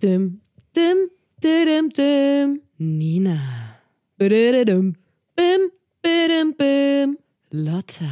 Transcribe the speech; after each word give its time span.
Dim, 0.00 0.40
dim, 0.76 1.10
dim, 1.42 1.88
dim. 1.90 2.62
Nina. 2.78 3.38
Bim, 4.20 4.94
bim, 5.36 5.70
bim, 6.04 6.52
bim. 6.52 7.18
Lotta. 7.52 8.06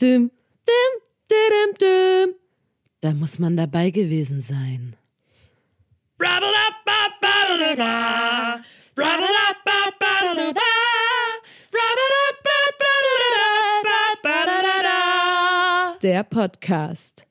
Dim, 0.00 0.30
dim, 0.66 0.92
dim, 1.30 1.74
dim. 1.78 2.34
Da 3.00 3.14
muss 3.14 3.38
man 3.38 3.56
dabei 3.56 3.90
gewesen 3.90 4.40
sein. 4.40 4.96
Der 16.02 16.24
Podcast. 16.24 17.29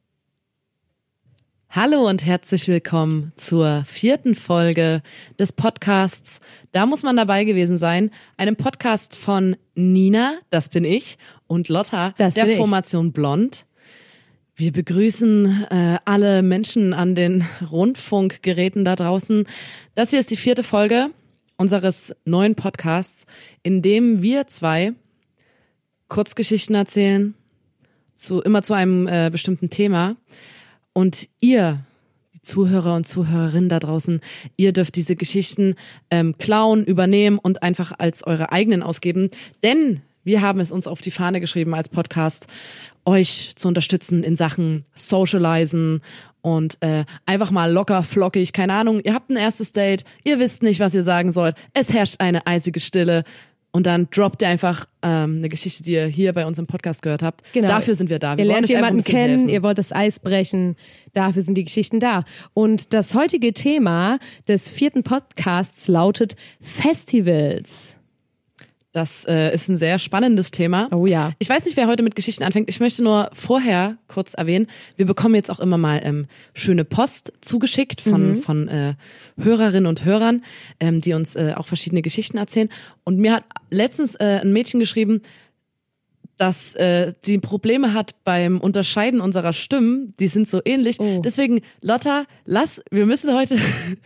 Hallo 1.71 2.09
und 2.09 2.25
herzlich 2.25 2.67
willkommen 2.67 3.31
zur 3.35 3.83
vierten 3.85 4.33
Folge 4.33 5.03
des 5.37 5.53
Podcasts. 5.53 6.39
Da 6.71 6.87
muss 6.87 7.03
man 7.03 7.15
dabei 7.15 7.43
gewesen 7.43 7.77
sein. 7.77 8.09
Einem 8.37 8.55
Podcast 8.55 9.15
von 9.15 9.55
Nina, 9.75 10.39
das 10.49 10.69
bin 10.69 10.83
ich, 10.83 11.19
und 11.45 11.69
Lotta, 11.69 12.15
Das 12.17 12.33
der 12.33 12.45
bin 12.45 12.53
ich. 12.53 12.57
Formation 12.57 13.11
Blond. 13.11 13.67
Wir 14.55 14.71
begrüßen 14.71 15.67
äh, 15.69 15.99
alle 16.05 16.41
Menschen 16.41 16.95
an 16.95 17.13
den 17.13 17.45
Rundfunkgeräten 17.71 18.83
da 18.83 18.95
draußen. 18.95 19.45
Das 19.93 20.09
hier 20.09 20.19
ist 20.21 20.31
die 20.31 20.37
vierte 20.37 20.63
Folge 20.63 21.11
unseres 21.55 22.15
neuen 22.25 22.55
Podcasts, 22.55 23.27
in 23.61 23.83
dem 23.83 24.23
wir 24.23 24.47
zwei 24.47 24.93
Kurzgeschichten 26.07 26.73
erzählen, 26.73 27.35
zu, 28.15 28.41
immer 28.41 28.63
zu 28.63 28.73
einem 28.73 29.07
äh, 29.07 29.29
bestimmten 29.31 29.69
Thema. 29.69 30.15
Und 30.93 31.29
ihr, 31.39 31.79
die 32.33 32.41
Zuhörer 32.41 32.95
und 32.95 33.07
Zuhörerinnen 33.07 33.69
da 33.69 33.79
draußen, 33.79 34.21
ihr 34.57 34.73
dürft 34.73 34.95
diese 34.95 35.15
Geschichten 35.15 35.75
ähm, 36.09 36.37
klauen, 36.37 36.83
übernehmen 36.83 37.39
und 37.39 37.63
einfach 37.63 37.93
als 37.97 38.23
eure 38.25 38.51
eigenen 38.51 38.83
ausgeben. 38.83 39.29
Denn 39.63 40.01
wir 40.23 40.41
haben 40.41 40.59
es 40.59 40.71
uns 40.71 40.85
auf 40.85 41.01
die 41.01 41.11
Fahne 41.11 41.39
geschrieben 41.39 41.73
als 41.73 41.89
Podcast, 41.89 42.47
euch 43.05 43.53
zu 43.55 43.67
unterstützen 43.67 44.23
in 44.23 44.35
Sachen 44.35 44.85
Socializen 44.93 46.01
und 46.41 46.77
äh, 46.81 47.05
einfach 47.25 47.51
mal 47.51 47.71
locker, 47.71 48.03
flockig, 48.03 48.53
keine 48.53 48.73
Ahnung, 48.73 49.01
ihr 49.03 49.13
habt 49.13 49.29
ein 49.29 49.37
erstes 49.37 49.71
Date, 49.71 50.03
ihr 50.23 50.39
wisst 50.39 50.63
nicht, 50.63 50.79
was 50.79 50.93
ihr 50.93 51.03
sagen 51.03 51.31
sollt, 51.31 51.55
es 51.73 51.91
herrscht 51.91 52.15
eine 52.19 52.45
eisige 52.47 52.79
Stille 52.79 53.23
und 53.71 53.85
dann 53.85 54.07
droppt 54.09 54.41
ihr 54.41 54.47
einfach 54.47 54.85
ähm, 55.03 55.37
eine 55.37 55.49
Geschichte, 55.49 55.83
die 55.83 55.93
ihr 55.93 56.07
hier 56.07 56.33
bei 56.33 56.45
uns 56.45 56.57
im 56.57 56.65
Podcast 56.65 57.01
gehört 57.01 57.21
habt. 57.21 57.43
Genau. 57.53 57.67
Dafür 57.67 57.95
sind 57.95 58.09
wir 58.09 58.17
da. 58.19 58.35
Wir 58.37 58.45
Ihr 58.45 58.51
lernt 58.51 58.69
jemanden 58.69 59.03
kennen, 59.03 59.29
helfen. 59.39 59.49
ihr 59.49 59.61
wollt 59.63 59.77
das 59.77 59.91
Eis 59.91 60.19
brechen. 60.19 60.75
Dafür 61.13 61.41
sind 61.41 61.55
die 61.55 61.65
Geschichten 61.65 61.99
da. 61.99 62.25
Und 62.53 62.93
das 62.93 63.13
heutige 63.13 63.53
Thema 63.53 64.17
des 64.47 64.69
vierten 64.69 65.03
Podcasts 65.03 65.87
lautet 65.87 66.35
Festivals. 66.61 67.98
Das 68.91 69.23
äh, 69.25 69.53
ist 69.53 69.69
ein 69.69 69.77
sehr 69.77 69.99
spannendes 69.99 70.49
Thema. 70.49 70.87
Oh 70.91 71.05
ja. 71.05 71.33
Ich 71.37 71.47
weiß 71.47 71.65
nicht, 71.65 71.77
wer 71.77 71.85
heute 71.85 72.01
mit 72.01 72.15
Geschichten 72.15 72.43
anfängt. 72.43 72.69
Ich 72.69 72.79
möchte 72.79 73.03
nur 73.03 73.29
vorher 73.33 73.97
kurz 74.07 74.33
erwähnen, 74.33 74.65
wir 74.95 75.05
bekommen 75.05 75.35
jetzt 75.35 75.51
auch 75.51 75.59
immer 75.59 75.77
mal 75.77 76.01
ähm, 76.03 76.25
schöne 76.55 76.85
Post 76.85 77.33
zugeschickt 77.41 78.01
von, 78.01 78.37
von 78.37 78.67
äh, 78.67 78.95
Hörerinnen 79.37 79.85
und 79.85 80.05
Hörern, 80.05 80.43
ähm, 80.79 81.01
die 81.01 81.13
uns 81.13 81.35
äh, 81.35 81.53
auch 81.55 81.67
verschiedene 81.67 82.01
Geschichten 82.01 82.39
erzählen. 82.39 82.69
Und 83.03 83.19
mir 83.19 83.33
hat 83.33 83.43
letztens 83.69 84.15
äh, 84.15 84.39
ein 84.41 84.53
Mädchen 84.53 84.79
geschrieben, 84.79 85.21
dass 86.39 86.73
äh, 86.75 87.13
die 87.25 87.37
Probleme 87.37 87.93
hat 87.93 88.15
beim 88.23 88.59
Unterscheiden 88.61 89.19
unserer 89.21 89.53
Stimmen, 89.53 90.13
die 90.19 90.27
sind 90.27 90.47
so 90.47 90.61
ähnlich. 90.63 90.99
Oh. 90.99 91.21
Deswegen, 91.23 91.61
Lotta, 91.81 92.25
lass, 92.45 92.81
wir 92.91 93.05
müssen 93.05 93.33
heute, 93.35 93.57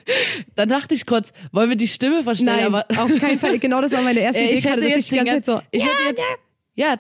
dann 0.56 0.68
dachte 0.68 0.96
ich 0.96 1.06
kurz, 1.06 1.32
wollen 1.52 1.70
wir 1.70 1.78
die 1.78 1.88
Stimme 1.88 2.24
verstellen? 2.24 2.72
Nein, 2.72 2.74
aber 2.74 2.86
auf 3.02 3.20
keinen 3.20 3.38
Fall. 3.40 3.60
Genau 3.60 3.82
das 3.82 3.92
war 3.94 4.02
meine 4.02 4.20
erste 4.22 4.42
Äh, 4.42 4.46
Idee. 4.46 4.54
ich 4.56 4.64
dass 4.64 4.82
jetzt 4.82 4.98
ich 4.98 5.10
die 5.10 5.16
ganze 5.18 5.32
Zeit 5.34 5.46
so, 5.46 5.62
ich 5.72 5.84
hätte 5.84 6.04
jetzt, 6.08 6.20
ja, 6.20 6.26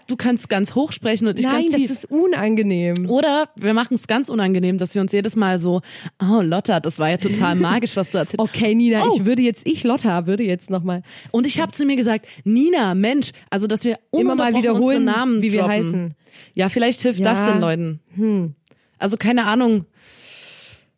du 0.08 0.16
kannst 0.16 0.50
ganz 0.50 0.76
hoch 0.76 0.92
sprechen 0.92 1.28
und 1.28 1.40
ich 1.40 1.46
nein, 1.46 1.64
ganz 1.64 1.72
das 1.72 1.82
tief. 1.82 1.90
ist 1.92 2.06
unangenehm. 2.12 3.10
Oder 3.10 3.50
wir 3.56 3.74
machen 3.74 3.96
es 3.96 4.06
ganz 4.08 4.30
unangenehm, 4.30 4.78
dass 4.78 4.94
wir 4.94 5.02
uns 5.02 5.12
jedes 5.12 5.36
Mal 5.36 5.58
so, 5.60 5.82
oh 6.22 6.42
Lotta, 6.42 6.80
das 6.80 7.00
war 7.00 7.10
ja 7.10 7.18
total 7.18 7.56
magisch, 7.70 7.96
was 7.96 8.12
du 8.12 8.20
erzählt 8.20 8.40
hast. 8.40 8.50
Okay, 8.56 8.76
Nina, 8.76 9.04
Oh. 9.06 9.16
ich 9.16 9.26
würde 9.26 9.42
jetzt, 9.42 9.66
ich 9.66 9.84
Lotta, 9.84 10.28
würde 10.28 10.44
jetzt 10.44 10.70
nochmal 10.70 11.02
Und 11.32 11.48
ich 11.48 11.60
habe 11.60 11.72
zu 11.72 11.86
mir 11.86 11.96
gesagt, 11.96 12.28
Nina, 12.44 12.94
Mensch, 12.94 13.32
also 13.50 13.66
dass 13.68 13.84
wir 13.84 13.98
immer 14.12 14.36
mal 14.36 14.54
wiederholen, 14.54 15.06
Namen 15.06 15.42
wie 15.42 15.52
wir 15.52 15.62
droppen. 15.62 15.76
heißen. 15.76 16.14
Ja, 16.54 16.70
vielleicht 16.70 17.02
hilft 17.02 17.20
Ja. 17.20 17.32
Hm. 17.32 17.36
das 17.36 17.52
den 17.54 17.62
Leuten. 17.62 18.56
Also 19.00 19.18
keine 19.18 19.46
Ahnung. 19.46 19.86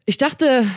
Ich 0.05 0.17
dachte, 0.17 0.67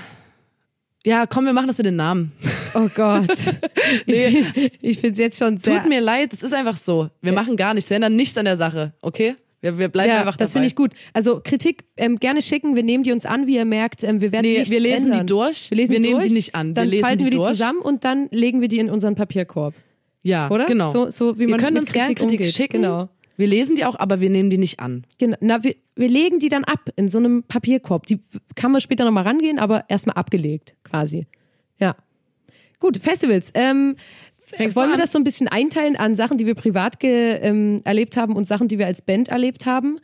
ja, 1.05 1.27
komm, 1.27 1.45
wir 1.47 1.53
machen 1.53 1.67
das 1.67 1.79
mit 1.79 1.87
den 1.87 1.97
Namen. 1.97 2.33
Oh 2.75 2.89
Gott. 2.95 3.29
Nee. 4.07 4.45
Ich 4.81 4.99
finde 4.99 5.13
es 5.13 5.19
jetzt 5.19 5.39
schon 5.39 5.59
sehr. 5.59 5.81
Tut 5.81 5.89
mir 5.89 6.01
leid, 6.01 6.33
es 6.33 6.43
ist 6.43 6.53
einfach 6.53 6.77
so. 6.77 7.09
Wir 7.23 7.33
machen 7.33 7.57
gar 7.57 7.75
nichts, 7.75 7.89
wir 7.91 7.97
ändern 7.97 8.17
nichts 8.17 8.37
an 8.37 8.45
der 8.45 8.57
Sache, 8.57 8.93
okay? 9.03 9.35
Wir, 9.61 9.79
wir 9.79 9.89
bleiben 9.89 10.11
ja, 10.11 10.21
einfach 10.21 10.37
das 10.37 10.51
dabei. 10.53 10.61
finde 10.61 10.67
ich 10.69 10.77
gut. 10.77 10.93
Also 11.13 11.41
Kritik 11.43 11.85
ähm, 11.97 12.17
gerne 12.17 12.43
schicken, 12.43 12.77
wir 12.77 12.83
nehmen 12.83 13.03
die 13.03 13.13
uns 13.13 13.27
an, 13.27 13.47
wie 13.47 13.57
ihr 13.57 13.65
merkt, 13.65 14.05
ähm, 14.05 14.21
wir 14.21 14.31
werden 14.31 14.43
Nee, 14.47 14.59
nichts 14.59 14.71
wir 14.71 14.81
lesen 14.81 15.07
ändern. 15.07 15.27
die 15.27 15.33
durch, 15.33 15.71
Wir, 15.71 15.77
lesen 15.79 15.93
wir 15.93 15.99
die 16.01 16.03
nehmen 16.09 16.21
durch, 16.21 16.29
die 16.29 16.35
nicht 16.35 16.55
an, 16.55 16.69
wir 16.69 16.75
dann 16.75 16.89
lesen 16.89 17.05
falten 17.05 17.19
die 17.19 17.25
wir 17.25 17.31
die 17.31 17.37
durch. 17.39 17.49
zusammen 17.49 17.81
und 17.81 18.05
dann 18.05 18.29
legen 18.31 18.61
wir 18.61 18.69
die 18.69 18.79
in 18.79 18.91
unseren 18.91 19.15
Papierkorb, 19.17 19.75
Ja, 20.23 20.51
oder? 20.51 20.67
genau. 20.67 20.89
So, 20.89 21.11
so 21.11 21.39
wie 21.39 21.47
man 21.47 21.59
könnt 21.59 21.73
mit 21.75 21.83
uns 21.83 21.93
gerne 21.93 22.15
Kritik 22.15 22.39
Kritik 22.39 22.55
schicken. 22.55 22.83
Genau. 22.83 23.09
Wir 23.37 23.47
lesen 23.47 23.75
die 23.77 23.85
auch, 23.85 23.97
aber 23.99 24.21
wir 24.21 24.31
nehmen 24.31 24.51
die 24.51 24.59
nicht 24.59 24.81
an. 24.81 25.05
genau. 25.19 25.37
Na, 25.41 25.63
wir, 25.65 25.75
wir 25.97 26.09
legen 26.09 26.39
die 26.41 26.49
dann 26.49 26.65
ab 26.65 26.91
in 26.97 27.09
so 27.09 27.19
einem 27.19 27.43
Papierkorb. 27.45 28.07
Die 28.07 28.19
kann 28.57 28.71
man 28.73 28.81
später 28.81 29.05
nochmal 29.05 29.25
rangehen, 29.25 29.59
aber 29.59 29.85
erstmal 29.89 30.17
abgelegt, 30.17 30.75
quasi. 30.85 31.27
Ja. 31.81 31.97
Gut, 32.81 32.99
Festivals. 32.99 33.51
Ähm, 33.55 33.97
Fängst 34.41 34.77
du 34.77 34.81
wollen 34.81 34.91
wir 34.91 34.97
das 34.99 35.13
so 35.13 35.19
ein 35.19 35.25
bisschen 35.25 35.49
einteilen 35.49 35.97
an 35.97 36.15
Sachen, 36.15 36.39
die 36.39 36.47
wir 36.47 36.55
privat 36.55 37.01
ge, 37.01 37.39
ähm, 37.43 37.83
erlebt 37.85 38.17
haben 38.17 38.35
und 38.35 38.47
Sachen, 38.47 38.69
die 38.69 38.79
wir 38.79 38.87
als 38.87 39.03
Band 39.03 39.29
erlebt 39.29 39.67
haben? 39.67 40.01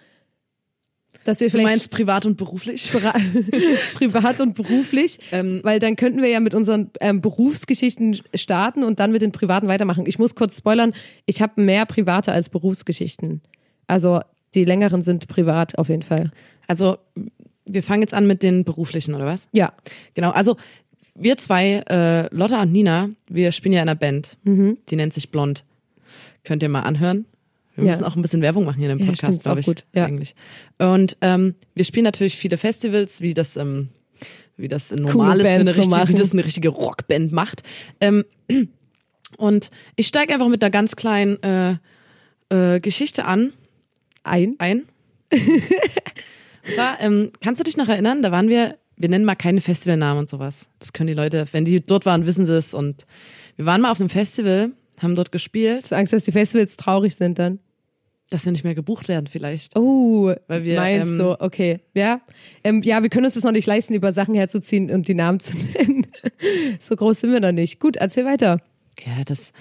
Dass 1.24 1.40
wir 1.40 1.46
Du 1.48 1.52
vielleicht 1.52 1.68
meinst 1.68 1.90
privat 1.90 2.26
und 2.26 2.36
beruflich? 2.36 2.92
Privat 3.94 4.40
und 4.40 4.54
beruflich, 4.54 5.18
Ähm, 5.32 5.60
weil 5.62 5.78
dann 5.78 5.96
könnten 5.96 6.20
wir 6.20 6.28
ja 6.28 6.38
mit 6.40 6.52
unseren 6.54 6.90
ähm, 7.00 7.22
Berufsgeschichten 7.22 8.20
starten 8.34 8.84
und 8.84 9.00
dann 9.00 9.10
mit 9.10 9.22
den 9.22 9.32
privaten 9.32 9.66
weitermachen. 9.66 10.04
Ich 10.06 10.18
muss 10.18 10.34
kurz 10.34 10.58
spoilern, 10.58 10.92
ich 11.24 11.40
habe 11.40 11.62
mehr 11.62 11.86
private 11.86 12.32
als 12.32 12.50
Berufsgeschichten. 12.50 13.40
Also 13.86 14.20
die 14.54 14.64
längeren 14.64 15.00
sind 15.00 15.26
privat 15.26 15.78
auf 15.78 15.88
jeden 15.88 16.02
Fall. 16.02 16.30
Also, 16.66 16.98
wir 17.66 17.82
fangen 17.82 18.02
jetzt 18.02 18.14
an 18.14 18.26
mit 18.26 18.42
den 18.42 18.64
beruflichen, 18.64 19.14
oder 19.14 19.24
was? 19.26 19.48
Ja, 19.52 19.72
Genau, 20.14 20.30
also 20.30 20.56
wir 21.14 21.36
zwei, 21.38 21.82
äh, 21.88 22.34
Lotta 22.34 22.62
und 22.62 22.72
Nina, 22.72 23.10
wir 23.28 23.52
spielen 23.52 23.72
ja 23.72 23.82
in 23.82 23.88
einer 23.88 23.98
Band. 23.98 24.36
Die 24.44 24.97
nennt 24.97 25.12
sich 25.14 25.30
Blond. 25.30 25.64
Könnt 26.44 26.62
ihr 26.62 26.69
mal 26.69 26.80
anhören. 26.82 27.25
Wir 27.76 27.84
Ja. 27.84 27.91
müssen 27.91 28.04
auch 28.04 28.14
ein 28.16 28.22
bisschen 28.22 28.42
Werbung 28.42 28.64
machen 28.64 28.78
hier 28.78 28.91
in 28.91 28.98
dem 28.98 29.04
Ja, 29.06 29.12
Podcast, 29.12 29.38
ist 29.38 29.42
glaube 29.44 29.60
ich. 29.60 29.66
gut, 29.66 29.84
ja. 29.94 30.06
Eigentlich. 30.06 30.34
Und 30.78 31.16
ähm, 31.22 31.54
wir 31.75 31.84
spielen 31.84 32.04
natürlich 32.04 32.36
viele 32.36 32.56
Festivals, 32.56 33.20
wie 33.20 33.34
das, 33.34 33.56
ähm, 33.56 33.88
wie 34.56 34.69
das 34.69 34.92
normal 34.92 35.41
ist 35.41 35.48
für 35.48 35.54
eine 35.54 35.72
so 35.72 35.80
richtige, 35.82 36.08
wie 36.08 36.14
das 36.20 36.32
eine 36.32 36.44
richtige 36.44 36.69
Rockband 36.69 37.32
macht. 37.32 37.62
Ähm, 38.00 38.25
und 39.38 39.70
ich 39.96 40.06
steige 40.06 40.32
einfach 40.34 40.48
mit 40.48 40.62
einer 40.62 40.70
ganz 40.70 40.94
kleinen 40.94 41.42
äh, 41.42 41.76
äh, 42.50 42.81
Geschichte 42.81 43.25
an. 43.25 43.52
ein. 44.22 44.54
ein. 44.58 44.84
und 45.32 46.75
zwar, 46.75 47.00
ähm, 47.00 47.32
kannst 47.42 47.60
du 47.60 47.64
dich 47.64 47.76
noch 47.76 47.88
erinnern, 47.88 48.22
da 48.22 48.31
waren 48.31 48.48
wir, 48.48 48.76
wir 48.97 49.09
nennen 49.09 49.25
mal 49.25 49.34
keine 49.34 49.60
Festivalnamen 49.60 50.21
und 50.21 50.28
sowas. 50.28 50.69
Das 50.78 50.93
können 50.93 51.09
die 51.09 51.15
Leute, 51.15 51.47
wenn 51.53 51.65
die 51.65 51.84
dort 51.84 52.06
waren, 52.06 52.27
wissen 52.27 52.47
sie 52.47 52.56
es. 52.56 52.75
Und 52.75 53.06
wir 53.56 53.66
waren 53.66 53.81
mal 53.81 53.91
auf 53.91 54.00
einem 54.00 54.09
Festival, 54.09 54.71
haben 55.00 55.15
dort 55.15 55.32
gespielt, 55.32 55.82
Hast 55.82 55.93
du 55.93 55.97
Angst, 55.97 56.12
dass 56.12 56.25
die 56.25 56.32
Festivals 56.32 56.77
traurig 56.77 57.15
sind 57.15 57.38
dann? 57.38 57.59
dass 58.31 58.44
wir 58.44 58.53
nicht 58.53 58.65
mehr 58.65 58.75
gebucht 58.75 59.09
werden 59.09 59.27
vielleicht. 59.27 59.77
Oh, 59.77 60.32
Weil 60.49 60.65
wir, 60.65 60.77
meinst 60.77 61.12
ähm, 61.12 61.19
du, 61.19 61.41
okay. 61.41 61.81
Ja. 61.94 62.21
Ähm, 62.62 62.82
ja, 62.82 63.03
wir 63.03 63.10
können 63.10 63.27
uns 63.27 63.34
das 63.34 63.44
noch 63.44 63.53
nicht 63.53 63.66
leisten, 63.66 63.94
über 63.94 64.12
Sachen 64.12 64.34
herzuziehen 64.34 64.91
und 64.91 65.09
die 65.09 65.14
Namen 65.14 65.40
zu 65.40 65.56
nennen. 65.75 66.06
so 66.81 66.97
groß 66.97 67.20
sind 67.20 67.32
wir 67.32 67.40
noch 67.40 67.52
nicht. 67.52 67.81
Gut, 67.81 67.97
erzähl 67.97 68.25
weiter. 68.25 68.61
Ja, 69.05 69.25
das. 69.25 69.52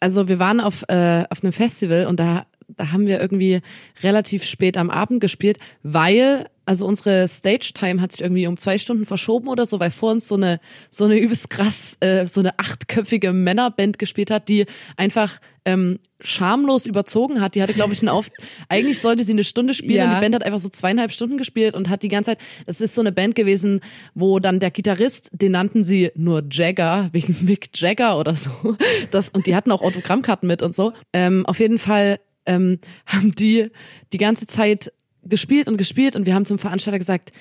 Also 0.00 0.28
wir 0.28 0.38
waren 0.38 0.60
auf, 0.60 0.84
äh, 0.88 1.24
auf 1.30 1.42
einem 1.42 1.52
Festival 1.52 2.06
und 2.06 2.20
da, 2.20 2.46
da 2.68 2.92
haben 2.92 3.06
wir 3.06 3.20
irgendwie 3.20 3.60
relativ 4.02 4.44
spät 4.44 4.76
am 4.76 4.90
Abend 4.90 5.20
gespielt, 5.20 5.58
weil, 5.82 6.48
also 6.68 6.84
unsere 6.84 7.26
Stage-Time 7.26 7.98
hat 8.02 8.12
sich 8.12 8.20
irgendwie 8.20 8.46
um 8.46 8.58
zwei 8.58 8.76
Stunden 8.76 9.06
verschoben 9.06 9.48
oder 9.48 9.64
so, 9.64 9.80
weil 9.80 9.90
vor 9.90 10.10
uns 10.10 10.28
so 10.28 10.34
eine, 10.34 10.60
so 10.90 11.06
eine 11.06 11.18
übelst 11.18 11.48
krass, 11.48 11.96
äh, 12.00 12.26
so 12.26 12.40
eine 12.40 12.58
achtköpfige 12.58 13.32
Männerband 13.32 13.98
gespielt 13.98 14.30
hat, 14.30 14.50
die 14.50 14.66
einfach 14.98 15.38
ähm, 15.64 15.98
schamlos 16.20 16.84
überzogen 16.84 17.40
hat. 17.40 17.54
Die 17.54 17.62
hatte, 17.62 17.72
glaube 17.72 17.94
ich, 17.94 18.02
einen 18.02 18.10
Auf. 18.10 18.28
Eigentlich 18.68 19.00
sollte 19.00 19.24
sie 19.24 19.32
eine 19.32 19.44
Stunde 19.44 19.72
spielen 19.72 19.96
Ja. 19.96 20.04
und 20.10 20.16
die 20.16 20.20
Band 20.20 20.34
hat 20.34 20.42
einfach 20.42 20.58
so 20.58 20.68
zweieinhalb 20.68 21.10
Stunden 21.10 21.38
gespielt 21.38 21.74
und 21.74 21.88
hat 21.88 22.02
die 22.02 22.08
ganze 22.08 22.32
Zeit. 22.32 22.38
Es 22.66 22.82
ist 22.82 22.94
so 22.94 23.00
eine 23.00 23.12
Band 23.12 23.34
gewesen, 23.34 23.80
wo 24.14 24.38
dann 24.38 24.60
der 24.60 24.70
Gitarrist, 24.70 25.30
den 25.32 25.52
nannten 25.52 25.84
sie 25.84 26.10
nur 26.16 26.44
Jagger 26.50 27.08
wegen 27.12 27.34
Mick 27.46 27.70
Jagger 27.80 28.18
oder 28.18 28.34
so. 28.34 28.50
Das 29.10 29.30
und 29.30 29.46
die 29.46 29.54
hatten 29.56 29.72
auch 29.72 29.80
Autogrammkarten 29.80 30.46
mit 30.46 30.60
und 30.60 30.74
so. 30.74 30.92
Ähm, 31.14 31.46
auf 31.46 31.60
jeden 31.60 31.78
Fall 31.78 32.20
ähm, 32.44 32.78
haben 33.06 33.32
die 33.32 33.70
die 34.12 34.18
ganze 34.18 34.46
Zeit 34.46 34.92
gespielt 35.28 35.68
und 35.68 35.76
gespielt 35.76 36.16
und 36.16 36.26
wir 36.26 36.34
haben 36.34 36.46
zum 36.46 36.58
Veranstalter 36.58 36.98
gesagt, 36.98 37.32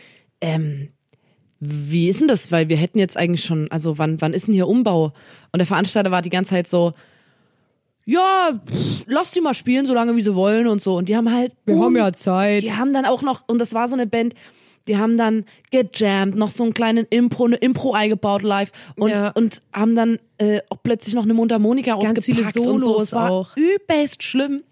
ähm, 0.42 0.90
wie 1.60 2.08
ist 2.08 2.22
denn 2.22 2.28
das? 2.28 2.52
Weil 2.52 2.70
wir 2.70 2.78
hätten 2.78 3.00
jetzt 3.00 3.18
eigentlich 3.18 3.44
schon, 3.44 3.70
also 3.72 3.98
wann, 3.98 4.22
wann 4.22 4.34
ist 4.34 4.48
denn 4.48 4.54
hier 4.54 4.68
Umbau? 4.68 5.14
Und 5.52 5.58
der 5.58 5.66
Veranstalter 5.66 6.12
war 6.12 6.22
die 6.22 6.30
ganze 6.30 6.52
Zeit 6.52 6.68
so, 6.68 6.94
ja, 8.06 8.52
pff, 8.66 9.04
lass 9.08 9.32
die 9.32 9.42
mal 9.42 9.54
spielen, 9.54 9.86
solange 9.86 10.16
wie 10.16 10.22
sie 10.22 10.36
wollen 10.36 10.68
und 10.68 10.82
so. 10.82 10.96
Und 10.98 11.10
die 11.10 11.16
haben 11.18 11.34
halt. 11.34 11.54
Wir 11.66 11.78
haben 11.80 11.96
ja 11.98 12.14
Zeit. 12.14 12.62
Die 12.64 12.74
haben 12.74 12.94
dann 12.94 13.06
auch 13.06 13.22
noch, 13.22 13.44
und 13.48 13.60
das 13.60 13.74
war 13.74 13.88
so 13.88 13.96
eine 13.96 14.08
Band, 14.08 14.34
die 14.88 14.96
haben 14.98 15.18
dann 15.18 15.44
gejammt, 15.72 16.36
noch 16.36 16.50
so 16.50 16.64
einen 16.64 16.74
kleinen 16.74 17.06
Impro, 17.10 17.46
eine 17.46 17.58
Impro 17.58 17.92
eingebaut 17.92 18.44
live 18.44 18.72
und, 18.96 19.10
Ja. 19.10 19.32
und 19.32 19.62
haben 19.74 19.96
dann 19.98 20.20
äh, 20.38 20.62
auch 20.70 20.78
plötzlich 20.82 21.14
noch 21.16 21.24
eine 21.24 21.34
Mundharmonika 21.34 22.00
Ganz 22.00 22.24
viele 22.24 22.40
ausgepackt 22.46 22.68
und 22.68 22.80
so. 22.80 22.86
Solos 22.86 23.04
Es 23.04 23.14
war 23.14 23.32
auch. 23.32 23.58
übelst 23.58 24.24
schlimm. 24.24 24.64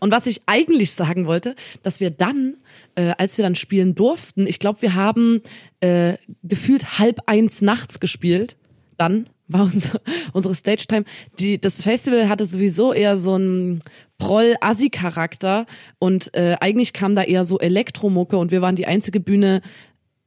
Und 0.00 0.12
was 0.12 0.26
ich 0.26 0.42
eigentlich 0.46 0.92
sagen 0.92 1.26
wollte, 1.26 1.54
dass 1.82 2.00
wir 2.00 2.10
dann, 2.10 2.56
äh, 2.94 3.12
als 3.18 3.38
wir 3.38 3.42
dann 3.42 3.54
spielen 3.54 3.94
durften, 3.94 4.46
ich 4.46 4.58
glaube, 4.58 4.82
wir 4.82 4.94
haben 4.94 5.42
äh, 5.80 6.14
gefühlt 6.42 6.98
halb 6.98 7.20
eins 7.26 7.62
nachts 7.62 8.00
gespielt. 8.00 8.56
Dann 8.96 9.28
war 9.48 9.64
unser, 9.64 10.00
unsere 10.32 10.54
Stage-Time. 10.54 11.04
Die, 11.38 11.60
das 11.60 11.82
Festival 11.82 12.28
hatte 12.28 12.44
sowieso 12.46 12.92
eher 12.92 13.16
so 13.16 13.34
einen 13.34 13.80
Proll-Assi-Charakter 14.18 15.66
und 15.98 16.32
äh, 16.34 16.56
eigentlich 16.60 16.92
kam 16.92 17.14
da 17.14 17.22
eher 17.22 17.44
so 17.44 17.58
Elektromucke 17.58 18.36
und 18.36 18.50
wir 18.50 18.62
waren 18.62 18.76
die 18.76 18.86
einzige 18.86 19.20
Bühne, 19.20 19.62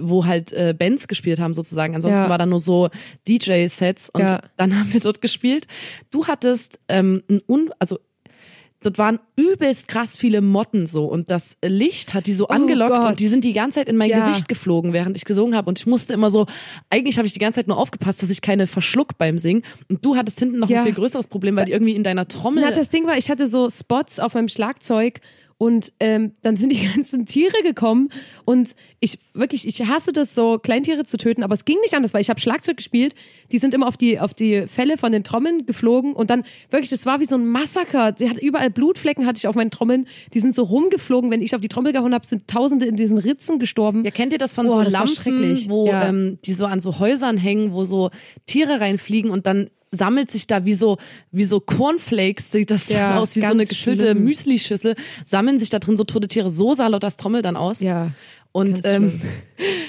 wo 0.01 0.25
halt 0.25 0.51
äh, 0.53 0.73
Bands 0.77 1.07
gespielt 1.07 1.39
haben 1.39 1.53
sozusagen. 1.53 1.95
Ansonsten 1.95 2.23
Ja. 2.23 2.29
war 2.29 2.37
da 2.39 2.45
nur 2.45 2.59
so 2.59 2.89
DJ-Sets 3.27 4.09
und 4.09 4.21
Ja. 4.21 4.41
dann 4.57 4.75
haben 4.79 4.91
wir 4.91 4.99
dort 4.99 5.21
gespielt. 5.21 5.67
Du 6.09 6.25
hattest 6.27 6.79
ähm, 6.87 7.23
ein 7.29 7.41
un 7.47 7.71
also 7.79 7.99
dort 8.85 8.97
waren 8.97 9.19
übelst 9.35 9.87
krass 9.87 10.17
viele 10.17 10.41
Motten 10.41 10.85
so 10.87 11.05
und 11.05 11.31
das 11.31 11.57
Licht 11.63 12.13
hat 12.13 12.27
die 12.27 12.33
so 12.33 12.47
angelockt 12.47 12.91
Oh 12.93 13.07
und 13.09 13.19
die 13.19 13.27
sind 13.27 13.43
die 13.43 13.53
ganze 13.53 13.79
Zeit 13.79 13.89
in 13.89 13.97
mein 13.97 14.09
Ja. 14.09 14.25
Gesicht 14.27 14.47
geflogen, 14.47 14.93
während 14.93 15.17
ich 15.17 15.25
gesungen 15.25 15.55
habe 15.55 15.69
und 15.69 15.79
ich 15.79 15.85
musste 15.85 16.13
immer 16.13 16.29
so, 16.29 16.45
eigentlich 16.89 17.17
habe 17.17 17.25
ich 17.27 17.33
die 17.33 17.39
ganze 17.39 17.59
Zeit 17.59 17.67
nur 17.67 17.77
aufgepasst, 17.77 18.21
dass 18.21 18.29
ich 18.29 18.41
keine 18.41 18.67
verschluck 18.67 19.17
beim 19.17 19.39
Singen 19.39 19.63
und 19.89 20.05
du 20.05 20.15
hattest 20.15 20.39
hinten 20.39 20.59
noch 20.59 20.69
Ja. 20.69 20.79
ein 20.79 20.85
viel 20.85 20.93
größeres 20.93 21.27
Problem, 21.27 21.55
weil 21.55 21.65
die 21.65 21.71
irgendwie 21.71 21.95
in 21.95 22.03
deiner 22.03 22.27
Trommel 22.27 22.63
Na, 22.63 22.71
das 22.71 22.89
Ding 22.89 23.05
war, 23.07 23.17
ich 23.17 23.29
hatte 23.29 23.47
so 23.47 23.69
Spots 23.69 24.19
auf 24.19 24.33
meinem 24.35 24.47
Schlagzeug 24.49 25.19
und 25.63 25.93
ähm, 26.01 26.33
dann 26.41 26.57
sind 26.57 26.73
die 26.73 26.85
ganzen 26.93 27.25
Tiere 27.25 27.63
gekommen 27.63 28.09
und 28.43 28.75
ich 28.99 29.17
wirklich, 29.33 29.65
ich 29.65 29.87
hasse 29.87 30.11
das 30.11 30.35
so, 30.35 30.59
Kleintiere 30.59 31.05
zu 31.05 31.15
töten, 31.15 31.41
aber 31.41 31.53
es 31.53 31.63
ging 31.63 31.79
nicht 31.79 31.93
anders, 31.93 32.13
weil 32.13 32.19
ich 32.19 32.29
habe 32.29 32.41
Schlagzeug 32.41 32.75
gespielt, 32.75 33.15
die 33.53 33.59
sind 33.59 33.73
immer 33.73 33.87
auf 33.87 33.95
die, 33.95 34.19
auf 34.19 34.33
die 34.33 34.67
Fälle 34.67 34.97
von 34.97 35.13
den 35.13 35.23
Trommeln 35.23 35.65
geflogen 35.65 36.11
und 36.15 36.29
dann 36.29 36.43
wirklich, 36.69 36.89
das 36.89 37.05
war 37.05 37.21
wie 37.21 37.25
so 37.25 37.35
ein 37.37 37.47
Massaker. 37.47 38.11
Die 38.11 38.29
hat 38.29 38.39
überall 38.39 38.71
Blutflecken 38.71 39.25
hatte 39.25 39.37
ich 39.37 39.47
auf 39.47 39.55
meinen 39.55 39.71
Trommeln, 39.71 40.05
die 40.33 40.41
sind 40.41 40.53
so 40.53 40.63
rumgeflogen, 40.63 41.31
wenn 41.31 41.41
ich 41.41 41.55
auf 41.55 41.61
die 41.61 41.69
Trommel 41.69 41.93
gehauen 41.93 42.13
habe, 42.13 42.27
sind 42.27 42.45
Tausende 42.49 42.85
in 42.85 42.97
diesen 42.97 43.17
Ritzen 43.17 43.57
gestorben. 43.57 44.03
Ja, 44.03 44.11
kennt 44.11 44.33
ihr 44.33 44.39
das 44.39 44.53
von 44.53 44.67
Boah, 44.67 44.73
so 44.79 44.83
das 44.83 44.91
Lampen, 44.91 45.15
schrecklich. 45.15 45.69
wo 45.69 45.87
Ja. 45.87 46.09
ähm, 46.09 46.39
die 46.43 46.51
so 46.51 46.65
an 46.65 46.81
so 46.81 46.99
Häusern 46.99 47.37
hängen, 47.37 47.71
wo 47.71 47.85
so 47.85 48.09
Tiere 48.47 48.81
reinfliegen 48.81 49.31
und 49.31 49.47
dann 49.47 49.69
sammelt 49.95 50.31
sich 50.31 50.47
da 50.47 50.65
wie 50.65 50.73
so 50.73 50.97
wie 51.31 51.45
so 51.45 51.59
Cornflakes 51.59 52.51
sieht 52.51 52.71
das 52.71 52.89
Ja, 52.89 53.19
aus 53.19 53.35
wie 53.35 53.41
so 53.41 53.47
eine 53.47 53.65
gefüllte. 53.65 54.15
Müslischüssel 54.15 54.95
sammeln 55.25 55.59
sich 55.59 55.69
da 55.69 55.79
drin 55.79 55.95
so 55.95 56.03
tote 56.03 56.27
Tiere 56.27 56.49
so 56.49 56.73
sah 56.73 56.87
laut 56.87 57.03
das 57.03 57.15
Trommel 57.15 57.41
dann 57.43 57.55
aus 57.55 57.79
Ja. 57.79 58.11
und 58.51 58.81
ähm, 58.85 59.21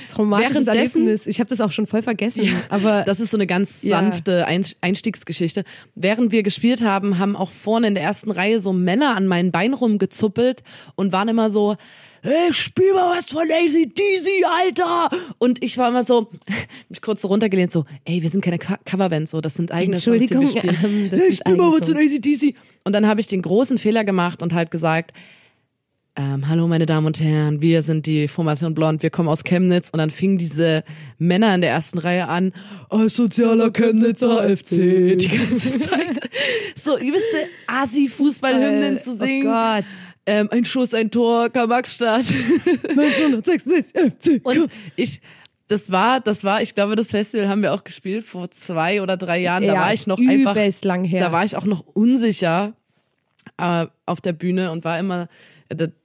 Traumatisches 0.08 0.66
Erlebnis. 0.68 1.26
Ich 1.26 1.40
habe 1.40 1.48
das 1.48 1.60
auch 1.60 1.72
schon 1.72 1.86
voll 1.86 2.02
vergessen. 2.02 2.48
aber 2.68 3.02
das 3.02 3.18
ist 3.20 3.30
so 3.30 3.36
eine 3.36 3.46
ganz 3.46 3.82
Ja. 3.82 3.98
sanfte 3.98 4.46
Ein 4.46 4.64
Einstiegsgeschichte. 4.80 5.64
Während 5.94 6.30
wir 6.32 6.42
gespielt 6.42 6.82
haben, 6.82 7.18
haben 7.18 7.34
auch 7.36 7.50
vorne 7.50 7.88
in 7.88 7.94
der 7.94 8.04
ersten 8.04 8.30
Reihe 8.30 8.60
so 8.60 8.72
Männer 8.72 9.16
an 9.16 9.26
meinen 9.26 9.50
Bein 9.50 9.74
rumgezuppelt 9.74 10.62
und 10.94 11.12
waren 11.12 11.28
immer 11.28 11.50
so, 11.50 11.76
hey, 12.24 12.52
spiel 12.52 12.92
mal 12.94 13.16
was 13.16 13.28
von 13.28 13.42
ACDC, 13.50 14.44
Alter! 14.46 15.10
Und 15.38 15.62
ich 15.62 15.76
war 15.78 15.88
immer 15.90 16.02
so, 16.02 16.30
mich 16.88 17.02
kurz 17.02 17.22
so 17.22 17.28
runtergelehnt, 17.28 17.70
so, 17.70 17.84
ey, 18.04 18.22
wir 18.22 18.30
sind 18.30 18.42
keine 18.42 18.58
Co- 18.58 18.74
Coverband, 18.84 19.28
so, 19.28 19.40
das 19.40 19.54
sind 19.54 19.70
eigene 19.70 19.96
Songs, 19.96 20.18
die 20.24 20.30
wir 20.30 20.40
Entschuldigung, 20.40 20.74
spielen. 20.74 21.02
ähm, 21.04 21.10
das 21.10 21.20
hey, 21.20 21.32
sind 21.32 21.38
spiel 21.40 21.56
mal 21.56 21.72
was 21.72 21.86
von 21.88 21.96
ACDC. 21.96 22.56
Und 22.84 22.92
dann 22.92 23.06
habe 23.06 23.20
ich 23.20 23.26
den 23.28 23.42
großen 23.42 23.78
Fehler 23.78 24.04
gemacht 24.04 24.42
und 24.42 24.52
halt 24.54 24.70
gesagt, 24.70 25.12
ähm, 26.16 26.48
hallo 26.48 26.68
meine 26.68 26.86
Damen 26.86 27.08
und 27.08 27.20
Herren, 27.20 27.60
wir 27.60 27.82
sind 27.82 28.06
die 28.06 28.28
Formation 28.28 28.72
Blond, 28.72 29.02
wir 29.02 29.10
kommen 29.10 29.28
aus 29.28 29.42
Chemnitz 29.42 29.90
und 29.90 29.98
dann 29.98 30.10
fingen 30.10 30.38
diese 30.38 30.84
Männer 31.18 31.52
in 31.54 31.60
der 31.60 31.70
ersten 31.70 31.98
Reihe 31.98 32.28
an, 32.28 32.52
asozialer 32.88 33.72
Chemnitzer 33.72 34.48
FC, 34.56 35.18
die 35.18 35.28
ganze 35.28 35.74
Zeit 35.76 36.20
so 36.76 36.96
übelste 36.96 37.48
Assi-Fußballhymnen 37.66 39.00
zu 39.00 39.16
singen. 39.16 39.48
Oh 39.48 39.50
Gott. 39.50 39.84
Ähm, 40.26 40.48
ein 40.50 40.64
Schuss, 40.64 40.94
ein 40.94 41.10
Tor, 41.10 41.50
Karl-Marx-Stadt. 41.50 42.24
1966 42.88 43.92
FC. 43.94 44.40
Und 44.46 44.70
ich, 44.96 45.20
das 45.68 45.90
war, 45.92 46.20
das 46.20 46.44
war, 46.44 46.62
ich 46.62 46.74
glaube, 46.74 46.96
das 46.96 47.10
Festival 47.10 47.48
haben 47.48 47.62
wir 47.62 47.72
auch 47.74 47.84
gespielt 47.84 48.24
vor 48.24 48.50
zwei 48.50 49.02
oder 49.02 49.16
drei 49.16 49.38
Jahren. 49.40 49.62
Da 49.66 49.74
Ja, 49.74 49.80
war 49.80 49.92
ich 49.94 50.06
noch 50.06 50.18
einfach, 50.18 50.56
lang 50.84 51.04
her. 51.04 51.20
da 51.20 51.32
war 51.32 51.44
ich 51.44 51.56
auch 51.56 51.64
noch 51.64 51.84
unsicher 51.86 52.74
äh, 53.58 53.86
auf 54.06 54.20
der 54.20 54.32
Bühne 54.32 54.70
und 54.70 54.84
war 54.84 54.98
immer, 54.98 55.28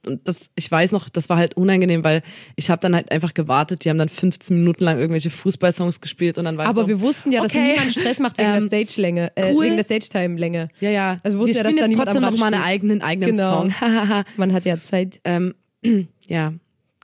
und 0.06 0.20
das, 0.24 0.50
ich 0.54 0.70
weiß 0.70 0.92
noch, 0.92 1.08
das 1.08 1.28
war 1.28 1.36
halt 1.36 1.56
unangenehm, 1.56 2.02
weil 2.02 2.22
ich 2.56 2.70
habe 2.70 2.80
dann 2.80 2.94
halt 2.94 3.10
einfach 3.12 3.34
gewartet. 3.34 3.84
Die 3.84 3.90
haben 3.90 3.98
dann 3.98 4.08
15 4.08 4.56
Minuten 4.58 4.84
lang 4.84 4.98
irgendwelche 4.98 5.30
Fußballsongs 5.30 6.00
gespielt 6.00 6.38
und 6.38 6.44
dann 6.46 6.56
war 6.56 6.66
Aber 6.66 6.82
so, 6.82 6.88
wir 6.88 7.00
wussten 7.00 7.30
ja, 7.32 7.42
dass 7.42 7.52
okay. 7.52 7.72
niemand 7.72 7.92
Stress 7.92 8.18
macht 8.20 8.38
wegen 8.38 8.48
Ähm, 8.48 8.54
der 8.54 8.62
Stage-Länge, 8.62 9.32
äh, 9.36 9.52
cool. 9.52 9.64
wegen 9.66 9.76
der 9.76 9.84
Stage-Time-Länge. 9.84 10.68
ja, 10.80 10.90
ja. 10.90 11.16
Also 11.22 11.36
wir 11.38 11.42
wussten 11.42 11.54
wir 11.54 11.58
ja, 11.58 11.62
dass 11.64 11.72
spielen 11.72 11.76
da 11.76 11.82
jetzt 11.84 11.90
niemand 11.90 12.08
trotzdem 12.08 12.22
noch 12.22 12.38
mal 12.38 12.54
einen 12.54 12.62
eigenen, 12.64 13.02
eigenen 13.02 13.32
Genau. 13.32 13.50
Song. 13.62 13.74
Man 14.36 14.52
hat 14.52 14.64
ja 14.64 14.78
Zeit. 14.80 15.20
ähm, 15.24 15.54
ja, 16.26 16.52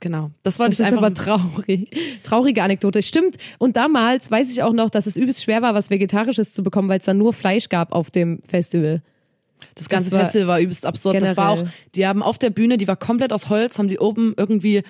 genau. 0.01 0.31
Das 0.43 0.59
wollte 0.59 0.71
Das 0.71 0.79
ist 0.79 0.85
einfach 0.85 0.97
aber 1.05 1.13
traurig. 1.13 1.89
Traurige 2.23 2.63
Anekdote. 2.63 3.01
Stimmt. 3.01 3.37
Und 3.59 3.77
damals 3.77 4.29
weiß 4.31 4.51
ich 4.51 4.63
auch 4.63 4.73
noch, 4.73 4.89
dass 4.89 5.05
es 5.07 5.15
übelst 5.17 5.43
schwer 5.43 5.61
war, 5.61 5.73
was 5.73 5.89
Vegetarisches 5.89 6.53
zu 6.53 6.63
bekommen, 6.63 6.89
weil 6.89 6.99
es 6.99 7.05
dann 7.05 7.17
nur 7.17 7.33
Fleisch 7.33 7.69
gab 7.69 7.91
auf 7.93 8.11
dem 8.11 8.41
Festival. 8.47 9.01
Das 9.75 9.89
ganze 9.89 10.11
war 10.11 10.21
Festival 10.21 10.47
war 10.47 10.59
übelst 10.59 10.85
absurd. 10.85 11.21
Das 11.21 11.37
war 11.37 11.49
auch, 11.49 11.55
generell. 11.57 11.73
die 11.95 12.07
haben 12.07 12.23
auf 12.23 12.37
der 12.37 12.49
Bühne, 12.49 12.77
die 12.77 12.87
war 12.87 12.95
komplett 12.95 13.33
aus 13.33 13.49
Holz, 13.49 13.77
haben 13.77 13.87
die 13.87 13.99
oben 13.99 14.33
irgendwie 14.37 14.83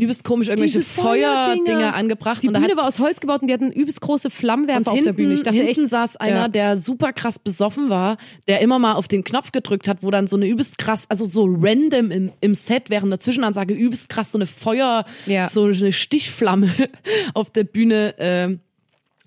übelst 0.00 0.24
komisch 0.24 0.48
irgendwelche 0.48 0.82
Feuerdinger. 0.82 1.94
Angebracht. 1.94 2.42
Die 2.42 2.48
und 2.48 2.54
Bühne 2.54 2.76
war 2.76 2.86
aus 2.88 2.98
Holz 2.98 3.20
gebaut 3.20 3.42
und 3.42 3.48
die 3.48 3.54
hatten 3.54 3.70
übelst 3.70 4.00
große 4.00 4.30
Flammenwerfer 4.30 4.88
auf 4.88 4.94
hinten, 4.94 5.04
der 5.04 5.12
Bühne. 5.12 5.34
Ich 5.34 5.42
dachte 5.42 5.58
hinten 5.58 5.82
echt, 5.82 5.90
saß 5.90 6.16
einer, 6.16 6.36
ja. 6.36 6.48
der 6.48 6.78
super 6.78 7.12
krass 7.12 7.38
besoffen 7.38 7.90
war, 7.90 8.16
der 8.48 8.60
immer 8.60 8.78
mal 8.78 8.94
auf 8.94 9.08
den 9.08 9.24
Knopf 9.24 9.52
gedrückt 9.52 9.88
hat, 9.88 10.02
wo 10.02 10.10
dann 10.10 10.26
so 10.26 10.36
eine 10.36 10.48
übelst 10.48 10.78
krass, 10.78 11.06
also 11.08 11.24
so 11.24 11.44
random 11.44 12.10
im, 12.10 12.32
im 12.40 12.54
Set 12.54 12.88
während 12.88 13.12
der 13.12 13.20
Zwischenansage 13.20 13.74
übelst 13.74 14.08
krass 14.08 14.32
so 14.32 14.38
eine 14.38 14.46
Feuer, 14.46 15.04
Ja. 15.26 15.48
so 15.48 15.64
eine 15.64 15.92
Stichflamme 15.92 16.70
auf 17.34 17.50
der 17.50 17.64
Bühne, 17.64 18.14
ähm, 18.18 18.60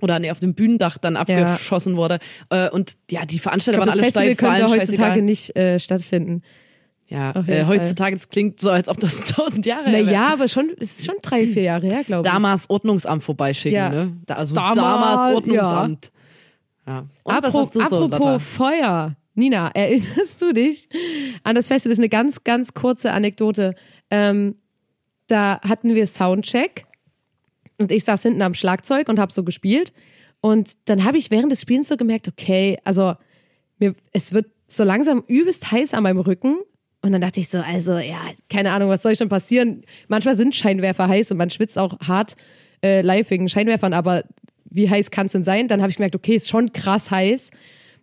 oder 0.04 0.20
nee, 0.20 0.30
auf 0.30 0.40
dem 0.40 0.54
Bühnendach 0.54 0.98
dann 0.98 1.16
abgeschossen 1.16 1.96
wurde. 1.98 2.20
Äh, 2.50 2.70
und 2.70 2.94
ja, 3.10 3.26
die 3.26 3.40
Veranstalter 3.40 3.78
glaub, 3.80 3.88
waren 3.88 3.98
das 3.98 4.16
alle 4.16 4.28
Festival 4.28 4.34
steif, 4.36 4.50
war 4.50 4.58
könnte 4.58 4.82
heutzutage 4.82 5.10
scheißegal. 5.10 5.22
nicht 5.22 5.56
äh, 5.56 5.80
stattfinden. 5.80 6.44
Ja, 7.08 7.32
äh, 7.48 7.66
heutzutage, 7.66 8.16
das 8.16 8.30
klingt 8.30 8.60
so, 8.60 8.72
als 8.72 8.90
ob 8.90 9.00
das 9.00 9.20
tausend 9.26 9.66
Jahre 9.66 9.90
her. 9.90 10.04
Naja, 10.04 10.30
aber 10.34 10.48
schon, 10.48 10.72
es 10.80 11.00
ist 11.00 11.06
schon 11.06 11.16
drei, 11.22 11.46
vier 11.48 11.64
Jahre 11.64 11.86
her, 11.88 12.04
glaube 12.04 12.28
ich. 12.28 12.34
Damals 12.34 12.70
Ordnungsamt 12.70 13.24
vorbeischicken, 13.24 13.76
Ja. 13.78 13.90
ne? 13.90 14.18
Da, 14.26 14.36
also 14.36 14.56
Damals, 14.56 14.78
damals, 14.78 15.36
Ordnungsamt. 15.36 16.12
Ja. 16.88 17.00
Und 17.00 17.10
was 17.24 17.36
Apro 17.46 17.60
hast 17.60 17.76
du 17.76 17.88
so, 17.88 18.06
apropos? 18.06 18.44
Feuer. 18.44 19.16
Nina, 19.36 19.72
erinnerst 19.74 20.42
du 20.42 20.54
dich 20.54 20.90
an 21.44 21.56
das 21.56 21.68
Festival? 21.68 21.92
Das 21.92 22.00
ist 22.00 22.04
eine 22.04 22.10
ganz, 22.10 22.44
ganz 22.44 22.74
kurze 22.74 23.12
Anekdote. 23.12 23.76
Ähm, 24.10 24.56
da 25.28 25.60
hatten 25.68 25.96
wir 25.96 26.08
Soundcheck 26.08 26.86
und 27.84 27.92
ich 27.92 28.06
saß 28.06 28.24
hinten 28.24 28.42
am 28.42 28.54
Schlagzeug 28.54 29.10
und 29.10 29.20
habe 29.20 29.32
so 29.32 29.44
gespielt. 29.44 29.94
Und 30.42 30.74
dann 30.86 31.04
habe 31.04 31.18
ich 31.18 31.32
während 31.32 31.52
des 31.52 31.62
Spielens 31.62 31.90
so 31.90 31.98
gemerkt, 31.98 32.28
okay, 32.28 32.78
also 32.84 33.14
mir, 33.78 33.94
es 34.12 34.34
wird 34.34 34.48
so 34.68 34.84
langsam 34.84 35.24
übelst 35.28 35.72
heiß 35.72 35.94
an 35.94 36.04
meinem 36.04 36.20
Rücken. 36.20 36.58
Und 37.02 37.12
dann 37.12 37.22
dachte 37.22 37.42
ich 37.42 37.50
so, 37.50 37.60
also 37.60 37.98
ja, 37.98 38.22
keine 38.50 38.72
Ahnung, 38.72 38.90
was 38.90 39.04
soll 39.04 39.16
schon 39.16 39.30
passieren? 39.30 39.84
Manchmal 40.08 40.36
sind 40.36 40.56
Scheinwerfer 40.56 41.08
heiß 41.10 41.32
und 41.32 41.38
man 41.38 41.50
schwitzt 41.50 41.78
auch 41.78 42.00
hart 42.00 42.36
äh, 42.82 43.02
live 43.02 43.30
wegen 43.30 43.50
Scheinwerfern, 43.50 43.94
aber 43.94 44.24
wie 44.70 44.90
heiß 44.90 45.12
kann 45.12 45.26
es 45.26 45.34
denn 45.34 45.44
sein? 45.44 45.68
Dann 45.68 45.82
habe 45.82 45.90
ich 45.90 45.98
gemerkt, 45.98 46.16
okay, 46.16 46.36
ist 46.36 46.50
schon 46.50 46.72
krass 46.72 47.12
heiß. 47.12 47.52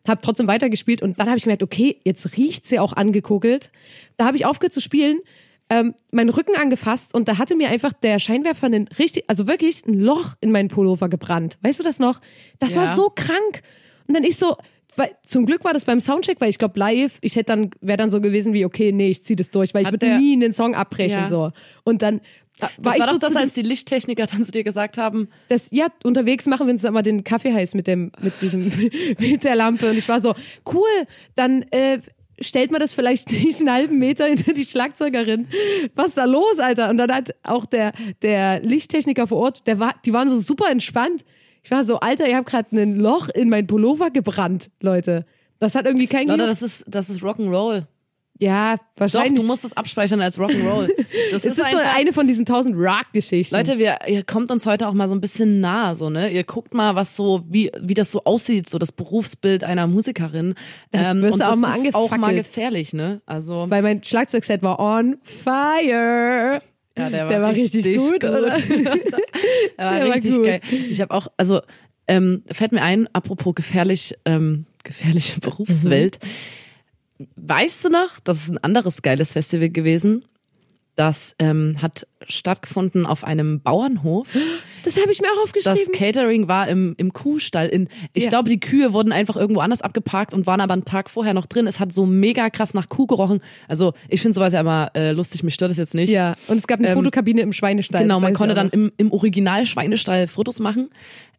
Habe 0.06 0.20
trotzdem 0.22 0.46
weitergespielt 0.46 1.02
und 1.02 1.18
dann 1.18 1.26
habe 1.26 1.38
ich 1.38 1.44
gemerkt, 1.44 1.62
okay, 1.62 1.98
jetzt 2.04 2.36
riecht 2.36 2.66
sie 2.66 2.78
auch 2.78 2.92
angekokelt. 2.92 3.70
Da 4.18 4.26
habe 4.26 4.36
ich 4.36 4.46
aufgehört 4.46 4.72
zu 4.72 4.80
spielen, 4.80 5.20
ähm, 5.70 5.94
meinen 6.10 6.30
Rücken 6.30 6.56
angefasst 6.56 7.14
und 7.14 7.28
da 7.28 7.38
hatte 7.38 7.54
mir 7.54 7.68
einfach 7.68 7.92
der 7.92 8.18
Scheinwerfer 8.18 8.66
einen 8.66 8.88
richtig, 8.98 9.24
also 9.28 9.46
wirklich 9.46 9.86
ein 9.86 9.94
Loch 9.94 10.34
in 10.40 10.50
meinen 10.50 10.68
Pullover 10.68 11.08
gebrannt. 11.08 11.58
Weißt 11.62 11.78
du 11.80 11.84
das 11.84 11.98
noch? 12.00 12.20
Das 12.58 12.74
war 12.76 12.86
Ja. 12.86 12.94
so 12.94 13.10
krank. 13.14 13.62
Und 14.08 14.14
dann 14.14 14.24
ich 14.24 14.36
so, 14.36 14.56
weil, 14.96 15.10
zum 15.22 15.46
Glück 15.46 15.62
war 15.64 15.72
das 15.72 15.84
beim 15.84 16.00
Soundcheck, 16.00 16.40
weil 16.40 16.50
ich 16.50 16.58
glaube 16.58 16.78
live, 16.78 17.18
ich 17.20 17.36
hätte 17.36 17.52
dann, 17.52 17.70
wäre 17.80 17.96
dann 17.96 18.10
so 18.10 18.20
gewesen 18.20 18.52
wie, 18.52 18.64
okay, 18.64 18.90
nee, 18.90 19.08
ich 19.08 19.22
zieh 19.22 19.36
das 19.36 19.50
durch, 19.50 19.72
weil 19.72 19.82
ich 19.82 19.86
Hat 19.86 19.92
würde 19.94 20.06
der- 20.06 20.18
nie 20.18 20.32
einen 20.34 20.52
Song 20.52 20.74
abbrechen 20.74 21.20
Ja. 21.20 21.28
so. 21.28 21.52
Und 21.84 22.02
dann 22.02 22.20
war 22.58 22.70
Das 22.82 22.94
ich 22.96 23.00
war 23.00 23.06
so 23.08 23.12
doch 23.14 23.20
das, 23.20 23.32
zu 23.32 23.38
als 23.38 23.54
die 23.54 23.62
Lichttechniker 23.62 24.26
dann 24.26 24.44
zu 24.44 24.50
dir 24.50 24.64
gesagt 24.64 24.98
haben, 24.98 25.28
das, 25.48 25.70
ja, 25.70 25.86
unterwegs 26.04 26.46
machen 26.46 26.66
wir 26.66 26.72
uns 26.72 26.82
dann 26.82 26.92
mal 26.92 27.02
den 27.02 27.22
Kaffee 27.24 27.54
heiß 27.54 27.74
mit 27.74 27.86
dem, 27.86 28.10
mit 28.20 28.42
diesem, 28.42 28.64
mit 29.18 29.44
der 29.44 29.54
Lampe. 29.54 29.88
Und 29.90 29.96
ich 29.96 30.08
war 30.08 30.20
so, 30.20 30.34
cool, 30.74 30.84
dann 31.36 31.62
äh, 31.70 32.00
stellt 32.40 32.70
man 32.70 32.80
das 32.80 32.92
vielleicht 32.92 33.30
nicht 33.32 33.60
einen 33.60 33.70
halben 33.70 33.98
Meter 33.98 34.26
hinter 34.26 34.52
die 34.52 34.64
Schlagzeugerin. 34.64 35.48
Was 35.94 36.08
ist 36.08 36.18
da 36.18 36.24
los, 36.24 36.58
Alter? 36.58 36.90
Und 36.90 36.96
dann 36.98 37.12
hat 37.12 37.34
auch 37.42 37.66
der, 37.66 37.92
der 38.22 38.60
Lichttechniker 38.60 39.26
vor 39.26 39.38
Ort, 39.38 39.66
der 39.66 39.78
war, 39.78 39.94
die 40.04 40.12
waren 40.12 40.28
so 40.28 40.38
super 40.38 40.70
entspannt. 40.70 41.24
Ich 41.62 41.70
war 41.70 41.84
so, 41.84 42.00
Alter, 42.00 42.28
ihr 42.28 42.36
habt 42.36 42.48
gerade 42.48 42.74
ein 42.80 42.98
Loch 42.98 43.28
in 43.28 43.50
mein 43.50 43.66
Pullover 43.66 44.10
gebrannt, 44.10 44.70
Leute. 44.80 45.26
Das 45.58 45.74
hat 45.74 45.84
irgendwie 45.84 46.06
kein 46.06 46.26
Leute, 46.26 46.38
Gejuckt. 46.38 46.50
das 46.50 46.62
ist, 46.62 46.84
das 46.88 47.10
ist 47.10 47.22
Rock'n'Roll. 47.22 47.84
Ja, 48.40 48.76
Doch, 48.76 48.82
wahrscheinlich. 48.96 49.38
du 49.38 49.46
musst 49.46 49.64
es 49.66 49.76
abspeichern 49.76 50.20
als 50.22 50.38
Rock'n'Roll. 50.38 50.88
Das 51.32 51.44
es 51.44 51.58
ist, 51.58 51.70
so 51.70 51.76
einfach- 51.76 51.96
eine 51.96 52.12
von 52.12 52.26
diesen 52.26 52.46
tausend 52.46 52.74
Rock-Geschichten. 52.76 53.54
Leute, 53.54 53.78
wir, 53.78 53.98
ihr 54.08 54.24
kommt 54.24 54.50
uns 54.50 54.64
heute 54.66 54.88
auch 54.88 54.94
mal 54.94 55.08
so 55.08 55.14
ein 55.14 55.20
bisschen 55.20 55.60
nah, 55.60 55.94
so, 55.94 56.08
ne? 56.10 56.30
Ihr 56.32 56.42
guckt 56.44 56.72
mal, 56.74 56.94
was 56.94 57.14
so, 57.14 57.44
wie, 57.48 57.70
wie 57.80 57.94
das 57.94 58.10
so 58.10 58.24
aussieht, 58.24 58.68
so 58.70 58.78
das 58.78 58.90
Berufsbild 58.92 59.62
einer 59.62 59.86
Musikerin. 59.86 60.54
Ähm, 60.92 61.20
wirst 61.22 61.34
und 61.34 61.40
du 61.40 61.44
auch 61.44 61.50
das 61.50 61.58
mal 61.58 61.76
ist 61.86 61.94
auch 61.94 62.16
mal 62.16 62.34
gefährlich, 62.34 62.92
ne? 62.94 63.20
Also, 63.26 63.66
weil 63.68 63.82
mein 63.82 64.02
Schlagzeugset 64.02 64.62
war 64.62 64.80
on 64.80 65.18
fire. 65.22 66.60
ja, 66.96 67.10
der 67.10 67.20
war, 67.22 67.28
der 67.28 67.42
war 67.42 67.52
richtig 67.52 67.96
gut, 67.98 68.24
oder? 68.24 68.40
der 68.58 68.84
war 68.84 68.96
Der 69.78 70.08
war 70.08 70.14
richtig 70.14 70.34
gut. 70.36 70.44
geil. 70.44 70.60
Ich 70.90 71.00
habe 71.00 71.12
auch, 71.14 71.28
also, 71.36 71.60
ähm, 72.08 72.42
fällt 72.50 72.72
mir 72.72 72.82
ein, 72.82 73.08
apropos 73.12 73.54
gefährlich, 73.54 74.16
ähm, 74.24 74.66
gefährliche 74.82 75.38
Berufswelt. 75.40 76.18
Weißt 77.36 77.84
du 77.84 77.88
noch, 77.90 78.20
das 78.24 78.38
ist 78.38 78.50
ein 78.50 78.58
anderes 78.58 79.02
geiles 79.02 79.32
Festival 79.32 79.68
gewesen. 79.70 80.24
Das 80.96 81.34
ähm, 81.38 81.76
hat 81.80 82.06
stattgefunden 82.28 83.06
auf 83.06 83.24
einem 83.24 83.60
Bauernhof. 83.62 84.26
Das 84.84 85.00
habe 85.00 85.10
ich 85.12 85.20
mir 85.22 85.28
auch 85.28 85.34
Das 85.54 85.66
aufgeschrieben. 85.66 85.94
Catering 85.94 86.48
war 86.48 86.68
im, 86.68 86.94
im 86.98 87.12
Kuhstall. 87.12 87.68
In, 87.68 87.88
ich 88.12 88.24
Ja. 88.24 88.30
glaube, 88.30 88.50
die 88.50 88.60
Kühe 88.60 88.92
wurden 88.92 89.12
einfach 89.12 89.36
irgendwo 89.36 89.60
anders 89.60 89.80
abgeparkt 89.82 90.34
und 90.34 90.46
waren 90.46 90.60
aber 90.60 90.74
einen 90.74 90.84
Tag 90.84 91.08
vorher 91.08 91.32
noch 91.32 91.46
drin. 91.46 91.66
Es 91.66 91.80
hat 91.80 91.92
so 91.94 92.04
mega 92.06 92.50
krass 92.50 92.74
nach 92.74 92.88
Kuh 92.90 93.06
gerochen. 93.06 93.40
Also 93.68 93.94
ich 94.08 94.20
finde 94.20 94.34
sowas 94.34 94.52
ja 94.52 94.60
immer 94.60 94.90
äh, 94.94 95.12
lustig, 95.12 95.42
mich 95.42 95.54
stört 95.54 95.70
das 95.70 95.78
jetzt 95.78 95.94
nicht. 95.94 96.10
ja, 96.10 96.36
und 96.48 96.58
es 96.58 96.66
gab 96.66 96.80
eine 96.80 96.88
Ähm, 96.88 96.94
Fotokabine 96.98 97.40
im 97.42 97.52
Schweinestall. 97.52 98.02
Genau, 98.02 98.14
das 98.16 98.22
man 98.22 98.34
konnte 98.34 98.54
dann 98.54 98.68
im, 98.70 98.92
im 98.98 99.12
Original 99.12 99.64
Schweinestall 99.64 100.26
Fotos 100.26 100.58
machen. 100.58 100.90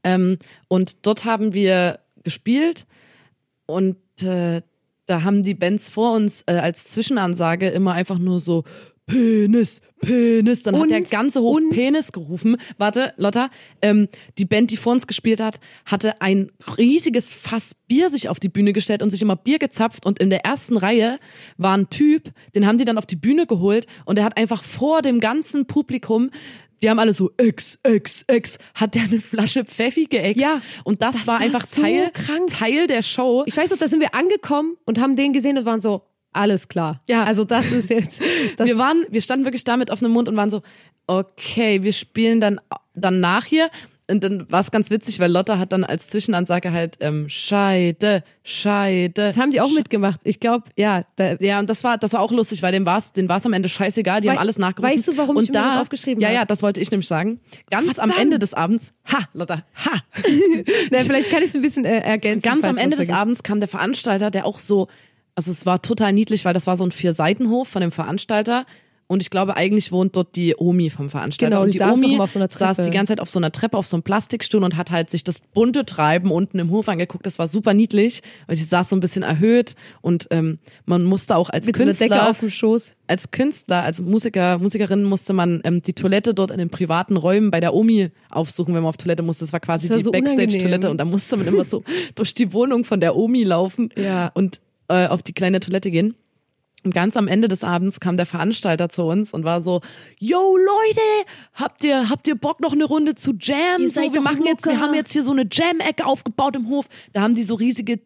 Ähm, 0.03 0.37
und 0.69 1.05
dort 1.05 1.25
haben 1.25 1.53
wir 1.53 1.99
gespielt 2.23 2.87
und 3.67 3.97
äh, 4.23 4.61
da 5.11 5.23
haben 5.23 5.43
die 5.43 5.53
Bands 5.53 5.89
vor 5.89 6.13
uns 6.13 6.43
äh, 6.47 6.53
als 6.53 6.85
Zwischenansage 6.87 7.69
immer 7.69 7.91
einfach 7.93 8.17
nur 8.17 8.39
so 8.39 8.63
Penis, 9.07 9.81
Penis. 9.99 10.63
Dann 10.63 10.75
hat 10.75 10.83
Und- 10.83 10.89
der 10.91 11.01
ganze 11.01 11.41
Hof 11.41 11.59
Penis 11.71 12.13
gerufen. 12.13 12.55
Warte, 12.77 13.13
Lotta, 13.17 13.49
ähm, 13.81 14.07
die 14.37 14.45
Band, 14.45 14.71
die 14.71 14.77
vor 14.77 14.93
uns 14.93 15.05
gespielt 15.07 15.41
hat, 15.41 15.59
hatte 15.85 16.21
ein 16.21 16.49
riesiges 16.77 17.33
Fass 17.33 17.75
Bier 17.87 18.09
sich 18.09 18.29
auf 18.29 18.39
die 18.39 18.47
Bühne 18.47 18.71
gestellt 18.71 19.03
und 19.03 19.09
sich 19.09 19.21
immer 19.21 19.35
Bier 19.35 19.59
gezapft. 19.59 20.05
Und 20.05 20.19
in 20.19 20.29
der 20.29 20.45
ersten 20.45 20.77
Reihe 20.77 21.19
war 21.57 21.77
ein 21.77 21.89
Typ, 21.89 22.31
den 22.55 22.65
haben 22.65 22.77
die 22.77 22.85
dann 22.85 22.97
auf 22.97 23.05
die 23.05 23.17
Bühne 23.17 23.45
geholt 23.47 23.85
und 24.05 24.15
der 24.17 24.23
hat 24.23 24.37
einfach 24.37 24.63
vor 24.63 25.01
dem 25.01 25.19
ganzen 25.19 25.65
Publikum 25.67 26.29
die 26.81 26.89
haben 26.89 26.99
alle 26.99 27.13
so 27.13 27.31
Ex, 27.37 27.77
Ex, 27.83 28.23
Ex, 28.27 28.57
hat 28.73 28.95
der 28.95 29.03
eine 29.03 29.21
Flasche 29.21 29.65
Pfeffi 29.65 30.05
geäxt. 30.05 30.41
Ja, 30.41 30.61
und 30.83 31.01
das, 31.01 31.17
das 31.17 31.27
war 31.27 31.35
war 31.35 31.41
einfach 31.41 31.65
so 31.65 31.81
Teil, 31.81 32.11
krank. 32.11 32.49
Teil 32.49 32.87
der 32.87 33.03
Show. 33.03 33.43
Ich 33.45 33.55
weiß 33.55 33.71
noch, 33.71 33.77
da 33.77 33.87
sind 33.87 34.01
wir 34.01 34.13
angekommen 34.13 34.77
und 34.85 34.99
haben 34.99 35.15
den 35.15 35.33
gesehen 35.33 35.57
und 35.57 35.65
waren 35.65 35.81
so, 35.81 36.03
alles 36.33 36.67
klar. 36.67 36.99
Ja. 37.07 37.23
Also 37.23 37.43
das 37.43 37.71
ist 37.71 37.89
jetzt. 37.89 38.21
Das 38.57 38.67
wir 38.67 38.77
waren, 38.77 39.05
wir 39.09 39.21
standen 39.21 39.45
wirklich 39.45 39.63
da 39.63 39.77
mit 39.77 39.89
offenem 39.89 40.11
Mund 40.11 40.29
und 40.29 40.35
waren 40.35 40.49
so, 40.49 40.61
okay, 41.07 41.83
wir 41.83 41.93
spielen 41.93 42.39
dann, 42.39 42.59
dann 42.93 43.19
nach 43.19 43.45
hier. 43.45 43.69
Und 44.09 44.23
dann 44.25 44.51
war 44.51 44.59
es 44.59 44.71
ganz 44.71 44.89
witzig, 44.89 45.19
weil 45.19 45.31
Lotta 45.31 45.57
hat 45.57 45.71
dann 45.71 45.83
als 45.85 46.07
Zwischenansage 46.09 46.73
halt 46.73 46.97
ähm, 46.99 47.29
Scheide, 47.29 48.23
Scheide. 48.43 49.11
Das 49.27 49.37
haben 49.37 49.51
die 49.51 49.61
auch 49.61 49.71
mitgemacht. 49.71 50.19
Ich 50.25 50.39
glaube, 50.41 50.65
ja. 50.75 51.05
Da, 51.15 51.35
Ja, 51.39 51.59
und 51.59 51.69
das 51.69 51.83
war, 51.85 51.97
das 51.97 52.11
war 52.13 52.19
auch 52.21 52.31
lustig, 52.31 52.61
weil 52.61 52.73
dem 52.73 52.85
war 52.85 52.97
es 52.97 53.13
den 53.13 53.29
war's 53.29 53.45
am 53.45 53.53
Ende 53.53 53.69
scheißegal, 53.69 54.19
die 54.19 54.27
Wei- 54.27 54.31
haben 54.33 54.39
alles 54.39 54.57
nachgerufen. 54.57 54.93
weißt 54.95 55.07
du, 55.07 55.17
warum 55.17 55.37
und 55.37 55.43
ich 55.43 55.49
mir 55.49 55.53
da, 55.53 55.69
das 55.75 55.81
aufgeschrieben 55.81 56.21
Ja, 56.21 56.27
habe? 56.29 56.35
ja, 56.35 56.45
das 56.45 56.61
wollte 56.61 56.81
ich 56.81 56.91
nämlich 56.91 57.07
sagen. 57.07 57.39
Ganz 57.69 57.99
am 57.99 58.09
Verdammt. 58.09 58.19
Ende 58.19 58.39
des 58.39 58.53
Abends, 58.53 58.93
ha, 59.11 59.19
Lotta, 59.33 59.63
ha, 59.85 59.91
na, 60.91 60.99
vielleicht 60.99 61.29
kann 61.31 61.41
ich 61.43 61.49
es 61.49 61.55
ein 61.55 61.61
bisschen 61.61 61.85
äh, 61.85 61.99
ergänzen. 61.99 62.41
Ganz 62.49 62.65
am 62.65 62.77
Ende 62.77 62.97
des. 62.97 63.09
Abends 63.09 63.43
kam 63.43 63.59
der 63.59 63.67
Veranstalter, 63.69 64.29
der 64.31 64.45
auch 64.45 64.59
so, 64.59 64.87
also 65.35 65.51
es 65.51 65.65
war 65.65 65.81
total 65.81 66.11
niedlich, 66.11 66.43
weil 66.43 66.53
das 66.53 66.67
war 66.67 66.75
so 66.75 66.83
ein 66.83 66.91
Vier-Seitenhof 66.91 67.67
von 67.67 67.81
dem 67.81 67.91
Veranstalter. 67.91 68.65
Und 69.11 69.21
ich 69.21 69.29
glaube, 69.29 69.57
eigentlich 69.57 69.91
wohnt 69.91 70.15
dort 70.15 70.35
die 70.37 70.55
Omi 70.57 70.89
vom 70.89 71.09
Veranstalter. 71.09 71.49
Genau, 71.51 71.61
und 71.63 71.67
die 71.67 71.71
die 71.73 71.77
saß 71.79 71.97
Omi 71.97 72.17
auf 72.19 72.31
so 72.31 72.39
einer 72.39 72.47
saß 72.49 72.77
Treppe. 72.77 72.89
die 72.89 72.95
ganze 72.95 73.11
Zeit 73.11 73.19
auf 73.19 73.29
so 73.29 73.39
einer 73.39 73.51
Treppe, 73.51 73.77
auf 73.77 73.85
so 73.85 73.97
einem 73.97 74.03
Plastikstuhl 74.03 74.63
und 74.63 74.77
hat 74.77 74.89
halt 74.89 75.09
sich 75.09 75.23
das 75.25 75.41
bunte 75.53 75.85
Treiben 75.85 76.31
unten 76.31 76.59
im 76.59 76.69
Hof 76.71 76.87
angeguckt. 76.87 77.25
Das 77.25 77.37
war 77.37 77.47
super 77.47 77.73
niedlich, 77.73 78.21
weil 78.47 78.55
sie 78.55 78.63
saß 78.63 78.87
so 78.87 78.95
ein 78.95 79.01
bisschen 79.01 79.23
erhöht 79.23 79.73
und 80.01 80.27
ähm, 80.31 80.59
man 80.85 81.03
musste 81.03 81.35
auch 81.35 81.49
als 81.49 81.67
Mit 81.67 81.77
so 81.77 81.83
Künstler 81.83 82.07
Decke 82.07 82.25
auf 82.29 82.39
dem 82.39 82.49
Schoß. 82.49 82.95
als 83.07 83.31
Künstler, 83.31 83.83
als 83.83 83.99
Musiker, 84.01 84.59
Musikerin 84.59 85.03
musste 85.03 85.33
man 85.33 85.59
ähm, 85.65 85.81
die 85.81 85.93
Toilette 85.93 86.33
dort 86.33 86.51
in 86.51 86.57
den 86.57 86.69
privaten 86.69 87.17
Räumen 87.17 87.51
bei 87.51 87.59
der 87.59 87.73
Omi 87.73 88.11
aufsuchen, 88.29 88.73
wenn 88.73 88.81
man 88.83 88.89
auf 88.89 88.97
Toilette 88.97 89.23
musste. 89.23 89.43
Das 89.43 89.51
war 89.51 89.59
quasi 89.59 89.87
Das 89.87 89.91
war 89.91 89.97
die 89.97 90.03
so 90.03 90.11
Backstage-Toilette 90.11 90.89
und 90.89 90.97
da 90.99 91.05
musste 91.05 91.35
man 91.35 91.47
immer 91.47 91.65
so 91.65 91.83
durch 92.15 92.33
die 92.33 92.53
Wohnung 92.53 92.85
von 92.85 93.01
der 93.01 93.17
Omi 93.17 93.43
laufen 93.43 93.89
Ja. 93.97 94.31
und 94.35 94.61
äh, 94.87 95.07
auf 95.07 95.21
die 95.21 95.33
kleine 95.33 95.59
Toilette 95.59 95.91
gehen. 95.91 96.15
Und 96.83 96.95
ganz 96.95 97.15
am 97.15 97.27
Ende 97.27 97.47
des 97.47 97.63
Abends 97.63 97.99
kam 97.99 98.17
der 98.17 98.25
Veranstalter 98.25 98.89
zu 98.89 99.03
uns 99.03 99.33
und 99.33 99.43
war 99.43 99.61
so, 99.61 99.81
yo 100.17 100.57
Leute, 100.57 101.29
habt 101.53 101.83
ihr, 101.83 102.09
habt 102.09 102.27
ihr 102.27 102.35
Bock 102.35 102.59
noch 102.59 102.73
eine 102.73 102.85
Runde 102.85 103.13
zu 103.13 103.33
Jam? 103.39 103.87
So, 103.87 104.01
wir 104.01 104.21
machen 104.21 104.45
jetzt, 104.45 104.65
wir 104.65 104.73
locker. 104.73 104.85
haben 104.85 104.95
jetzt 104.95 105.11
hier 105.13 105.21
so 105.21 105.31
eine 105.31 105.45
Jam-Ecke 105.51 106.05
aufgebaut 106.05 106.55
im 106.55 106.69
Hof. 106.69 106.87
Da 107.13 107.21
haben 107.21 107.35
die 107.35 107.43
so 107.43 107.53
riesige, 107.53 107.99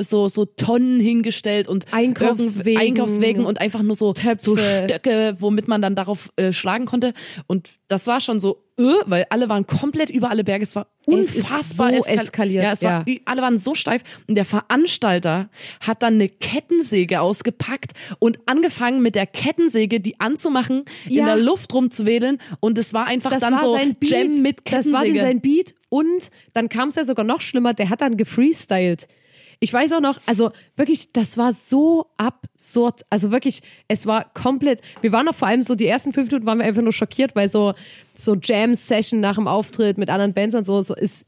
so, 0.00 0.28
so 0.28 0.44
Tonnen 0.44 1.00
hingestellt 1.00 1.68
und 1.68 1.86
Einkaufswegen. 1.92 2.80
Einkaufswegen 2.80 3.44
und 3.46 3.60
einfach 3.60 3.82
nur 3.82 3.94
so, 3.94 4.12
so. 4.38 4.56
Stöcke, 4.56 5.36
womit 5.40 5.68
man 5.68 5.82
dann 5.82 5.94
darauf 5.94 6.30
äh, 6.36 6.52
schlagen 6.52 6.86
konnte. 6.86 7.12
Und 7.46 7.70
das 7.88 8.06
war 8.06 8.20
schon 8.20 8.38
so, 8.40 8.62
äh, 8.78 8.82
weil 9.06 9.26
alle 9.30 9.48
waren 9.48 9.66
komplett 9.66 10.10
über 10.10 10.30
alle 10.30 10.44
Berge. 10.44 10.62
Es 10.62 10.76
war 10.76 10.86
Es 11.06 11.34
unfassbar 11.34 11.90
so 11.90 11.96
eskal- 12.04 12.14
eskaliert, 12.20 12.64
Ja, 12.64 12.72
es 12.72 12.82
war, 12.82 13.08
ja. 13.08 13.16
alle 13.24 13.42
waren 13.42 13.58
so 13.58 13.74
steif. 13.74 14.02
Und 14.28 14.36
der 14.36 14.44
Veranstalter 14.44 15.50
hat 15.80 16.02
dann 16.02 16.14
eine 16.14 16.28
Kettensäge 16.28 17.20
ausgepackt 17.20 17.92
und 18.18 18.38
angefangen 18.46 19.02
mit 19.02 19.14
der 19.14 19.26
Kettensäge 19.26 20.00
die 20.00 20.18
anzumachen, 20.20 20.84
in 21.06 21.12
Ja. 21.16 21.26
der 21.26 21.36
Luft 21.36 21.72
rumzuwedeln. 21.74 22.38
Und 22.60 22.78
es 22.78 22.92
war 22.94 23.06
einfach 23.06 23.30
Das 23.30 23.40
dann 23.40 23.54
war 23.54 23.60
so 23.62 23.74
sein 23.74 23.94
Beat. 23.96 24.10
Jam 24.10 24.42
mit 24.42 24.60
das 24.64 24.92
war 24.92 25.00
dann 25.04 25.12
Kettensäge. 25.14 25.20
sein 25.20 25.40
Beat. 25.40 25.74
Und 25.88 26.30
dann 26.54 26.68
kam 26.68 26.90
es 26.90 26.94
ja 26.94 27.04
sogar 27.04 27.24
noch 27.24 27.40
schlimmer. 27.40 27.74
Der 27.74 27.90
hat 27.90 28.00
dann 28.00 28.16
gefreestylt. 28.16 29.08
Ich 29.62 29.72
weiß 29.72 29.92
auch 29.92 30.00
noch, 30.00 30.18
also 30.24 30.52
wirklich, 30.76 31.12
das 31.12 31.36
war 31.36 31.52
so 31.52 32.06
absurd. 32.16 33.02
Also 33.10 33.30
wirklich, 33.30 33.60
es 33.88 34.06
war 34.06 34.32
komplett. 34.32 34.80
Wir 35.02 35.12
waren 35.12 35.26
noch 35.26 35.34
vor 35.34 35.48
allem 35.48 35.62
so, 35.62 35.74
die 35.74 35.86
ersten 35.86 36.14
fünf 36.14 36.30
Minuten 36.30 36.46
waren 36.46 36.58
wir 36.58 36.64
einfach 36.64 36.80
nur 36.80 36.94
schockiert, 36.94 37.36
weil 37.36 37.50
so, 37.50 37.74
so 38.14 38.36
Jam-Session 38.36 39.20
nach 39.20 39.34
dem 39.34 39.46
Auftritt 39.46 39.98
mit 39.98 40.08
anderen 40.08 40.32
Bands 40.32 40.54
und 40.54 40.64
so, 40.64 40.80
so 40.80 40.94
ist, 40.94 41.26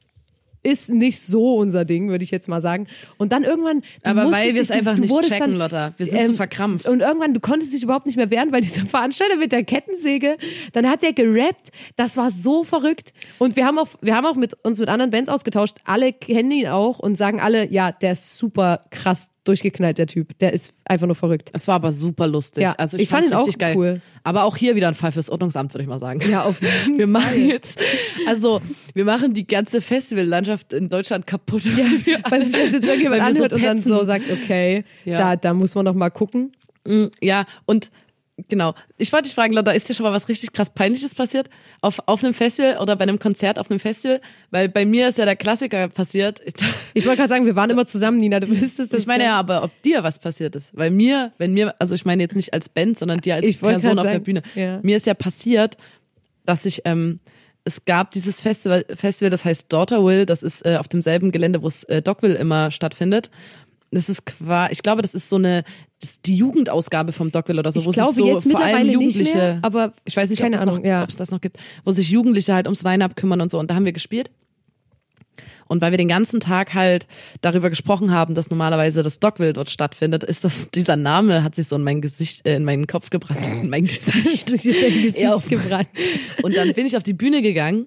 ist 0.63 0.93
nicht 0.93 1.21
so 1.21 1.57
unser 1.57 1.85
Ding, 1.85 2.09
würde 2.09 2.25
ich 2.25 2.31
jetzt 2.31 2.49
mal 2.49 2.63
sagen. 2.63 2.87
Und 3.19 3.33
dann 3.33 3.45
irgendwann. 3.45 3.83
Aber 4.03 4.31
weil 4.31 4.55
wir 4.55 4.61
es 4.61 4.71
einfach 4.71 4.95
du 4.95 5.03
nicht 5.03 5.23
checken, 5.23 5.39
dann, 5.39 5.55
Lotta. 5.55 5.93
Wir 5.97 6.07
sind 6.07 6.21
ähm, 6.21 6.27
so 6.29 6.33
verkrampft. 6.35 6.89
Und 6.89 7.01
irgendwann, 7.01 7.35
du 7.35 7.41
konntest 7.41 7.73
dich 7.73 7.83
überhaupt 7.83 8.07
nicht 8.07 8.17
mehr 8.17 8.31
wehren, 8.31 8.53
weil 8.53 8.61
dieser 8.61 8.87
Veranstalter 8.87 9.37
mit 9.37 9.53
der 9.53 9.65
Kettensäge, 9.65 10.37
dann 10.73 10.89
hat 10.89 11.03
er 11.03 11.13
gerappt. 11.13 11.71
Das 11.97 12.17
war 12.17 12.31
so 12.31 12.65
verrückt. 12.65 13.13
Und 13.39 13.57
wir 13.57 13.67
haben 13.67 13.79
auch, 13.79 13.89
wir 14.01 14.15
haben 14.15 14.27
auch 14.27 14.37
mit 14.37 14.55
uns 14.65 14.79
mit 14.79 14.89
anderen 14.89 15.11
Bands 15.11 15.29
ausgetauscht. 15.29 15.79
Alle 15.85 16.13
kennen 16.13 16.51
ihn 16.51 16.69
auch 16.69 16.99
und 16.99 17.17
sagen 17.17 17.41
alle, 17.41 17.71
ja, 17.71 17.93
der 17.93 18.13
ist 18.13 18.37
super 18.37 18.85
krass 18.91 19.31
durchgeknallt, 19.45 19.99
der 19.99 20.07
Typ. 20.07 20.39
Der 20.39 20.53
ist 20.53 20.73
einfach 20.85 21.07
nur 21.07 21.17
verrückt. 21.17 21.51
Es 21.53 21.67
war 21.69 21.75
aber 21.77 21.91
super 21.93 22.27
lustig. 22.27 22.63
Ja, 22.63 22.73
also 22.79 22.97
ich, 22.97 23.05
ich 23.05 23.09
fand 23.09 23.27
ihn 23.27 23.33
auch 23.33 23.49
geil. 23.59 23.77
cool. 23.77 24.01
Aber 24.25 24.45
auch 24.45 24.57
hier 24.57 24.77
wieder 24.77 24.89
ein 24.89 24.95
Fall 24.95 25.11
fürs 25.13 25.29
Ordnungsamt, 25.31 25.75
würde 25.75 25.83
ich 25.83 25.89
mal 25.89 25.99
sagen. 25.99 26.21
Ja, 26.31 26.43
auf 26.45 26.63
jeden 26.87 26.99
Wir 26.99 27.07
machen 27.09 27.49
jetzt, 27.49 27.81
also 28.27 28.61
wir 28.95 29.05
machen 29.05 29.35
die 29.35 29.47
ganze 29.47 29.81
Festivallandschaft 29.81 30.73
in 30.73 30.89
Deutschland 30.89 31.27
kaputt. 31.27 31.63
Ja, 31.65 32.19
Weil 32.31 32.45
sich 32.45 32.53
das 32.61 32.73
jetzt 32.73 32.87
irgendjemand 32.87 33.23
wir 33.23 33.27
so 33.33 33.37
anhört 33.37 33.53
und 33.53 33.65
dann 33.65 33.79
so 33.79 34.05
sagt, 34.05 34.31
okay, 34.31 34.85
Ja. 35.05 35.17
da, 35.19 35.37
da 35.37 35.55
muss 35.55 35.75
man 35.75 35.85
noch 35.85 35.95
mal 35.95 36.11
gucken. 36.11 36.53
Ja, 37.21 37.45
und 37.67 37.91
genau. 38.49 38.75
Ich 38.99 39.13
wollte 39.13 39.25
dich 39.25 39.35
fragen, 39.35 39.53
Lotta, 39.53 39.73
ist 39.73 39.89
dir 39.89 39.95
schon 39.95 40.05
mal 40.05 40.13
was 40.13 40.29
richtig 40.29 40.53
krass 40.53 40.71
Peinliches 40.71 41.15
passiert? 41.15 41.49
Auf, 41.81 42.01
auf 42.07 42.23
einem 42.23 42.35
Festival 42.35 42.79
oder 42.79 42.97
bei 42.97 43.03
einem 43.03 43.19
Konzert 43.19 43.59
auf 43.59 43.71
einem 43.71 43.81
Festival? 43.81 44.21
Weil 44.51 44.69
bei 44.69 44.85
mir 44.85 45.09
ist 45.09 45.19
ja 45.19 45.25
der 45.25 45.37
Klassiker 45.37 45.89
passiert. 45.89 46.41
Ich 46.95 47.07
wollte 47.07 47.19
gerade 47.19 47.31
sagen, 47.31 47.47
wir 47.47 47.57
waren 47.57 47.71
immer 47.71 47.87
zusammen, 47.87 48.19
Nina, 48.19 48.39
du 48.39 48.49
wüsstest 48.49 48.93
das. 48.93 49.03
Ich 49.03 49.07
meine 49.07 49.25
ja, 49.25 49.37
aber 49.37 49.65
ob 49.65 49.83
dir 49.83 50.03
was 50.03 50.19
passiert 50.19 50.55
ist. 50.55 50.77
Weil 50.77 50.91
mir, 50.91 51.33
wenn 51.39 51.55
mir, 51.55 51.75
also 51.79 51.95
ich 51.95 52.05
meine 52.05 52.23
jetzt 52.23 52.37
nicht 52.37 52.53
als 52.53 52.69
Band, 52.69 52.99
sondern 52.99 53.21
dir 53.21 53.35
als 53.37 53.47
Ich 53.47 53.61
Person 53.61 53.99
auf 53.99 54.07
der 54.07 54.19
Bühne. 54.19 54.43
ja. 54.55 54.79
Mir 54.83 54.99
ist 54.99 55.07
ja 55.07 55.15
passiert, 55.15 55.79
dass 56.45 56.67
ich, 56.67 56.83
ähm, 56.85 57.21
es 57.65 57.85
gab 57.85 58.11
dieses 58.11 58.41
Festival, 58.41 58.85
Festival, 58.95 59.31
das 59.31 59.45
heißt 59.45 59.73
Daughterville, 59.73 60.27
das 60.27 60.43
ist 60.43 60.67
äh, 60.67 60.77
auf 60.77 60.89
demselben 60.89 61.33
Gelände, 61.33 61.63
wo 61.63 61.69
es 61.69 61.85
äh, 61.85 62.03
Dogville 62.03 62.35
immer 62.35 62.71
stattfindet. 62.71 63.31
Das 63.93 64.09
ist 64.09 64.25
qua, 64.25 64.71
ich 64.71 64.83
glaube, 64.83 65.03
das 65.03 65.13
ist 65.13 65.29
so 65.29 65.37
eine, 65.37 65.65
ist 66.03 66.25
die 66.27 66.35
Jugendausgabe 66.35 67.13
vom 67.13 67.31
Dogville 67.31 67.61
oder 67.61 67.71
so, 67.71 67.81
Ich 67.81 67.87
wo 67.87 67.91
glaube 67.91 68.13
sich 68.13 68.25
so 68.25 68.27
jetzt 68.27 68.51
vor 68.51 68.61
allem 68.61 68.89
Jugendliche, 68.89 69.37
mehr, 69.37 69.59
aber 69.63 69.93
ich 70.05 70.17
weiß 70.17 70.31
nicht, 70.31 70.43
ob, 70.43 70.55
Ahnung, 70.55 70.77
noch, 70.77 70.85
ja. 70.85 71.05
es 71.05 71.17
das 71.17 71.31
noch 71.31 71.41
gibt, 71.41 71.59
wo 71.85 71.93
sich 71.93 72.09
Jugendliche 72.09 72.55
halt 72.55 72.67
ums 72.67 72.83
Line-Up 72.83 73.17
kümmern 73.17 73.43
und 73.43 73.51
so. 73.51 73.59
Und 73.59 73.71
da 73.71 73.75
haben 73.75 73.85
wir 73.85 73.93
gespielt. 73.93 74.31
Und 75.69 75.81
weil 75.81 75.91
wir 75.91 75.99
den 75.99 76.09
ganzen 76.09 76.41
Tag 76.41 76.75
halt 76.75 77.07
darüber 77.41 77.71
gesprochen 77.71 78.13
haben, 78.13 78.35
dass 78.35 78.51
normalerweise 78.51 79.03
das 79.03 79.21
Dogville 79.21 79.53
dort 79.53 79.71
stattfindet, 79.71 80.23
ist 80.25 80.45
das, 80.45 80.71
dieser 80.71 80.97
Name 80.97 81.43
hat 81.43 81.55
sich 81.55 81.69
so 81.69 81.77
in 81.77 81.83
mein 81.83 82.01
Gesicht, 82.01 82.47
äh, 82.47 82.57
in 82.57 82.65
meinen 82.65 82.87
Kopf 82.87 83.11
gebrannt, 83.11 83.47
in 83.63 83.71
mein 83.71 83.85
Gesicht. 83.87 84.51
in 84.51 84.57
Gesicht 85.03 85.49
gebrannt. 85.49 85.89
Und 86.43 86.57
dann 86.57 86.75
bin 86.75 86.87
ich 86.87 86.97
auf 86.97 87.03
die 87.03 87.15
Bühne 87.15 87.43
gegangen, 87.43 87.87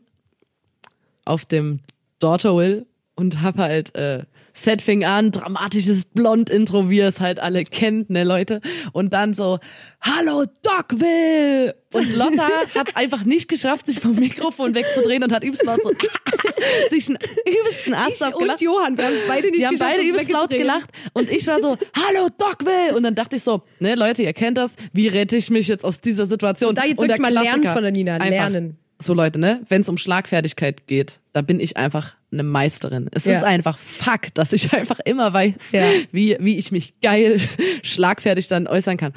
auf 1.25 1.45
dem 1.45 1.79
Daughterville 2.19 2.85
und 3.15 3.41
hab 3.41 3.57
halt, 3.57 3.93
äh, 3.95 4.23
Set 4.57 4.81
fing 4.81 5.03
an, 5.03 5.31
dramatisches 5.31 6.05
Blond-Intro, 6.05 6.89
wie 6.89 6.99
ihr 6.99 7.09
es 7.09 7.19
halt 7.19 7.41
alle 7.41 7.65
kennt, 7.65 8.09
ne 8.09 8.23
Leute. 8.23 8.61
Und 8.93 9.13
dann 9.13 9.33
so, 9.33 9.59
Hallo 9.99 10.45
Dogville! 10.63 11.75
Und 11.91 12.15
Lotta 12.15 12.49
hat 12.75 12.95
einfach 12.95 13.25
nicht 13.25 13.49
geschafft, 13.49 13.85
sich 13.85 13.99
vom 13.99 14.15
Mikrofon 14.15 14.73
wegzudrehen 14.73 15.23
und 15.23 15.33
hat 15.33 15.43
übelst 15.43 15.65
laut 15.65 15.81
so, 15.83 15.91
sich 16.89 17.09
einen 17.09 17.17
übelsten 17.45 17.93
Ast 17.93 18.21
Ich 18.21 18.25
abgelacht. 18.25 18.61
und 18.61 18.65
Johann, 18.65 18.97
wir 18.97 19.05
haben 19.05 19.13
es 19.13 19.27
beide 19.27 19.47
nicht 19.47 19.59
Die 19.59 19.65
haben 19.65 19.73
geschafft, 19.73 19.91
beide 19.91 20.03
uns 20.03 20.13
übelst 20.13 20.31
laut 20.31 20.49
gelacht 20.51 20.89
und 21.13 21.29
ich 21.29 21.45
war 21.47 21.59
so, 21.59 21.77
hallo 21.93 22.27
Dogville! 22.37 22.95
Und 22.95 23.03
dann 23.03 23.15
dachte 23.15 23.35
ich 23.35 23.43
so, 23.43 23.61
ne 23.79 23.95
Leute, 23.95 24.23
ihr 24.23 24.33
kennt 24.33 24.57
das, 24.57 24.77
wie 24.93 25.07
rette 25.09 25.35
ich 25.35 25.49
mich 25.49 25.67
jetzt 25.67 25.83
aus 25.83 25.99
dieser 25.99 26.25
Situation? 26.27 26.69
Und 26.69 26.77
da 26.77 26.85
jetzt 26.85 26.99
Und 27.01 27.09
wirklich 27.09 27.21
mal 27.21 27.31
lernen 27.31 27.61
Klassiker, 27.61 27.73
von 27.73 27.83
der 27.83 27.91
Nina, 27.91 28.13
einfach, 28.13 28.29
lernen. 28.29 28.77
So 29.01 29.13
Leute, 29.13 29.37
ne, 29.37 29.61
wenn 29.67 29.81
es 29.81 29.89
um 29.89 29.97
Schlagfertigkeit 29.97 30.87
geht, 30.87 31.19
da 31.33 31.41
bin 31.41 31.59
ich 31.59 31.75
einfach 31.75 32.15
eine 32.35 32.43
Meisterin. 32.47 33.07
Es 33.11 33.25
Ja. 33.25 33.35
ist 33.35 33.43
einfach 33.43 33.77
Fakt, 33.77 34.37
dass 34.37 34.53
ich 34.53 34.71
einfach 34.73 34.99
immer 34.99 35.33
weiß, 35.33 35.71
Ja. 35.71 35.85
wie, 36.11 36.37
wie 36.39 36.57
ich 36.57 36.71
mich 36.71 36.99
geil 37.01 37.39
schlagfertig 37.83 38.47
dann 38.47 38.67
äußern 38.67 38.97
kann. 38.97 39.13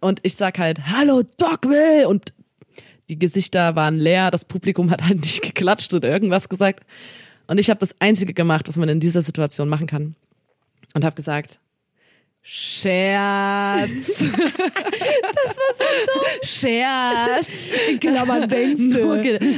Und 0.00 0.20
ich 0.22 0.34
sag 0.36 0.58
halt, 0.58 0.86
hallo 0.86 1.22
Dogville! 1.38 2.08
Und 2.08 2.32
die 3.08 3.18
Gesichter 3.18 3.76
waren 3.76 3.98
leer, 3.98 4.30
das 4.30 4.44
Publikum 4.44 4.90
hat 4.90 5.02
halt 5.02 5.20
nicht 5.20 5.42
geklatscht 5.42 5.94
oder 5.94 6.08
irgendwas 6.08 6.48
gesagt. 6.48 6.84
Und 7.46 7.58
ich 7.58 7.70
habe 7.70 7.78
das 7.80 7.94
Einzige 8.00 8.34
gemacht, 8.34 8.66
was 8.68 8.76
man 8.76 8.88
in 8.88 9.00
dieser 9.00 9.22
Situation 9.22 9.68
machen 9.68 9.86
kann. 9.86 10.16
Und 10.94 11.04
habe 11.04 11.14
gesagt, 11.14 11.60
Scherz. 12.48 14.18
das 14.18 14.28
war 14.28 15.74
so 15.74 15.84
dumm. 16.06 16.22
Scherz. 16.44 17.68
In 17.90 17.98
Klammern 17.98 18.48
denkst 18.48 18.80
Nur 18.82 19.16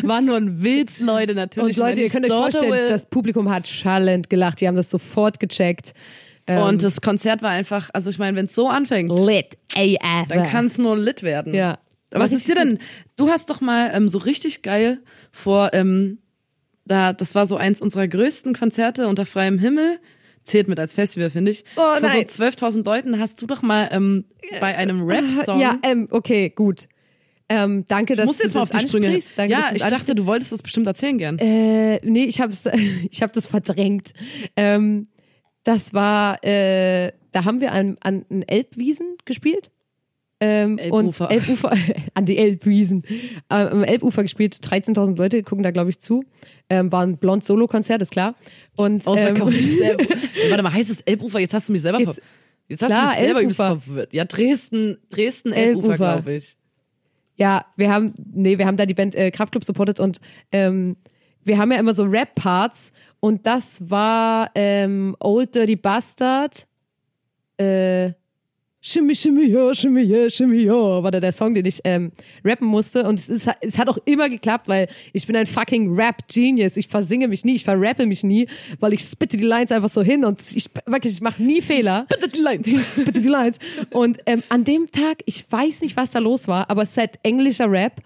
war 0.08 0.22
nur 0.22 0.36
ein 0.38 0.62
Witz, 0.62 0.98
Leute, 0.98 1.34
natürlich. 1.34 1.76
Und 1.76 1.84
Leute, 1.84 2.00
ihr 2.00 2.08
könnt 2.08 2.24
euch 2.24 2.30
vorstellen, 2.32 2.72
will- 2.72 2.88
das 2.88 3.10
Publikum 3.10 3.50
hat 3.50 3.68
schallend 3.68 4.30
gelacht. 4.30 4.62
Die 4.62 4.66
haben 4.68 4.76
das 4.76 4.88
sofort 4.88 5.38
gecheckt. 5.38 5.92
Ähm, 6.46 6.62
Und 6.62 6.82
das 6.82 7.02
Konzert 7.02 7.42
war 7.42 7.50
einfach, 7.50 7.90
also 7.92 8.08
ich 8.08 8.18
meine, 8.18 8.38
wenn 8.38 8.46
es 8.46 8.54
so 8.54 8.68
anfängt, 8.70 9.12
lit 9.12 9.58
AF. 9.76 10.28
dann 10.28 10.48
kann 10.48 10.64
es 10.64 10.78
nur 10.78 10.96
lit 10.96 11.22
werden. 11.22 11.52
Ja. 11.54 11.78
Aber 12.14 12.24
was 12.24 12.32
ist 12.32 12.48
dir 12.48 12.54
denn? 12.54 12.78
Du 13.16 13.28
hast 13.28 13.50
doch 13.50 13.60
mal 13.60 13.90
ähm, 13.92 14.08
so 14.08 14.16
richtig 14.16 14.62
geil 14.62 15.02
vor, 15.30 15.74
ähm, 15.74 16.20
da, 16.86 17.12
das 17.12 17.34
war 17.34 17.44
so 17.44 17.58
eins 17.58 17.82
unserer 17.82 18.08
größten 18.08 18.54
Konzerte 18.54 19.08
unter 19.08 19.26
freiem 19.26 19.58
Himmel. 19.58 19.98
Zählt 20.48 20.68
mit 20.68 20.80
als 20.80 20.94
Festival, 20.94 21.30
finde 21.30 21.50
ich. 21.50 21.64
Oh, 21.76 21.80
vor 21.80 22.00
nein. 22.00 22.26
so 22.28 22.42
12.000 22.42 22.84
Leuten 22.84 23.18
hast 23.18 23.40
du 23.42 23.46
doch 23.46 23.62
mal 23.62 23.88
ähm, 23.92 24.24
bei 24.60 24.76
einem 24.76 25.06
Rap-Song. 25.06 25.60
Ja, 25.60 25.78
ähm, 25.82 26.08
okay, 26.10 26.50
gut. 26.50 26.88
Ähm, 27.50 27.84
danke, 27.88 28.14
dass 28.14 28.24
ich 28.24 28.26
muss 28.26 28.38
du 28.38 28.44
jetzt 28.44 28.54
mal 28.54 28.60
das 28.60 28.70
auf 28.72 28.80
die 28.80 28.88
Sprünge. 28.88 29.18
Danke, 29.36 29.52
ja, 29.52 29.60
dass 29.60 29.70
du 29.70 29.76
ich 29.76 29.82
dachte, 29.82 30.14
du 30.14 30.26
wolltest 30.26 30.52
das 30.52 30.62
bestimmt 30.62 30.86
erzählen 30.86 31.18
gern. 31.18 31.38
Äh, 31.38 32.00
nee, 32.02 32.24
ich 32.24 32.40
hab's, 32.40 32.64
ich 33.10 33.22
hab 33.22 33.32
das 33.32 33.46
verdrängt. 33.46 34.12
Ähm, 34.56 35.08
das 35.64 35.92
war, 35.92 36.42
äh, 36.44 37.12
da 37.32 37.44
haben 37.44 37.60
wir 37.60 37.72
an, 37.72 37.98
an 38.00 38.24
an 38.30 38.42
Elbwiesen 38.42 39.16
gespielt. 39.24 39.70
Ähm, 40.40 40.78
Elbufer. 40.78 41.24
Und 41.26 41.30
Elbufer, 41.34 41.72
an 42.14 42.24
die 42.24 42.38
Elbwiesen. 42.38 43.02
Äh, 43.48 43.54
am 43.54 43.82
Elbufer 43.82 44.22
gespielt, 44.22 44.54
13.000 44.54 45.16
Leute 45.16 45.42
gucken 45.42 45.62
da, 45.64 45.70
glaube 45.72 45.90
ich, 45.90 45.98
zu. 46.00 46.22
Ähm, 46.70 46.92
war 46.92 47.02
ein 47.04 47.16
Blond-Solo-Konzert, 47.16 48.02
ist 48.02 48.12
klar. 48.12 48.34
Und, 48.76 49.02
ähm, 49.06 49.12
Ausverkauftes 49.12 49.80
Elbufer. 49.80 50.14
Warte 50.50 50.62
mal, 50.62 50.72
heißt 50.72 50.90
es 50.90 51.00
Elbufer? 51.00 51.40
Jetzt 51.40 51.54
hast 51.54 51.68
du 51.68 51.72
mich 51.72 51.82
selber 51.82 51.98
Jetzt- 52.00 52.20
Jetzt 52.68 52.82
hast 52.82 52.88
klar, 52.90 53.04
du 53.04 53.10
mich 53.10 53.18
selber 53.20 53.40
Elbufer. 53.40 53.80
verwirrt. 53.80 54.12
Ja, 54.12 54.24
Dresden, 54.26 54.98
Dresden, 55.10 55.52
Elbufer, 55.52 55.92
Elbufer. 55.92 56.14
glaube 56.14 56.34
ich. 56.34 56.56
Ja, 57.36 57.64
wir 57.76 57.90
haben, 57.90 58.12
nee, 58.32 58.58
wir 58.58 58.66
haben 58.66 58.76
da 58.76 58.84
die 58.84 58.92
Band 58.94 59.14
äh, 59.14 59.30
Kraftklub 59.30 59.64
supportet 59.64 59.98
und 60.00 60.20
ähm, 60.52 60.96
wir 61.44 61.56
haben 61.56 61.72
ja 61.72 61.78
immer 61.78 61.94
so 61.94 62.02
Rap-Parts 62.04 62.92
und 63.20 63.46
das 63.46 63.88
war 63.90 64.50
ähm, 64.54 65.16
Old 65.20 65.54
Dirty 65.54 65.76
Bastard. 65.76 66.66
Äh, 67.56 68.12
Shimmy, 68.80 69.16
shimmy, 69.16 69.46
ja, 69.46 69.74
shimmy, 69.74 70.02
ja, 70.02 70.30
shimmy, 70.30 70.62
ja, 70.62 71.02
war 71.02 71.10
da 71.10 71.18
der 71.18 71.32
Song, 71.32 71.52
den 71.52 71.66
ich 71.66 71.80
ähm, 71.82 72.12
rappen 72.44 72.68
musste. 72.68 73.02
Und 73.02 73.18
es, 73.18 73.28
ist, 73.28 73.50
es 73.60 73.76
hat 73.76 73.88
auch 73.88 73.98
immer 74.04 74.28
geklappt, 74.28 74.68
weil 74.68 74.86
ich 75.12 75.26
bin 75.26 75.34
ein 75.34 75.46
fucking 75.46 75.96
Rap-Genius. 75.96 76.76
Ich 76.76 76.86
versinge 76.86 77.26
mich 77.26 77.44
nie, 77.44 77.56
ich 77.56 77.64
verrappe 77.64 78.06
mich 78.06 78.22
nie, 78.22 78.46
weil 78.78 78.92
ich 78.92 79.00
spitte 79.00 79.36
die 79.36 79.44
Lines 79.44 79.72
einfach 79.72 79.88
so 79.88 80.00
hin 80.00 80.24
und 80.24 80.40
ich 80.54 80.70
wirklich, 80.86 81.14
ich 81.14 81.20
mache 81.20 81.42
nie 81.42 81.60
Fehler. 81.60 82.06
Bitte 82.08 82.28
die 82.28 82.38
Lines. 82.38 82.66
Ich 82.78 82.86
spitte 82.86 83.20
die 83.20 83.28
Lines. 83.28 83.58
Und 83.90 84.18
ähm, 84.26 84.44
an 84.48 84.62
dem 84.62 84.90
Tag, 84.92 85.22
ich 85.26 85.50
weiß 85.50 85.80
nicht, 85.82 85.96
was 85.96 86.12
da 86.12 86.20
los 86.20 86.46
war, 86.46 86.70
aber 86.70 86.82
es 86.82 86.90
ist 86.90 86.98
halt 86.98 87.18
englischer 87.24 87.68
Rap. 87.68 88.00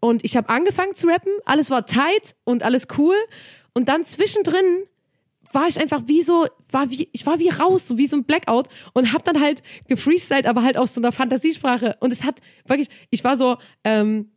Und 0.00 0.22
ich 0.22 0.36
habe 0.36 0.50
angefangen 0.50 0.94
zu 0.94 1.06
rappen, 1.06 1.32
alles 1.46 1.70
war 1.70 1.86
tight 1.86 2.34
und 2.44 2.62
alles 2.62 2.88
cool. 2.98 3.16
Und 3.72 3.88
dann 3.88 4.04
zwischendrin 4.04 4.84
war 5.54 5.68
ich 5.68 5.80
einfach 5.80 6.02
wie 6.06 6.22
so, 6.22 6.46
war 6.70 6.90
wie, 6.90 7.08
ich 7.12 7.24
war 7.26 7.38
wie 7.38 7.48
raus, 7.48 7.88
so 7.88 7.96
wie 7.96 8.06
so 8.06 8.16
ein 8.16 8.24
Blackout 8.24 8.68
und 8.92 9.12
hab 9.12 9.24
dann 9.24 9.40
halt 9.40 9.62
gefreestylt, 9.88 10.46
aber 10.46 10.62
halt 10.62 10.76
auf 10.76 10.88
so 10.90 11.00
einer 11.00 11.12
Fantasiesprache. 11.12 11.96
Und 12.00 12.12
es 12.12 12.24
hat 12.24 12.40
wirklich, 12.66 12.88
ich 13.10 13.22
war 13.24 13.36
so, 13.36 13.56
ähm, 13.84 14.30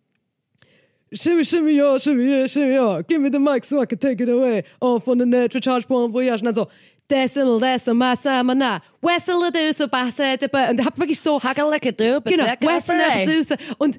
Shimmy, 1.11 1.45
shimmy, 1.45 1.71
ja, 1.71 1.97
shimmy, 1.97 2.23
yeah, 2.23 2.47
shimmy, 2.47 2.73
ja. 2.73 3.01
Give 3.01 3.19
me 3.19 3.29
the 3.31 3.39
mic 3.39 3.63
so 3.63 3.81
I 3.81 3.85
can 3.85 3.97
take 3.97 4.21
it 4.21 4.29
away. 4.29 4.63
Oh, 4.81 4.99
von 4.99 5.17
der 5.17 5.25
Net, 5.25 5.55
Recharge 5.55 5.87
Point 5.87 6.13
Voyage. 6.13 6.41
Und 6.41 6.45
dann 6.45 6.55
so, 6.55 6.67
Desel, 7.09 7.57
desel, 7.61 7.93
massa, 7.93 8.43
mana, 8.43 8.81
wessel, 9.01 9.49
düse, 9.49 9.87
basse. 9.87 10.37
Und 10.69 10.85
hab 10.85 10.99
wirklich 10.99 11.17
so, 11.17 11.39
genau, 11.39 12.45
wessel, 12.59 12.97
düse. 13.25 13.55
Und 13.77 13.97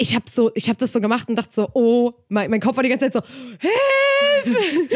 ich 0.00 0.14
hab 0.14 0.28
so, 0.28 0.52
ich 0.54 0.68
hab 0.70 0.78
das 0.78 0.92
so 0.92 1.00
gemacht 1.00 1.28
und 1.28 1.36
dachte 1.36 1.52
so, 1.52 1.68
oh, 1.74 2.12
mein, 2.28 2.50
mein 2.50 2.60
Kopf 2.60 2.76
war 2.76 2.84
die 2.84 2.88
ganze 2.88 3.10
Zeit 3.10 3.12
so, 3.12 3.20
help, 3.58 4.56
help. 4.56 4.90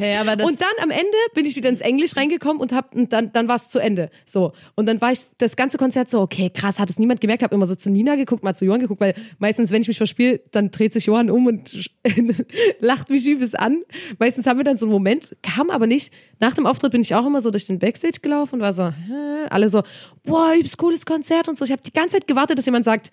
Hey, 0.00 0.16
aber 0.16 0.36
das- 0.36 0.46
und 0.46 0.60
dann 0.60 0.68
am 0.80 0.90
Ende 0.90 1.16
bin 1.34 1.44
ich 1.44 1.56
wieder 1.56 1.68
ins 1.68 1.80
Englisch 1.80 2.16
reingekommen 2.16 2.62
und 2.62 2.72
hab, 2.72 2.94
und 2.94 3.12
dann, 3.12 3.32
dann 3.32 3.48
war 3.48 3.56
es 3.56 3.68
zu 3.68 3.80
Ende. 3.80 4.10
So. 4.24 4.52
Und 4.76 4.86
dann 4.86 5.00
war 5.00 5.10
ich 5.10 5.26
das 5.38 5.56
ganze 5.56 5.78
Konzert 5.78 6.08
so, 6.08 6.20
okay, 6.20 6.48
krass, 6.48 6.78
hat 6.78 6.88
es 6.88 7.00
niemand 7.00 7.20
gemerkt, 7.20 7.42
hab 7.42 7.52
immer 7.52 7.66
so 7.66 7.74
zu 7.74 7.90
Nina 7.90 8.14
geguckt, 8.14 8.44
mal 8.44 8.54
zu 8.54 8.64
Johann 8.64 8.80
geguckt, 8.80 9.00
weil 9.00 9.14
meistens, 9.40 9.72
wenn 9.72 9.82
ich 9.82 9.88
mich 9.88 9.96
verspiele, 9.96 10.40
dann 10.52 10.70
dreht 10.70 10.92
sich 10.92 11.06
Johann 11.06 11.28
um 11.28 11.46
und 11.46 11.90
lacht 12.78 13.10
mich 13.10 13.26
übelst 13.26 13.58
an. 13.58 13.82
Meistens 14.20 14.46
haben 14.46 14.60
wir 14.60 14.64
dann 14.64 14.76
so 14.76 14.86
einen 14.86 14.92
Moment, 14.92 15.36
kam 15.42 15.70
aber 15.70 15.88
nicht. 15.88 16.12
Nach 16.38 16.54
dem 16.54 16.66
Auftritt 16.66 16.92
bin 16.92 17.00
ich 17.00 17.16
auch 17.16 17.26
immer 17.26 17.40
so 17.40 17.50
durch 17.50 17.66
den 17.66 17.80
Backstage 17.80 18.20
gelaufen 18.22 18.56
und 18.56 18.60
war 18.60 18.72
so, 18.72 18.86
hä? 18.90 19.38
alle 19.50 19.68
so, 19.68 19.82
wow, 20.24 20.54
übelst 20.54 20.78
cooles 20.78 21.06
Konzert 21.06 21.48
und 21.48 21.56
so. 21.56 21.64
Ich 21.64 21.72
habe 21.72 21.82
die 21.82 21.92
ganze 21.92 22.16
Zeit 22.16 22.28
gewartet, 22.28 22.58
dass 22.58 22.66
jemand 22.66 22.84
sagt, 22.84 23.10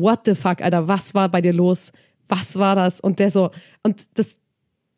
what 0.00 0.20
the 0.26 0.34
fuck, 0.34 0.60
Alter, 0.60 0.88
was 0.88 1.14
war 1.14 1.28
bei 1.28 1.40
dir 1.40 1.52
los? 1.52 1.92
Was 2.28 2.56
war 2.58 2.74
das? 2.76 3.00
Und 3.00 3.18
der 3.18 3.30
so, 3.30 3.50
und 3.82 4.06
das 4.14 4.36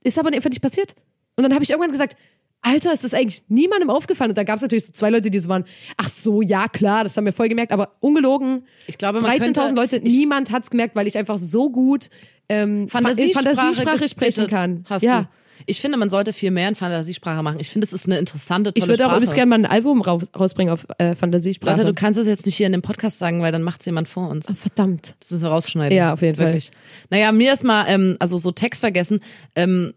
ist 0.04 0.18
aber 0.18 0.32
einfach 0.32 0.50
nicht 0.50 0.62
passiert. 0.62 0.94
Und 1.36 1.42
dann 1.44 1.52
habe 1.52 1.64
ich 1.64 1.70
irgendwann 1.70 1.90
gesagt, 1.92 2.16
Alter, 2.62 2.92
ist 2.92 3.04
das 3.04 3.14
eigentlich 3.14 3.42
niemandem 3.48 3.90
aufgefallen? 3.90 4.30
Und 4.30 4.38
da 4.38 4.42
gab 4.44 4.56
es 4.56 4.62
natürlich 4.62 4.86
so 4.86 4.92
zwei 4.92 5.10
Leute, 5.10 5.30
die 5.30 5.38
so 5.38 5.48
waren, 5.48 5.64
ach 5.96 6.08
so, 6.08 6.42
ja 6.42 6.68
klar, 6.68 7.04
das 7.04 7.16
haben 7.16 7.24
wir 7.24 7.32
voll 7.32 7.48
gemerkt, 7.48 7.70
aber 7.72 7.92
ungelogen, 8.00 8.64
Ich 8.86 8.98
glaube, 8.98 9.20
man 9.20 9.30
13.000 9.30 9.52
könnte- 9.52 9.74
Leute, 9.74 10.00
niemand 10.00 10.50
hat's 10.50 10.70
gemerkt, 10.70 10.96
weil 10.96 11.06
ich 11.06 11.16
einfach 11.16 11.38
so 11.38 11.70
gut 11.70 12.08
ähm, 12.48 12.88
Fantasiesprache, 12.88 13.48
in 13.50 13.54
Fantasiesprache 13.56 14.08
sprechen 14.08 14.46
kann. 14.48 14.84
Hast 14.88 15.02
ja. 15.02 15.22
du. 15.22 15.28
Ich 15.64 15.80
finde, 15.80 15.96
man 15.96 16.10
sollte 16.10 16.32
viel 16.32 16.50
mehr 16.50 16.68
in 16.68 16.74
Fantasiesprache 16.74 17.42
machen. 17.42 17.58
Ich 17.60 17.70
finde, 17.70 17.86
es 17.86 17.92
ist 17.92 18.06
eine 18.06 18.18
interessante, 18.18 18.72
tolle 18.74 18.84
Ich 18.84 18.88
würde 18.88 19.04
auch 19.04 19.08
Sprache. 19.08 19.16
übrigens 19.16 19.34
gerne 19.34 19.48
mal 19.50 19.58
ein 19.58 19.66
Album 19.66 20.02
rau 20.02 20.20
rausbringen 20.38 20.72
auf 20.72 20.86
äh, 20.98 21.14
Fantasiesprache. 21.14 21.78
Leute, 21.78 21.86
du 21.86 21.94
kannst 21.94 22.18
es 22.18 22.26
jetzt 22.26 22.44
nicht 22.46 22.56
hier 22.56 22.66
in 22.66 22.72
dem 22.72 22.82
Podcast 22.82 23.18
sagen, 23.18 23.40
weil 23.42 23.52
dann 23.52 23.62
macht 23.62 23.80
es 23.80 23.86
jemand 23.86 24.08
vor 24.08 24.28
uns. 24.28 24.52
Verdammt. 24.54 25.14
Das 25.20 25.30
müssen 25.30 25.44
wir 25.44 25.50
rausschneiden. 25.50 25.96
Ja, 25.96 26.12
auf 26.12 26.22
jeden 26.22 26.36
Fall. 26.36 26.46
Wirklich. 26.46 26.70
Naja, 27.10 27.32
mir 27.32 27.52
ist 27.52 27.64
mal, 27.64 27.86
ähm, 27.88 28.16
also 28.18 28.36
so 28.36 28.52
Text 28.52 28.80
vergessen, 28.80 29.20
ähm, 29.54 29.94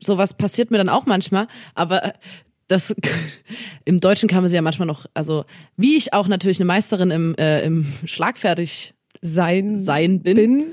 sowas 0.00 0.34
passiert 0.34 0.70
mir 0.70 0.78
dann 0.78 0.88
auch 0.88 1.06
manchmal, 1.06 1.48
aber 1.74 2.04
äh, 2.04 2.12
das 2.68 2.94
im 3.84 4.00
Deutschen 4.00 4.28
kann 4.28 4.42
man 4.42 4.50
sie 4.50 4.56
ja 4.56 4.62
manchmal 4.62 4.86
noch, 4.86 5.06
also 5.14 5.44
wie 5.76 5.96
ich 5.96 6.12
auch 6.12 6.28
natürlich 6.28 6.58
eine 6.58 6.66
Meisterin 6.66 7.10
im, 7.10 7.34
äh, 7.36 7.62
im 7.62 7.86
Schlagfertig 8.04 8.94
Sein, 9.22 9.76
sein 9.76 10.22
bin, 10.22 10.36
bin. 10.36 10.64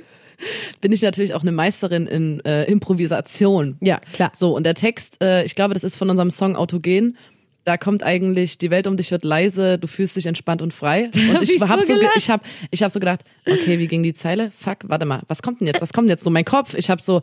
Bin 0.81 0.91
ich 0.91 1.01
natürlich 1.01 1.33
auch 1.33 1.41
eine 1.41 1.51
Meisterin 1.51 2.07
in 2.07 2.43
äh, 2.45 2.65
Improvisation. 2.65 3.77
Ja, 3.81 3.99
klar. 4.13 4.31
So, 4.33 4.55
und 4.55 4.63
der 4.63 4.75
Text, 4.75 5.23
äh, 5.23 5.43
ich 5.45 5.55
glaube, 5.55 5.73
das 5.73 5.83
ist 5.83 5.95
von 5.95 6.09
unserem 6.09 6.31
Song 6.31 6.55
Autogen. 6.55 7.17
Da 7.65 7.77
kommt 7.77 8.03
eigentlich, 8.03 8.57
die 8.57 8.71
Welt 8.71 8.87
um 8.87 8.97
dich 8.97 9.11
wird 9.11 9.23
leise, 9.23 9.77
du 9.77 9.87
fühlst 9.87 10.17
dich 10.17 10.25
entspannt 10.25 10.61
und 10.61 10.73
frei. 10.73 11.05
Und 11.13 11.41
ich 11.41 11.55
ich 11.55 11.61
hab 11.61 11.79
so 11.79 11.95
so, 11.95 12.01
ich 12.15 12.29
hab, 12.29 12.41
ich 12.71 12.83
hab 12.83 12.91
so 12.91 12.99
gedacht, 12.99 13.21
okay, 13.47 13.79
wie 13.79 13.87
ging 13.87 14.03
die 14.03 14.13
Zeile? 14.13 14.51
Fuck, 14.51 14.79
warte 14.83 15.05
mal, 15.05 15.21
was 15.27 15.41
kommt 15.41 15.61
denn 15.61 15.67
jetzt? 15.67 15.81
Was 15.81 15.93
kommt 15.93 16.07
denn 16.07 16.13
jetzt? 16.13 16.25
So 16.25 16.29
mein 16.29 16.43
Kopf, 16.43 16.73
ich 16.73 16.89
hab 16.89 17.01
so, 17.01 17.21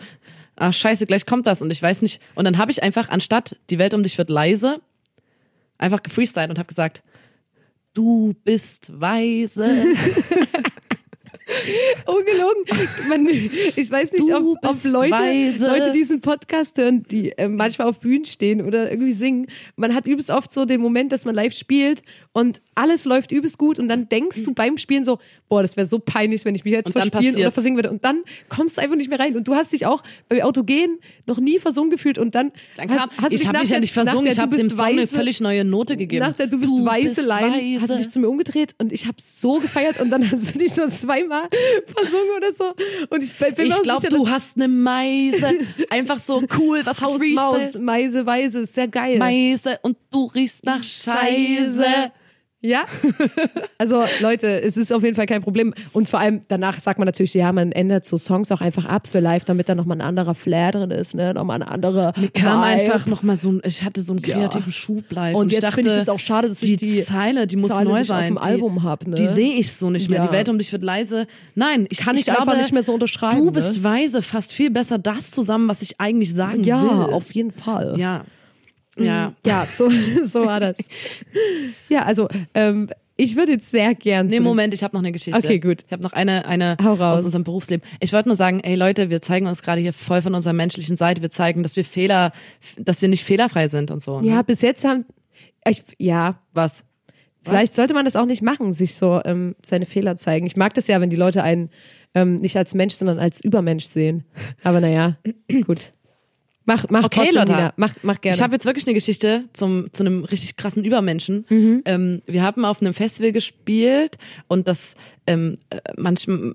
ach 0.57 0.73
scheiße, 0.73 1.07
gleich 1.07 1.27
kommt 1.27 1.47
das 1.47 1.61
und 1.61 1.71
ich 1.71 1.83
weiß 1.83 2.01
nicht. 2.03 2.23
Und 2.35 2.47
dann 2.47 2.57
habe 2.57 2.71
ich 2.71 2.83
einfach, 2.83 3.11
anstatt 3.11 3.57
die 3.69 3.79
Welt 3.79 3.93
um 3.93 4.03
dich 4.03 4.17
wird 4.17 4.31
leise, 4.31 4.81
einfach 5.77 6.03
gefreestylt 6.03 6.49
und 6.49 6.59
hab 6.59 6.69
gesagt, 6.69 7.03
du 7.95 8.35
bist 8.45 8.91
weise. 8.99 9.67
Ungelogen. 12.07 13.09
Man, 13.09 13.27
ich 13.29 13.91
weiß 13.91 14.13
nicht, 14.13 14.29
Du 14.29 14.35
ob, 14.35 14.59
ob 14.63 14.85
Leute, 14.85 15.13
weise. 15.13 15.67
Leute 15.67 15.93
diesen 15.93 16.21
Podcast 16.21 16.79
hören, 16.79 17.03
die 17.11 17.33
äh, 17.33 17.49
manchmal 17.49 17.89
auf 17.89 18.01
Bühnen 18.01 18.25
stehen 18.25 18.63
oder 18.63 18.91
irgendwie 18.91 19.13
singen. 19.13 19.47
Man 19.77 19.95
hat 19.95 20.07
übelst 20.07 20.31
oft 20.31 20.53
so 20.53 20.65
den 20.65 20.81
Moment, 20.81 21.13
dass 21.13 21.25
man 21.25 21.35
live 21.35 21.55
spielt 21.55 22.03
und 22.33 22.61
alles 22.75 23.05
läuft 23.05 23.33
übelst 23.33 23.59
gut 23.59 23.79
und 23.79 23.89
dann 23.89 24.09
denkst 24.09 24.45
du 24.45 24.55
beim 24.55 24.77
Spielen 24.77 25.05
so, 25.05 25.19
boah, 25.51 25.63
das 25.63 25.77
wäre 25.77 25.85
so 25.85 25.99
peinlich, 25.99 26.45
wenn 26.45 26.55
ich 26.55 26.65
mich 26.65 26.73
jetzt 26.73 26.87
Und 26.87 26.93
verspielen 26.93 27.35
oder 27.35 27.51
versingen 27.51 27.77
würde. 27.77 27.91
Und 27.91 28.05
dann 28.05 28.23
kommst 28.49 28.79
du 28.79 28.83
einfach 28.83 28.97
nicht 28.97 29.11
mehr 29.11 29.19
rein. 29.19 29.37
Und 29.37 29.49
du 29.49 29.57
hast 29.57 29.73
dich 29.73 29.85
auch 29.85 30.03
bei 30.29 30.45
Autogen 30.45 31.01
noch 31.27 31.39
nie 31.39 31.59
versungen 31.59 31.91
gefühlt 31.91 32.19
und 32.19 32.37
dann, 32.37 32.53
Dann 32.77 32.87
kam, 32.87 32.99
hast, 33.01 33.11
hast 33.19 33.31
du 33.31 33.35
ich 33.35 33.41
dich 33.41 33.49
habe 33.49 33.59
mich 33.59 33.71
ja 33.71 33.81
nicht 33.81 33.93
versungen, 33.93 34.23
der 34.23 34.33
ich 34.33 34.39
Du 34.39 34.43
habe 34.43 34.57
dem 34.57 34.69
bist 34.69 34.79
Song 34.79 34.87
eine 34.87 35.07
völlig 35.09 35.41
neue 35.41 35.65
Note 35.65 35.97
gegeben. 35.97 36.25
nach 36.25 36.37
der 36.37 36.47
Du 36.47 36.59
bist 36.59 36.73
weise 36.85 37.27
Line 37.27 37.81
hast 37.81 37.91
du 37.91 37.97
dich 37.97 38.11
zu 38.11 38.21
mir 38.21 38.29
umgedreht 38.29 38.77
und 38.79 38.93
ich 38.93 39.07
habe 39.07 39.17
so 39.19 39.59
gefeiert 39.59 40.01
und 40.01 40.11
dann 40.11 40.31
hast 40.31 40.55
du 40.55 40.59
dich 40.59 40.73
schon 40.73 40.91
zweimal 40.91 41.49
versungen 41.95 42.31
oder 42.37 42.53
so. 42.53 42.73
Und 43.11 43.25
ich 43.25 43.35
bin 43.35 43.67
Ich 43.67 43.83
glaube, 43.83 44.09
du 44.09 44.29
hast 44.29 44.57
eine 44.57 44.69
Meise. 44.69 45.51
Einfach 45.91 46.21
so 46.21 46.45
cool, 46.59 46.83
was 46.85 47.03
Haus, 47.03 47.19
Freestyle. 47.19 47.35
Maus, 47.35 47.79
Meise, 47.79 48.25
Weise, 48.25 48.61
ist 48.61 48.75
sehr 48.75 48.87
geil. 48.87 49.19
Meise 49.19 49.81
und 49.83 49.97
du 50.13 50.27
riechst 50.27 50.65
nach 50.65 50.85
Scheiße. 50.85 52.13
Ja? 52.63 52.85
Also 53.79 54.05
Leute, 54.21 54.61
es 54.63 54.77
ist 54.77 54.93
auf 54.93 55.03
jeden 55.03 55.17
Fall 55.17 55.25
kein 55.27 55.43
Problem. 55.43 55.73
Und 55.93 56.09
vor 56.09 56.21
allem 56.21 56.43
danach 56.49 56.79
sagt 56.79 56.99
man 56.99 57.07
natürlich, 57.07 57.33
ja, 57.33 57.51
man 57.53 57.73
ändert 57.73 58.05
so 58.05 58.19
Songs 58.19 58.53
auch 58.53 58.61
einfach 58.61 58.85
ab 58.85 59.07
für 59.11 59.21
live, 59.21 59.45
damit 59.45 59.69
da 59.71 59.75
nochmal 59.75 59.97
ein 59.99 60.03
anderer 60.07 60.35
Flair 60.35 60.73
drin 60.73 60.91
ist, 60.91 61.15
ne? 61.15 61.33
Nochmal 61.33 61.63
eine 61.63 61.71
andere 61.71 62.13
Kam 62.35 62.61
Vibe. 62.61 62.63
einfach 62.65 63.07
noch 63.07 63.23
mal 63.23 63.37
so 63.37 63.53
ein, 63.53 63.63
ich 63.65 63.83
hatte 63.83 64.03
so 64.03 64.13
einen 64.13 64.21
kreativen 64.21 64.71
Schub 64.73 65.05
live. 65.11 65.35
Und 65.37 65.47
ich 65.53 65.59
jetzt 65.61 65.73
finde 65.75 65.91
ich 65.91 65.97
es 65.97 66.09
auch 66.11 66.19
schade, 66.19 66.49
dass 66.49 66.61
die 66.61 66.73
ich 66.75 66.77
die 66.77 67.03
Zeile, 67.03 67.47
die 67.47 67.57
muss 67.57 67.69
Zeile 67.71 67.89
neu 67.89 68.05
sein. 68.05 68.21
auf 68.21 68.27
dem 68.27 68.39
Album 68.39 68.83
hab, 68.83 69.07
ne? 69.07 69.15
Die 69.17 69.27
sehe 69.27 69.55
ich 69.55 69.73
so 69.73 69.89
nicht 69.89 70.11
mehr. 70.11 70.21
Ja. 70.21 70.27
Die 70.27 70.33
Welt 70.33 70.49
um 70.51 70.59
dich 70.59 70.71
wird 70.73 70.83
leise. 70.85 71.27
Nein, 71.55 71.87
ich 71.89 71.99
Kann 71.99 72.17
ich 72.17 72.25
glaube, 72.25 72.43
einfach 72.43 72.57
nicht 72.59 72.73
mehr 72.73 72.83
so 72.83 72.93
unterschreiben, 72.93 73.47
Du 73.47 73.51
bist 73.53 73.79
ne? 73.79 73.85
weise, 73.85 74.21
fasst 74.21 74.53
viel 74.53 74.71
besser 74.71 74.99
das 74.99 75.31
zusammen, 75.31 75.69
was 75.69 75.81
ich 75.81 75.99
eigentlich 75.99 76.35
sagen 76.35 76.63
Ja, 76.65 76.83
will. 76.83 77.15
auf 77.15 77.33
jeden 77.35 77.53
Fall. 77.53 77.95
ja. 77.99 78.25
Ja. 79.05 79.35
Ja, 79.45 79.67
so, 79.71 79.91
so 80.25 80.47
war 80.47 80.61
das. 80.61 80.77
Ja, 81.89 82.05
also 82.05 82.29
ähm, 82.55 82.89
ich 83.17 83.37
würde 83.37 83.53
jetzt 83.53 83.71
sehr 83.71 83.95
gern. 83.95 84.29
Nee, 84.29 84.41
Moment, 84.41 84.73
ich 84.73 84.83
habe 84.83 84.97
noch 84.97 85.03
eine 85.03 85.13
Geschichte. 85.13 85.39
Okay, 85.39 85.59
gut. 85.59 85.85
Ich 85.87 85.93
habe 85.93 86.03
noch 86.03 86.15
eine, 86.15 86.47
eine 86.47 86.79
Hau 86.83 86.95
raus. 86.95 87.21
aus 87.21 87.25
unserem 87.27 87.45
Berufsleben. 87.45 87.87
Ich 88.01 88.15
wollte 88.15 88.31
nur 88.31 88.37
sagen, 88.37 88.61
ey 88.61 88.77
Leute, 88.77 89.11
wir 89.11 89.21
zeigen 89.21 89.47
uns 89.47 89.63
gerade 89.63 89.81
hier 89.83 89.93
voll 89.93 90.23
von 90.23 90.35
unserer 90.35 90.55
menschlichen 90.55 90.97
Seite. 90.97 91.21
Wir 91.21 91.31
zeigen, 91.31 91.63
dass 91.63 91.77
wir 91.77 91.85
Fehler, 91.85 92.33
dass 92.79 93.03
wir 93.03 93.11
nicht 93.11 93.25
fehlerfrei 93.25 93.69
sind 93.69 93.91
und 93.91 94.01
so. 94.01 94.21
Ne? 94.21 94.29
Ja, 94.29 94.43
bis 94.43 94.63
jetzt 94.63 94.85
haben. 94.85 95.05
Ich, 95.69 95.83
ja, 95.99 96.41
Was? 96.55 96.87
vielleicht 97.43 97.75
sollte 97.75 97.93
man 97.93 98.07
das 98.07 98.17
auch 98.17 98.25
nicht 98.25 98.41
machen, 98.41 98.73
sich 98.73 98.95
so 98.95 99.21
ähm, 99.25 99.55
seine 99.63 99.85
Fehler 99.85 100.17
zeigen. 100.17 100.47
Ich 100.47 100.57
mag 100.57 100.73
das 100.73 100.87
ja, 100.87 100.99
wenn 101.03 101.11
die 101.11 101.17
Leute 101.17 101.43
einen 101.43 101.69
ähm, 102.15 102.37
nicht 102.37 102.57
als 102.57 102.75
Mensch, 102.75 102.95
sondern 102.95 103.19
als 103.19 103.45
Übermensch 103.45 103.85
sehen. 103.85 104.25
Aber 104.63 104.81
naja, 104.81 105.19
gut. 105.67 105.93
Mach, 106.67 106.85
mach 106.91 107.05
Okay, 107.05 107.21
trotzdem, 107.23 107.35
Lotta. 107.37 107.57
Nina. 107.57 107.73
Mach, 107.77 107.95
mach 108.03 108.21
gerne. 108.21 108.37
Ich 108.37 108.43
habe 108.43 108.53
jetzt 108.53 108.65
wirklich 108.65 108.87
eine 108.87 108.95
Geschichte 108.95 109.49
zum, 109.53 109.93
zu 109.93 110.05
einem 110.05 110.25
richtig 110.25 110.57
krassen 110.57 110.85
Übermenschen. 110.85 111.47
Mhm. 111.49 111.83
Ähm, 111.85 112.23
wir 112.27 112.43
haben 112.43 112.65
auf 112.65 112.81
einem 112.81 112.95
Festival 112.95 113.33
gespielt 113.33 114.19
und 114.47 114.69
das 114.69 114.95
ähm, 115.27 115.59
äh, 115.71 115.81
manchmal, 115.97 116.55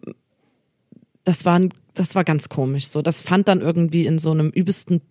das 1.23 1.45
war, 1.45 1.59
das 1.93 2.15
war 2.15 2.23
ganz 2.23 2.49
komisch. 2.49 2.87
So, 2.87 3.01
das 3.01 3.21
fand 3.21 3.47
dann 3.47 3.61
irgendwie 3.61 4.05
in 4.05 4.19
so 4.19 4.31
einem 4.31 4.49
übelsten 4.49 5.01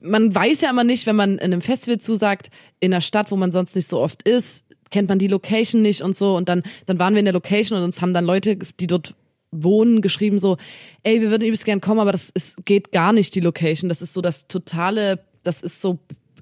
man 0.00 0.34
weiß 0.34 0.60
ja 0.60 0.70
immer 0.70 0.84
nicht, 0.84 1.06
wenn 1.06 1.16
man 1.16 1.32
in 1.32 1.40
einem 1.40 1.62
Festival 1.62 1.98
zusagt, 1.98 2.50
in 2.78 2.92
einer 2.92 3.00
Stadt, 3.00 3.30
wo 3.30 3.36
man 3.36 3.50
sonst 3.52 3.74
nicht 3.74 3.88
so 3.88 4.00
oft 4.00 4.28
ist, 4.28 4.64
kennt 4.90 5.08
man 5.08 5.18
die 5.18 5.28
Location 5.28 5.82
nicht 5.82 6.02
und 6.02 6.14
so. 6.14 6.36
Und 6.36 6.48
dann, 6.48 6.62
dann 6.86 6.98
waren 6.98 7.14
wir 7.14 7.20
in 7.20 7.24
der 7.24 7.32
Location 7.34 7.78
und 7.78 7.84
uns 7.84 8.02
haben 8.02 8.12
dann 8.12 8.24
Leute, 8.24 8.56
die 8.56 8.86
dort 8.86 9.14
wohnen, 9.62 10.02
geschrieben 10.02 10.38
so, 10.38 10.56
ey, 11.02 11.20
wir 11.20 11.30
würden 11.30 11.44
übelst 11.44 11.64
gern 11.64 11.80
kommen, 11.80 12.00
aber 12.00 12.12
das 12.12 12.30
ist, 12.30 12.64
geht 12.64 12.92
gar 12.92 13.12
nicht, 13.12 13.34
die 13.34 13.40
Location. 13.40 13.88
Das 13.88 14.02
ist 14.02 14.12
so 14.12 14.20
das 14.20 14.48
totale, 14.48 15.20
das 15.42 15.62
ist 15.62 15.80
so 15.80 15.98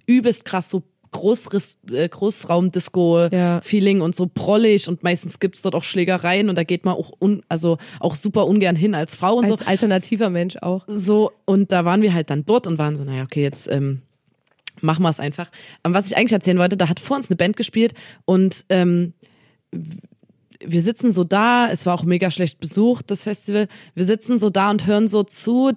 übelst 0.07 0.45
krass, 0.45 0.71
so 0.71 0.83
Großriss, 1.13 1.79
äh, 1.91 2.09
Großraumdisco-Feeling 2.09 4.01
und 4.01 4.17
so 4.17 4.31
prollig 4.33 4.89
und 4.89 5.03
meistens 5.03 5.39
gibt's 5.41 5.61
dort 5.61 5.75
auch 5.75 5.85
Schlägereien 5.85 6.49
und 6.49 6.57
da 6.57 6.65
geht 6.65 6.87
man 6.87 6.95
auch 6.95 7.13
un, 7.21 7.43
also 7.51 7.77
auch 8.01 8.15
super 8.15 8.47
ungern 8.47 8.77
hin 8.77 8.95
als 8.95 9.15
Frau 9.15 9.35
und 9.35 9.47
so 9.47 9.53
als 9.53 9.67
alternativer 9.67 10.31
Mensch 10.31 10.57
auch. 10.57 10.85
so 10.87 11.31
und 11.45 11.71
da 11.71 11.85
waren 11.85 12.01
wir 12.01 12.15
halt 12.15 12.31
dann 12.31 12.47
dort 12.47 12.67
und 12.67 12.79
waren 12.79 12.97
so, 12.97 13.05
naja, 13.05 13.25
okay, 13.25 13.43
jetzt 13.43 13.71
ähm, 13.71 14.01
machen 14.81 15.03
wir 15.03 15.11
es 15.11 15.21
einfach. 15.21 15.51
Ähm, 15.85 15.93
was 15.93 16.07
ich 16.07 16.17
eigentlich 16.17 16.33
erzählen 16.33 16.59
wollte, 16.59 16.79
da 16.79 16.89
hat 16.89 16.99
vor 16.99 17.17
uns 17.17 17.29
eine 17.31 17.37
Band 17.37 17.59
gespielt 17.59 17.93
und 18.25 18.65
ähm, 18.71 19.13
wir 20.67 20.83
sitzen 20.83 21.13
so 21.13 21.25
da, 21.25 21.71
es 21.71 21.87
war 21.87 21.95
auch 21.95 22.05
mega 22.05 22.31
schlecht 22.31 22.61
besucht, 22.61 23.11
das 23.11 23.25
Festival. 23.25 23.69
Wir 23.95 24.05
sitzen 24.05 24.39
so 24.39 24.51
da 24.51 24.71
und 24.71 24.87
hören 24.87 25.09
so 25.09 25.23
zu, 25.23 25.73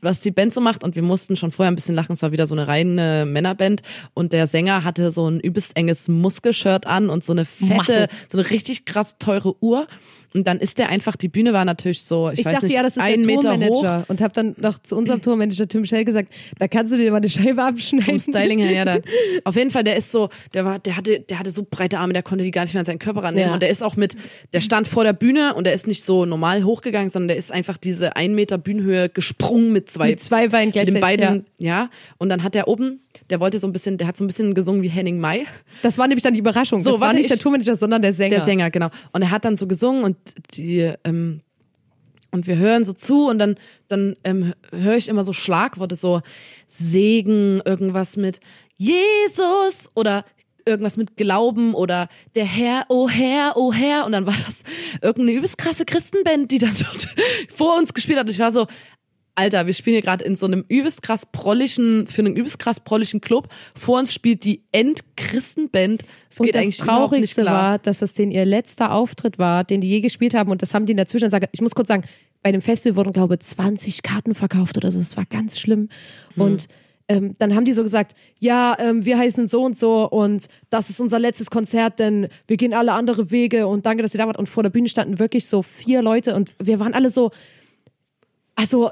was 0.00 0.20
die 0.20 0.30
Band 0.30 0.54
so 0.54 0.60
macht 0.60 0.84
und 0.84 0.94
wir 0.94 1.02
mussten 1.02 1.36
schon 1.36 1.50
vorher 1.50 1.70
ein 1.70 1.74
bisschen 1.74 1.94
lachen. 1.94 2.12
Es 2.12 2.22
war 2.22 2.32
wieder 2.32 2.46
so 2.46 2.54
eine 2.54 2.68
reine 2.68 3.24
Männerband 3.26 3.82
und 4.14 4.32
der 4.32 4.46
Sänger 4.46 4.84
hatte 4.84 5.10
so 5.10 5.28
ein 5.28 5.40
übelst 5.40 5.76
enges 5.76 6.08
Muskelshirt 6.08 6.86
an 6.86 7.10
und 7.10 7.24
so 7.24 7.32
eine 7.32 7.44
fette, 7.44 7.74
Muscle. 7.74 8.08
so 8.30 8.38
eine 8.38 8.50
richtig 8.50 8.84
krass 8.84 9.18
teure 9.18 9.62
Uhr. 9.62 9.86
Und 10.36 10.46
dann 10.46 10.58
ist 10.58 10.78
der 10.78 10.90
einfach, 10.90 11.16
die 11.16 11.28
Bühne 11.28 11.54
war 11.54 11.64
natürlich 11.64 12.02
so, 12.02 12.28
ich, 12.28 12.40
Ich, 12.40 12.44
weiß 12.44 12.52
dachte 12.52 12.66
nicht, 12.66 12.74
ja, 12.74 12.82
das 12.82 12.98
ist 12.98 13.06
der 13.06 13.16
Meter 13.18 13.36
hoch. 13.36 13.42
Tourmanager 13.42 14.04
und 14.08 14.20
habe 14.20 14.34
dann 14.34 14.54
noch 14.58 14.78
zu 14.82 14.94
unserem 14.94 15.22
Tourmanager 15.22 15.66
Tim 15.66 15.86
Schell 15.86 16.04
gesagt, 16.04 16.30
da 16.58 16.68
kannst 16.68 16.92
du 16.92 16.98
dir 16.98 17.10
mal 17.10 17.16
eine 17.16 17.30
Scheibe 17.30 17.62
abschneiden. 17.62 18.06
vom 18.06 18.18
Styling 18.18 18.58
her, 18.58 18.72
ja, 18.72 18.84
da. 18.84 18.98
Auf 19.44 19.56
jeden 19.56 19.70
Fall, 19.70 19.82
der 19.82 19.96
ist 19.96 20.12
so, 20.12 20.28
der 20.52 20.66
war, 20.66 20.78
der 20.78 20.96
hatte, 20.96 21.20
der 21.20 21.38
hatte 21.38 21.50
so 21.50 21.66
breite 21.68 21.98
Arme, 21.98 22.12
der 22.12 22.22
konnte 22.22 22.44
die 22.44 22.50
gar 22.50 22.62
nicht 22.62 22.74
mehr 22.74 22.80
an 22.80 22.84
seinen 22.84 22.98
Körper 22.98 23.22
rannehmen. 23.22 23.48
Ja. 23.48 23.54
Und 23.54 23.62
der 23.62 23.70
ist 23.70 23.82
auch 23.82 23.96
mit, 23.96 24.14
der 24.52 24.60
stand 24.60 24.88
vor 24.88 25.04
der 25.04 25.14
Bühne 25.14 25.54
und 25.54 25.64
der 25.64 25.72
ist 25.72 25.86
nicht 25.86 26.04
so 26.04 26.26
normal 26.26 26.64
hochgegangen, 26.64 27.08
sondern 27.08 27.28
der 27.28 27.38
ist 27.38 27.50
einfach 27.50 27.78
diese 27.78 28.14
ein 28.14 28.34
Meter 28.34 28.58
Bühnenhöhe 28.58 29.08
gesprungen 29.08 29.72
mit 29.72 29.88
zwei, 29.88 30.10
Mit 30.10 30.22
zwei 30.22 30.48
Beinen 30.48 30.66
mit 30.66 30.74
gleichzeitig. 30.74 30.94
den 30.94 31.00
beiden, 31.00 31.46
ja. 31.58 31.66
ja. 31.66 31.90
Und 32.18 32.28
dann 32.28 32.42
hat 32.42 32.54
der 32.54 32.68
oben, 32.68 33.00
der 33.30 33.40
wollte 33.40 33.58
so 33.58 33.66
ein 33.66 33.72
bisschen, 33.72 33.98
der 33.98 34.06
hat 34.06 34.16
so 34.16 34.24
ein 34.24 34.26
bisschen 34.26 34.54
gesungen 34.54 34.82
wie 34.82 34.88
Henning 34.88 35.18
Mai. 35.20 35.46
Das 35.82 35.98
war 35.98 36.06
nämlich 36.08 36.22
dann 36.22 36.34
die 36.34 36.40
Überraschung. 36.40 36.80
So, 36.80 36.92
das 36.92 37.00
war 37.00 37.12
nicht 37.12 37.30
der 37.30 37.36
ich- 37.36 37.42
Tourmanager, 37.42 37.76
sondern 37.76 38.02
der 38.02 38.12
Sänger. 38.12 38.36
Der 38.36 38.44
Sänger, 38.44 38.70
genau. 38.70 38.90
Und 39.12 39.22
er 39.22 39.30
hat 39.30 39.44
dann 39.44 39.56
so 39.56 39.66
gesungen 39.66 40.04
und 40.04 40.16
die, 40.54 40.92
ähm, 41.04 41.40
und 42.32 42.46
wir 42.46 42.56
hören 42.58 42.84
so 42.84 42.92
zu 42.92 43.26
und 43.28 43.38
dann, 43.38 43.56
dann 43.88 44.16
ähm, 44.24 44.52
höre 44.72 44.96
ich 44.96 45.08
immer 45.08 45.24
so 45.24 45.32
Schlagworte, 45.32 45.96
so 45.96 46.20
Segen, 46.68 47.60
irgendwas 47.64 48.16
mit 48.16 48.40
Jesus 48.76 49.88
oder 49.94 50.24
irgendwas 50.66 50.96
mit 50.96 51.16
Glauben 51.16 51.74
oder 51.74 52.08
der 52.34 52.44
Herr, 52.44 52.86
oh 52.88 53.08
Herr, 53.08 53.52
oh 53.56 53.72
Herr. 53.72 54.04
Und 54.04 54.12
dann 54.12 54.26
war 54.26 54.34
das 54.44 54.64
irgendeine 55.00 55.38
übelst 55.38 55.58
krasse 55.58 55.84
Christenband, 55.84 56.50
die 56.50 56.58
dann 56.58 56.74
dort 56.76 57.08
vor 57.54 57.76
uns 57.78 57.94
gespielt 57.94 58.18
hat. 58.18 58.26
Und 58.26 58.32
ich 58.32 58.38
war 58.40 58.50
so, 58.50 58.66
Alter, 59.36 59.66
wir 59.66 59.74
spielen 59.74 59.94
hier 59.94 60.02
gerade 60.02 60.24
in 60.24 60.34
so 60.34 60.46
einem 60.46 60.64
übelst 60.66 61.02
krass 61.02 61.26
prolligen, 61.26 62.06
für 62.06 62.22
einen 62.22 62.34
übelst 62.34 62.58
krass 62.58 62.80
prolligen 62.80 63.20
Club. 63.20 63.48
Vor 63.74 63.98
uns 63.98 64.12
spielt 64.12 64.44
die 64.44 64.62
Endchristenband. 64.72 66.02
Es 66.30 66.40
Und 66.40 66.46
geht 66.46 66.54
das 66.54 66.62
eigentlich 66.62 66.78
Traurigste 66.78 67.42
klar. 67.42 67.54
war, 67.54 67.78
dass 67.78 67.98
das 67.98 68.14
den 68.14 68.30
ihr 68.30 68.46
letzter 68.46 68.92
Auftritt 68.92 69.38
war, 69.38 69.62
den 69.62 69.82
die 69.82 69.88
je 69.88 70.00
gespielt 70.00 70.32
haben. 70.32 70.50
Und 70.50 70.62
das 70.62 70.72
haben 70.72 70.86
die 70.86 70.92
in 70.92 70.96
der 70.96 71.06
Zwischenzeit, 71.06 71.48
ich 71.52 71.60
muss 71.60 71.74
kurz 71.74 71.88
sagen, 71.88 72.04
bei 72.42 72.50
dem 72.50 72.62
Festival 72.62 72.96
wurden, 72.96 73.12
glaube 73.12 73.34
ich, 73.34 73.40
20 73.40 74.02
Karten 74.02 74.34
verkauft 74.34 74.78
oder 74.78 74.90
so. 74.90 74.98
Das 74.98 75.16
war 75.18 75.26
ganz 75.26 75.58
schlimm. 75.58 75.90
Hm. 76.34 76.42
Und 76.42 76.66
ähm, 77.08 77.34
dann 77.38 77.54
haben 77.54 77.64
die 77.64 77.74
so 77.74 77.82
gesagt, 77.82 78.14
ja, 78.40 78.74
ähm, 78.78 79.04
wir 79.04 79.18
heißen 79.18 79.48
so 79.48 79.62
und 79.62 79.78
so 79.78 80.08
und 80.08 80.46
das 80.70 80.90
ist 80.90 80.98
unser 80.98 81.18
letztes 81.18 81.50
Konzert, 81.50 82.00
denn 82.00 82.28
wir 82.48 82.56
gehen 82.56 82.74
alle 82.74 82.92
andere 82.92 83.30
Wege 83.30 83.68
und 83.68 83.86
danke, 83.86 84.02
dass 84.02 84.14
ihr 84.14 84.18
da 84.18 84.26
wart. 84.26 84.38
Und 84.38 84.48
vor 84.48 84.62
der 84.62 84.70
Bühne 84.70 84.88
standen 84.88 85.18
wirklich 85.18 85.46
so 85.46 85.62
vier 85.62 86.02
Leute 86.02 86.34
und 86.34 86.54
wir 86.58 86.80
waren 86.80 86.94
alle 86.94 87.10
so, 87.10 87.30
also 88.56 88.90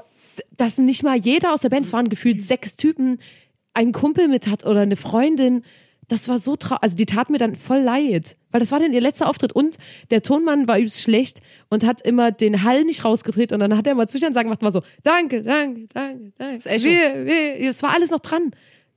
dass 0.55 0.77
nicht 0.77 1.03
mal 1.03 1.17
jeder 1.17 1.53
aus 1.53 1.61
der 1.61 1.69
Band, 1.69 1.85
es 1.85 1.93
waren 1.93 2.09
gefühlt 2.09 2.43
sechs 2.43 2.75
Typen, 2.75 3.17
einen 3.73 3.91
Kumpel 3.91 4.27
mit 4.27 4.47
hat 4.47 4.65
oder 4.65 4.81
eine 4.81 4.95
Freundin. 4.95 5.63
Das 6.07 6.27
war 6.27 6.39
so 6.39 6.55
traurig. 6.55 6.83
Also 6.83 6.95
die 6.95 7.05
tat 7.05 7.29
mir 7.29 7.37
dann 7.37 7.55
voll 7.55 7.79
leid. 7.79 8.35
Weil 8.51 8.59
das 8.59 8.71
war 8.71 8.79
dann 8.79 8.93
ihr 8.93 9.01
letzter 9.01 9.27
Auftritt 9.27 9.53
und 9.53 9.77
der 10.11 10.21
Tonmann 10.21 10.67
war 10.67 10.77
übelst 10.77 11.01
schlecht 11.01 11.41
und 11.69 11.85
hat 11.85 12.01
immer 12.01 12.31
den 12.31 12.63
Hall 12.63 12.85
nicht 12.85 13.03
rausgedreht 13.03 13.51
und 13.51 13.59
dann 13.59 13.75
hat 13.75 13.85
er 13.85 13.93
immer 13.93 14.07
Zwischensagen 14.07 14.47
gemacht, 14.49 14.63
war 14.63 14.71
so, 14.71 14.81
danke, 15.03 15.43
danke, 15.43 15.87
danke, 15.93 16.31
danke. 16.37 16.63
Wir, 16.63 17.25
wir, 17.25 17.59
es 17.59 17.83
war 17.83 17.91
alles 17.91 18.11
noch 18.11 18.21
dran. 18.21 18.51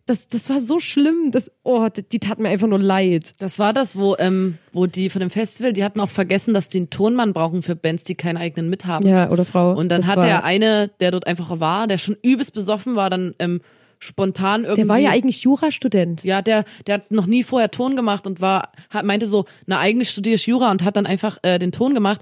Das, 0.08 0.28
das 0.28 0.48
war 0.48 0.60
so 0.60 0.80
schlimm. 0.80 1.30
Das, 1.30 1.50
oh, 1.62 1.88
die, 1.88 2.02
die 2.02 2.18
tat 2.18 2.38
mir 2.38 2.48
einfach 2.48 2.66
nur 2.66 2.78
leid. 2.78 3.32
Das 3.38 3.58
war 3.58 3.72
das, 3.72 3.94
wo, 3.94 4.16
ähm, 4.18 4.58
wo 4.72 4.86
die 4.86 5.10
von 5.10 5.20
dem 5.20 5.30
Festival, 5.30 5.72
die 5.72 5.84
hatten 5.84 6.00
auch 6.00 6.08
vergessen, 6.08 6.54
dass 6.54 6.68
die 6.68 6.78
einen 6.78 6.90
Tonmann 6.90 7.32
brauchen 7.32 7.62
für 7.62 7.76
Bands, 7.76 8.04
die 8.04 8.14
keinen 8.14 8.38
eigenen 8.38 8.70
mit 8.70 8.86
haben. 8.86 9.06
Ja, 9.06 9.30
oder 9.30 9.44
Frau. 9.44 9.74
Und 9.74 9.90
dann 9.90 10.06
hat 10.06 10.22
der 10.22 10.44
eine, 10.44 10.90
der 11.00 11.10
dort 11.10 11.26
einfach 11.26 11.60
war, 11.60 11.86
der 11.86 11.98
schon 11.98 12.16
übelst 12.22 12.54
besoffen 12.54 12.96
war, 12.96 13.10
dann 13.10 13.34
ähm, 13.38 13.60
spontan 13.98 14.62
irgendwie. 14.64 14.82
Der 14.82 14.88
war 14.88 14.98
ja 14.98 15.10
eigentlich 15.10 15.42
Jurastudent. 15.42 16.24
Ja, 16.24 16.42
der, 16.42 16.64
der 16.86 16.94
hat 16.94 17.10
noch 17.10 17.26
nie 17.26 17.42
vorher 17.42 17.70
Ton 17.70 17.96
gemacht 17.96 18.26
und 18.26 18.40
war, 18.40 18.72
hat, 18.90 19.04
meinte 19.04 19.26
so, 19.26 19.44
na 19.66 19.78
eigentlich 19.78 20.10
studiere 20.10 20.36
ich 20.36 20.46
Jura 20.46 20.70
und 20.70 20.84
hat 20.84 20.96
dann 20.96 21.06
einfach 21.06 21.38
äh, 21.42 21.58
den 21.58 21.72
Ton 21.72 21.94
gemacht. 21.94 22.20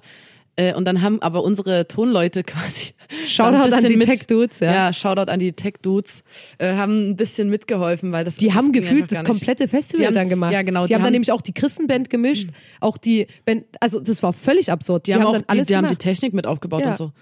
Äh, 0.58 0.72
und 0.74 0.86
dann 0.86 1.02
haben 1.02 1.20
aber 1.20 1.42
unsere 1.44 1.86
Tonleute 1.86 2.42
quasi. 2.44 2.94
Shoutout 3.26 3.74
an 3.74 3.84
die 3.84 3.96
mit- 3.96 4.06
Tech-Dudes, 4.08 4.60
ja. 4.60 4.72
Ja, 4.74 4.92
Shoutout 4.92 5.30
an 5.30 5.38
die 5.38 5.52
Tech-Dudes. 5.52 6.24
Äh, 6.58 6.74
haben 6.74 7.10
ein 7.10 7.16
bisschen 7.16 7.50
mitgeholfen, 7.50 8.10
weil 8.12 8.24
das 8.24 8.36
Die 8.36 8.46
das 8.46 8.54
haben 8.54 8.72
gefühlt 8.72 9.12
das 9.12 9.22
komplette 9.24 9.68
Festival 9.68 10.00
Die 10.00 10.06
haben- 10.06 10.14
dann 10.14 10.28
gemacht. 10.30 10.52
ja, 10.52 10.62
genau, 10.62 10.84
Die, 10.84 10.88
die 10.88 10.94
haben 10.94 11.00
dann 11.00 11.06
haben- 11.08 11.12
nämlich 11.12 11.30
auch 11.32 11.42
die 11.42 11.52
Christenband 11.52 12.08
gemischt, 12.10 12.48
auch 12.80 12.96
die 12.96 13.26
Band, 13.44 13.64
also 13.80 14.00
das 14.00 14.22
war 14.22 14.32
völlig 14.32 14.72
absurd. 14.72 15.06
Die, 15.06 15.14
haben 15.14 15.24
auch 15.26 15.32
dann 15.32 15.42
die, 15.42 15.48
alles 15.48 15.68
die 15.68 15.76
haben 15.76 15.88
die. 15.88 15.96
Technik 15.96 16.32
mit 16.32 16.46
aufgebaut 16.46 16.80
Ja. 16.80 16.88
und 16.88 16.96
so. 16.96 17.12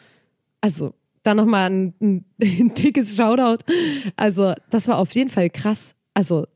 Also, 0.61 0.95
da 1.25 1.35
nochmal 1.35 1.71
ein, 1.71 1.95
ein, 2.01 2.25
ein 2.43 2.75
dickes 2.75 3.17
Shoutout. 3.17 3.65
Also, 4.17 4.55
das 4.71 4.87
war 4.89 4.99
auf 4.99 5.11
jeden 5.13 5.31
Fall 5.31 5.51
krass. 5.51 5.95
Also, 6.15 6.47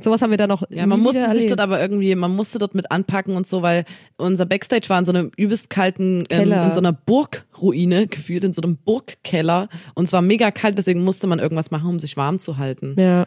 sowas 0.00 0.22
haben 0.22 0.30
wir 0.30 0.38
da 0.38 0.46
noch. 0.46 0.62
Ja, 0.70 0.86
man 0.86 1.00
musste 1.00 1.32
sich 1.34 1.46
dort 1.46 1.60
aber 1.60 1.80
irgendwie, 1.80 2.14
man 2.14 2.34
musste 2.34 2.58
dort 2.58 2.74
mit 2.74 2.90
anpacken 2.90 3.36
und 3.36 3.46
so, 3.46 3.62
weil 3.62 3.84
unser 4.16 4.46
Backstage 4.46 4.88
war 4.88 4.98
in 4.98 5.04
so 5.04 5.12
einem 5.12 5.30
übelst 5.36 5.70
kalten, 5.70 6.26
ähm, 6.30 6.52
in 6.52 6.70
so 6.70 6.78
einer 6.78 6.92
Burgruine 6.92 8.06
gefühlt, 8.08 8.44
in 8.44 8.52
so 8.52 8.62
einem 8.62 8.76
Burgkeller. 8.76 9.68
Und 9.94 10.04
es 10.04 10.12
war 10.12 10.22
mega 10.22 10.50
kalt, 10.50 10.78
deswegen 10.78 11.04
musste 11.04 11.26
man 11.26 11.38
irgendwas 11.38 11.70
machen, 11.70 11.88
um 11.88 11.98
sich 11.98 12.16
warm 12.16 12.38
zu 12.40 12.58
halten. 12.58 12.94
Ja. 12.98 13.26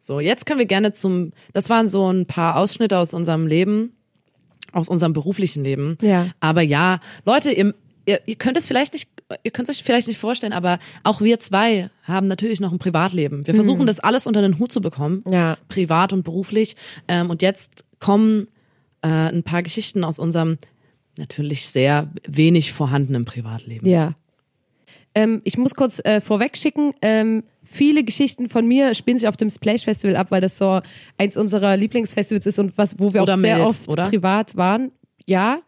So, 0.00 0.20
jetzt 0.20 0.46
können 0.46 0.58
wir 0.58 0.66
gerne 0.66 0.92
zum, 0.92 1.32
das 1.52 1.70
waren 1.70 1.88
so 1.88 2.10
ein 2.10 2.26
paar 2.26 2.56
Ausschnitte 2.56 2.98
aus 2.98 3.14
unserem 3.14 3.46
Leben, 3.46 3.92
aus 4.72 4.88
unserem 4.88 5.12
beruflichen 5.12 5.62
Leben. 5.62 5.98
Ja. 6.00 6.28
Aber 6.40 6.62
ja, 6.62 7.00
Leute, 7.24 7.52
ihr, 7.52 7.74
ihr, 8.10 8.20
ihr 8.26 8.34
könnt 8.34 8.56
es 8.56 8.66
vielleicht 8.66 8.92
nicht, 8.92 9.08
ihr 9.42 9.50
könnt 9.50 9.68
es 9.68 9.76
euch 9.76 9.84
vielleicht 9.84 10.08
nicht 10.08 10.18
vorstellen, 10.18 10.52
aber 10.52 10.78
auch 11.04 11.20
wir 11.20 11.38
zwei 11.38 11.90
haben 12.02 12.26
natürlich 12.26 12.60
noch 12.60 12.72
ein 12.72 12.78
Privatleben. 12.78 13.46
Wir 13.46 13.54
versuchen 13.54 13.86
das 13.86 14.00
alles 14.00 14.26
unter 14.26 14.42
den 14.42 14.58
Hut 14.58 14.72
zu 14.72 14.80
bekommen. 14.80 15.22
Ja. 15.30 15.56
Privat 15.68 16.12
und 16.12 16.24
beruflich. 16.24 16.76
Ähm, 17.08 17.30
und 17.30 17.42
jetzt 17.42 17.84
kommen 18.00 18.48
äh, 19.02 19.08
ein 19.08 19.42
paar 19.42 19.62
Geschichten 19.62 20.02
aus 20.04 20.18
unserem 20.18 20.58
natürlich 21.16 21.68
sehr 21.68 22.10
wenig 22.26 22.72
vorhandenen 22.72 23.24
Privatleben. 23.24 23.88
Ja. 23.88 24.14
Ähm, 25.14 25.40
ich 25.44 25.58
muss 25.58 25.74
kurz 25.74 26.00
äh, 26.04 26.20
vorweg 26.20 26.56
schicken, 26.56 26.94
ähm, 27.02 27.44
viele 27.64 28.04
Geschichten 28.04 28.48
von 28.48 28.66
mir 28.66 28.94
spielen 28.94 29.16
sich 29.16 29.28
auf 29.28 29.36
dem 29.36 29.50
Splash 29.50 29.84
Festival 29.84 30.16
ab, 30.16 30.30
weil 30.30 30.40
das 30.40 30.56
so 30.58 30.80
eins 31.18 31.36
unserer 31.36 31.76
Lieblingsfestivals 31.76 32.46
ist 32.46 32.58
und 32.58 32.76
was, 32.78 32.98
wo 32.98 33.12
wir 33.12 33.22
Oder 33.22 33.34
auch 33.34 33.38
sehr 33.38 33.56
Meld, 33.56 33.68
oft 33.68 33.88
oder? 33.88 34.08
privat 34.08 34.56
waren. 34.56 34.92
Ja. 35.26 35.60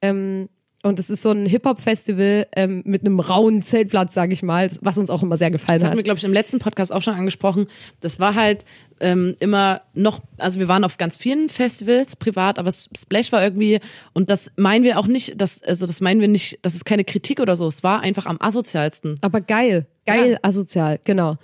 Ähm, 0.00 0.48
und 0.84 0.98
es 0.98 1.10
ist 1.10 1.22
so 1.22 1.30
ein 1.30 1.44
Hip-Hop-Festival 1.46 2.46
ähm, 2.54 2.82
mit 2.86 3.02
einem 3.02 3.18
rauen 3.20 3.62
Zeltplatz, 3.62 4.14
sage 4.14 4.32
ich 4.32 4.42
mal, 4.42 4.70
was 4.80 4.96
uns 4.96 5.10
auch 5.10 5.22
immer 5.22 5.36
sehr 5.36 5.50
gefallen 5.50 5.78
Das 5.80 5.84
hatten 5.84 5.92
hat. 5.92 5.96
wir, 5.98 6.04
glaube 6.04 6.18
ich, 6.18 6.24
im 6.24 6.32
letzten 6.32 6.60
Podcast 6.60 6.92
auch 6.92 7.02
schon 7.02 7.14
angesprochen. 7.14 7.66
Das 8.00 8.20
war 8.20 8.34
halt 8.36 8.64
ähm, 9.00 9.34
immer 9.40 9.82
noch, 9.94 10.20
also 10.36 10.60
wir 10.60 10.68
waren 10.68 10.84
auf 10.84 10.96
ganz 10.98 11.16
vielen 11.16 11.48
Festivals 11.48 12.16
privat, 12.16 12.58
aber 12.58 12.70
Splash 12.72 13.32
war 13.32 13.42
irgendwie, 13.42 13.80
und 14.12 14.30
das 14.30 14.52
meinen 14.56 14.84
wir 14.84 14.98
auch 14.98 15.06
nicht, 15.06 15.40
das, 15.40 15.62
also 15.62 15.86
das 15.86 16.00
meinen 16.00 16.20
wir 16.20 16.28
nicht, 16.28 16.58
das 16.62 16.74
ist 16.74 16.84
keine 16.84 17.04
Kritik 17.04 17.40
oder 17.40 17.56
so, 17.56 17.66
es 17.66 17.82
war 17.82 18.00
einfach 18.00 18.26
am 18.26 18.36
asozialsten. 18.40 19.16
Aber 19.20 19.40
geil, 19.40 19.86
geil, 20.06 20.32
Ja. 20.32 20.38
asozial, 20.42 21.00
genau. 21.04 21.36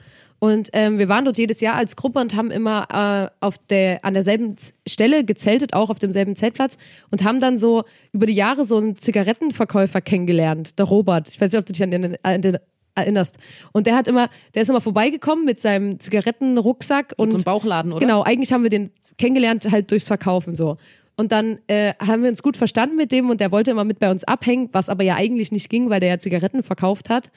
Und 0.44 0.68
ähm, 0.74 0.98
wir 0.98 1.08
waren 1.08 1.24
dort 1.24 1.38
jedes 1.38 1.62
Jahr 1.62 1.74
als 1.74 1.96
Gruppe 1.96 2.18
und 2.18 2.36
haben 2.36 2.50
immer 2.50 2.86
äh, 2.92 3.34
auf 3.40 3.56
der, 3.56 4.04
an 4.04 4.12
derselben 4.12 4.56
Stelle 4.86 5.24
gezeltet, 5.24 5.72
auch 5.72 5.88
auf 5.88 5.98
demselben 5.98 6.36
Zeltplatz 6.36 6.76
und 7.10 7.24
haben 7.24 7.40
dann 7.40 7.56
so 7.56 7.84
über 8.12 8.26
die 8.26 8.34
Jahre 8.34 8.66
so 8.66 8.76
einen 8.76 8.94
Zigarettenverkäufer 8.94 10.02
kennengelernt, 10.02 10.78
der 10.78 10.84
Robert. 10.84 11.30
Ich 11.30 11.40
weiß 11.40 11.50
nicht, 11.50 11.58
ob 11.58 11.64
du 11.64 11.72
dich 11.72 11.82
an 11.82 11.92
den, 11.92 12.18
an 12.22 12.42
den 12.42 12.58
erinnerst. 12.94 13.38
Und 13.72 13.86
der 13.86 13.96
hat 13.96 14.06
immer, 14.06 14.28
der 14.54 14.60
ist 14.60 14.68
immer 14.68 14.82
vorbeigekommen 14.82 15.46
mit 15.46 15.60
seinem 15.60 15.98
Zigarettenrucksack 15.98 17.14
und 17.16 17.30
so 17.30 17.38
einem 17.38 17.44
Bauchladen, 17.44 17.92
oder? 17.92 18.00
Genau, 18.00 18.22
eigentlich 18.22 18.52
haben 18.52 18.64
wir 18.64 18.70
den 18.70 18.90
kennengelernt 19.16 19.66
halt 19.72 19.90
durchs 19.92 20.08
Verkaufen 20.08 20.54
so. 20.54 20.76
Und 21.16 21.32
dann 21.32 21.58
äh, 21.68 21.94
haben 22.06 22.22
wir 22.22 22.28
uns 22.28 22.42
gut 22.42 22.58
verstanden 22.58 22.96
mit 22.96 23.12
dem 23.12 23.30
und 23.30 23.40
der 23.40 23.50
wollte 23.50 23.70
immer 23.70 23.84
mit 23.84 23.98
bei 23.98 24.10
uns 24.10 24.24
abhängen, 24.24 24.68
was 24.72 24.90
aber 24.90 25.04
ja 25.04 25.14
eigentlich 25.14 25.52
nicht 25.52 25.70
ging, 25.70 25.88
weil 25.88 26.00
der 26.00 26.10
ja 26.10 26.18
Zigaretten 26.18 26.62
verkauft 26.62 27.08
hat. 27.08 27.30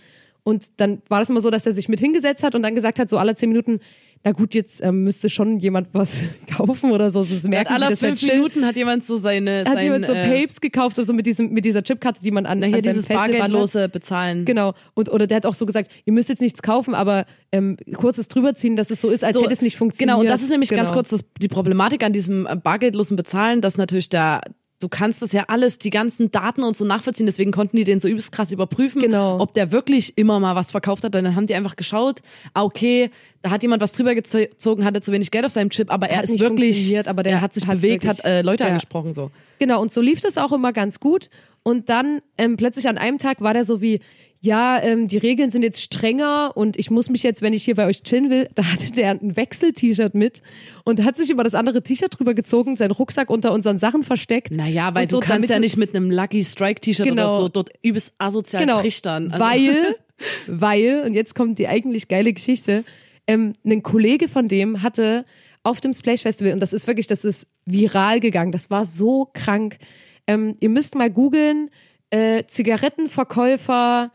Und 0.47 0.79
dann 0.79 1.01
war 1.09 1.19
das 1.19 1.29
immer 1.29 1.41
so, 1.41 1.49
dass 1.49 1.65
er 1.65 1.73
sich 1.73 1.89
mit 1.89 1.99
hingesetzt 1.99 2.41
hat 2.41 2.55
und 2.55 2.63
dann 2.63 2.73
gesagt 2.73 2.99
hat, 2.99 3.09
so 3.09 3.17
alle 3.17 3.35
zehn 3.35 3.49
Minuten, 3.49 3.81
na 4.23 4.31
gut, 4.31 4.53
jetzt 4.53 4.81
ähm, 4.81 5.03
müsste 5.03 5.29
schon 5.29 5.59
jemand 5.59 5.89
was 5.91 6.21
kaufen 6.57 6.91
oder 6.91 7.09
so, 7.09 7.21
sonst 7.21 7.49
merken 7.49 7.73
Alle 7.73 7.87
fünf 7.87 8.01
halt 8.01 8.15
chill. 8.19 8.35
Minuten 8.35 8.65
hat 8.65 8.77
jemand 8.77 9.03
so 9.03 9.17
seine, 9.17 9.65
Hat 9.65 9.73
sein, 9.73 9.83
jemand 9.83 10.05
so 10.05 10.13
äh, 10.13 10.25
Papes 10.25 10.61
gekauft 10.61 10.97
oder 10.97 11.05
so 11.05 11.11
mit, 11.11 11.25
diesem, 11.25 11.51
mit 11.51 11.65
dieser 11.65 11.83
Chipkarte, 11.83 12.21
die 12.23 12.31
man 12.31 12.45
an, 12.45 12.63
hier 12.63 12.77
an 12.77 12.81
dieses 12.81 13.07
bargeldlose 13.07 13.89
bezahlen. 13.89 14.45
Genau. 14.45 14.73
Und, 14.93 15.09
oder 15.09 15.27
der 15.27 15.35
hat 15.35 15.45
auch 15.45 15.53
so 15.53 15.65
gesagt, 15.65 15.91
ihr 16.05 16.13
müsst 16.13 16.29
jetzt 16.29 16.41
nichts 16.41 16.61
kaufen, 16.61 16.95
aber 16.95 17.25
ähm, 17.51 17.75
kurzes 17.97 18.29
drüberziehen, 18.29 18.77
dass 18.77 18.89
es 18.89 19.01
so 19.01 19.09
ist, 19.09 19.25
als 19.25 19.35
So, 19.35 19.43
hätte 19.43 19.51
es 19.51 19.61
nicht 19.61 19.75
funktioniert. 19.75 20.15
Genau, 20.15 20.21
und 20.21 20.29
das 20.29 20.43
ist 20.43 20.49
nämlich 20.49 20.69
ganz 20.69 20.91
Genau. 20.91 20.93
kurz 20.93 21.09
das, 21.09 21.25
die 21.41 21.49
Problematik 21.49 22.05
an 22.05 22.13
diesem 22.13 22.47
äh, 22.47 22.55
bargeldlosen 22.55 23.17
Bezahlen, 23.17 23.59
dass 23.59 23.77
natürlich 23.77 24.07
da 24.07 24.39
du 24.79 24.89
kannst 24.89 25.21
das 25.21 25.31
ja 25.31 25.45
alles, 25.47 25.79
die 25.79 25.89
ganzen 25.89 26.29
Daten 26.29 26.61
und 26.63 26.75
so 26.75 26.85
nachvollziehen, 26.85 27.25
deswegen 27.25 27.51
konnten 27.51 27.77
die 27.77 27.83
den 27.83 27.99
so 27.99 28.07
übelst 28.07 28.31
krass 28.31 28.51
überprüfen, 28.51 29.01
Genau. 29.01 29.39
ob 29.39 29.53
der 29.53 29.71
wirklich 29.71 30.17
immer 30.17 30.39
mal 30.39 30.55
was 30.55 30.71
verkauft 30.71 31.03
hat. 31.03 31.15
Und 31.15 31.23
dann 31.23 31.35
haben 31.35 31.47
die 31.47 31.55
einfach 31.55 31.75
geschaut, 31.75 32.19
ah, 32.53 32.63
okay, 32.63 33.09
da 33.41 33.49
hat 33.49 33.63
jemand 33.63 33.81
was 33.81 33.93
drüber 33.93 34.13
gezogen, 34.13 34.85
hatte 34.85 35.01
zu 35.01 35.11
wenig 35.11 35.31
Geld 35.31 35.45
auf 35.45 35.51
seinem 35.51 35.69
Chip, 35.71 35.91
aber 35.91 36.09
er 36.09 36.17
Hat 36.19 36.25
ist 36.25 36.39
wirklich, 36.39 36.97
aber 37.07 37.23
der 37.23 37.33
er 37.33 37.41
hat 37.41 37.53
sich 37.53 37.65
hat 37.65 37.77
bewegt, 37.77 38.03
wirklich- 38.03 38.19
hat 38.19 38.25
äh, 38.25 38.41
Leute 38.43 38.63
ja. 38.63 38.69
angesprochen 38.69 39.13
so. 39.13 39.31
Genau, 39.59 39.81
und 39.81 39.91
so 39.91 40.01
lief 40.01 40.19
das 40.21 40.37
auch 40.37 40.51
immer 40.51 40.73
ganz 40.73 40.99
gut. 40.99 41.29
Und 41.63 41.89
dann 41.89 42.21
ähm, 42.37 42.55
plötzlich 42.55 42.87
an 42.87 42.97
einem 42.97 43.17
Tag 43.17 43.41
war 43.41 43.53
der 43.53 43.65
so 43.65 43.81
wie, 43.81 43.99
ja, 44.39 44.81
ähm, 44.81 45.07
die 45.07 45.17
Regeln 45.17 45.49
sind 45.49 45.63
jetzt 45.63 45.81
strenger 45.81 46.51
und 46.55 46.77
ich 46.77 46.91
muss 46.91 47.09
mich 47.09 47.23
jetzt, 47.23 47.41
wenn 47.41 47.53
ich 47.53 47.63
hier 47.63 47.75
bei 47.75 47.85
euch 47.87 48.03
chillen 48.03 48.29
will, 48.29 48.49
da 48.55 48.63
hatte 48.63 48.91
der 48.91 49.11
ein 49.11 49.35
Wechsel-T-Shirt 49.35 50.13
mit 50.13 50.41
und 50.83 51.03
hat 51.03 51.17
sich 51.17 51.29
über 51.31 51.43
das 51.43 51.55
andere 51.55 51.81
T-Shirt 51.81 52.17
drüber 52.17 52.33
gezogen, 52.33 52.75
seinen 52.75 52.91
Rucksack 52.91 53.29
unter 53.29 53.51
unseren 53.53 53.79
Sachen 53.79 54.03
versteckt. 54.03 54.51
Naja, 54.55 54.93
weil 54.93 55.03
Und 55.03 55.11
du 55.11 55.15
so, 55.15 55.19
kannst 55.21 55.31
damit 55.31 55.49
ja 55.49 55.59
nicht 55.59 55.77
mit 55.77 55.95
einem 55.95 56.11
Lucky 56.11 56.43
Strike 56.45 56.81
T-Shirt 56.81 57.07
oder 57.07 57.15
Genau. 57.23 57.37
so 57.37 57.49
dort 57.49 57.69
übelst 57.81 58.13
asozial 58.19 58.63
genau, 58.65 58.79
trichtern. 58.81 59.31
Also- 59.31 59.43
weil, 59.45 59.95
weil, 60.47 61.03
und 61.05 61.13
jetzt 61.13 61.33
kommt 61.35 61.57
die 61.59 61.67
eigentlich 61.67 62.07
geile 62.07 62.31
Geschichte, 62.33 62.83
ähm, 63.27 63.53
ein 63.65 63.83
Kollege 63.83 64.27
von 64.27 64.47
dem 64.47 64.83
hatte 64.83 65.25
auf 65.63 65.81
dem 65.81 65.91
Splash 65.93 66.21
Festival, 66.21 66.53
und 66.53 66.61
das 66.61 66.71
ist 66.71 66.87
wirklich, 66.87 67.07
das 67.07 67.25
ist 67.25 67.47
viral 67.65 68.19
gegangen, 68.21 68.51
das 68.53 68.69
war 68.69 68.85
so 68.85 69.29
krank. 69.33 69.77
Ähm, 70.25 70.55
ihr 70.61 70.69
müsst 70.69 70.95
mal 70.95 71.09
googeln, 71.09 71.69
äh, 72.09 72.43
Zigarettenverkäufer, 72.47 74.11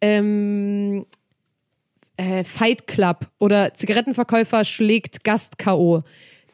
ähm, 0.00 1.06
äh, 2.16 2.44
Fight 2.44 2.86
Club 2.86 3.28
oder 3.38 3.74
Zigarettenverkäufer 3.74 4.64
schlägt 4.64 5.24
Gast 5.24 5.58
K.O. 5.58 6.02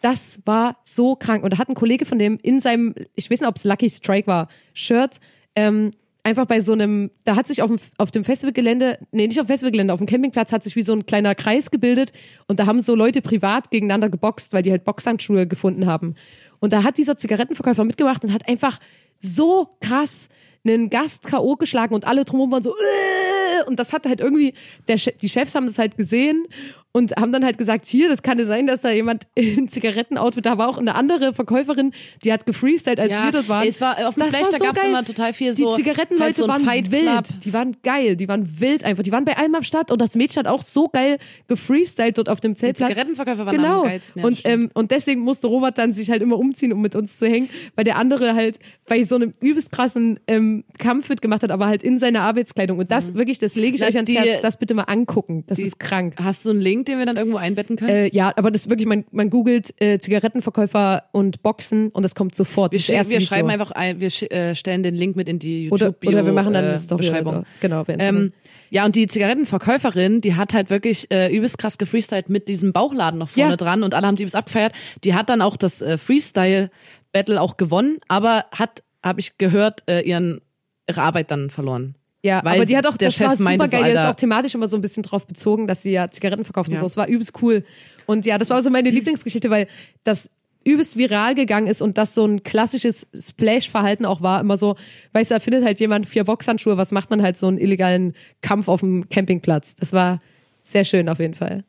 Das 0.00 0.40
war 0.44 0.76
so 0.82 1.14
krank. 1.14 1.44
Und 1.44 1.52
da 1.52 1.58
hat 1.58 1.68
ein 1.68 1.74
Kollege 1.74 2.04
von 2.04 2.18
dem 2.18 2.38
in 2.42 2.60
seinem, 2.60 2.94
ich 3.14 3.30
weiß 3.30 3.40
nicht, 3.40 3.48
ob 3.48 3.56
es 3.56 3.64
Lucky 3.64 3.88
Strike 3.88 4.26
war, 4.26 4.48
Shirt, 4.74 5.20
ähm, 5.54 5.92
einfach 6.24 6.46
bei 6.46 6.60
so 6.60 6.72
einem, 6.72 7.10
da 7.24 7.36
hat 7.36 7.46
sich 7.46 7.62
auf 7.62 7.68
dem, 7.68 7.78
auf 7.98 8.10
dem 8.10 8.24
Festivalgelände, 8.24 8.98
nee, 9.10 9.26
nicht 9.26 9.40
auf 9.40 9.46
dem 9.46 9.52
Festivalgelände, 9.52 9.92
auf 9.92 10.00
dem 10.00 10.06
Campingplatz 10.06 10.52
hat 10.52 10.62
sich 10.64 10.76
wie 10.76 10.82
so 10.82 10.92
ein 10.92 11.06
kleiner 11.06 11.34
Kreis 11.34 11.70
gebildet 11.70 12.12
und 12.46 12.60
da 12.60 12.66
haben 12.66 12.80
so 12.80 12.94
Leute 12.94 13.22
privat 13.22 13.70
gegeneinander 13.70 14.08
geboxt, 14.08 14.52
weil 14.52 14.62
die 14.62 14.70
halt 14.70 14.84
Boxhandschuhe 14.84 15.46
gefunden 15.46 15.86
haben. 15.86 16.14
Und 16.60 16.72
da 16.72 16.84
hat 16.84 16.98
dieser 16.98 17.16
Zigarettenverkäufer 17.16 17.84
mitgemacht 17.84 18.24
und 18.24 18.32
hat 18.32 18.48
einfach 18.48 18.78
so 19.18 19.76
krass 19.80 20.28
einen 20.64 20.90
Gast 20.90 21.26
K.O. 21.26 21.56
geschlagen 21.56 21.94
und 21.94 22.06
alle 22.06 22.24
drumherum 22.24 22.52
waren 22.52 22.62
so, 22.62 22.70
"Äh!" 22.70 23.64
und 23.66 23.78
das 23.78 23.92
hat 23.92 24.06
halt 24.06 24.20
irgendwie, 24.20 24.54
der, 24.88 24.96
die 24.96 25.28
Chefs 25.28 25.54
haben 25.54 25.66
das 25.66 25.78
halt 25.78 25.96
gesehen 25.96 26.46
und 26.92 27.16
haben 27.16 27.32
dann 27.32 27.44
halt 27.44 27.58
gesagt, 27.58 27.86
hier, 27.86 28.08
das 28.08 28.22
kann 28.22 28.38
ja 28.38 28.44
sein, 28.44 28.66
dass 28.66 28.82
da 28.82 28.90
jemand 28.90 29.26
in 29.34 29.68
Zigarettenoutfit, 29.68 30.44
da 30.46 30.58
war 30.58 30.68
auch 30.68 30.78
eine 30.78 30.94
andere 30.94 31.32
Verkäuferin, 31.32 31.92
die 32.22 32.32
hat 32.32 32.46
gefreestylt, 32.46 33.00
als 33.00 33.12
wir 33.12 33.32
dort 33.32 33.48
waren. 33.48 33.66
Es 33.66 33.80
war 33.80 34.06
auf 34.06 34.14
dem 34.14 34.24
war 34.24 34.30
da 34.30 34.44
so 34.44 34.58
gab's 34.58 34.80
geil. 34.80 34.90
immer 34.90 35.04
total 35.04 35.32
viel 35.32 35.52
so. 35.52 35.70
Die 35.70 35.82
Zigarettenleute 35.82 36.24
halt 36.24 36.36
so 36.36 36.48
waren 36.48 36.64
Fight 36.64 36.90
wild. 36.90 37.02
Club. 37.02 37.24
Die 37.44 37.52
waren 37.52 37.76
geil. 37.82 38.16
Die 38.16 38.28
waren 38.28 38.60
wild 38.60 38.84
einfach. 38.84 39.02
Die 39.02 39.12
waren 39.12 39.24
bei 39.24 39.36
allem 39.36 39.54
am 39.54 39.62
Start 39.62 39.90
und 39.90 40.00
das 40.00 40.14
Mädchen 40.16 40.44
hat 40.44 40.52
auch 40.52 40.62
so 40.62 40.88
geil 40.88 41.18
gefreestylt 41.48 42.18
dort 42.18 42.28
auf 42.28 42.40
dem 42.40 42.54
Zeltplatz. 42.54 42.90
Zigarettenverkäufer 42.90 43.46
waren 43.46 43.56
genau. 43.56 43.82
am 43.82 43.88
geilsten, 43.88 44.20
ja, 44.20 44.26
und, 44.26 44.40
ähm, 44.44 44.70
und 44.74 44.90
deswegen 44.90 45.20
musste 45.22 45.46
Robert 45.46 45.78
dann 45.78 45.92
sich 45.92 46.10
halt 46.10 46.22
immer 46.22 46.38
umziehen, 46.38 46.72
um 46.72 46.80
mit 46.80 46.94
uns 46.94 47.18
zu 47.18 47.26
hängen, 47.26 47.48
weil 47.74 47.84
der 47.84 47.96
andere 47.96 48.34
halt 48.34 48.58
bei 48.86 49.02
so 49.04 49.14
einem 49.14 49.32
übelst 49.40 49.72
krassen 49.72 50.20
ähm, 50.26 50.64
Kampffit 50.78 51.22
gemacht 51.22 51.42
hat, 51.42 51.50
aber 51.50 51.66
halt 51.66 51.82
in 51.82 51.98
seiner 51.98 52.22
Arbeitskleidung. 52.22 52.78
Und 52.78 52.90
das 52.90 53.14
wirklich, 53.14 53.38
das 53.38 53.54
lege 53.54 53.76
ich 53.76 53.80
Na, 53.80 53.88
euch 53.88 53.96
ans 53.96 54.10
die- 54.10 54.18
Herz, 54.18 54.40
das 54.42 54.56
bitte 54.56 54.74
mal 54.74 54.82
angucken. 54.82 55.44
Das 55.46 55.58
ist 55.58 55.78
krank. 55.78 56.14
Hast 56.16 56.44
du 56.44 56.50
einen 56.50 56.60
Link, 56.60 56.81
den 56.88 56.98
wir 56.98 57.06
dann 57.06 57.16
irgendwo 57.16 57.38
einbetten 57.38 57.76
können? 57.76 57.90
Äh, 57.90 58.08
ja, 58.14 58.32
aber 58.36 58.50
das 58.50 58.62
ist 58.62 58.70
wirklich, 58.70 58.86
man, 58.86 59.04
man 59.10 59.30
googelt 59.30 59.72
äh, 59.80 59.98
Zigarettenverkäufer 59.98 61.04
und 61.12 61.42
Boxen 61.42 61.88
und 61.90 62.02
das 62.02 62.14
kommt 62.14 62.34
sofort. 62.34 62.72
wir 62.72 62.78
Das 62.78 62.88
wir 62.88 63.16
Video. 63.16 63.20
schreiben 63.26 63.50
einfach 63.50 63.70
ein, 63.72 64.00
wir 64.00 64.10
äh, 64.32 64.54
stellen 64.54 64.82
den 64.82 64.94
Link 64.94 65.16
mit 65.16 65.28
in 65.28 65.38
die 65.38 65.64
YouTube-Bio 65.66 66.10
oder 66.10 66.26
wir 66.26 66.32
machen 66.32 66.52
dann 66.52 66.64
äh, 66.64 66.68
eine 66.68 66.78
Story 66.78 66.98
Beschreibung. 67.06 67.34
so. 67.34 67.42
Genau. 67.60 67.84
Ähm, 67.88 68.32
ja, 68.70 68.86
und 68.86 68.96
die 68.96 69.06
Zigarettenverkäuferin, 69.06 70.20
die 70.22 70.34
hat 70.34 70.54
halt 70.54 70.70
wirklich 70.70 71.10
äh, 71.12 71.34
übelst 71.34 71.58
krass 71.58 71.76
gefreestylt 71.78 72.28
mit 72.30 72.48
diesem 72.48 72.72
Bauchladen 72.72 73.18
noch 73.18 73.28
vorne 73.28 73.50
Ja. 73.50 73.56
dran 73.56 73.82
und 73.82 73.94
alle 73.94 74.06
haben 74.06 74.16
die 74.16 74.22
übelst 74.22 74.36
abgefeiert. 74.36 74.72
Die 75.04 75.14
hat 75.14 75.28
dann 75.28 75.42
auch 75.42 75.56
das 75.56 75.82
äh, 75.82 75.98
Freestyle-Battle 75.98 77.40
auch 77.40 77.56
gewonnen, 77.56 77.98
aber 78.08 78.46
hat, 78.56 78.82
habe 79.02 79.20
ich 79.20 79.36
gehört, 79.38 79.82
äh, 79.88 80.00
ihren, 80.00 80.40
ihre 80.88 81.02
Arbeit 81.02 81.30
dann 81.30 81.50
verloren. 81.50 81.96
Ja, 82.24 82.40
Weil 82.44 82.56
aber 82.58 82.66
die 82.66 82.76
hat 82.76 82.86
auch, 82.86 82.96
das 82.96 83.14
Chef 83.14 83.26
war 83.26 83.36
super 83.36 83.56
geil, 83.68 83.82
die 83.84 83.90
ist 83.90 83.96
Alter- 83.98 84.10
auch 84.10 84.14
thematisch 84.14 84.54
immer 84.54 84.68
so 84.68 84.76
ein 84.76 84.80
bisschen 84.80 85.02
drauf 85.02 85.26
bezogen, 85.26 85.66
dass 85.66 85.82
sie 85.82 85.90
ja 85.90 86.08
Zigaretten 86.10 86.44
verkauft 86.44 86.68
und 86.68 86.74
Ja. 86.74 86.80
so. 86.80 86.86
Es 86.86 86.96
war 86.96 87.08
übelst 87.08 87.32
cool. 87.42 87.64
Und 88.06 88.26
ja, 88.26 88.38
das 88.38 88.48
war 88.50 88.62
so 88.62 88.70
meine 88.70 88.90
Lieblingsgeschichte, 88.90 89.50
weil 89.50 89.66
das 90.04 90.30
übelst 90.64 90.96
viral 90.96 91.34
gegangen 91.34 91.66
ist 91.66 91.82
und 91.82 91.98
das 91.98 92.14
so 92.14 92.24
ein 92.24 92.44
klassisches 92.44 93.08
Splash-Verhalten 93.18 94.06
auch 94.06 94.20
war, 94.22 94.40
immer 94.40 94.56
so, 94.56 94.76
weißt 95.12 95.32
du, 95.32 95.34
da 95.34 95.40
findet 95.40 95.64
halt 95.64 95.80
jemand 95.80 96.06
vier 96.06 96.22
Boxhandschuhe, 96.22 96.76
was 96.76 96.92
macht 96.92 97.10
man 97.10 97.20
halt 97.22 97.36
so 97.36 97.48
einen 97.48 97.58
illegalen 97.58 98.14
Kampf 98.42 98.68
auf 98.68 98.78
dem 98.80 99.08
Campingplatz. 99.08 99.74
Das 99.74 99.92
war 99.92 100.20
sehr 100.62 100.84
schön 100.84 101.08
auf 101.08 101.18
jeden 101.18 101.34
Fall. 101.34 101.64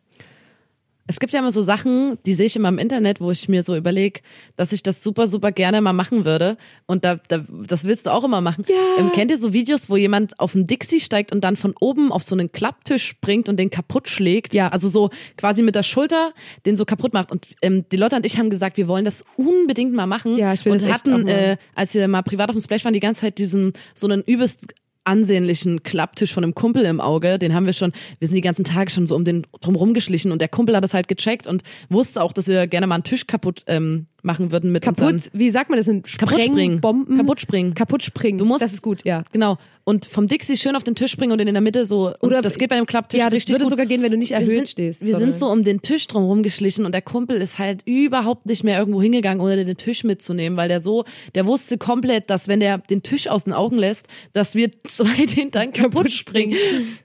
Es 1.05 1.19
gibt 1.19 1.33
ja 1.33 1.39
immer 1.39 1.51
so 1.51 1.61
Sachen, 1.61 2.17
die 2.25 2.33
sehe 2.33 2.45
ich 2.45 2.55
immer 2.55 2.69
im 2.69 2.77
Internet, 2.77 3.19
wo 3.19 3.29
ich 3.31 3.49
mir 3.49 3.61
so 3.61 3.75
überlege, 3.75 4.21
dass 4.55 4.71
ich 4.71 4.83
das 4.83 5.03
super, 5.03 5.27
super 5.27 5.51
gerne 5.51 5.81
mal 5.81 5.91
machen 5.91 6.23
würde. 6.23 6.57
Und 6.85 7.03
da, 7.03 7.17
da 7.27 7.45
das 7.67 7.83
willst 7.83 8.05
du 8.05 8.11
auch 8.11 8.23
immer 8.23 8.39
machen. 8.39 8.63
Ja. 8.69 8.75
Ähm, 8.99 9.11
kennt 9.11 9.29
ihr 9.29 9.37
so 9.37 9.51
Videos, 9.51 9.89
wo 9.89 9.97
jemand 9.97 10.39
auf 10.39 10.55
einen 10.55 10.65
Dixie 10.65 11.01
steigt 11.01 11.33
und 11.33 11.43
dann 11.43 11.57
von 11.57 11.73
oben 11.79 12.11
auf 12.11 12.23
so 12.23 12.35
einen 12.35 12.51
Klapptisch 12.51 13.05
springt 13.05 13.49
und 13.49 13.57
den 13.57 13.69
kaputt 13.69 14.07
schlägt? 14.07 14.53
Ja. 14.53 14.69
Also 14.69 14.87
so 14.87 15.09
quasi 15.37 15.61
mit 15.61 15.75
der 15.75 15.83
Schulter 15.83 16.31
den 16.65 16.77
so 16.77 16.85
kaputt 16.85 17.13
macht. 17.13 17.31
Und 17.31 17.47
ähm, 17.61 17.85
die 17.91 17.97
Leute 17.97 18.15
und 18.15 18.25
ich 18.25 18.37
haben 18.37 18.49
gesagt, 18.49 18.77
wir 18.77 18.87
wollen 18.87 19.03
das 19.03 19.25
unbedingt 19.35 19.93
mal 19.93 20.07
machen. 20.07 20.37
Ja, 20.37 20.53
ich 20.53 20.63
will 20.63 20.71
und 20.71 20.81
das 20.81 20.89
echt 20.89 21.09
auch 21.09 21.13
hatten, 21.13 21.23
mal. 21.23 21.29
äh, 21.29 21.57
als 21.75 21.93
wir 21.93 22.07
mal 22.07 22.21
privat 22.21 22.49
auf 22.49 22.55
dem 22.55 22.61
Splash 22.61 22.85
waren, 22.85 22.93
die 22.93 23.01
ganze 23.01 23.21
Zeit 23.21 23.37
diesen 23.39 23.73
so 23.93 24.07
einen 24.07 24.23
übelst 24.23 24.67
ansehnlichen 25.03 25.83
Klapptisch 25.83 26.33
von 26.33 26.43
einem 26.43 26.55
Kumpel 26.55 26.85
im 26.85 27.01
Auge. 27.01 27.39
Den 27.39 27.53
haben 27.53 27.65
wir 27.65 27.73
schon, 27.73 27.91
wir 28.19 28.27
sind 28.27 28.35
die 28.35 28.41
ganzen 28.41 28.63
Tage 28.63 28.91
schon 28.91 29.07
so 29.07 29.15
um 29.15 29.25
den 29.25 29.45
drumherum 29.61 29.93
geschlichen 29.93 30.31
und 30.31 30.39
der 30.39 30.49
Kumpel 30.49 30.75
hat 30.75 30.83
das 30.83 30.93
halt 30.93 31.07
gecheckt 31.07 31.47
und 31.47 31.63
wusste 31.89 32.21
auch, 32.21 32.33
dass 32.33 32.47
wir 32.47 32.67
gerne 32.67 32.87
mal 32.87 32.95
einen 32.95 33.03
Tisch 33.03 33.27
kaputt 33.27 33.63
ähm, 33.67 34.07
machen 34.23 34.51
würden 34.51 34.71
mit 34.71 34.83
Kaputt, 34.83 35.11
unseren 35.11 35.31
wie 35.39 35.49
sagt 35.49 35.69
man 35.69 35.77
das? 35.77 35.85
Sind 35.85 36.07
kaputt 36.17 36.41
springen. 36.43 36.81
Bomben? 36.81 37.17
Kaputt 37.17 37.41
springen. 37.41 37.73
Kaputt 37.73 38.03
springen. 38.03 38.37
Du 38.37 38.45
musst- 38.45 38.63
das 38.63 38.73
ist 38.73 38.81
gut, 38.81 39.03
ja. 39.05 39.23
Genau. 39.31 39.57
Und 39.85 40.05
vom 40.05 40.29
Dixie 40.29 40.55
schön 40.55 40.77
auf 40.77 40.83
den 40.85 40.95
Tisch 40.95 41.11
springen 41.11 41.33
und 41.33 41.39
in 41.41 41.53
der 41.53 41.59
Mitte 41.59 41.85
so. 41.85 42.07
Und 42.07 42.15
Oder- 42.21 42.41
das 42.41 42.57
geht 42.57 42.69
bei 42.69 42.77
einem 42.77 42.85
Klapptisch 42.85 43.19
Ja, 43.19 43.25
das 43.25 43.33
richtig 43.33 43.53
würde 43.53 43.65
gut. 43.65 43.69
sogar 43.71 43.85
gehen, 43.85 44.01
wenn 44.01 44.11
du 44.11 44.17
nicht 44.17 44.29
wir 44.29 44.37
erhöht 44.37 44.55
sind, 44.55 44.69
stehst. 44.69 45.05
Wir 45.05 45.17
sind 45.17 45.35
so 45.35 45.49
um 45.49 45.65
den 45.65 45.81
Tisch 45.81 46.07
drumherum 46.07 46.41
geschlichen 46.41 46.85
und 46.85 46.93
der 46.93 47.01
Kumpel 47.01 47.35
ist 47.41 47.59
halt 47.59 47.81
überhaupt 47.85 48.45
nicht 48.45 48.63
mehr 48.63 48.79
irgendwo 48.79 49.01
hingegangen, 49.01 49.41
ohne 49.43 49.65
den 49.65 49.75
Tisch 49.75 50.05
mitzunehmen, 50.05 50.57
weil 50.57 50.69
der 50.69 50.81
so, 50.81 51.03
der 51.35 51.45
wusste 51.45 51.77
komplett, 51.77 52.29
dass 52.29 52.47
wenn 52.47 52.61
der 52.61 52.77
den 52.77 53.03
Tisch 53.03 53.27
aus 53.27 53.43
den 53.43 53.51
Augen 53.51 53.77
lässt, 53.77 54.07
dass 54.31 54.55
wir 54.55 54.71
zwei 54.87 55.25
den 55.25 55.51
dann 55.51 55.73
kaputt 55.73 56.09
springen. 56.11 56.55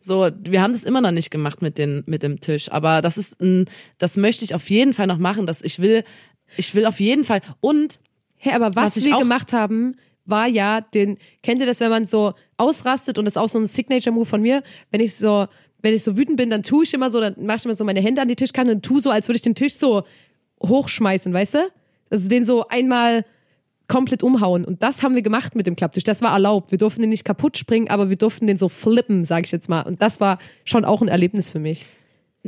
So, 0.01 0.29
wir 0.49 0.63
haben 0.63 0.73
das 0.73 0.85
immer 0.85 1.01
noch 1.01 1.11
nicht 1.11 1.33
gemacht 1.33 1.63
mit 1.63 1.79
den, 1.79 2.05
mit 2.07 2.23
dem 2.23 2.41
Tisch, 2.41 2.71
aber 2.71 3.03
das 3.03 3.19
ist 3.19 3.41
ein, 3.41 3.65
das 3.99 4.17
möchte 4.17 4.45
ich 4.45 4.55
auf 4.55 4.71
jeden 4.71 4.95
Fall 4.95 5.09
noch 5.09 5.19
machen, 5.19 5.49
dass 5.49 5.63
ich 5.63 5.81
will, 5.81 6.05
ich 6.57 6.75
will 6.75 6.87
auf 6.87 7.01
jeden 7.01 7.25
Fall 7.25 7.41
und 7.61 7.99
Hä, 8.39 8.53
aber 8.53 8.75
was, 8.77 8.97
Was 8.97 9.05
wir 9.05 9.19
gemacht 9.19 9.53
haben, 9.53 9.97
war 10.25 10.47
ja 10.47 10.81
den, 10.81 11.19
kennt 11.43 11.61
ihr 11.61 11.67
das, 11.67 11.81
wenn 11.81 11.91
man 11.91 12.07
so 12.07 12.35
ausrastet 12.57 13.19
und 13.19 13.25
das 13.25 13.33
ist 13.33 13.39
auch 13.39 13.49
so 13.49 13.59
ein 13.59 13.67
Signature-Move 13.67 14.27
von 14.27 14.43
mir, 14.43 14.63
wenn 14.91 15.01
ich 15.01 15.17
so, 15.17 15.47
wenn 15.83 15.95
ich 15.95 16.05
so 16.05 16.17
wütend 16.17 16.37
bin, 16.37 16.51
dann 16.51 16.63
tue 16.63 16.85
ich 16.85 16.95
immer 16.95 17.11
so, 17.11 17.21
dann 17.21 17.35
mache 17.45 17.59
ich 17.59 17.65
immer 17.65 17.75
so 17.75 17.85
meine 17.85 18.01
Hände 18.01 18.23
an 18.23 18.29
die 18.29 18.37
Tischkante 18.37 18.73
und 18.73 18.85
tue 18.85 19.01
so, 19.01 19.11
als 19.11 19.29
würde 19.29 19.37
ich 19.37 19.43
den 19.43 19.55
Tisch 19.55 19.75
so 19.75 20.05
hochschmeißen, 20.63 21.33
weißt 21.33 21.55
du? 21.55 21.59
Also 22.11 22.29
den 22.29 22.45
so 22.45 22.69
einmal 22.69 23.25
komplett 23.87 24.23
umhauen. 24.23 24.65
Und 24.65 24.83
das 24.83 25.03
haben 25.03 25.15
wir 25.15 25.23
gemacht 25.23 25.55
mit 25.55 25.67
dem 25.67 25.77
Klapptisch. 25.77 26.05
Das 26.05 26.21
war 26.21 26.33
erlaubt. 26.33 26.71
Wir 26.71 26.79
durften 26.79 27.01
den 27.01 27.11
nicht 27.11 27.25
kaputt 27.25 27.57
springen, 27.57 27.89
aber 27.89 28.11
wir 28.11 28.17
durften 28.17 28.47
den 28.47 28.59
so 28.59 28.69
flippen, 28.69 29.25
sage 29.25 29.47
ich 29.47 29.53
jetzt 29.53 29.69
mal. 29.69 29.83
Und 29.83 30.03
das 30.03 30.21
war 30.21 30.39
schon 30.65 30.85
auch 30.85 31.01
ein 31.01 31.09
Erlebnis 31.09 31.51
für 31.51 31.59
mich. 31.59 31.87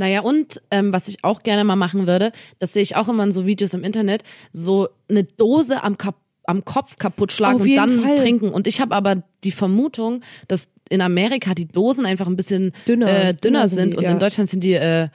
Naja, 0.00 0.22
und 0.22 0.62
ähm, 0.70 0.94
was 0.94 1.08
ich 1.08 1.24
auch 1.24 1.42
gerne 1.42 1.62
mal 1.62 1.76
machen 1.76 2.06
würde, 2.06 2.32
das 2.58 2.72
sehe 2.72 2.80
ich 2.82 2.96
auch 2.96 3.06
immer 3.06 3.22
in 3.22 3.32
so 3.32 3.44
Videos 3.44 3.74
im 3.74 3.84
Internet, 3.84 4.22
so 4.50 4.88
eine 5.10 5.24
Dose 5.24 5.84
am, 5.84 5.98
Kap 5.98 6.16
am 6.44 6.64
Kopf 6.64 6.96
kaputt 6.96 7.32
schlagen 7.32 7.60
und 7.60 7.76
dann 7.76 8.00
Fall. 8.00 8.16
trinken. 8.16 8.48
Und 8.48 8.66
ich 8.66 8.80
habe 8.80 8.94
aber 8.94 9.22
die 9.44 9.52
Vermutung, 9.52 10.22
dass 10.48 10.70
in 10.88 11.02
Amerika 11.02 11.54
die 11.54 11.68
Dosen 11.68 12.06
einfach 12.06 12.26
ein 12.26 12.36
bisschen 12.36 12.72
Dünner. 12.88 13.08
äh, 13.08 13.12
dünner, 13.12 13.34
Dünner 13.34 13.68
sind 13.68 13.76
sind 13.78 13.92
die, 13.92 13.96
und 13.98 14.04
ja. 14.04 14.10
in 14.12 14.18
Deutschland 14.18 14.48
sind 14.48 14.64
die 14.64 14.72
äh, 14.72 15.08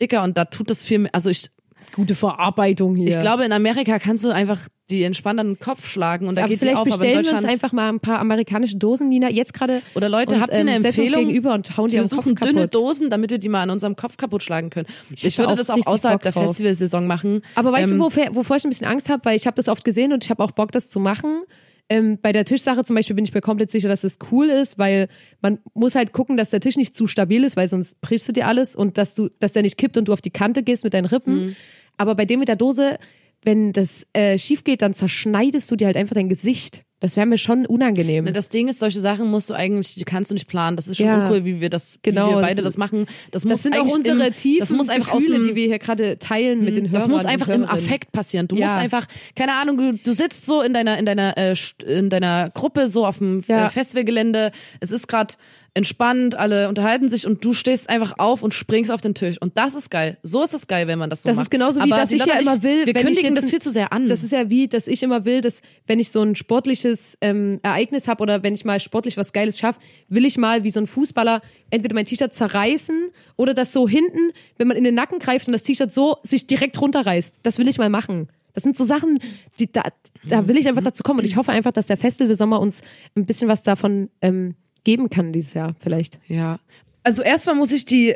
dicker 0.00 0.22
und 0.22 0.38
da 0.38 0.46
tut 0.46 0.70
das 0.70 0.82
viel 0.82 1.00
mehr. 1.00 1.14
Also 1.14 1.28
ich, 1.28 1.50
Gute 1.94 2.14
Verarbeitung 2.14 2.96
hier. 2.96 3.08
ich 3.08 3.20
glaube, 3.20 3.44
in 3.44 3.52
Amerika 3.52 3.98
kannst 3.98 4.24
du 4.24 4.30
einfach 4.30 4.68
die 4.90 5.04
entspannt 5.04 5.38
an 5.40 5.46
den 5.48 5.58
Kopf 5.60 5.88
schlagen 5.88 6.26
und 6.26 6.34
da 6.36 6.42
geht 6.42 6.52
die 6.52 6.58
vielleicht 6.58 6.78
auf, 6.78 6.82
aber 6.82 6.94
in 6.94 7.00
bestellen 7.00 7.12
wir 7.12 7.18
uns 7.18 7.28
Deutschland 7.30 7.52
einfach 7.52 7.72
mal 7.72 7.88
ein 7.88 8.00
paar 8.00 8.18
amerikanische 8.18 8.76
Dosen, 8.76 9.08
Nina. 9.08 9.30
Jetzt 9.30 9.54
gerade. 9.54 9.82
Oder 9.94 10.08
Leute, 10.08 10.34
und, 10.34 10.40
habt 10.40 10.52
ihr 10.52 10.58
eine 10.58 10.76
ähm, 10.76 10.82
setzen 10.82 11.00
uns 11.02 11.08
Empfehlung? 11.08 11.28
gegenüber 11.28 11.54
und 11.54 11.76
hauen 11.76 11.88
die 11.88 11.94
wir 11.94 12.02
am 12.02 12.08
Kopf 12.08 12.24
suchen 12.24 12.34
kaputt. 12.34 12.54
dünne 12.54 12.68
Dosen, 12.68 13.10
damit 13.10 13.30
wir 13.30 13.38
die 13.38 13.48
mal 13.48 13.62
an 13.62 13.70
unserem 13.70 13.96
Kopf 13.96 14.16
kaputt 14.16 14.42
schlagen 14.42 14.70
können. 14.70 14.86
Ich, 15.10 15.24
hätte 15.24 15.38
würde 15.38 15.54
das 15.54 15.70
auch 15.70 15.86
außerhalb 15.86 16.22
der. 16.22 16.32
Festivalsaison 16.32 17.06
machen. 17.06 17.42
Aber 17.54 17.72
weißt 17.72 17.92
Ähm, 17.92 17.98
du, 17.98 18.04
wovor, 18.04 18.34
wovor 18.34 18.56
ich 18.56 18.64
ein 18.64 18.70
bisschen 18.70 18.86
Angst 18.86 19.08
habe? 19.08 19.24
Weil 19.24 19.36
ich 19.36 19.46
habe 19.46 19.54
das 19.54 19.68
oft 19.68 19.84
gesehen 19.84 20.12
und 20.12 20.24
ich 20.24 20.30
habe 20.30 20.42
auch 20.42 20.52
Bock, 20.52 20.72
das 20.72 20.88
zu 20.88 21.00
machen. 21.00 21.42
Ähm, 21.88 22.18
bei 22.22 22.30
der 22.32 22.44
Tischsache 22.44 22.84
zum 22.84 22.94
Beispiel 22.94 23.16
bin 23.16 23.24
ich 23.24 23.34
mir 23.34 23.40
komplett 23.40 23.68
sicher, 23.70 23.88
dass 23.88 24.04
es 24.04 24.18
cool 24.30 24.48
ist, 24.48 24.78
weil 24.78 25.08
man 25.42 25.58
muss 25.74 25.96
halt 25.96 26.12
gucken, 26.12 26.36
dass 26.36 26.50
der 26.50 26.60
Tisch 26.60 26.76
nicht 26.76 26.94
zu 26.94 27.08
stabil 27.08 27.42
ist, 27.42 27.56
weil 27.56 27.68
sonst 27.68 28.00
brichst 28.00 28.28
du 28.28 28.32
dir 28.32 28.46
alles 28.46 28.76
und 28.76 28.96
dass 28.96 29.16
du, 29.16 29.28
dass 29.40 29.54
der 29.54 29.62
nicht 29.62 29.76
kippt 29.76 29.96
und 29.96 30.06
du 30.06 30.12
auf 30.12 30.20
die 30.20 30.30
Kante 30.30 30.62
gehst 30.62 30.84
mit 30.84 30.94
deinen 30.94 31.06
Rippen. 31.06 31.46
Mhm. 31.46 31.56
Aber 32.00 32.14
bei 32.14 32.24
dem 32.24 32.38
mit 32.40 32.48
der 32.48 32.56
Dose, 32.56 32.98
wenn 33.42 33.72
das 33.72 34.06
äh, 34.14 34.38
schief 34.38 34.64
geht, 34.64 34.80
dann 34.82 34.94
zerschneidest 34.94 35.70
du 35.70 35.76
dir 35.76 35.86
halt 35.86 35.96
einfach 35.96 36.14
dein 36.14 36.28
Gesicht. 36.28 36.82
Das 37.02 37.16
wäre 37.16 37.24
mir 37.26 37.38
schon 37.38 37.64
unangenehm. 37.64 38.24
Ne, 38.26 38.32
Das 38.34 38.50
Ding 38.50 38.68
ist, 38.68 38.78
solche 38.78 39.00
Sachen 39.00 39.30
musst 39.30 39.48
du 39.48 39.54
eigentlich, 39.54 39.94
die 39.94 40.04
kannst 40.04 40.30
du 40.30 40.34
nicht 40.34 40.46
planen. 40.46 40.76
Das 40.76 40.86
ist 40.86 40.98
schon 40.98 41.06
Ja. 41.06 41.22
uncool, 41.24 41.46
wie 41.46 41.58
wir 41.60 41.70
das, 41.70 41.98
Genau, 42.02 42.28
wie 42.30 42.34
wir 42.36 42.42
beide 42.42 42.60
das- 42.60 42.76
machen. 42.76 43.06
Das, 43.30 43.44
muss 43.44 43.52
das 43.52 43.62
sind 43.62 43.74
auch 43.78 43.86
unsere 43.86 44.26
im, 44.26 44.34
tiefen 44.34 44.60
das 44.60 44.70
muss 44.70 44.90
einfach 44.90 45.12
aus 45.14 45.20
Gefühle, 45.20 45.38
dem, 45.38 45.48
die 45.48 45.54
wir 45.56 45.66
hier 45.66 45.78
gerade 45.78 46.18
teilen 46.18 46.62
mit 46.62 46.76
den 46.76 46.90
Hörern. 46.90 47.00
das 47.00 47.08
muss 47.08 47.24
einfach 47.24 47.48
im. 47.48 47.64
Affekt 47.64 48.12
passieren. 48.12 48.48
Du 48.48 48.56
Ja. 48.56 48.66
musst 48.66 48.78
einfach, 48.78 49.06
keine 49.34 49.54
Ahnung, 49.54 49.78
du, 49.78 49.92
du 49.94 50.12
sitzt 50.12 50.44
so 50.44 50.60
in 50.60 50.74
deiner, 50.74 50.98
in 50.98 51.06
deiner, 51.06 51.38
äh, 51.38 51.54
in 51.86 52.10
deiner 52.10 52.50
Gruppe 52.50 52.86
so 52.86 53.06
auf 53.06 53.16
dem 53.18 53.42
Ja. 53.48 53.66
äh, 53.66 53.70
Festivalgelände. 53.70 54.52
Es 54.80 54.90
ist 54.90 55.06
gerade 55.08 55.32
entspannt, 55.74 56.34
alle 56.34 56.68
unterhalten 56.68 57.08
sich 57.08 57.26
und 57.26 57.44
du 57.44 57.54
stehst 57.54 57.88
einfach 57.88 58.14
auf 58.18 58.42
und 58.42 58.52
springst 58.54 58.90
auf 58.90 59.00
den 59.00 59.14
Tisch. 59.14 59.36
Und 59.40 59.56
das 59.56 59.74
ist 59.74 59.90
geil. 59.90 60.18
So 60.22 60.42
ist 60.42 60.52
das 60.52 60.66
geil, 60.66 60.86
wenn 60.86 60.98
man 60.98 61.10
das 61.10 61.22
so 61.22 61.28
Das 61.28 61.36
macht. 61.36 61.46
ist 61.46 61.50
genauso 61.50 61.80
wie, 61.80 61.84
Aber 61.84 61.96
dass 62.00 62.12
ich 62.12 62.24
ja 62.24 62.38
immer 62.38 62.62
will, 62.62 62.86
wir 62.86 62.94
wenn 62.94 63.06
ich 63.06 63.14
kündigen 63.14 63.34
jetzt 63.34 63.44
das 63.44 63.50
viel 63.50 63.62
zu 63.62 63.70
sehr 63.70 63.92
an. 63.92 64.08
Das 64.08 64.22
ist 64.22 64.32
ja 64.32 64.50
wie, 64.50 64.68
dass 64.68 64.86
ich 64.86 65.02
immer 65.02 65.24
will, 65.24 65.40
dass 65.40 65.62
wenn 65.86 65.98
ich 66.00 66.10
so 66.10 66.22
ein 66.22 66.34
sportliches 66.34 67.16
ähm, 67.20 67.60
Ereignis 67.62 68.08
habe 68.08 68.22
oder 68.22 68.42
wenn 68.42 68.54
ich 68.54 68.64
mal 68.64 68.80
sportlich 68.80 69.16
was 69.16 69.32
Geiles 69.32 69.58
schaffe, 69.58 69.80
will 70.08 70.24
ich 70.24 70.38
mal 70.38 70.64
wie 70.64 70.70
so 70.70 70.80
ein 70.80 70.86
Fußballer 70.86 71.40
entweder 71.70 71.94
mein 71.94 72.06
T-Shirt 72.06 72.34
zerreißen 72.34 73.10
oder 73.36 73.54
das 73.54 73.72
so 73.72 73.88
hinten, 73.88 74.32
wenn 74.58 74.66
man 74.66 74.76
in 74.76 74.84
den 74.84 74.94
Nacken 74.94 75.18
greift 75.20 75.46
und 75.46 75.52
das 75.52 75.62
T-Shirt 75.62 75.92
so 75.92 76.16
sich 76.22 76.46
direkt 76.46 76.80
runterreißt. 76.80 77.40
Das 77.42 77.58
will 77.58 77.68
ich 77.68 77.78
mal 77.78 77.90
machen. 77.90 78.28
Das 78.52 78.64
sind 78.64 78.76
so 78.76 78.84
Sachen, 78.84 79.20
die, 79.58 79.70
da, 79.70 79.82
da 80.28 80.48
will 80.48 80.58
ich 80.58 80.66
einfach 80.66 80.82
dazu 80.82 81.02
kommen 81.02 81.20
und 81.20 81.24
ich 81.24 81.36
hoffe 81.36 81.52
einfach, 81.52 81.70
dass 81.70 81.86
der 81.86 81.96
Festival 81.96 82.34
Sommer 82.34 82.60
uns 82.60 82.82
ein 83.14 83.24
bisschen 83.24 83.48
was 83.48 83.62
davon 83.62 84.10
ähm, 84.20 84.56
geben 84.84 85.10
kann 85.10 85.32
dieses 85.32 85.54
Jahr 85.54 85.74
vielleicht. 85.80 86.18
ja. 86.28 86.58
Also 87.02 87.22
erstmal 87.22 87.56
muss 87.56 87.72
ich 87.72 87.84
die. 87.84 88.14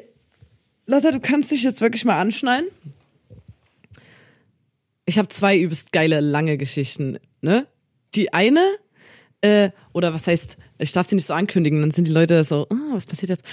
Lotta, 0.87 1.11
du 1.11 1.21
kannst 1.21 1.51
dich 1.51 1.63
jetzt 1.63 1.81
wirklich 1.81 2.05
mal 2.05 2.21
anschneiden. 2.21 2.69
Ich 5.07 5.19
habe 5.19 5.29
zwei 5.29 5.59
übelst 5.59 5.93
geile 5.93 6.21
lange 6.21 6.59
Geschichten. 6.59 7.19
Ne? 7.41 7.67
Die 8.15 8.35
eine, 8.35 8.63
äh, 9.41 9.71
oder 9.95 10.13
was 10.13 10.27
heißt, 10.27 10.59
ich 10.79 10.93
darf 10.93 11.09
sie 11.09 11.15
nicht 11.15 11.27
so 11.27 11.35
ankündigen, 11.35 11.81
dann 11.81 11.91
sind 11.91 12.07
die 12.07 12.13
Leute 12.13 12.45
so, 12.45 12.67
ah, 12.71 12.93
was 12.93 13.07
passiert 13.07 13.31
jetzt? 13.31 13.45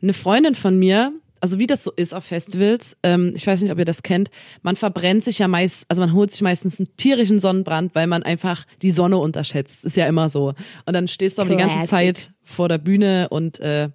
Eine 0.00 0.14
Freundin 0.14 0.54
von 0.54 0.78
mir, 0.78 1.12
also 1.40 1.58
wie 1.58 1.66
das 1.66 1.84
so 1.84 1.92
ist 1.92 2.14
auf 2.14 2.24
Festivals, 2.24 2.96
ähm, 3.02 3.32
ich 3.34 3.46
weiß 3.46 3.62
nicht, 3.62 3.72
ob 3.72 3.78
ihr 3.78 3.84
das 3.84 4.02
kennt, 4.02 4.30
man 4.62 4.76
verbrennt 4.76 5.24
sich 5.24 5.38
ja 5.38 5.48
meist, 5.48 5.86
also 5.88 6.02
man 6.02 6.12
holt 6.12 6.30
sich 6.30 6.42
meistens 6.42 6.78
einen 6.78 6.96
tierischen 6.96 7.40
Sonnenbrand, 7.40 7.94
weil 7.94 8.06
man 8.06 8.22
einfach 8.22 8.64
die 8.82 8.90
Sonne 8.90 9.18
unterschätzt. 9.18 9.84
Ist 9.84 9.96
ja 9.96 10.06
immer 10.06 10.28
so. 10.28 10.54
Und 10.86 10.92
dann 10.94 11.08
stehst 11.08 11.38
du 11.38 11.42
aber 11.42 11.50
die 11.50 11.56
ganze. 11.56 11.88
Zeit 11.88 12.30
vor 12.42 12.68
der 12.68 12.78
Bühne 12.78 13.28
und 13.30 13.60
äh, 13.60 13.88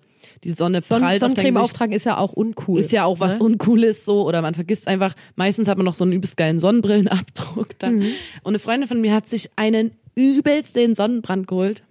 die 0.43 0.51
Sonne 0.51 0.81
Sonn 0.81 1.01
prallt 1.01 1.23
auf 1.23 1.33
dein 1.33 1.35
Sonnencreme 1.35 1.57
auftragen 1.57 1.93
ist 1.93 2.05
ja 2.05 2.17
auch 2.17 2.33
uncool. 2.33 2.79
Ist 2.79 2.91
ja 2.91 3.05
auch 3.05 3.19
was 3.19 3.39
ne? 3.39 3.45
Uncooles 3.45 4.05
so 4.05 4.27
oder 4.27 4.41
man 4.41 4.55
vergisst 4.55 4.87
einfach, 4.87 5.15
meistens 5.35 5.67
hat 5.67 5.77
man 5.77 5.85
noch 5.85 5.95
so 5.95 6.03
einen 6.03 6.13
übelst 6.13 6.37
geilen 6.37 6.59
Sonnenbrillenabdruck 6.59 7.79
dann. 7.79 7.97
Mhm. 7.97 8.07
Und 8.43 8.51
eine 8.51 8.59
Freundin 8.59 8.87
von 8.87 9.01
mir 9.01 9.13
hat 9.13 9.27
sich 9.27 9.49
einen 9.55 9.91
übelst 10.15 10.75
den 10.75 10.95
Sonnenbrand 10.95 11.47
geholt. 11.47 11.83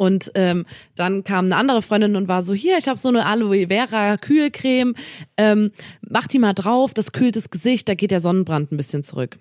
Und 0.00 0.32
ähm, 0.34 0.64
dann 0.96 1.24
kam 1.24 1.44
eine 1.44 1.56
andere 1.56 1.82
Freundin 1.82 2.16
und 2.16 2.26
war 2.26 2.40
so, 2.42 2.54
hier, 2.54 2.78
ich 2.78 2.88
habe 2.88 2.98
so 2.98 3.10
eine 3.10 3.26
Aloe 3.26 3.66
Vera 3.68 4.16
Kühlcreme, 4.16 4.94
ähm, 5.36 5.72
mach 6.08 6.26
die 6.26 6.38
mal 6.38 6.54
drauf, 6.54 6.94
das 6.94 7.12
kühlt 7.12 7.36
das 7.36 7.50
Gesicht, 7.50 7.86
da 7.86 7.94
geht 7.94 8.10
der 8.10 8.20
Sonnenbrand 8.20 8.72
ein 8.72 8.78
bisschen 8.78 9.02
zurück. 9.02 9.38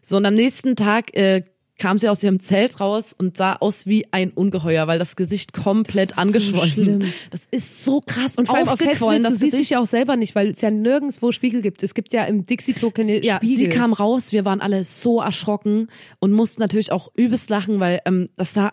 So, 0.00 0.16
und 0.16 0.24
am 0.24 0.32
nächsten 0.32 0.76
Tag 0.76 1.14
äh, 1.14 1.42
kam 1.78 1.98
sie 1.98 2.08
aus 2.08 2.22
ihrem 2.22 2.40
Zelt 2.40 2.80
raus 2.80 3.12
und 3.12 3.36
sah 3.36 3.56
aus 3.56 3.84
wie 3.84 4.06
ein 4.12 4.30
Ungeheuer, 4.30 4.86
weil 4.86 4.98
das 4.98 5.14
Gesicht 5.14 5.52
komplett 5.52 6.12
so 6.12 6.16
angeschwollen. 6.16 6.70
schlimm. 6.70 7.12
das 7.30 7.46
ist 7.50 7.84
so 7.84 8.00
krass 8.00 8.38
Und 8.38 8.46
vor 8.46 8.56
allem 8.56 8.68
auf 8.68 8.80
aufgequollen, 8.80 9.22
das 9.22 9.34
siehst 9.34 9.42
dich 9.42 9.50
Gesicht. 9.52 9.70
ja 9.72 9.80
auch 9.82 9.86
selber 9.86 10.16
nicht, 10.16 10.34
weil 10.34 10.48
es 10.52 10.62
ja 10.62 10.70
nirgendwo 10.70 11.32
Spiegel 11.32 11.60
gibt. 11.60 11.82
Es 11.82 11.92
gibt 11.92 12.14
ja 12.14 12.24
im 12.24 12.46
Dixie-Klo 12.46 12.92
keine 12.92 13.22
Ja, 13.22 13.36
Spiegel. 13.36 13.56
sie 13.58 13.68
kam 13.68 13.92
raus, 13.92 14.32
wir 14.32 14.46
waren 14.46 14.62
alle 14.62 14.84
so 14.84 15.20
erschrocken 15.20 15.88
und 16.18 16.32
mussten 16.32 16.62
natürlich 16.62 16.92
auch 16.92 17.10
übelst 17.14 17.50
lachen, 17.50 17.78
weil 17.78 18.00
ähm, 18.06 18.30
das 18.38 18.54
sah 18.54 18.72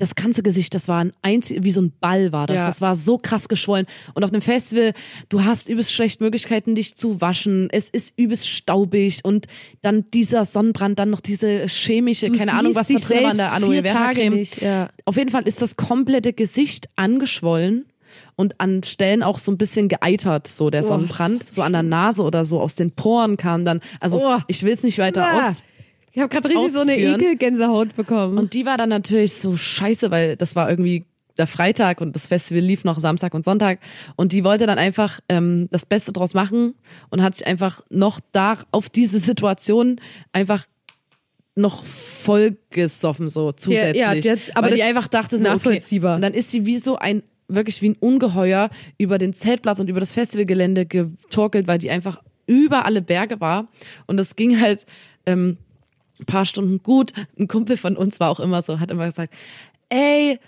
das 0.00 0.16
ganze 0.16 0.42
Gesicht, 0.42 0.74
das 0.74 0.88
war 0.88 0.98
ein 1.04 1.12
einzig, 1.22 1.62
wie 1.62 1.70
so 1.70 1.80
ein 1.80 1.92
Ball 2.00 2.32
war 2.32 2.46
das. 2.48 2.56
Ja. 2.56 2.66
Das 2.66 2.80
war 2.80 2.96
so 2.96 3.18
krass 3.18 3.48
geschwollen. 3.48 3.86
Und 4.14 4.24
auf 4.24 4.32
einem 4.32 4.42
Festival, 4.42 4.92
du 5.28 5.44
hast 5.44 5.68
übelst 5.68 5.92
schlecht 5.92 6.20
Möglichkeiten, 6.20 6.74
dich 6.74 6.96
zu 6.96 7.20
waschen. 7.20 7.68
Es 7.70 7.88
ist 7.88 8.18
übelst 8.18 8.48
staubig 8.48 9.20
und 9.22 9.46
dann 9.82 10.10
dieser 10.12 10.44
Sonnenbrand, 10.44 10.98
dann 10.98 11.10
noch 11.10 11.20
diese 11.20 11.66
chemische, 11.68 12.26
Du 12.26 12.36
keine 12.36 12.52
Ahnung, 12.54 12.74
was 12.74 12.88
da 12.88 12.94
drin 12.94 13.22
war 13.24 13.30
in 13.30 13.36
der 13.36 13.52
Aloe 13.52 13.82
Vera 13.82 14.12
Creme. 14.12 14.34
nicht, 14.34 14.60
ja. 14.60 14.88
Auf 15.04 15.16
jeden 15.16 15.30
Fall 15.30 15.46
ist 15.46 15.62
das 15.62 15.76
komplette 15.76 16.32
Gesicht 16.32 16.88
angeschwollen. 16.96 17.86
und 18.36 18.58
an 18.58 18.82
Stellen 18.82 19.22
auch 19.22 19.38
so 19.38 19.52
ein 19.52 19.58
bisschen 19.58 19.88
geeitert, 19.88 20.48
so 20.48 20.70
der 20.70 20.82
Sonnenbrand, 20.82 21.44
so 21.44 21.60
an 21.62 21.72
der 21.74 21.82
Nase 21.82 22.22
oder 22.22 22.44
so 22.46 22.58
aus 22.58 22.74
den 22.74 22.90
Poren 22.90 23.36
kam 23.36 23.64
dann. 23.66 23.80
Also 24.00 24.18
Oh. 24.24 24.38
ich 24.48 24.62
will 24.62 24.72
es 24.72 24.82
nicht 24.82 24.98
weiter 24.98 25.22
Ah. 25.26 25.46
aus. 25.48 25.62
Ich 26.12 26.20
habe 26.20 26.28
gerade 26.28 26.48
richtig 26.48 26.72
so 26.72 26.80
eine 26.80 26.92
Ausführen. 26.92 27.20
Ekelgänsehaut 27.20 27.94
bekommen. 27.96 28.36
Und 28.38 28.54
die 28.54 28.66
war 28.66 28.76
dann 28.76 28.88
natürlich 28.88 29.34
so 29.34 29.56
scheiße, 29.56 30.10
weil 30.10 30.36
das 30.36 30.56
war 30.56 30.68
irgendwie 30.68 31.04
der 31.38 31.46
Freitag 31.46 32.00
und 32.00 32.14
das 32.16 32.26
Festival 32.26 32.62
lief 32.62 32.84
noch 32.84 32.98
Samstag 32.98 33.32
und 33.34 33.44
Sonntag. 33.44 33.78
Und 34.16 34.32
die 34.32 34.44
wollte 34.44 34.66
dann 34.66 34.78
einfach 34.78 35.20
ähm, 35.28 35.68
das 35.70 35.86
Beste 35.86 36.12
draus 36.12 36.34
machen 36.34 36.74
und 37.10 37.22
hat 37.22 37.36
sich 37.36 37.46
einfach 37.46 37.82
noch 37.88 38.20
da 38.32 38.58
auf 38.72 38.90
diese 38.90 39.20
Situation 39.20 40.00
einfach 40.32 40.66
noch 41.54 41.84
voll 41.84 42.56
gesoffen, 42.70 43.28
so 43.28 43.52
zusätzlich. 43.52 44.00
ja, 44.02 44.12
jetzt- 44.12 44.56
aber 44.56 44.68
weil 44.68 44.74
die 44.76 44.82
einfach 44.82 45.08
dachte, 45.08 45.38
so, 45.38 45.44
nachvollziehbar. 45.48 46.12
Okay. 46.12 46.16
Und 46.16 46.22
dann 46.22 46.34
ist 46.34 46.50
sie 46.50 46.66
wie 46.66 46.78
so 46.78 46.96
ein, 46.96 47.22
wirklich 47.48 47.82
wie 47.82 47.90
ein 47.90 47.96
Ungeheuer 47.98 48.70
über 48.98 49.18
den 49.18 49.32
Zeltplatz 49.34 49.80
und 49.80 49.88
über 49.88 50.00
das 50.00 50.12
Festivalgelände 50.14 50.86
getorkelt, 50.86 51.66
weil 51.66 51.78
die 51.78 51.90
einfach 51.90 52.22
über 52.46 52.84
alle 52.84 53.02
Berge 53.02 53.40
war. 53.40 53.68
Und 54.06 54.16
das 54.16 54.36
ging 54.36 54.60
halt 54.60 54.86
ähm, 55.26 55.56
ein 56.20 56.26
paar 56.26 56.46
Stunden 56.46 56.82
gut. 56.82 57.12
Ein 57.38 57.48
Kumpel 57.48 57.76
von 57.76 57.96
uns 57.96 58.20
war 58.20 58.30
auch 58.30 58.40
immer 58.40 58.62
so, 58.62 58.80
hat 58.80 58.90
immer 58.90 59.06
gesagt, 59.06 59.32
ey, 59.88 60.38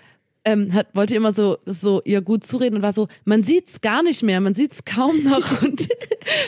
ähm, 0.45 0.73
hat, 0.73 0.87
wollte 0.93 1.15
immer 1.15 1.31
so, 1.31 1.57
so 1.65 2.01
ihr 2.03 2.21
gut 2.21 2.45
zureden 2.45 2.77
und 2.77 2.81
war 2.81 2.91
so, 2.91 3.07
man 3.23 3.43
sieht's 3.43 3.79
gar 3.81 4.03
nicht 4.03 4.23
mehr, 4.23 4.41
man 4.41 4.53
sieht's 4.53 4.83
kaum 4.83 5.23
noch 5.23 5.61
und 5.61 5.87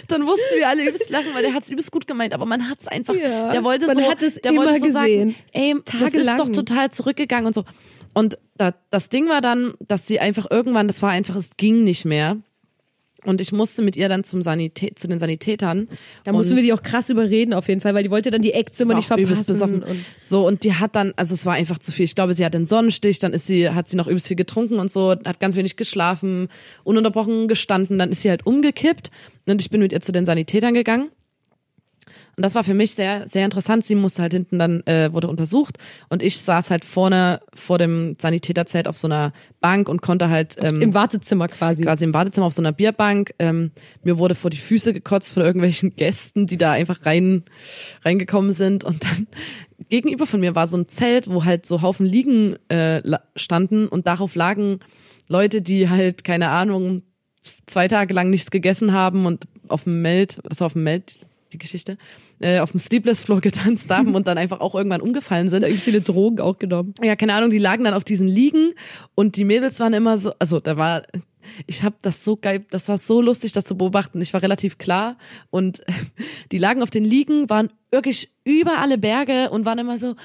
dann 0.07 0.23
mussten 0.23 0.57
wir 0.57 0.67
alle 0.67 0.84
übelst 0.84 1.09
lachen, 1.09 1.28
weil 1.34 1.43
der 1.43 1.53
hat's 1.53 1.69
übelst 1.69 1.91
gut 1.91 2.05
gemeint, 2.07 2.34
aber 2.34 2.45
man 2.45 2.69
hat's 2.69 2.88
einfach, 2.88 3.13
Ja, 3.15 3.51
der 3.51 3.63
wollte 3.63 3.93
so, 3.93 4.01
hat 4.01 4.21
es 4.21 4.36
der 4.41 4.53
wollte 4.55 4.80
so 4.80 4.86
gesehen. 4.86 4.93
sagen, 4.93 5.36
ey, 5.53 5.76
das 5.86 6.13
ist 6.13 6.26
Tagelang. 6.26 6.38
doch 6.38 6.49
total 6.49 6.91
zurückgegangen 6.91 7.45
und 7.47 7.53
so. 7.53 7.63
Und 8.13 8.38
da, 8.57 8.73
das 8.91 9.09
Ding 9.09 9.28
war 9.30 9.41
dann, 9.41 9.73
dass 9.80 10.07
sie 10.07 10.19
einfach 10.19 10.47
irgendwann, 10.49 10.88
das 10.88 11.01
war 11.01 11.11
einfach, 11.11 11.36
es 11.36 11.51
ging 11.57 11.84
nicht 11.84 12.05
mehr. 12.05 12.38
Und 13.26 13.41
ich 13.41 13.51
musste 13.51 13.82
mit 13.82 13.95
ihr 13.95 14.09
dann 14.09 14.23
zum 14.23 14.41
Sanität, 14.41 14.99
zu 14.99 15.07
den 15.07 15.19
Sanitätern. 15.19 15.88
da 16.23 16.32
mussten 16.32 16.55
wir 16.55 16.63
die 16.63 16.73
auch 16.73 16.84
krass 16.84 17.09
überreden 17.09 17.53
auf 17.53 17.67
jeden 17.67 17.82
Fall, 17.82 17.93
weil 17.93 18.03
die 18.03 18.11
wollte 18.11 18.32
dann 18.32 18.41
die 18.41 18.53
Eckzimmer 18.53 18.93
nicht 18.95 19.07
verpassen. 19.07 19.45
besoffen. 19.45 19.84
Und 19.84 20.05
so, 20.21 20.45
und 20.45 20.63
die 20.63 20.73
hat 20.73 20.95
dann, 20.95 21.13
also 21.15 21.34
es 21.34 21.45
war 21.45 21.53
einfach 21.53 21.80
zu 21.80 21.91
viel. 21.91 22.05
Ich 22.05 22.15
glaube, 22.15 22.34
sie 22.34 22.45
hat 22.45 22.53
den 22.53 22.65
Sonnenstich, 22.65 23.19
dann 23.19 23.34
ist 23.34 23.47
sie, 23.47 23.69
hat 23.69 23.88
sie 23.88 23.97
noch 23.97 24.07
übelst 24.07 24.28
viel 24.28 24.38
getrunken 24.38 24.80
und 24.80 24.91
so, 24.91 25.11
hat 25.11 25.39
ganz 25.39 25.55
wenig 25.55 25.76
geschlafen, 25.76 26.47
ununterbrochen 26.84 27.47
gestanden, 27.47 27.99
dann 27.99 28.11
ist 28.11 28.21
sie 28.21 28.30
halt 28.30 28.45
umgekippt 28.45 29.11
und 29.47 29.61
ich 29.61 29.69
bin 29.69 29.82
mit 29.82 29.91
ihr 29.91 30.01
zu 30.01 30.11
den 30.11 30.26
Sanitätern 30.26 30.73
gegangen. 30.73 31.09
Und 32.36 32.43
das 32.43 32.55
war 32.55 32.63
für 32.63 32.73
mich 32.73 32.93
sehr, 32.93 33.27
sehr 33.27 33.45
interessant. 33.45 33.86
Sie 33.86 33.95
musste 33.95 34.21
halt 34.21 34.33
hinten 34.33 34.59
dann, 34.59 34.81
äh, 34.86 35.11
wurde 35.13 35.27
untersucht 35.27 35.77
und 36.09 36.21
ich 36.21 36.39
saß 36.39 36.69
halt 36.69 36.83
vorne 36.83 37.41
vor 37.53 37.77
dem 37.77 38.17
Sanitäterzelt 38.19 38.88
auf 38.88 38.97
so 38.97 39.07
einer 39.07 39.31
Bank 39.61 39.88
und 39.88 40.01
konnte 40.01 40.29
halt 40.29 40.55
ähm, 40.59 40.81
Im 40.81 40.93
Wartezimmer 40.93 41.47
quasi. 41.47 41.83
quasi 41.83 42.03
im 42.03 42.13
Wartezimmer 42.13 42.47
auf 42.47 42.53
so 42.53 42.61
einer 42.61 42.73
Bierbank. 42.73 43.33
Ähm, 43.39 43.71
mir 44.03 44.17
wurde 44.17 44.36
vor 44.36 44.49
die 44.49 44.57
Füße 44.57 44.93
gekotzt 44.93 45.33
von 45.33 45.43
irgendwelchen 45.43 45.89
Gästen, 45.95 46.45
die 46.45 46.57
da 46.57 46.71
einfach 46.71 47.05
rein 47.05 47.43
reingekommen 48.03 48.51
sind. 48.51 48.83
Und 48.83 49.03
dann 49.03 49.27
gegenüber 49.89 50.25
von 50.25 50.41
mir 50.41 50.55
war 50.55 50.67
so 50.67 50.77
ein 50.77 50.88
Zelt, 50.89 51.29
wo 51.29 51.45
halt 51.45 51.65
so 51.65 51.81
Haufen 51.81 52.05
Liegen 52.05 52.57
äh, 52.69 53.01
standen 53.36 53.88
und 53.88 54.07
darauf 54.07 54.36
lagen 54.36 54.79
Leute, 55.27 55.61
die 55.61 55.89
halt, 55.89 56.23
keine 56.23 56.49
Ahnung, 56.49 57.03
zwei 57.65 57.88
Tage 57.88 58.13
lang 58.13 58.29
nichts 58.29 58.51
gegessen 58.51 58.91
haben 58.91 59.25
und 59.25 59.45
auf 59.67 59.83
dem 59.86 60.01
Meld, 60.01 60.39
das 60.43 60.59
war 60.59 60.67
auf 60.67 60.73
dem 60.73 60.83
Meld, 60.83 61.15
die 61.56 61.60
Geschichte, 61.60 61.97
äh, 62.39 62.60
auf 62.60 62.72
dem 62.72 62.80
Sleepless 62.80 63.22
Floor 63.22 63.41
getanzt 63.41 63.89
haben 63.89 64.16
und 64.16 64.28
dann 64.28 64.38
einfach 64.38 64.60
auch 64.60 64.76
irgendwann 64.76 65.01
umgefallen 65.01 65.49
sind. 65.49 65.62
Da 65.62 65.68
übelst 65.68 65.86
viele 65.86 66.01
Drogen 66.01 66.39
auch 66.39 66.60
genommen. 66.60 66.93
Ja, 67.01 67.16
keine 67.16 67.34
Ahnung, 67.34 67.49
die 67.49 67.58
lagen 67.58 67.84
dann 67.84 67.93
auf 67.93 68.03
diesen 68.03 68.28
Liegen 68.28 68.74
und 69.16 69.38
die 69.38 69.45
Mädels 69.45 69.80
waren 69.80 69.93
immer 69.93 70.18
so, 70.18 70.34
also 70.39 70.60
da 70.60 70.78
war, 70.78 71.03
ich 71.68 71.84
habe 71.84 71.95
das 72.01 72.24
so 72.24 72.36
geil, 72.36 72.66
das 72.70 72.89
war 72.89 72.97
so 72.97 73.22
lustig, 73.22 73.53
das 73.53 73.64
zu 73.64 73.78
beobachten. 73.78 74.22
Ich 74.22 74.34
war 74.34 74.41
relativ 74.41 74.78
klar 74.78 75.18
und 75.49 75.84
die 76.51 76.58
lagen 76.58 76.84
auf 76.84 76.89
den 76.89 77.06
Liegen, 77.06 77.49
waren 77.49 77.70
wirklich 77.91 78.30
über 78.43 78.80
alle 78.80 78.97
Berge 78.97 79.49
und 79.49 79.66
waren 79.66 79.80
immer 79.80 79.97
so, 79.97 80.16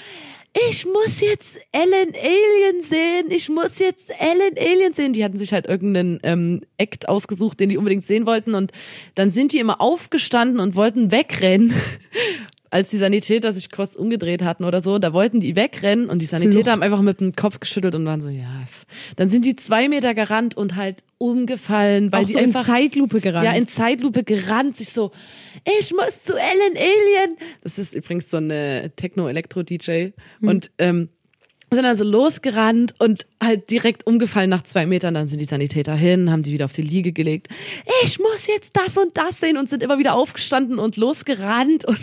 ich 0.52 0.84
muss 0.84 1.20
jetzt 1.20 1.58
Ellen 1.70 2.12
Alien 2.14 2.82
sehen, 2.82 3.30
ich 3.30 3.48
muss 3.48 3.78
jetzt 3.78 4.10
Ellen 4.10 4.56
Alien 4.58 4.92
sehen. 4.92 5.12
Die 5.12 5.24
hatten 5.24 5.36
sich 5.36 5.52
halt 5.52 5.66
irgendeinen 5.66 6.18
ähm, 6.24 6.62
Act 6.76 7.08
ausgesucht, 7.08 7.60
den 7.60 7.68
die 7.68 7.76
unbedingt 7.76 8.04
sehen 8.04 8.26
wollten 8.26 8.54
und 8.54 8.72
dann 9.14 9.30
sind 9.30 9.52
die 9.52 9.58
immer 9.58 9.80
aufgestanden 9.80 10.58
und 10.60 10.74
wollten 10.74 11.12
wegrennen. 11.12 11.72
Als 12.70 12.90
die 12.90 12.98
Sanitäter 12.98 13.52
sich 13.52 13.70
kurz 13.70 13.94
umgedreht 13.96 14.42
hatten 14.42 14.64
oder 14.64 14.80
so, 14.80 14.98
da 14.98 15.12
wollten 15.12 15.40
die 15.40 15.56
wegrennen 15.56 16.08
und 16.08 16.20
die 16.20 16.26
Sanitäter 16.26 16.56
Flucht. 16.56 16.70
haben 16.70 16.82
einfach 16.82 17.02
mit 17.02 17.20
dem 17.20 17.34
Kopf 17.34 17.58
geschüttelt 17.58 17.94
und 17.96 18.04
waren 18.06 18.20
so, 18.20 18.28
ja. 18.28 18.64
Dann 19.16 19.28
sind 19.28 19.44
die 19.44 19.56
zwei 19.56 19.88
Meter 19.88 20.14
gerannt 20.14 20.56
und 20.56 20.76
halt 20.76 21.02
umgefallen, 21.18 22.12
weil 22.12 22.22
auch 22.22 22.26
die 22.26 22.32
so 22.32 22.38
einfach 22.38 22.60
in 22.60 22.74
Zeitlupe 22.74 23.20
gerannt. 23.20 23.44
ja, 23.44 23.52
in 23.52 23.66
Zeitlupe 23.66 24.22
gerannt, 24.22 24.76
sich 24.76 24.90
so, 24.90 25.10
ich 25.80 25.92
muss 25.92 26.22
zu 26.22 26.34
Ellen 26.34 26.76
Alien. 26.76 27.36
Das 27.62 27.78
ist 27.78 27.94
übrigens 27.94 28.30
so 28.30 28.36
eine 28.36 28.92
Techno-Elektro-DJ. 28.94 30.12
Hm. 30.40 30.48
Und 30.48 30.70
ähm, 30.78 31.08
sind 31.72 31.84
also 31.84 32.04
losgerannt 32.04 32.94
und 32.98 33.26
halt 33.42 33.70
direkt 33.70 34.06
umgefallen 34.06 34.50
nach 34.50 34.62
zwei 34.62 34.86
Metern. 34.86 35.14
Dann 35.14 35.28
sind 35.28 35.38
die 35.38 35.44
Sanitäter 35.44 35.94
hin, 35.94 36.30
haben 36.30 36.42
die 36.42 36.52
wieder 36.52 36.64
auf 36.64 36.72
die 36.72 36.82
Liege 36.82 37.12
gelegt. 37.12 37.48
Ich 38.04 38.18
muss 38.18 38.46
jetzt 38.46 38.76
das 38.76 38.96
und 38.96 39.16
das 39.16 39.40
sehen 39.40 39.56
und 39.56 39.68
sind 39.70 39.82
immer 39.82 39.98
wieder 39.98 40.14
aufgestanden 40.14 40.78
und 40.78 40.96
losgerannt 40.96 41.84
und 41.84 42.00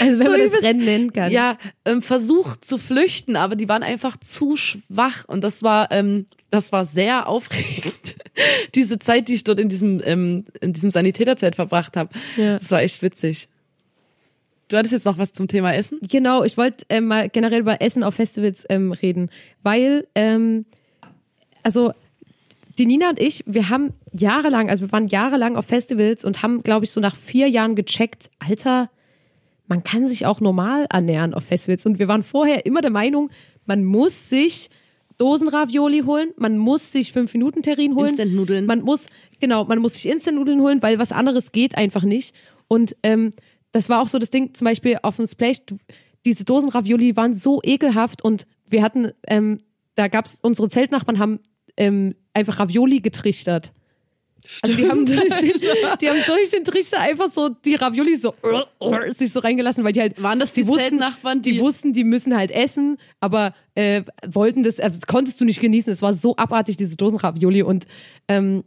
Also 0.00 0.18
wenn 0.18 0.18
so 0.26 0.30
man 0.30 0.40
das 0.40 0.50
übelst- 0.52 0.64
Rennen 0.64 0.84
nennen 0.84 1.12
kann. 1.12 1.32
Ja, 1.32 1.58
ähm, 1.84 2.02
versucht 2.02 2.64
zu 2.64 2.78
flüchten, 2.78 3.36
aber 3.36 3.56
die 3.56 3.68
waren 3.68 3.82
einfach 3.82 4.16
zu 4.16 4.56
schwach 4.56 5.24
und 5.26 5.42
das 5.42 5.62
war 5.62 5.90
ähm, 5.90 6.26
das 6.50 6.72
war 6.72 6.84
sehr 6.84 7.28
aufregend. 7.28 8.16
Diese 8.74 8.98
Zeit, 8.98 9.28
die 9.28 9.34
ich 9.34 9.44
dort 9.44 9.60
in 9.60 9.68
diesem 9.68 10.00
ähm, 10.04 10.44
in 10.60 10.72
diesem 10.72 10.90
Sanitäterzelt 10.90 11.56
verbracht 11.56 11.96
habe, 11.96 12.10
Ja. 12.36 12.58
das 12.58 12.70
war 12.70 12.80
echt 12.82 13.02
witzig. 13.02 13.48
Du 14.70 14.76
hattest 14.76 14.92
jetzt 14.92 15.04
noch 15.04 15.18
was 15.18 15.32
zum 15.32 15.48
Thema 15.48 15.74
Essen? 15.74 15.98
Genau, 16.08 16.44
ich 16.44 16.56
wollte 16.56 16.86
ähm, 16.88 17.06
mal 17.06 17.28
generell 17.28 17.60
über 17.60 17.82
Essen 17.82 18.04
auf 18.04 18.14
Festivals 18.14 18.64
ähm, 18.70 18.92
reden, 18.92 19.28
weil, 19.64 20.06
ähm, 20.14 20.64
also 21.64 21.92
die 22.78 22.86
Nina 22.86 23.10
und 23.10 23.18
ich, 23.20 23.42
wir 23.46 23.68
haben 23.68 23.92
jahrelang, 24.12 24.70
also 24.70 24.82
wir 24.84 24.92
waren 24.92 25.08
jahrelang 25.08 25.56
auf 25.56 25.66
Festivals 25.66 26.24
und 26.24 26.44
haben, 26.44 26.62
glaube 26.62 26.84
ich, 26.84 26.92
so 26.92 27.00
nach 27.00 27.16
vier 27.16 27.48
Jahren 27.48 27.74
gecheckt, 27.74 28.30
Alter, 28.38 28.90
man 29.66 29.82
kann 29.82 30.06
sich 30.06 30.24
auch 30.24 30.40
normal 30.40 30.86
ernähren 30.88 31.34
auf 31.34 31.44
Festivals. 31.44 31.84
Und 31.84 31.98
wir 31.98 32.06
waren 32.06 32.22
vorher 32.22 32.64
immer 32.64 32.80
der 32.80 32.90
Meinung, 32.90 33.30
man 33.66 33.84
muss 33.84 34.28
sich 34.28 34.70
Dosenravioli 35.18 36.02
holen, 36.02 36.30
man 36.36 36.58
muss 36.58 36.92
sich 36.92 37.10
5-Minuten-Terrinen 37.10 37.96
holen. 37.96 38.08
Instant-Nudeln. 38.10 38.66
Man 38.66 38.82
muss, 38.82 39.08
genau, 39.40 39.64
man 39.64 39.80
muss 39.80 39.94
sich 39.94 40.08
Instant-Nudeln 40.08 40.60
holen, 40.60 40.80
weil 40.80 41.00
was 41.00 41.10
anderes 41.10 41.50
geht 41.50 41.76
einfach 41.76 42.04
nicht. 42.04 42.36
Und 42.68 42.94
ähm, 43.02 43.32
das 43.72 43.88
war 43.88 44.02
auch 44.02 44.08
so 44.08 44.18
das 44.18 44.30
Ding, 44.30 44.54
zum 44.54 44.64
Beispiel 44.64 44.98
auf 45.02 45.16
dem 45.16 45.26
Splash, 45.26 45.58
diese 46.24 46.44
Dosenravioli 46.44 47.16
waren 47.16 47.34
so 47.34 47.60
ekelhaft 47.62 48.22
und 48.22 48.46
wir 48.68 48.82
hatten, 48.82 49.12
ähm, 49.26 49.60
da 49.94 50.08
gab's, 50.08 50.38
unsere 50.42 50.68
Zeltnachbarn 50.68 51.18
haben 51.18 51.40
ähm, 51.76 52.14
einfach 52.34 52.58
Ravioli 52.58 53.00
getrichtert. 53.00 53.72
Also 54.62 54.74
die 54.74 54.88
haben, 54.88 55.04
durch 55.04 55.18
den, 55.38 55.52
die 56.00 56.08
haben 56.08 56.22
durch 56.26 56.50
den 56.50 56.64
Trichter 56.64 56.98
einfach 56.98 57.30
so 57.30 57.50
die 57.50 57.74
Ravioli 57.74 58.16
so 58.16 58.34
sich 59.10 59.32
so 59.32 59.40
reingelassen, 59.40 59.84
weil 59.84 59.92
die 59.92 60.00
halt 60.00 60.22
Waren 60.22 60.38
das 60.40 60.54
die 60.54 60.66
wussten, 60.66 60.80
Zeltnachbarn, 60.98 61.42
die, 61.42 61.52
die- 61.52 61.60
wussten, 61.60 61.92
die 61.92 62.04
müssen 62.04 62.34
halt 62.34 62.50
essen, 62.50 62.96
aber 63.20 63.54
äh, 63.74 64.02
wollten 64.26 64.62
das, 64.62 64.78
äh, 64.78 64.88
das 64.88 65.06
konntest 65.06 65.40
du 65.40 65.44
nicht 65.44 65.60
genießen. 65.60 65.92
Es 65.92 66.00
war 66.00 66.14
so 66.14 66.36
abartig 66.36 66.78
diese 66.78 66.96
Dosenravioli 66.96 67.62
und 67.62 67.86
ähm, 68.28 68.64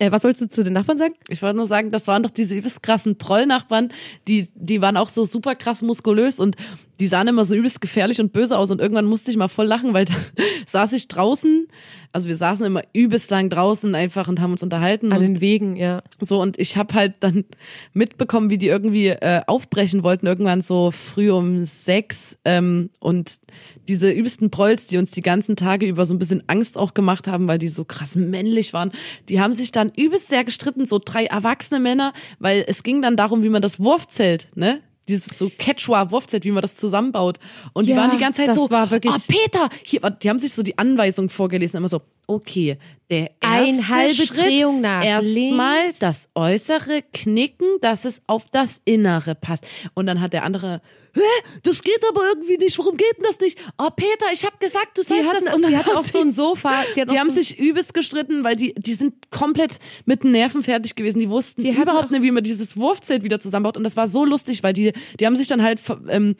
äh, 0.00 0.10
was 0.10 0.24
wolltest 0.24 0.42
du 0.42 0.48
zu 0.48 0.64
den 0.64 0.72
Nachbarn 0.72 0.98
sagen? 0.98 1.14
Ich 1.28 1.42
wollte 1.42 1.56
nur 1.56 1.66
sagen, 1.66 1.90
das 1.90 2.06
waren 2.06 2.22
doch 2.22 2.30
diese 2.30 2.56
übelst 2.56 2.82
krassen 2.82 3.18
Prollnachbarn, 3.18 3.92
die, 4.26 4.48
die 4.54 4.80
waren 4.80 4.96
auch 4.96 5.10
so 5.10 5.24
super 5.26 5.54
krass 5.54 5.82
muskulös 5.82 6.40
und 6.40 6.56
die 7.00 7.06
sahen 7.06 7.28
immer 7.28 7.44
so 7.44 7.54
übelst 7.54 7.80
gefährlich 7.80 8.20
und 8.20 8.32
böse 8.32 8.56
aus 8.56 8.70
und 8.70 8.80
irgendwann 8.80 9.04
musste 9.04 9.30
ich 9.30 9.36
mal 9.36 9.48
voll 9.48 9.66
lachen, 9.66 9.92
weil 9.92 10.04
da 10.06 10.14
saß 10.66 10.94
ich 10.94 11.06
draußen, 11.08 11.68
also 12.12 12.28
wir 12.28 12.36
saßen 12.36 12.66
immer 12.66 12.82
übelst 12.92 13.30
lang 13.30 13.50
draußen 13.50 13.94
einfach 13.94 14.28
und 14.28 14.40
haben 14.40 14.52
uns 14.52 14.62
unterhalten 14.62 15.12
An 15.12 15.20
den 15.20 15.40
Wegen, 15.40 15.76
ja. 15.76 16.02
so 16.18 16.40
und 16.40 16.58
ich 16.58 16.76
habe 16.76 16.94
halt 16.94 17.16
dann 17.20 17.44
mitbekommen, 17.92 18.50
wie 18.50 18.58
die 18.58 18.66
irgendwie 18.66 19.08
äh, 19.08 19.42
aufbrechen 19.46 20.02
wollten, 20.02 20.26
irgendwann 20.26 20.60
so 20.60 20.90
früh 20.90 21.30
um 21.30 21.64
sechs 21.64 22.38
ähm, 22.44 22.90
und 22.98 23.38
diese 23.88 24.10
übelsten 24.10 24.50
Prolls, 24.50 24.86
die 24.86 24.98
uns 24.98 25.10
die 25.10 25.22
ganzen 25.22 25.56
Tage 25.56 25.86
über 25.86 26.04
so 26.04 26.14
ein 26.14 26.18
bisschen 26.18 26.42
Angst 26.46 26.78
auch 26.78 26.94
gemacht 26.94 27.26
haben, 27.26 27.48
weil 27.48 27.58
die 27.58 27.68
so 27.68 27.84
krass 27.84 28.16
männlich 28.16 28.72
waren, 28.72 28.92
die 29.28 29.40
haben 29.40 29.52
sich 29.52 29.72
dann 29.72 29.92
übelst 29.96 30.28
sehr 30.28 30.44
gestritten, 30.44 30.86
so 30.86 31.00
drei 31.04 31.26
erwachsene 31.26 31.80
Männer, 31.80 32.12
weil 32.38 32.64
es 32.66 32.82
ging 32.82 33.02
dann 33.02 33.16
darum, 33.16 33.42
wie 33.42 33.48
man 33.48 33.62
das 33.62 33.80
Wurfzelt, 33.80 34.48
ne? 34.54 34.80
Dieses 35.08 35.36
so 35.38 35.50
Quechua-Wurfzelt, 35.58 36.44
wie 36.44 36.50
man 36.52 36.62
das 36.62 36.76
zusammenbaut. 36.76 37.38
Und 37.72 37.86
die 37.86 37.92
Ja, 37.92 37.96
waren 37.98 38.10
die 38.12 38.18
ganze 38.18 38.44
Zeit 38.44 38.54
so, 38.54 38.70
war 38.70 38.90
wirklich- 38.90 39.12
oh 39.14 39.18
Peter, 39.26 39.68
hier, 39.84 40.00
die 40.10 40.28
haben 40.28 40.38
sich 40.38 40.52
so 40.52 40.62
die 40.62 40.78
Anweisung 40.78 41.28
vorgelesen, 41.28 41.78
immer 41.78 41.88
so, 41.88 42.02
okay, 42.30 42.78
der 43.10 43.30
Ein 43.40 43.66
erste 43.66 43.88
halbe 43.88 44.14
Schritt, 44.14 44.36
Drehung 44.36 44.80
nach 44.80 45.04
erstmal 45.04 45.92
das 45.98 46.30
Äußere 46.36 47.02
knicken, 47.12 47.66
dass 47.80 48.04
es 48.04 48.22
auf 48.28 48.48
das 48.52 48.80
Innere 48.84 49.34
passt. 49.34 49.66
Und 49.94 50.06
dann 50.06 50.20
hat 50.20 50.32
der 50.32 50.44
andere, 50.44 50.80
hä, 51.14 51.20
das 51.64 51.82
geht 51.82 52.00
aber 52.08 52.20
irgendwie 52.28 52.56
nicht, 52.58 52.78
warum 52.78 52.96
geht 52.96 53.16
denn 53.16 53.24
das 53.24 53.40
nicht? 53.40 53.58
Oh, 53.78 53.88
Peter, 53.94 54.26
ich 54.32 54.44
habe 54.44 54.56
gesagt, 54.60 54.96
du 54.96 55.02
Die 55.02 55.08
sollst 55.08 55.28
hatten, 55.28 55.44
das. 55.46 55.54
Und 55.54 55.62
dann 55.62 55.72
die 55.72 55.76
hatten 55.76 55.90
auch 55.90 55.96
haben 55.96 56.08
so 56.08 56.20
ein 56.20 56.30
Sofa. 56.30 56.84
Die, 56.94 57.04
die 57.04 57.18
haben 57.18 57.30
so, 57.30 57.36
sich 57.36 57.58
übelst 57.58 57.94
gestritten, 57.94 58.44
weil 58.44 58.54
die, 58.54 58.74
die 58.74 58.94
sind 58.94 59.30
komplett 59.32 59.78
mit 60.04 60.22
den 60.22 60.30
Nerven 60.30 60.62
fertig 60.62 60.94
gewesen. 60.94 61.18
Die 61.18 61.30
wussten 61.30 61.62
Die 61.62 61.70
überhaupt 61.70 62.12
nicht, 62.12 62.22
wie 62.22 62.30
man 62.30 62.44
dieses 62.44 62.76
Wurfzelt 62.76 63.24
wieder 63.24 63.40
zusammenbaut. 63.40 63.76
Und 63.76 63.82
das 63.82 63.96
war 63.96 64.06
so 64.06 64.24
lustig, 64.24 64.62
weil 64.62 64.72
die, 64.72 64.92
die 65.18 65.26
haben 65.26 65.36
sich 65.36 65.48
dann 65.48 65.62
halt 65.62 65.80
ähm, 66.08 66.36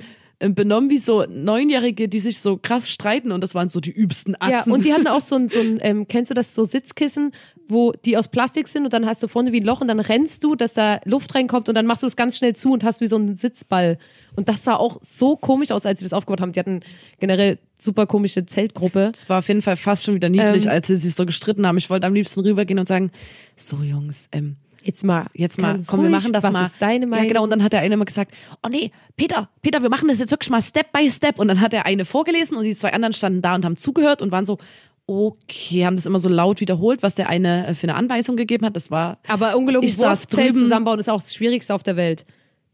benommen 0.49 0.89
wie 0.91 0.99
so 0.99 1.25
Neunjährige, 1.29 2.09
die 2.09 2.19
sich 2.19 2.41
so 2.41 2.57
krass 2.57 2.89
streiten. 2.89 3.31
Und 3.31 3.43
das 3.43 3.55
waren 3.55 3.69
so 3.69 3.81
die 3.81 3.91
übsten 3.93 4.35
Ja, 4.41 4.59
Atzen. 4.61 4.73
und 4.73 4.85
die 4.85 4.93
hatten 4.93 5.07
auch 5.07 5.21
so 5.21 5.37
ein, 5.37 5.49
so 5.49 5.61
ein 5.61 5.79
ähm, 5.83 6.09
kennst 6.09 6.31
du 6.31 6.35
das, 6.35 6.55
so 6.55 6.65
Sitzkissen, 6.65 7.33
wo 7.69 7.93
die 7.93 8.17
aus 8.17 8.29
Plastik 8.29 8.67
sind 8.67 8.85
und 8.85 8.93
dann 8.93 9.07
hast 9.07 9.23
du 9.23 9.29
vorne 9.29 9.53
wie 9.53 9.61
ein 9.61 9.65
Loch 9.67 9.81
und 9.81 9.89
dann 9.89 10.01
rennst 10.01 10.43
du, 10.43 10.55
dass 10.57 10.73
da 10.73 11.01
Luft 11.05 11.35
reinkommt 11.35 11.69
und 11.69 11.75
dann 11.75 11.87
machst 11.87 12.03
du 12.03 12.07
es 12.07 12.17
ganz 12.17 12.37
schnell 12.39 12.57
zu 12.57 12.73
und 12.73 12.83
hast 12.85 13.01
wie 13.01 13.07
so 13.07 13.17
einen 13.17 13.37
Sitzball. 13.37 13.99
Und 14.35 14.49
das 14.49 14.65
sah 14.65 14.77
auch 14.77 14.99
so 15.03 15.37
komisch 15.37 15.71
aus, 15.71 15.87
als 15.87 16.01
sie 16.01 16.05
das 16.07 16.13
aufgebaut 16.13 16.41
haben. 16.41 16.53
Die 16.53 16.59
hatten 16.61 16.81
generell 17.19 17.59
super 17.79 18.07
komische 18.07 18.47
Zeltgruppe. 18.47 19.11
Es 19.13 19.29
war 19.29 19.41
auf 19.41 19.49
jeden 19.49 19.63
Fall 19.63 19.77
fast 19.77 20.05
schon 20.05 20.15
wieder 20.15 20.29
niedlich, 20.29 20.65
Ähm, 20.65 20.71
als 20.71 20.87
sie 20.87 20.97
sich 20.97 21.15
so 21.15 21.27
gestritten 21.27 21.67
haben. 21.67 21.79
Ich 21.79 21.91
wollte 21.91 22.07
am 22.07 22.15
liebsten 22.15 22.41
rübergehen 22.41 22.79
und 22.79 22.87
sagen, 22.87 23.11
so 23.57 23.79
Jungs, 23.79 24.29
ähm, 24.33 24.57
Jetzt 24.83 25.05
mal, 25.05 25.27
jetzt 25.35 25.59
mal, 25.61 25.79
komm, 25.87 26.01
wir 26.01 26.09
ruhig, 26.09 26.23
machen 26.23 26.33
das 26.33 26.45
was 26.45 26.53
mal. 26.53 26.65
ist 26.65 26.81
deine 26.81 27.07
Meinung? 27.07 27.25
Ja, 27.25 27.29
genau. 27.29 27.45
Und 27.45 27.51
dann 27.51 27.63
hat 27.63 27.73
der 27.73 27.81
eine 27.81 27.95
immer 27.95 28.05
gesagt, 28.07 28.33
oh 28.65 28.69
nee, 28.71 28.93
Peter, 29.17 29.51
Peter, 29.61 29.83
wir 29.83 29.91
machen 29.91 30.09
das 30.09 30.19
jetzt 30.19 30.31
wirklich 30.31 30.49
mal 30.51 30.63
Step 30.63 30.91
by 30.93 31.11
Step. 31.11 31.39
Und 31.39 31.49
dann 31.49 31.61
hat 31.61 31.73
der 31.73 31.85
eine 31.87 32.05
vorgelesen 32.07 32.57
und 32.57 32.65
die 32.65 32.75
zwei 32.75 32.93
anderen 32.93 33.13
standen 33.13 33.43
da 33.43 33.55
und 33.55 33.65
haben 33.65 33.77
zugehört 33.77 34.23
und 34.23 34.31
waren 34.33 34.47
so, 34.47 34.59
okay, 35.07 35.85
haben 35.85 35.97
das 35.97 36.07
immer 36.07 36.19
so 36.19 36.29
laut 36.29 36.61
wiederholt, 36.61 37.03
was 37.03 37.15
der 37.15 37.29
eine 37.29 37.67
äh, 37.67 37.75
für 37.75 37.85
eine 37.89 37.97
Anweisung 37.97 38.37
gegeben 38.37 38.65
hat. 38.65 38.77
Das 38.77 38.91
war, 38.91 39.19
Aber 39.29 39.57
ungelogen, 39.57 39.87
Ich 39.87 39.97
saß 39.97 40.29
drüben. 40.29 40.55
zusammenbauen 40.55 40.99
ist 41.01 41.11
auch 41.11 41.21
das 41.21 41.35
Schwierigste 41.35 41.75
auf 41.75 41.83
der 41.83 41.97
Welt. 41.97 42.25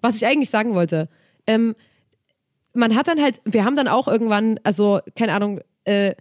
Was 0.01 0.17
ich 0.17 0.27
eigentlich 0.27 0.51
sagen 0.51 0.75
wollte. 0.75 1.09
Ähm, 1.47 1.75
man 2.75 2.95
hat 2.95 3.09
dann 3.09 3.21
halt, 3.23 3.41
wir 3.45 3.65
haben 3.65 3.75
dann 3.75 3.89
auch 3.89 4.07
irgendwann, 4.07 4.61
also 4.63 5.01
keine 5.17 5.33
Ahnung, 5.33 5.61
äh, 5.85 6.15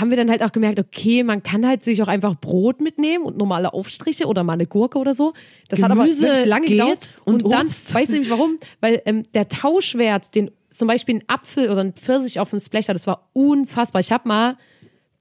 haben 0.00 0.10
wir 0.10 0.16
dann 0.16 0.30
halt 0.30 0.42
auch 0.42 0.52
gemerkt, 0.52 0.78
okay, 0.78 1.22
man 1.22 1.42
kann 1.42 1.66
halt 1.66 1.82
sich 1.82 2.02
auch 2.02 2.08
einfach 2.08 2.34
Brot 2.38 2.80
mitnehmen 2.80 3.24
und 3.24 3.36
normale 3.36 3.72
Aufstriche 3.72 4.26
oder 4.26 4.44
mal 4.44 4.54
eine 4.54 4.66
Gurke 4.66 4.98
oder 4.98 5.14
so. 5.14 5.32
Das 5.68 5.82
hat 5.82 5.90
aber 5.90 6.02
Gemüse 6.02 6.22
wirklich 6.22 6.46
lange 6.46 6.66
geht 6.66 6.78
gedauert. 6.78 7.14
und 7.24 7.44
Und, 7.44 7.52
dann, 7.52 7.68
weißt 7.68 8.08
du 8.08 8.12
nämlich 8.12 8.30
warum? 8.30 8.56
Weil 8.80 9.02
ähm, 9.06 9.22
der 9.34 9.48
Tauschwert, 9.48 10.34
den 10.34 10.50
zum 10.70 10.88
Beispiel 10.88 11.16
ein 11.16 11.24
Apfel 11.28 11.70
oder 11.70 11.80
ein 11.80 11.94
Pfirsich 11.94 12.40
auf 12.40 12.50
dem 12.50 12.60
Splash 12.60 12.88
hat, 12.88 12.94
das 12.94 13.06
war 13.06 13.30
unfassbar. 13.32 14.00
Ich 14.00 14.12
habe 14.12 14.28
mal 14.28 14.56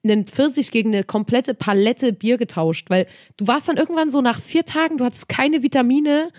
einen 0.03 0.25
Pfirsich 0.25 0.71
gegen 0.71 0.93
eine 0.93 1.03
komplette 1.03 1.53
Palette 1.53 2.13
Bier 2.13 2.37
getauscht, 2.37 2.89
weil 2.89 3.07
du 3.37 3.47
warst 3.47 3.67
dann 3.67 3.77
irgendwann 3.77 4.11
so 4.11 4.21
nach 4.21 4.41
vier 4.41 4.65
Tagen, 4.65 4.97
du 4.97 5.05
hattest 5.05 5.29
keine 5.29 5.63
Vitamine, 5.63 6.29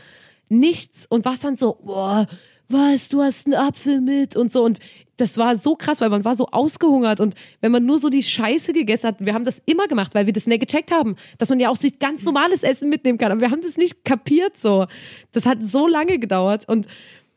nichts 0.48 1.06
und 1.08 1.24
warst 1.24 1.44
dann 1.44 1.56
so, 1.56 1.78
boah, 1.82 2.26
was, 2.68 3.08
du 3.08 3.22
hast 3.22 3.46
einen 3.46 3.54
Apfel 3.54 4.00
mit 4.00 4.36
und 4.36 4.52
so 4.52 4.64
und 4.64 4.78
das 5.16 5.38
war 5.38 5.56
so 5.56 5.76
krass, 5.76 6.00
weil 6.00 6.10
man 6.10 6.24
war 6.24 6.36
so 6.36 6.48
ausgehungert 6.48 7.20
und 7.20 7.34
wenn 7.60 7.72
man 7.72 7.86
nur 7.86 7.98
so 7.98 8.10
die 8.10 8.22
Scheiße 8.22 8.72
gegessen 8.72 9.08
hat, 9.08 9.16
wir 9.18 9.34
haben 9.34 9.44
das 9.44 9.58
immer 9.60 9.88
gemacht, 9.88 10.14
weil 10.14 10.26
wir 10.26 10.32
das 10.32 10.46
nicht 10.46 10.60
gecheckt 10.60 10.92
haben, 10.92 11.16
dass 11.38 11.48
man 11.48 11.58
ja 11.58 11.70
auch 11.70 11.76
sich 11.76 11.98
ganz 11.98 12.24
normales 12.24 12.62
Essen 12.62 12.88
mitnehmen 12.90 13.18
kann, 13.18 13.32
aber 13.32 13.40
wir 13.40 13.50
haben 13.50 13.62
das 13.62 13.76
nicht 13.76 14.04
kapiert 14.04 14.56
so. 14.56 14.86
Das 15.32 15.46
hat 15.46 15.64
so 15.64 15.86
lange 15.86 16.18
gedauert 16.18 16.68
und 16.68 16.86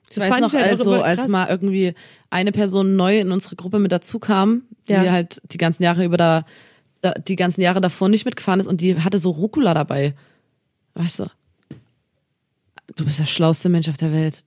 ich 0.10 0.16
das 0.16 0.24
weiß 0.26 0.30
fand 0.32 0.42
noch, 0.42 0.54
halt 0.54 0.66
also, 0.66 0.94
als 0.94 1.28
mal 1.28 1.48
irgendwie 1.50 1.94
eine 2.30 2.52
Person 2.52 2.96
neu 2.96 3.20
in 3.20 3.32
unsere 3.32 3.56
Gruppe 3.56 3.80
mit 3.80 3.92
dazu 3.92 4.20
kam, 4.20 4.64
die 4.88 4.94
Ja. 4.94 5.12
halt 5.12 5.42
die 5.52 5.58
ganzen 5.58 5.84
Jahre 5.84 6.04
über 6.04 6.18
da, 6.18 6.46
da, 7.02 7.14
die 7.14 7.36
ganzen 7.36 7.62
Jahre 7.62 7.80
davor 7.80 8.10
nicht 8.10 8.26
mitgefahren 8.26 8.60
ist 8.60 8.68
und 8.68 8.82
die 8.82 9.00
hatte 9.00 9.20
so 9.20 9.30
Rucola 9.32 9.74
dabei. 9.74 10.16
Weißt 10.96 11.20
du? 11.20 11.28
Du 13.00 13.06
bist 13.06 13.18
der 13.18 13.26
schlauste 13.26 13.70
Mensch 13.70 13.88
auf 13.88 13.96
der 13.96 14.12
Welt. 14.12 14.44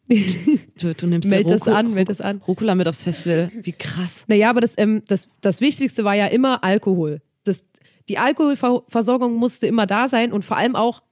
Du, 0.79 0.93
du 0.93 1.07
nimmst 1.07 1.27
Meld 1.31 1.49
das 1.49 1.63
Rucola- 1.63 1.75
an, 1.75 1.95
meld 1.95 2.11
das 2.11 2.21
an. 2.21 2.43
Rucola 2.47 2.75
mit 2.75 2.87
aufs 2.87 3.03
Festival. 3.03 3.51
Wie 3.63 3.73
krass. 3.73 4.25
Naja, 4.29 4.51
aber 4.51 4.61
das, 4.61 4.75
ähm, 4.77 5.03
das, 5.09 5.31
das 5.41 5.63
Wichtigste 5.63 6.05
war 6.05 6.15
ja 6.15 6.27
immer 6.27 6.63
Alkohol. 6.63 7.23
Das, 7.45 7.65
die 8.11 8.19
Alkoholversorgung 8.19 9.37
musste 9.37 9.67
immer 9.67 9.87
da 9.87 10.07
sein 10.07 10.35
und 10.35 10.45
vor 10.45 10.59
allem 10.59 10.77
auch, 10.77 11.03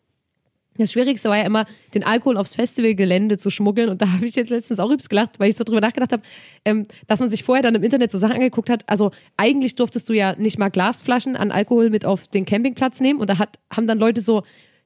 das 0.76 0.92
Schwierigste 0.92 1.30
war 1.30 1.38
ja 1.38 1.44
immer, 1.44 1.64
den 1.94 2.04
Alkohol 2.04 2.36
aufs 2.36 2.56
Festivalgelände 2.56 3.38
zu 3.38 3.50
schmuggeln. 3.50 3.88
Und 3.88 4.02
da 4.02 4.12
habe 4.12 4.26
ich 4.26 4.34
jetzt 4.34 4.50
letztens 4.50 4.78
auch 4.78 4.90
übelst 4.90 5.08
gelacht, 5.08 5.40
weil 5.40 5.48
ich 5.48 5.56
so 5.56 5.64
drüber 5.64 5.80
nachgedacht 5.80 6.12
habe, 6.12 6.22
ähm, 6.66 6.86
dass 7.06 7.20
man 7.20 7.30
sich 7.30 7.42
vorher 7.42 7.62
dann 7.62 7.74
im 7.74 7.82
Internet 7.82 8.10
so 8.10 8.18
Sachen 8.18 8.34
angeguckt 8.34 8.68
hat. 8.68 8.84
Also 8.86 9.12
eigentlich 9.38 9.76
durftest 9.76 10.06
du 10.10 10.12
ja 10.12 10.34
nicht 10.36 10.58
mal 10.58 10.68
Glasflaschen 10.68 11.36
an 11.36 11.52
Alkohol 11.52 11.88
mit 11.88 12.04
auf 12.04 12.28
den 12.28 12.44
Campingplatz 12.44 13.00
nehmen. 13.00 13.18
Und 13.18 13.30
da 13.30 13.38
hat, 13.38 13.58
haben 13.74 13.86
dann 13.86 13.98
Leute 13.98 14.20
so, 14.20 14.42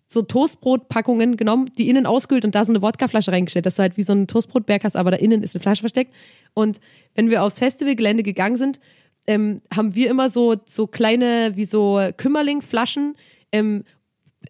so 0.06 0.22
Toastbrotpackungen 0.22 1.36
genommen, 1.36 1.70
die 1.78 1.88
innen 1.88 2.06
ausgekühlt 2.06 2.44
und 2.44 2.54
da 2.54 2.64
so 2.64 2.72
eine 2.72 2.82
Wodkaflasche 2.82 3.32
reingestellt, 3.32 3.66
dass 3.66 3.76
du 3.76 3.82
halt 3.82 3.96
wie 3.96 4.02
so 4.02 4.12
ein 4.12 4.26
Toastbrotberg 4.26 4.84
hast, 4.84 4.96
aber 4.96 5.10
da 5.10 5.16
innen 5.16 5.42
ist 5.42 5.54
eine 5.54 5.62
Flasche 5.62 5.80
versteckt. 5.80 6.14
Und 6.52 6.80
wenn 7.14 7.30
wir 7.30 7.42
aufs 7.42 7.58
Festivalgelände 7.58 8.22
gegangen 8.22 8.56
sind, 8.56 8.80
ähm, 9.26 9.62
haben 9.74 9.94
wir 9.94 10.10
immer 10.10 10.28
so, 10.28 10.56
so 10.66 10.86
kleine, 10.86 11.52
wie 11.54 11.64
so 11.64 12.00
Kümmerlingflaschen 12.16 13.16
ähm, 13.52 13.84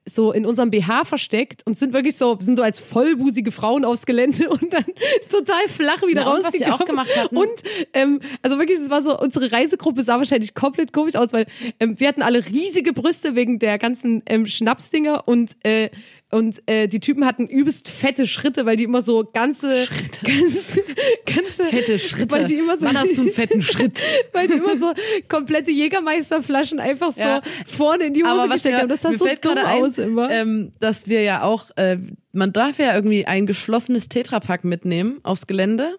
so 0.06 0.32
in 0.32 0.44
unserem 0.44 0.70
BH 0.70 1.04
versteckt 1.04 1.62
und 1.66 1.78
sind 1.78 1.92
wirklich 1.92 2.16
so, 2.16 2.36
sind 2.38 2.56
so 2.56 2.62
als 2.62 2.78
vollbusige 2.78 3.50
Frauen 3.50 3.84
aufs 3.84 4.04
Gelände 4.06 4.48
und 4.50 4.72
dann 4.72 4.84
total 5.28 5.68
flach 5.68 6.02
wieder 6.02 6.24
Na, 6.24 6.32
und 6.32 6.38
was 6.38 6.46
rausgekommen. 6.46 6.74
auch 6.74 6.84
gemacht 6.84 7.16
hatten? 7.16 7.36
Und 7.36 7.62
ähm, 7.92 8.20
also 8.42 8.58
wirklich, 8.58 8.78
es 8.78 8.90
war 8.90 9.02
so, 9.02 9.18
unsere 9.18 9.50
Reisegruppe 9.50 10.02
sah 10.02 10.18
wahrscheinlich 10.18 10.54
komplett 10.54 10.92
komisch 10.92 11.14
aus, 11.14 11.32
weil 11.32 11.46
ähm, 11.80 11.98
wir 11.98 12.08
hatten 12.08 12.22
alle 12.22 12.44
riesige 12.44 12.92
Brüste 12.92 13.34
wegen 13.34 13.58
der 13.58 13.78
ganzen 13.78 14.22
ähm, 14.26 14.46
Schnapsdinger 14.46 15.26
und 15.26 15.56
äh, 15.62 15.90
und 16.34 16.62
äh, 16.66 16.88
die 16.88 17.00
Typen 17.00 17.24
hatten 17.24 17.46
übelst 17.46 17.88
fette 17.88 18.26
Schritte, 18.26 18.66
weil 18.66 18.76
die 18.76 18.84
immer 18.84 19.02
so 19.02 19.28
ganze, 19.32 19.86
ganze, 20.24 20.82
ganze 21.26 21.64
Fette 21.64 21.98
Schritte. 21.98 22.30
weil 22.32 22.44
die 22.44 22.56
immer 22.56 22.76
so, 22.76 22.86
Wann 22.86 22.98
hast 22.98 23.16
du 23.16 23.22
einen 23.22 23.30
fetten 23.30 23.62
Schritt? 23.62 24.00
weil 24.32 24.48
die 24.48 24.54
immer 24.54 24.76
so 24.76 24.92
komplette 25.28 25.70
Jägermeisterflaschen 25.70 26.80
einfach 26.80 27.12
so 27.12 27.20
Ja. 27.20 27.42
vorne 27.66 28.04
in 28.06 28.14
die 28.14 28.22
Hose 28.24 28.32
Aber 28.42 28.52
gesteckt 28.52 28.74
mir, 28.76 28.82
haben. 28.82 28.88
Das 28.88 29.02
sah 29.02 29.12
so 29.12 29.24
dumm 29.26 29.34
gerade 29.40 29.66
ein, 29.66 29.82
aus 29.82 29.98
immer. 29.98 30.30
Ähm, 30.30 30.72
dass 30.80 31.08
wir 31.08 31.22
ja 31.22 31.42
auch, 31.42 31.70
äh, 31.76 31.98
man 32.32 32.52
darf 32.52 32.78
ja 32.78 32.94
irgendwie 32.94 33.26
ein 33.26 33.46
geschlossenes 33.46 34.08
Tetrapack 34.08 34.64
mitnehmen 34.64 35.20
aufs 35.22 35.46
Gelände. 35.46 35.96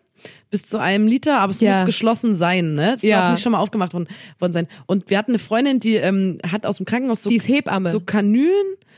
Bis 0.49 0.63
zu 0.65 0.79
einem 0.79 1.05
Liter, 1.07 1.37
aber 1.39 1.51
es 1.51 1.59
Ja. 1.61 1.71
muss 1.73 1.85
geschlossen 1.85 2.33
sein, 2.33 2.73
ne? 2.73 2.93
Es 2.93 3.03
Ja. 3.03 3.19
darf 3.21 3.31
nicht 3.31 3.43
schon 3.43 3.51
mal 3.51 3.59
aufgemacht 3.59 3.93
worden, 3.93 4.07
worden 4.39 4.51
sein. 4.53 4.67
Und 4.87 5.09
wir 5.09 5.17
hatten 5.19 5.31
eine 5.31 5.39
Freundin, 5.39 5.79
die 5.79 5.95
ähm, 5.95 6.39
hat 6.49 6.65
aus 6.65 6.77
dem 6.77 6.85
Krankenhaus 6.85 7.23
so, 7.23 7.29
Die 7.29 7.35
ist 7.35 7.47
Hebamme. 7.47 7.89
so 7.91 7.99
Kanülen 7.99 8.51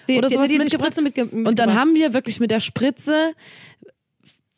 Die- 0.08 0.18
oder 0.18 0.28
die- 0.30 0.36
sowas 0.36 0.50
die 0.50 0.56
eine 0.56 0.64
mitgebracht. 0.66 0.94
Spritze 0.94 1.02
mitge- 1.02 1.24
Und 1.24 1.32
dann 1.34 1.44
mitgebracht. 1.44 1.76
haben 1.76 1.96
wir 1.96 2.14
wirklich 2.14 2.40
mit 2.40 2.52
der 2.52 2.60
Spritze 2.60 3.34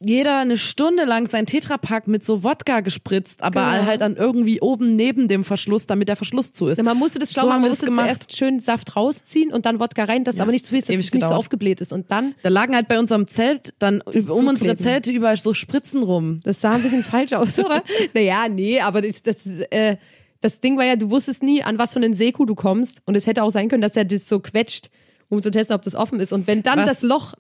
jeder 0.01 0.37
eine 0.37 0.55
Stunde 0.55 1.03
lang 1.03 1.27
sein 1.27 1.45
Tetrapack 1.45 2.07
mit 2.07 2.23
so 2.23 2.41
Wodka 2.41 2.79
gespritzt, 2.79 3.43
aber 3.43 3.69
Genau. 3.73 3.85
halt 3.85 3.99
dann 3.99 4.15
irgendwie 4.15 4.61
oben 4.61 4.95
neben 4.95 5.27
dem 5.27 5.43
Verschluss, 5.43 5.87
damit 5.87 6.07
der 6.07 6.15
Verschluss 6.15 6.53
zu 6.53 6.67
ist. 6.67 6.77
Na, 6.77 6.85
man 6.85 6.95
musste 6.97 7.19
das 7.19 7.33
schlau 7.33 7.41
So 7.43 7.47
machen, 7.49 7.61
man 7.63 7.69
musste 7.71 7.87
gemacht. 7.87 8.05
zuerst 8.05 8.37
schön 8.37 8.59
Saft 8.61 8.95
rausziehen 8.95 9.51
und 9.51 9.65
dann 9.65 9.81
Wodka 9.81 10.05
rein, 10.05 10.23
dass 10.23 10.39
aber 10.39 10.53
nicht 10.53 10.63
zu 10.63 10.69
viel 10.69 10.79
ist, 10.79 10.87
dass 10.87 10.95
ewig 10.95 11.07
es 11.07 11.13
nicht 11.13 11.23
so 11.23 11.27
gedauert. 11.27 11.39
aufgebläht 11.39 11.81
ist. 11.81 11.91
Und 11.91 12.09
dann, 12.11 12.33
Da 12.43 12.47
lagen 12.49 12.75
halt 12.75 12.87
bei 12.87 12.97
unserem 12.97 13.27
Zelt 13.27 13.73
dann 13.79 13.99
um 13.99 14.07
unsere 14.13 14.55
Zukleben. 14.55 14.77
Zelte 14.77 15.11
überall 15.11 15.35
so 15.35 15.53
Spritzen 15.53 16.01
rum. 16.01 16.39
das 16.43 16.61
sah 16.61 16.71
ein 16.75 16.81
bisschen 16.81 17.03
falsch 17.03 17.33
aus, 17.33 17.59
oder? 17.59 17.83
Naja, 18.13 18.47
nee, 18.47 18.79
aber 18.79 19.01
das, 19.01 19.21
das, 19.21 19.45
äh, 19.47 19.97
das 20.39 20.61
Ding 20.61 20.77
war 20.77 20.85
ja, 20.85 20.95
du 20.95 21.09
wusstest 21.09 21.43
nie, 21.43 21.61
an 21.61 21.77
was 21.77 21.91
für 21.91 21.99
einen 21.99 22.13
Seekuh 22.13 22.45
du 22.45 22.55
kommst. 22.55 23.01
Und 23.05 23.17
es 23.17 23.27
hätte 23.27 23.43
auch 23.43 23.49
sein 23.51 23.67
können, 23.67 23.81
dass 23.81 23.97
er 23.97 24.05
das 24.05 24.29
so 24.29 24.39
quetscht, 24.39 24.89
um 25.29 25.41
zu 25.41 25.51
testen, 25.51 25.75
ob 25.75 25.83
das 25.83 25.95
offen 25.95 26.19
ist. 26.19 26.33
Und 26.33 26.47
wenn 26.47 26.63
dann 26.63 26.79
Was? 26.79 26.87
das 26.87 27.01
Loch, 27.03 27.35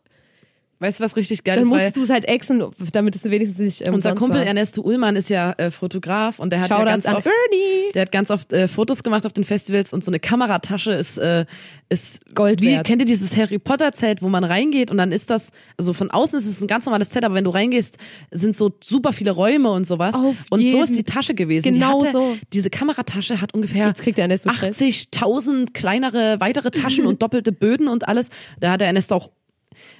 Weißt 0.81 0.99
du, 0.99 1.03
was 1.03 1.17
richtig 1.17 1.43
geil 1.43 1.55
dann 1.55 1.65
ist? 1.65 1.71
Weil 1.71 1.83
musst 1.83 1.97
du 1.97 2.01
es 2.01 2.09
halt 2.09 2.23
exen, 2.25 2.63
damit 2.93 3.13
es 3.13 3.25
wenigstens 3.25 3.59
nicht 3.59 3.85
ähm, 3.85 3.93
unser 3.95 4.15
Kumpel 4.15 4.39
war. 4.39 4.45
Ernesto 4.45 4.81
Ullmann 4.81 5.17
ist 5.17 5.29
ja 5.29 5.51
äh, 5.57 5.71
Fotograf 5.71 6.39
und 6.39 6.51
der 6.51 6.61
hat 6.61 6.69
ja 6.69 6.83
ganz 6.85 7.05
an 7.05 7.15
oft, 7.17 7.25
Ernie. 7.27 7.91
der 7.93 8.03
hat 8.03 8.11
ganz 8.13 8.31
oft 8.31 8.53
äh, 8.53 8.69
Fotos 8.69 9.03
gemacht 9.03 9.25
auf 9.25 9.33
den 9.33 9.43
Festivals 9.43 9.91
und 9.91 10.05
so 10.05 10.09
eine 10.11 10.19
Kameratasche 10.19 10.91
ist 10.93 11.17
äh, 11.17 11.45
ist 11.91 12.33
Gold 12.35 12.61
Wie 12.61 12.67
wert. 12.67 12.85
kennt 12.87 13.01
ihr 13.01 13.05
dieses 13.07 13.35
Harry 13.35 13.57
Potter 13.59 13.91
Zelt, 13.93 14.21
wo 14.21 14.29
man 14.29 14.43
reingeht 14.43 14.89
und 14.91 14.97
dann 14.97 15.11
ist 15.11 15.29
das 15.31 15.51
also 15.75 15.91
von 15.91 16.11
außen 16.11 16.37
ist 16.39 16.45
es 16.45 16.61
ein 16.61 16.67
ganz 16.67 16.85
normales 16.85 17.09
Zelt, 17.09 17.25
aber 17.25 17.35
wenn 17.35 17.43
du 17.43 17.49
reingehst, 17.49 17.97
sind 18.31 18.55
so 18.55 18.71
super 18.81 19.11
viele 19.11 19.31
Räume 19.31 19.71
und 19.71 19.83
sowas 19.85 20.15
Auf 20.15 20.35
und 20.49 20.59
so 20.61 20.65
jeden- 20.65 20.83
ist 20.83 20.95
die 20.97 21.03
Tasche 21.03 21.33
gewesen. 21.33 21.73
Genau 21.73 21.99
die 21.99 22.05
hatte, 22.05 22.11
so. 22.17 22.37
Diese 22.53 22.69
Kameratasche 22.69 23.41
hat 23.41 23.53
ungefähr 23.53 23.87
Jetzt 23.87 24.01
kriegt 24.01 24.17
der 24.17 24.25
Ernesto 24.25 24.49
Stress. 24.51 24.79
80.000 24.79 25.73
kleinere 25.73 26.39
weitere 26.39 26.71
Taschen 26.71 27.05
und 27.05 27.21
doppelte 27.21 27.51
Böden 27.51 27.87
und 27.87 28.07
alles. 28.07 28.29
Da 28.59 28.71
hat 28.71 28.81
der 28.81 28.87
Ernesto 28.87 29.15
auch 29.15 29.29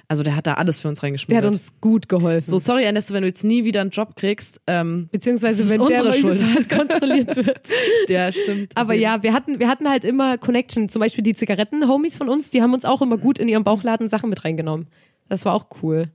also 0.08 0.22
der 0.22 0.36
hat 0.36 0.46
da 0.46 0.54
alles 0.54 0.78
für 0.78 0.88
uns 0.88 1.00
Der 1.00 1.08
reingeschmuggelt. 1.08 1.44
hat 1.44 1.50
uns 1.50 1.80
gut 1.80 2.08
geholfen. 2.08 2.50
So, 2.50 2.58
sorry, 2.58 2.84
Ernesto, 2.84 3.14
wenn 3.14 3.22
du 3.22 3.28
jetzt 3.28 3.44
nie 3.44 3.64
wieder 3.64 3.80
einen 3.80 3.90
Job 3.90 4.16
kriegst. 4.16 4.60
Ähm, 4.66 5.08
Beziehungsweise, 5.12 5.68
wenn 5.68 5.86
der 5.86 6.12
Schuld. 6.12 6.42
halt 6.42 6.68
kontrolliert 6.70 7.36
wird. 7.36 7.60
der 8.08 8.32
stimmt. 8.32 8.76
Aber 8.76 8.94
ja, 8.94 9.22
wir 9.22 9.32
hatten, 9.32 9.60
wir 9.60 9.68
hatten 9.68 9.88
halt 9.88 10.04
immer 10.04 10.38
Connection. 10.38 10.88
Zum 10.88 11.00
Beispiel 11.00 11.24
die 11.24 11.34
Zigaretten-Homies 11.34 12.16
von 12.16 12.28
uns, 12.28 12.50
die 12.50 12.62
haben 12.62 12.74
uns 12.74 12.84
auch 12.84 13.02
immer 13.02 13.18
gut 13.18 13.38
in 13.38 13.48
ihrem 13.48 13.64
Bauchladen 13.64 14.08
Sachen 14.08 14.30
mit 14.30 14.44
reingenommen. 14.44 14.88
Das 15.28 15.44
war 15.44 15.54
auch 15.54 15.66
cool. 15.82 16.10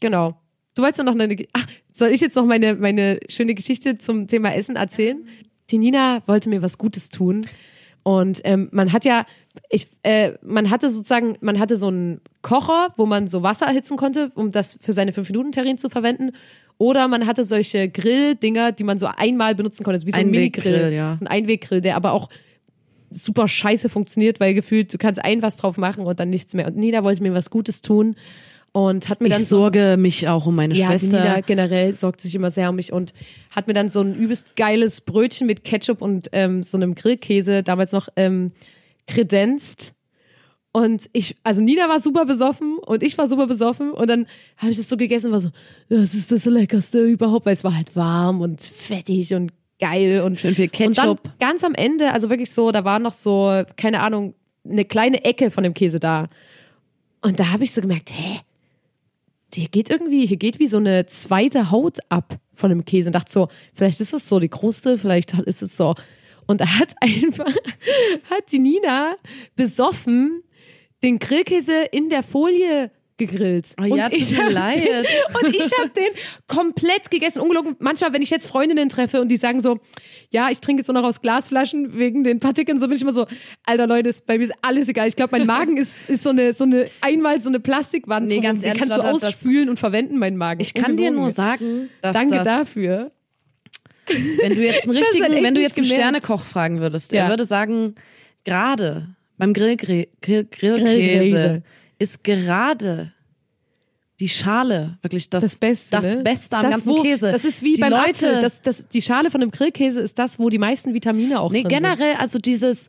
Genau. 0.00 0.40
Du 0.74 0.82
wolltest 0.82 1.00
doch 1.00 1.04
noch 1.04 1.18
eine, 1.18 1.34
ach, 1.54 1.66
soll 1.92 2.08
ich 2.10 2.20
jetzt 2.20 2.36
noch 2.36 2.44
meine, 2.44 2.74
meine 2.74 3.18
schöne 3.28 3.54
Geschichte 3.54 3.96
zum 3.96 4.26
Thema 4.26 4.54
Essen 4.54 4.76
erzählen? 4.76 5.26
die 5.70 5.78
Nina 5.78 6.22
wollte 6.26 6.48
mir 6.48 6.62
was 6.62 6.78
Gutes 6.78 7.08
tun. 7.08 7.46
Und 8.02 8.40
ähm, 8.44 8.68
man 8.72 8.92
hat 8.92 9.04
ja, 9.04 9.26
ich, 9.70 9.88
äh, 10.02 10.32
man 10.42 10.70
hatte 10.70 10.90
sozusagen, 10.90 11.36
man 11.40 11.58
hatte 11.58 11.76
so 11.76 11.88
einen 11.88 12.20
Kocher, 12.42 12.88
wo 12.96 13.06
man 13.06 13.28
so 13.28 13.42
Wasser 13.42 13.66
erhitzen 13.66 13.96
konnte, 13.96 14.30
um 14.34 14.50
das 14.50 14.78
für 14.80 14.92
seine 14.92 15.12
5-Minuten-Terrinen 15.12 15.78
zu 15.78 15.88
verwenden. 15.88 16.32
Oder 16.78 17.08
man 17.08 17.26
hatte 17.26 17.44
solche 17.44 17.88
Grilldinger, 17.88 18.72
die 18.72 18.84
man 18.84 18.98
so 18.98 19.06
einmal 19.06 19.54
benutzen 19.54 19.82
konnte, 19.84 20.04
wie 20.04 20.10
so 20.10 20.16
ein 20.16 20.26
Einweggrill, 20.26 20.72
Mini-Grill. 20.72 20.92
ja. 20.92 21.16
So 21.16 21.24
ein 21.24 21.28
Einweggrill, 21.28 21.80
der 21.80 21.96
aber 21.96 22.12
auch 22.12 22.28
super 23.10 23.48
scheiße 23.48 23.88
funktioniert, 23.88 24.40
weil 24.40 24.54
gefühlt, 24.54 24.92
du 24.92 24.98
kannst 24.98 25.24
ein 25.24 25.42
was 25.42 25.56
drauf 25.56 25.78
machen 25.78 26.04
und 26.04 26.20
dann 26.20 26.30
nichts 26.30 26.54
mehr. 26.54 26.66
Und 26.66 26.76
Nina 26.76 27.02
wollte 27.02 27.22
mir 27.22 27.32
was 27.32 27.50
Gutes 27.50 27.80
tun 27.80 28.16
und 28.72 29.08
hat 29.08 29.22
mir 29.22 29.30
dann 29.30 29.40
Ich 29.40 29.48
so 29.48 29.56
sorge 29.56 29.96
mich 29.98 30.28
auch 30.28 30.44
um 30.44 30.54
meine 30.54 30.74
ja, 30.74 30.88
Schwester. 30.88 31.20
Nina 31.20 31.40
generell 31.40 31.94
sorgt 31.96 32.20
sich 32.20 32.34
immer 32.34 32.50
sehr 32.50 32.68
um 32.68 32.76
mich 32.76 32.92
und 32.92 33.14
hat 33.54 33.68
mir 33.68 33.74
dann 33.74 33.88
so 33.88 34.02
ein 34.02 34.14
übelst 34.14 34.54
geiles 34.56 35.00
Brötchen 35.00 35.46
mit 35.46 35.64
Ketchup 35.64 36.02
und 36.02 36.28
ähm, 36.32 36.62
so 36.62 36.76
einem 36.76 36.94
Grillkäse 36.94 37.62
damals 37.62 37.92
noch 37.92 38.08
ähm, 38.16 38.52
kredenzt. 39.06 39.94
Und 40.72 41.08
ich, 41.14 41.36
also 41.42 41.62
Nina 41.62 41.88
war 41.88 42.00
super 42.00 42.26
besoffen 42.26 42.76
und 42.78 43.02
ich 43.02 43.16
war 43.16 43.28
super 43.28 43.46
besoffen 43.46 43.92
und 43.92 44.10
dann 44.10 44.26
habe 44.58 44.70
ich 44.72 44.76
das 44.76 44.90
so 44.90 44.98
gegessen 44.98 45.28
und 45.28 45.32
war 45.32 45.40
so, 45.40 45.48
das 45.88 46.14
ist 46.14 46.30
das 46.30 46.44
Leckerste 46.44 47.00
überhaupt, 47.00 47.46
weil 47.46 47.54
es 47.54 47.64
war 47.64 47.74
halt 47.74 47.96
warm 47.96 48.42
und 48.42 48.60
fettig 48.60 49.32
und 49.32 49.52
geil 49.80 50.20
und 50.20 50.38
Schön 50.38 50.54
viel 50.54 50.66
Und 50.66 50.98
dann 50.98 51.16
Ketchup. 51.16 51.38
ganz 51.40 51.64
am 51.64 51.74
Ende, 51.74 52.12
also 52.12 52.28
wirklich 52.28 52.50
so, 52.50 52.72
da 52.72 52.84
war 52.84 52.98
noch 52.98 53.12
so, 53.12 53.62
keine 53.76 54.00
Ahnung, 54.00 54.34
eine 54.68 54.84
kleine 54.84 55.24
Ecke 55.24 55.50
von 55.50 55.64
dem 55.64 55.72
Käse 55.72 55.98
da. 55.98 56.28
Und 57.22 57.40
da 57.40 57.52
habe 57.52 57.64
ich 57.64 57.72
so 57.72 57.80
gemerkt, 57.80 58.12
hä? 58.12 58.40
Hier 59.54 59.68
geht 59.68 59.88
irgendwie, 59.88 60.26
hier 60.26 60.36
geht 60.36 60.58
wie 60.58 60.66
so 60.66 60.76
eine 60.76 61.06
zweite 61.06 61.70
Haut 61.70 61.98
ab 62.10 62.38
von 62.52 62.68
dem 62.68 62.84
Käse 62.84 63.08
und 63.08 63.14
dachte 63.14 63.32
so, 63.32 63.48
vielleicht 63.72 64.00
ist 64.02 64.12
das 64.12 64.28
so 64.28 64.38
die 64.40 64.48
Kruste, 64.50 64.98
vielleicht 64.98 65.32
ist 65.38 65.62
es 65.62 65.76
so. 65.76 65.94
Und 66.46 66.60
da 66.60 66.78
hat 66.78 66.94
einfach, 67.00 67.54
hat 68.30 68.52
die 68.52 68.58
Nina 68.58 69.16
besoffen 69.54 70.42
den 71.02 71.18
Grillkäse 71.18 71.82
in 71.92 72.08
der 72.08 72.22
Folie 72.22 72.90
gegrillt. 73.18 73.74
Oh 73.80 73.84
ja, 73.84 74.06
und 74.06 74.12
ich 74.12 74.38
hab 74.38 74.52
leid. 74.52 74.84
Den, 74.84 75.04
und 75.42 75.54
ich 75.54 75.70
habe 75.78 75.90
den 75.90 76.08
komplett 76.48 77.10
gegessen. 77.10 77.40
Ungelogen. 77.40 77.76
Manchmal, 77.78 78.12
wenn 78.12 78.22
ich 78.22 78.30
jetzt 78.30 78.46
Freundinnen 78.46 78.88
treffe 78.88 79.20
und 79.20 79.28
die 79.28 79.36
sagen 79.36 79.60
so, 79.60 79.78
ja, 80.32 80.50
ich 80.50 80.60
trinke 80.60 80.80
jetzt 80.80 80.88
nur 80.88 81.00
noch 81.00 81.06
aus 81.06 81.20
Glasflaschen 81.22 81.96
wegen 81.96 82.24
den 82.24 82.40
Partikeln, 82.40 82.78
so 82.78 82.88
bin 82.88 82.96
ich 82.96 83.02
immer 83.02 83.12
so, 83.12 83.26
alter 83.64 83.86
Leute, 83.86 84.10
ist, 84.10 84.26
bei 84.26 84.38
mir 84.38 84.44
ist 84.44 84.52
alles 84.62 84.88
egal. 84.88 85.08
Ich 85.08 85.16
glaube, 85.16 85.36
mein 85.38 85.46
Magen 85.46 85.76
ist, 85.78 86.08
ist 86.08 86.22
so 86.22 86.30
eine, 86.30 86.52
so 86.52 86.64
eine, 86.64 86.86
einmal 87.00 87.40
so 87.40 87.48
eine 87.48 87.60
Plastikwand. 87.60 88.28
Nee, 88.28 88.40
ganz 88.40 88.64
ehrlich, 88.64 88.82
kannst 88.82 88.96
du 88.96 89.02
ausspülen 89.02 89.70
und 89.70 89.78
verwenden, 89.78 90.18
meinen 90.18 90.36
Magen. 90.36 90.60
Ich 90.60 90.74
kann 90.74 90.96
dir 90.96 91.08
Ungelogen. 91.08 91.20
nur 91.20 91.30
sagen, 91.30 91.90
dass 92.02 92.12
Danke 92.12 92.36
das, 92.36 92.44
dafür. 92.44 93.12
Wenn 94.08 94.54
du 94.54 94.64
jetzt 94.64 94.84
einen 94.84 94.96
richtigen, 94.96 95.42
wenn 95.44 95.54
du 95.54 95.60
jetzt 95.60 95.76
einen. 95.76 95.84
Sternekoch 95.86 96.42
fragen 96.42 96.80
würdest, 96.80 97.12
Ja. 97.12 97.24
er 97.24 97.28
würde 97.30 97.44
sagen, 97.44 97.94
gerade 98.44 99.08
beim 99.38 99.52
Grillgre 99.52 100.06
Grill 100.22 100.44
Grillkäse 100.44 100.80
Grillkäse. 100.84 101.62
ist 101.98 102.24
gerade 102.24 103.12
die 104.18 104.28
Schale 104.30 104.96
wirklich 105.02 105.28
das, 105.28 105.42
Das 105.44 105.56
Beste. 105.56 105.90
das 105.90 106.14
ne? 106.16 106.22
Beste 106.22 106.56
am 106.56 106.62
das, 106.62 106.70
ganzen 106.70 106.88
wo, 106.88 107.02
Käse. 107.02 107.30
Das 107.30 107.44
ist 107.44 107.62
wie 107.62 107.74
die 107.74 107.80
beim 107.80 107.90
Leute, 107.90 108.28
Apfel. 108.28 108.40
Das, 108.40 108.62
das, 108.62 108.88
die 108.88 109.02
Schale 109.02 109.30
von 109.30 109.40
dem 109.42 109.50
Grillkäse 109.50 110.00
ist 110.00 110.18
das, 110.18 110.38
wo 110.38 110.48
die 110.48 110.58
meisten 110.58 110.94
Vitamine 110.94 111.38
auch 111.40 111.52
Nee, 111.52 111.62
drin 111.62 111.70
sind. 111.70 111.82
generell, 111.82 112.14
also 112.14 112.38
dieses, 112.38 112.88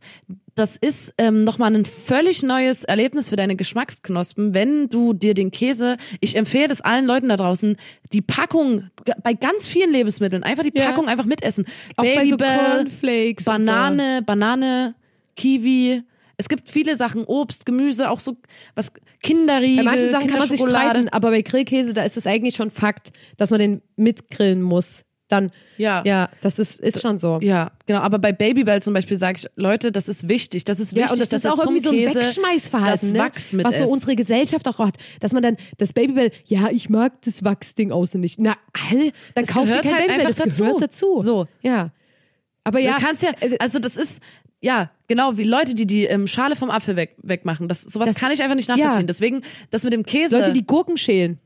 das 0.56 0.78
ist 0.78 1.14
ähm, 1.18 1.44
nochmal 1.44 1.76
ein 1.76 1.84
völlig 1.84 2.44
neues 2.44 2.86
Erlebnis 2.86 3.30
für 3.30 3.36
deine 3.36 3.58
Geschmacksknospen, 3.58 4.54
wenn 4.54 4.88
du 4.88 5.12
dir 5.14 5.34
den 5.34 5.52
Käse, 5.52 5.98
ich 6.22 6.36
empfehle 6.38 6.70
das 6.70 6.80
allen 6.82 7.06
Leuten 7.06 7.28
da 7.28 7.36
draußen, 7.36 7.76
die 8.14 8.22
Packung, 8.22 8.90
bei 9.22 9.34
ganz 9.34 9.68
vielen 9.68 9.92
Lebensmitteln, 9.92 10.44
einfach 10.44 10.64
die 10.64 10.72
Ja. 10.74 10.88
Packung 10.88 11.10
einfach 11.10 11.26
mitessen. 11.26 11.66
Auch 11.98 12.04
bei 12.06 12.26
so 12.26 12.38
Cornflakes 12.38 13.44
Banane, 13.44 14.22
Banane, 14.26 14.96
Kiwi. 15.36 16.04
Es 16.38 16.50
gibt 16.50 16.70
viele 16.70 16.96
Sachen, 16.96 17.24
Obst, 17.26 17.66
Gemüse, 17.66 18.10
auch 18.12 18.20
so 18.20 18.38
was 18.76 18.92
Kinderriegel, 19.24 19.84
Bei 19.84 19.92
manchen 19.92 20.12
Sachen 20.12 20.28
kann 20.28 20.40
man 20.40 20.48
sich 20.48 20.62
streiten, 20.62 21.10
aber 21.10 21.32
bei 21.32 21.42
Grillkäse, 21.42 21.94
da 21.94 22.04
ist 22.04 22.16
es 22.18 22.28
eigentlich 22.28 22.56
schon 22.56 22.70
Fakt, 22.72 23.12
dass 23.38 23.50
man 23.50 23.60
den 23.60 23.82
mitgrillen 23.96 24.62
muss. 24.62 25.04
Dann, 25.30 25.52
Ja. 25.76 26.04
ja, 26.06 26.30
das 26.40 26.58
ist, 26.58 26.80
ist 26.80 27.02
schon 27.02 27.18
so. 27.18 27.40
Ja, 27.42 27.72
genau. 27.86 28.00
Aber 28.00 28.18
bei 28.18 28.32
Babybel 28.32 28.82
zum 28.82 28.94
Beispiel 28.94 29.18
sage 29.18 29.40
ich, 29.42 29.48
Leute, 29.58 29.92
das 29.92 30.08
ist 30.08 30.30
wichtig. 30.30 30.64
Das 30.64 30.80
ist 30.80 30.96
wichtig, 30.96 31.08
Ja, 31.08 31.12
und 31.12 31.20
das 31.20 31.28
dass 31.28 31.44
ist 31.44 31.52
auch 31.52 31.58
irgendwie 31.66 31.82
so 31.84 31.90
ein 31.90 31.98
Käse 31.98 32.16
Wegschmeißverhalten, 32.22 32.92
das 32.94 33.12
ne? 33.12 33.20
Wachs 33.20 33.52
mit 33.52 33.66
was 33.66 33.78
so 33.80 33.84
isst. 33.84 33.92
unsere 33.94 34.16
Gesellschaft 34.16 34.66
auch 34.70 34.80
hat, 34.80 34.96
dass 35.20 35.34
man 35.34 35.44
dann 35.44 35.58
das 35.80 35.92
Babybell, 35.92 36.32
ja, 36.46 36.70
ich 36.72 36.90
mag 36.90 37.22
das 37.24 37.44
Wachsding 37.44 37.92
außen 37.92 38.22
nicht. 38.22 38.40
Na, 38.40 38.56
all, 38.90 39.12
dann 39.36 39.44
Das 39.44 39.48
kauf 39.50 39.64
dir 39.64 39.70
gehört 39.70 39.84
kein 39.84 39.94
halt 39.96 40.08
Babybell, 40.08 40.28
das 40.28 40.38
gehört 40.38 40.82
dazu. 40.82 41.16
dazu. 41.16 41.20
So. 41.20 41.48
Ja. 41.62 41.92
Aber 42.64 42.80
ja, 42.80 42.96
du 42.98 43.04
kannst 43.06 43.22
ja, 43.24 43.32
also 43.60 43.80
das 43.80 43.98
ist, 43.98 44.22
ja, 44.62 44.90
genau, 45.08 45.38
wie 45.38 45.44
Leute, 45.44 45.76
die 45.76 45.86
die 45.86 46.06
ähm, 46.06 46.28
Schale 46.28 46.56
vom 46.56 46.70
Apfel 46.72 46.96
weg, 46.96 47.16
wegmachen. 47.22 47.68
Das, 47.68 47.82
sowas 47.84 48.08
Das- 48.10 48.18
kann 48.18 48.32
ich 48.32 48.42
einfach 48.42 48.56
nicht 48.56 48.70
nachvollziehen. 48.70 49.02
ja. 49.02 49.06
Deswegen, 49.08 49.42
das 49.72 49.84
mit 49.84 49.94
dem 49.94 50.04
Käse. 50.04 50.40
Leute, 50.40 50.54
die 50.54 50.66
Gurken 50.66 50.98
schälen, 50.98 51.38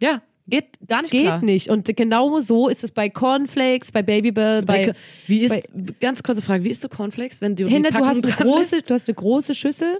ja, 0.00 0.22
geht 0.48 0.66
gar 0.88 1.02
nicht 1.02 1.12
geht 1.12 1.22
klar. 1.22 1.42
nicht. 1.42 1.68
Und 1.70 1.86
genau 1.96 2.40
so 2.40 2.68
ist 2.68 2.84
es 2.84 2.90
bei 2.92 3.08
Cornflakes, 3.08 3.92
bei 3.92 4.02
Babybell, 4.02 4.62
bei, 4.62 4.86
Bei, 4.88 4.94
wie 5.28 5.44
ist, 5.44 5.70
ganz 6.00 6.22
kurze 6.22 6.42
Frage, 6.42 6.64
wie 6.64 6.68
isst 6.70 6.82
du 6.84 6.88
Cornflakes, 6.88 7.40
wenn 7.40 7.56
du 7.56 7.66
Hinter, 7.68 7.90
die 7.90 7.96
du 7.98 8.04
hast 8.06 8.24
eine 8.24 8.32
große, 8.34 8.76
lässt? 8.76 8.90
du 8.90 8.94
hast 8.94 9.08
eine 9.08 9.14
große 9.14 9.54
Schüssel, 9.54 9.98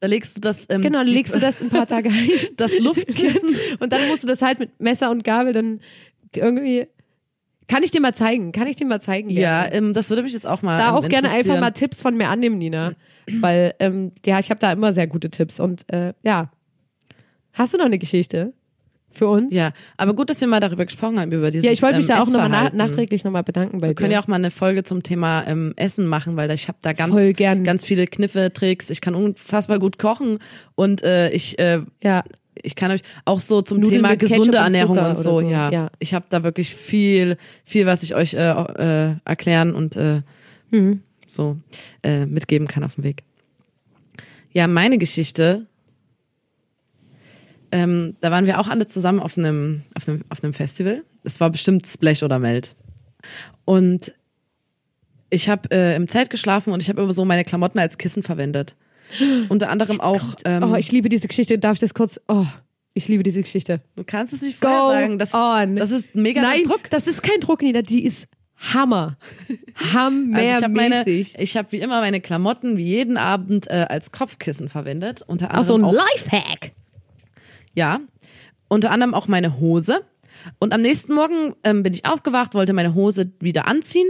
Da 0.00 0.06
legst 0.08 0.36
du 0.36 0.40
das, 0.40 0.66
ähm, 0.70 0.80
genau, 0.82 0.98
dann 0.98 1.06
die- 1.08 1.12
legst 1.14 1.34
du 1.34 1.38
das 1.38 1.60
ein 1.62 1.68
paar 1.68 1.86
Tage 1.86 2.08
ein. 2.12 2.30
das 2.56 2.78
Luftkissen. 2.78 3.56
Und 3.78 3.92
dann 3.92 4.08
musst 4.08 4.24
du 4.24 4.26
das 4.28 4.42
halt 4.42 4.58
mit 4.58 4.80
Messer 4.80 5.10
und 5.10 5.22
Gabel 5.22 5.52
dann 5.52 5.80
irgendwie. 6.34 6.86
Kann 7.68 7.82
ich 7.82 7.90
dir 7.90 8.00
mal 8.00 8.14
zeigen? 8.14 8.52
Kann 8.52 8.66
ich 8.66 8.76
dir 8.76 8.86
mal 8.86 9.00
zeigen? 9.00 9.30
ja, 9.30 9.70
ähm, 9.70 9.92
das 9.92 10.08
würde 10.10 10.22
mich 10.22 10.32
jetzt 10.32 10.46
auch 10.46 10.62
mal 10.62 10.78
Da 10.78 10.88
ähm, 10.88 10.94
auch 10.94 11.08
gerne 11.08 11.30
einfach 11.30 11.60
mal 11.60 11.70
Tipps 11.70 12.02
von 12.02 12.16
mir 12.16 12.28
annehmen, 12.28 12.58
Nina. 12.58 12.94
Weil, 13.40 13.74
ähm, 13.78 14.12
ja, 14.24 14.38
ich 14.38 14.50
habe 14.50 14.58
da 14.58 14.72
immer 14.72 14.92
sehr 14.92 15.06
gute 15.06 15.30
Tipps. 15.30 15.60
Und 15.60 15.90
äh, 15.92 16.14
ja. 16.22 16.50
Hast 17.52 17.74
du 17.74 17.78
noch 17.78 17.84
eine 17.84 17.98
Geschichte 17.98 18.54
für 19.10 19.28
uns? 19.28 19.52
Ja, 19.52 19.72
aber 19.96 20.14
gut, 20.14 20.30
dass 20.30 20.40
wir 20.40 20.48
mal 20.48 20.60
darüber 20.60 20.84
gesprochen 20.86 21.20
haben, 21.20 21.32
über 21.32 21.50
dieses 21.50 21.66
Ja, 21.66 21.72
ich 21.72 21.82
wollte 21.82 21.96
mich 21.96 22.08
ähm, 22.08 22.16
da 22.16 22.22
auch 22.22 22.26
nochmal 22.26 22.70
na 22.72 22.86
nachträglich 22.86 23.24
nochmal 23.24 23.42
bedanken 23.42 23.80
bei 23.80 23.88
Wir 23.88 23.94
können 23.94 24.10
dir. 24.10 24.14
ja 24.14 24.22
auch 24.22 24.28
mal 24.28 24.36
eine 24.36 24.50
Folge 24.50 24.84
zum 24.84 25.02
Thema 25.02 25.46
ähm, 25.46 25.74
Essen 25.76 26.06
machen, 26.06 26.36
weil 26.36 26.50
ich 26.52 26.68
habe 26.68 26.78
da 26.80 26.92
ganz, 26.92 27.14
ganz 27.36 27.84
viele 27.84 28.06
Kniffe, 28.06 28.52
Tricks. 28.52 28.90
Ich 28.90 29.00
kann 29.00 29.14
unfassbar 29.14 29.78
gut 29.78 29.98
kochen 29.98 30.38
und 30.74 31.02
äh, 31.02 31.30
ich, 31.30 31.58
äh, 31.58 31.82
ja. 32.02 32.22
Ich 32.62 32.74
kann 32.76 32.90
euch 32.90 33.02
auch 33.24 33.40
so 33.40 33.62
zum 33.62 33.78
Nudeln 33.78 34.02
Thema 34.02 34.16
gesunde 34.16 34.48
und 34.48 34.54
Ernährung 34.54 34.98
und 34.98 35.16
so, 35.16 35.34
so, 35.34 35.40
ja. 35.40 35.70
ja. 35.70 35.90
Ich 35.98 36.14
habe 36.14 36.26
da 36.30 36.42
wirklich 36.42 36.74
viel, 36.74 37.36
viel, 37.64 37.86
was 37.86 38.02
ich 38.02 38.14
euch 38.14 38.34
äh, 38.34 38.50
äh, 38.50 39.14
erklären 39.24 39.74
und 39.74 39.96
äh, 39.96 40.22
Mhm. 40.70 41.02
so 41.26 41.56
äh, 42.02 42.26
mitgeben 42.26 42.68
kann 42.68 42.84
auf 42.84 42.96
dem 42.96 43.04
Weg. 43.04 43.22
Ja, 44.52 44.66
meine 44.66 44.98
Geschichte. 44.98 45.66
Ähm, 47.70 48.16
da 48.20 48.30
waren 48.30 48.46
wir 48.46 48.58
auch 48.60 48.68
alle 48.68 48.86
zusammen 48.86 49.20
auf 49.20 49.36
einem, 49.36 49.82
auf 49.94 50.08
einem, 50.08 50.24
auf 50.30 50.42
einem 50.42 50.54
Festival. 50.54 51.04
Es 51.22 51.40
war 51.40 51.50
bestimmt 51.50 51.86
Splash 51.86 52.22
oder 52.22 52.38
Melt. 52.38 52.76
Und 53.64 54.14
ich 55.28 55.50
habe 55.50 55.70
äh, 55.70 55.94
im 55.96 56.08
Zelt 56.08 56.30
geschlafen 56.30 56.72
und 56.72 56.82
ich 56.82 56.88
habe 56.88 57.02
immer 57.02 57.12
so 57.12 57.26
meine 57.26 57.44
Klamotten 57.44 57.78
als 57.78 57.98
Kissen 57.98 58.22
verwendet. 58.22 58.74
Unter 59.48 59.70
anderem 59.70 60.00
auch. 60.00 60.34
Ähm, 60.44 60.62
oh, 60.62 60.76
ich 60.76 60.92
liebe 60.92 61.08
diese 61.08 61.28
Geschichte. 61.28 61.58
Darf 61.58 61.74
ich 61.74 61.80
das 61.80 61.94
kurz? 61.94 62.20
Oh, 62.28 62.46
ich 62.94 63.08
liebe 63.08 63.22
diese 63.22 63.40
Geschichte. 63.42 63.80
du 63.96 64.04
kannst 64.04 64.32
es 64.32 64.42
nicht 64.42 64.60
Go 64.60 64.68
vorher 64.68 65.02
sagen. 65.02 65.18
Das, 65.18 65.34
on. 65.34 65.76
das 65.76 65.90
ist 65.90 66.14
mega 66.14 66.42
Nein, 66.42 66.64
Druck. 66.64 66.90
das 66.90 67.06
ist 67.06 67.22
kein 67.22 67.40
Druck, 67.40 67.62
Nina. 67.62 67.82
Die 67.82 68.04
ist 68.04 68.28
Hammer. 68.74 69.16
Also 70.34 70.40
ich 70.40 70.62
habe 70.62 71.58
habe 71.58 71.72
wie 71.72 71.78
immer 71.78 72.00
meine 72.00 72.20
Klamotten 72.20 72.76
wie 72.76 72.86
jeden 72.86 73.16
Abend 73.16 73.70
äh, 73.70 73.86
als 73.88 74.10
Kopfkissen 74.10 74.68
verwendet. 74.68 75.22
Unter 75.26 75.48
Ach 75.52 75.62
so, 75.62 75.74
anderem 75.76 75.94
ein 75.94 75.96
auch 75.96 76.04
Lifehack. 76.14 76.72
Ja, 77.74 78.00
unter 78.68 78.90
anderem 78.90 79.14
auch 79.14 79.28
meine 79.28 79.60
Hose. 79.60 80.00
Und 80.58 80.72
am 80.72 80.82
nächsten 80.82 81.14
Morgen 81.14 81.54
ähm, 81.62 81.82
bin 81.82 81.94
ich 81.94 82.04
aufgewacht, 82.04 82.54
wollte 82.54 82.72
meine 82.72 82.94
Hose 82.94 83.32
wieder 83.40 83.66
anziehen 83.66 84.08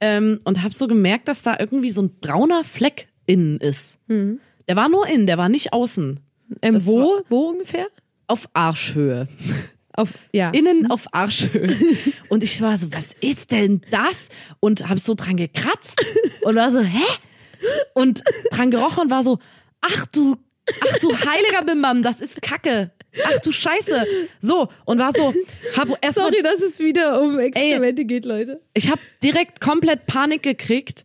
ähm, 0.00 0.40
und 0.44 0.62
habe 0.62 0.74
so 0.74 0.86
gemerkt, 0.86 1.28
dass 1.28 1.42
da 1.42 1.56
irgendwie 1.58 1.90
so 1.90 2.02
ein 2.02 2.20
brauner 2.20 2.64
Fleck 2.64 3.08
innen 3.28 3.58
ist. 3.58 3.98
Der 4.08 4.76
war 4.76 4.88
nur 4.88 5.06
innen, 5.06 5.26
der 5.26 5.38
war 5.38 5.48
nicht 5.48 5.72
außen. 5.72 6.18
Ähm, 6.62 6.74
Das 6.74 6.86
wo, 6.86 7.00
war- 7.00 7.22
wo 7.28 7.48
ungefähr? 7.50 7.86
Auf 8.26 8.48
Arschhöhe. 8.54 9.28
Auf, 9.92 10.12
ja. 10.32 10.50
Innen 10.50 10.90
auf 10.90 11.06
Arschhöhe. 11.12 11.74
Und 12.28 12.42
ich 12.44 12.60
war 12.60 12.76
so, 12.78 12.92
was 12.92 13.14
ist 13.20 13.50
denn 13.52 13.80
das? 13.90 14.28
Und 14.60 14.88
habe 14.88 15.00
so 15.00 15.14
dran 15.14 15.36
gekratzt 15.36 16.00
und 16.42 16.54
war 16.56 16.70
so, 16.70 16.80
hä? 16.80 17.02
Und 17.94 18.22
dran 18.52 18.70
gerochen 18.70 19.04
und 19.04 19.10
war 19.10 19.24
so, 19.24 19.38
ach 19.80 20.06
du, 20.06 20.36
ach 20.88 20.98
du 21.00 21.12
heiliger 21.16 21.64
Bimbam, 21.64 22.02
das 22.04 22.20
ist 22.20 22.40
Kacke. 22.42 22.92
Ach 23.24 23.40
du 23.40 23.50
Scheiße. 23.50 24.06
So, 24.40 24.68
und 24.84 24.98
war 25.00 25.10
so, 25.12 25.34
hab 25.76 25.88
erstmal 26.04 26.30
Sorry, 26.30 26.42
dass 26.42 26.60
es 26.62 26.78
wieder 26.78 27.20
um 27.20 27.38
Experimente 27.40 28.04
geht, 28.04 28.24
Leute. 28.24 28.60
ich 28.74 28.90
habe 28.90 29.00
direkt 29.24 29.60
komplett 29.60 30.06
Panik 30.06 30.42
gekriegt 30.44 31.04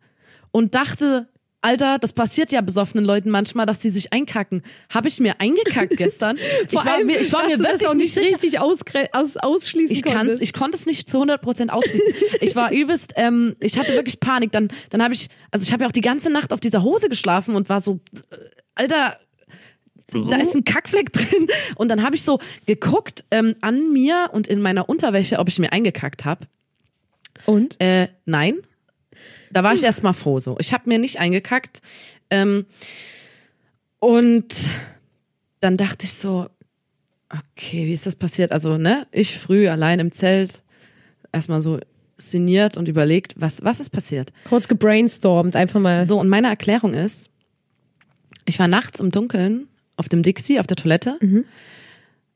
und 0.52 0.76
dachte, 0.76 1.28
Alter, 1.64 1.98
das 1.98 2.12
passiert 2.12 2.52
ja 2.52 2.60
besoffenen 2.62 3.06
Leuten 3.06 3.30
manchmal, 3.30 3.66
dass 3.66 3.82
sie 3.82 3.90
sich 3.90 4.12
einkacken. 4.12 4.62
Habe 4.90 5.08
ich 5.08 5.20
mir 5.22 5.40
eingekackt 5.40 5.96
gestern? 5.98 6.38
Vor 6.38 6.46
ich 6.70 6.74
war 6.74 6.88
allem, 6.96 7.08
mir, 7.08 7.20
ich 7.22 7.32
war 7.32 7.48
dass 7.48 7.58
mir 7.60 7.64
das 7.70 7.86
auch 7.86 7.94
nicht 7.94 8.14
sicher. 8.14 8.32
richtig 8.32 8.60
ausgre- 8.60 9.08
aus, 9.14 9.38
ausschließen 9.38 9.96
Ich 9.96 10.04
kann's, 10.04 10.42
ich 10.42 10.52
konnte 10.54 10.78
es 10.78 10.86
nicht 10.86 11.08
zu 11.10 11.18
100 11.18 11.42
Prozent 11.42 11.72
ausschließen. 11.72 12.14
ich 12.42 12.56
war 12.56 12.72
übelst, 12.72 13.14
ähm, 13.16 13.56
ich 13.62 13.80
hatte 13.80 13.94
wirklich 13.94 14.20
Panik. 14.20 14.52
Dann, 14.52 14.68
dann 14.90 15.02
habe 15.02 15.14
ich, 15.14 15.30
also 15.52 15.64
ich 15.64 15.72
habe 15.72 15.84
ja 15.84 15.88
auch 15.88 15.94
die 15.94 16.02
ganze 16.02 16.30
Nacht 16.30 16.52
auf 16.52 16.60
dieser 16.60 16.84
Hose 16.84 17.08
geschlafen 17.08 17.56
und 17.56 17.70
war 17.70 17.80
so, 17.80 18.00
äh, 18.32 18.36
Alter, 18.76 19.18
da 20.12 20.36
ist 20.38 20.54
ein 20.56 20.66
Kackfleck 20.66 21.14
drin. 21.14 21.48
Und 21.76 21.88
dann 21.90 22.04
habe 22.04 22.16
ich 22.16 22.24
so 22.24 22.40
geguckt 22.66 23.24
ähm, 23.32 23.56
an 23.62 23.94
mir 23.94 24.30
und 24.34 24.48
in 24.48 24.62
meiner 24.62 24.90
Unterwäsche, 24.90 25.40
ob 25.40 25.48
ich 25.48 25.60
mir 25.60 25.72
eingekackt 25.72 26.26
habe. 26.26 26.46
Und? 27.46 27.80
Äh, 27.80 28.10
nein. 28.26 28.56
Da 29.54 29.64
war 29.64 29.74
ich 29.74 29.84
erstmal 29.84 30.14
froh 30.14 30.40
so. 30.40 30.58
Ich 30.60 30.74
habe 30.74 30.90
mir 30.90 30.98
nicht 30.98 31.20
eingekackt. 31.20 31.82
Ähm, 32.30 32.66
und 34.00 34.54
dann 35.60 35.78
dachte 35.78 36.06
ich 36.06 36.14
so, 36.14 36.48
okay, 37.30 37.86
wie 37.86 37.94
ist 37.94 38.06
das 38.06 38.16
passiert? 38.16 38.52
Also, 38.52 38.78
ne, 38.78 39.08
ich 39.12 39.38
früh 39.38 39.70
allein 39.70 40.00
im 40.00 40.12
Zelt, 40.12 40.62
erstmal 41.32 41.62
so 41.62 41.80
sinniert 42.18 42.78
und 42.78 42.88
überlegt, 42.88 43.36
was, 43.38 43.64
was 43.64 43.80
ist 43.80 43.92
passiert? 43.92 44.34
Kurz 44.50 44.68
gebrainstormt, 44.68 45.56
einfach 45.56 45.80
mal. 45.80 46.06
So, 46.06 46.20
und 46.20 46.30
meine 46.30 46.48
Erklärung 46.48 46.94
ist, 46.94 47.30
ich 48.46 48.60
war 48.60 48.68
nachts 48.68 49.00
im 49.00 49.12
Dunkeln 49.12 49.68
auf 49.96 50.10
dem 50.10 50.24
Dixie, 50.24 50.60
auf 50.60 50.68
der 50.68 50.78
Toilette. 50.78 51.18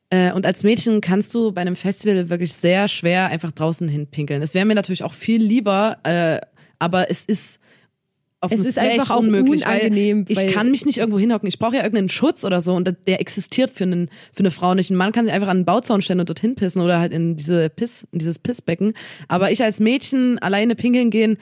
Äh, 0.09 0.31
und 0.31 0.45
als 0.45 0.63
Mädchen 0.63 1.01
kannst 1.01 1.33
du 1.33 1.51
bei 1.51 1.61
einem 1.61 1.75
Festival 1.75 2.29
wirklich 2.29 2.53
sehr 2.53 2.87
schwer 2.87 3.27
einfach 3.27 3.51
draußen 3.51 3.87
hinpinkeln. 3.87 4.41
Es 4.41 4.53
wäre 4.53 4.65
mir 4.65 4.75
natürlich 4.75 5.03
auch 5.03 5.13
viel 5.13 5.41
lieber, 5.41 5.97
äh, 6.03 6.39
aber 6.79 7.09
es 7.09 7.23
ist 7.25 7.59
auf 8.39 8.51
Es 8.51 8.65
ist 8.65 8.77
einfach 8.77 9.09
auch 9.09 9.19
unmöglich, 9.19 9.65
unangenehm, 9.65 10.27
Weil 10.27 10.31
ich 10.31 10.37
weil- 10.37 10.51
kann 10.51 10.69
mich 10.69 10.85
nicht 10.85 10.99
irgendwo 10.99 11.17
hinhocken. 11.17 11.47
Ich 11.47 11.57
brauche 11.57 11.75
ja 11.75 11.81
irgendeinen 11.81 12.09
Schutz 12.09 12.43
oder 12.45 12.61
so 12.61 12.75
und 12.75 12.93
der 13.07 13.19
existiert 13.19 13.71
für, 13.71 13.85
einen, 13.85 14.09
für 14.31 14.41
eine 14.41 14.51
Frau 14.51 14.75
nicht. 14.75 14.91
Ein 14.91 14.95
Mann 14.95 15.11
kann 15.11 15.25
sich 15.25 15.33
einfach 15.33 15.47
an 15.47 15.59
den 15.59 15.65
Bauzaun 15.65 16.03
stellen 16.03 16.19
und 16.19 16.29
dorthin 16.29 16.53
pissen 16.55 16.81
oder 16.83 16.99
halt 16.99 17.13
in 17.13 17.35
diese 17.35 17.69
Piss, 17.69 18.05
in 18.11 18.19
dieses 18.19 18.37
Pissbecken. 18.37 18.93
Aber 19.27 19.51
ich 19.51 19.63
als 19.63 19.79
Mädchen 19.79 20.37
alleine 20.39 20.75
pinkeln 20.75 21.09
gehen, 21.09 21.37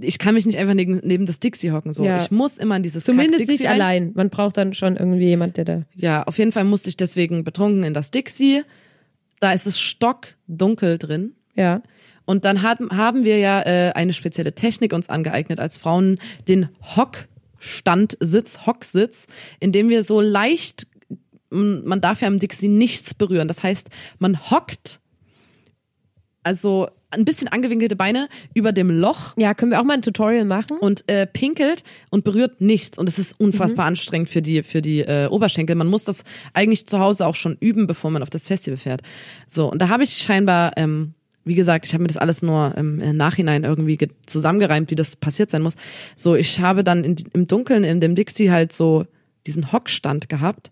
ich 0.00 0.20
kann 0.20 0.34
mich 0.34 0.46
nicht 0.46 0.58
einfach 0.58 0.74
neben, 0.74 1.00
neben 1.02 1.26
das 1.26 1.40
Dixie 1.40 1.72
hocken. 1.72 1.92
So. 1.92 2.04
Ja. 2.04 2.18
Ich 2.18 2.30
muss 2.30 2.56
immer 2.58 2.76
in 2.76 2.84
dieses 2.84 3.02
Zumindest 3.02 3.48
nicht 3.48 3.68
allein. 3.68 4.12
Man 4.14 4.30
braucht 4.30 4.56
dann 4.56 4.74
schon 4.74 4.96
irgendwie 4.96 5.26
jemand, 5.26 5.56
der 5.56 5.64
da. 5.64 5.82
Ja, 5.96 6.22
auf 6.22 6.38
jeden 6.38 6.52
Fall 6.52 6.62
musste 6.62 6.88
ich 6.88 6.96
deswegen 6.96 7.42
betrunken 7.42 7.82
in 7.82 7.94
das 7.94 8.12
Dixie. 8.12 8.62
Da 9.40 9.52
ist 9.52 9.66
es 9.66 9.80
stockdunkel 9.80 10.98
drin. 10.98 11.32
Ja. 11.56 11.82
Und 12.28 12.44
dann 12.44 12.60
haben, 12.60 12.90
haben 12.90 13.24
wir 13.24 13.38
ja 13.38 13.62
äh, 13.62 13.92
eine 13.94 14.12
spezielle 14.12 14.54
Technik 14.54 14.92
uns 14.92 15.08
angeeignet 15.08 15.58
als 15.60 15.78
Frauen, 15.78 16.18
den 16.46 16.68
Hockstandsitz, 16.94 18.66
Hocksitz, 18.66 19.28
in 19.60 19.72
dem 19.72 19.88
wir 19.88 20.02
so 20.04 20.20
leicht, 20.20 20.86
man 21.48 22.02
darf 22.02 22.20
ja 22.20 22.28
im 22.28 22.38
Dixie 22.38 22.68
nichts 22.68 23.14
berühren. 23.14 23.48
Das 23.48 23.62
heißt, 23.62 23.88
man 24.18 24.50
hockt, 24.50 25.00
also 26.42 26.88
ein 27.10 27.24
bisschen 27.24 27.48
angewinkelte 27.48 27.96
Beine 27.96 28.28
über 28.52 28.72
dem 28.72 28.90
Loch 28.90 29.32
Ja, 29.38 29.54
können 29.54 29.70
wir 29.70 29.80
auch 29.80 29.84
mal 29.84 29.94
ein 29.94 30.02
Tutorial 30.02 30.44
machen? 30.44 30.76
und 30.80 31.08
äh, 31.08 31.26
pinkelt 31.26 31.82
und 32.10 32.24
berührt 32.24 32.60
nichts 32.60 32.98
und 32.98 33.08
es 33.08 33.18
ist 33.18 33.40
unfassbar 33.40 33.86
anstrengend 33.86 34.28
für 34.28 34.42
die 34.42 34.62
für 34.62 34.82
die 34.82 35.00
äh, 35.00 35.28
Oberschenkel. 35.28 35.76
Man 35.76 35.86
muss 35.86 36.04
das 36.04 36.24
eigentlich 36.52 36.86
zu 36.86 36.98
Hause 36.98 37.26
auch 37.26 37.36
schon 37.36 37.56
üben, 37.58 37.86
bevor 37.86 38.10
man 38.10 38.22
auf 38.22 38.28
das 38.28 38.48
Festival 38.48 38.76
fährt. 38.76 39.00
So 39.46 39.72
und 39.72 39.80
da 39.80 39.88
habe 39.88 40.04
ich 40.04 40.18
scheinbar, 40.18 40.72
ähm, 40.76 41.14
wie 41.48 41.54
gesagt, 41.54 41.86
ich 41.86 41.92
habe 41.94 42.02
mir 42.02 42.08
das 42.08 42.16
alles 42.16 42.42
nur 42.42 42.74
im, 42.76 43.00
im 43.00 43.16
Nachhinein 43.16 43.64
irgendwie 43.64 43.96
ge- 43.96 44.10
zusammengereimt, 44.26 44.90
wie 44.90 44.94
das 44.96 45.16
passiert 45.16 45.50
sein 45.50 45.62
muss. 45.62 45.74
So 46.14 46.34
ich 46.36 46.60
habe 46.60 46.84
dann 46.84 47.02
in, 47.04 47.16
im 47.32 47.46
Dunkeln 47.48 47.84
in 47.84 48.00
dem 48.00 48.14
Dixie 48.14 48.50
halt 48.50 48.72
so 48.72 49.06
diesen 49.46 49.72
Hockstand 49.72 50.28
gehabt, 50.28 50.70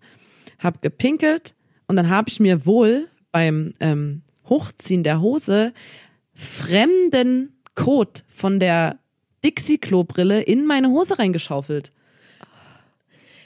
habe 0.59 0.79
gepinkelt 0.81 1.55
und 1.89 1.97
dann 1.97 2.09
habe 2.11 2.29
ich 2.29 2.41
mir 2.41 2.66
wohl 2.66 3.09
beim 3.33 3.74
ähm, 3.81 4.22
Hochziehen 4.49 5.03
der 5.03 5.20
Hose 5.20 5.72
fremden 6.33 7.53
Kot 7.74 8.24
von 8.29 8.61
der 8.61 8.99
Dixie-Klo-Brille 9.45 10.43
in 10.43 10.66
meine 10.66 10.89
Hose 10.89 11.18
reingeschaufelt. 11.18 11.93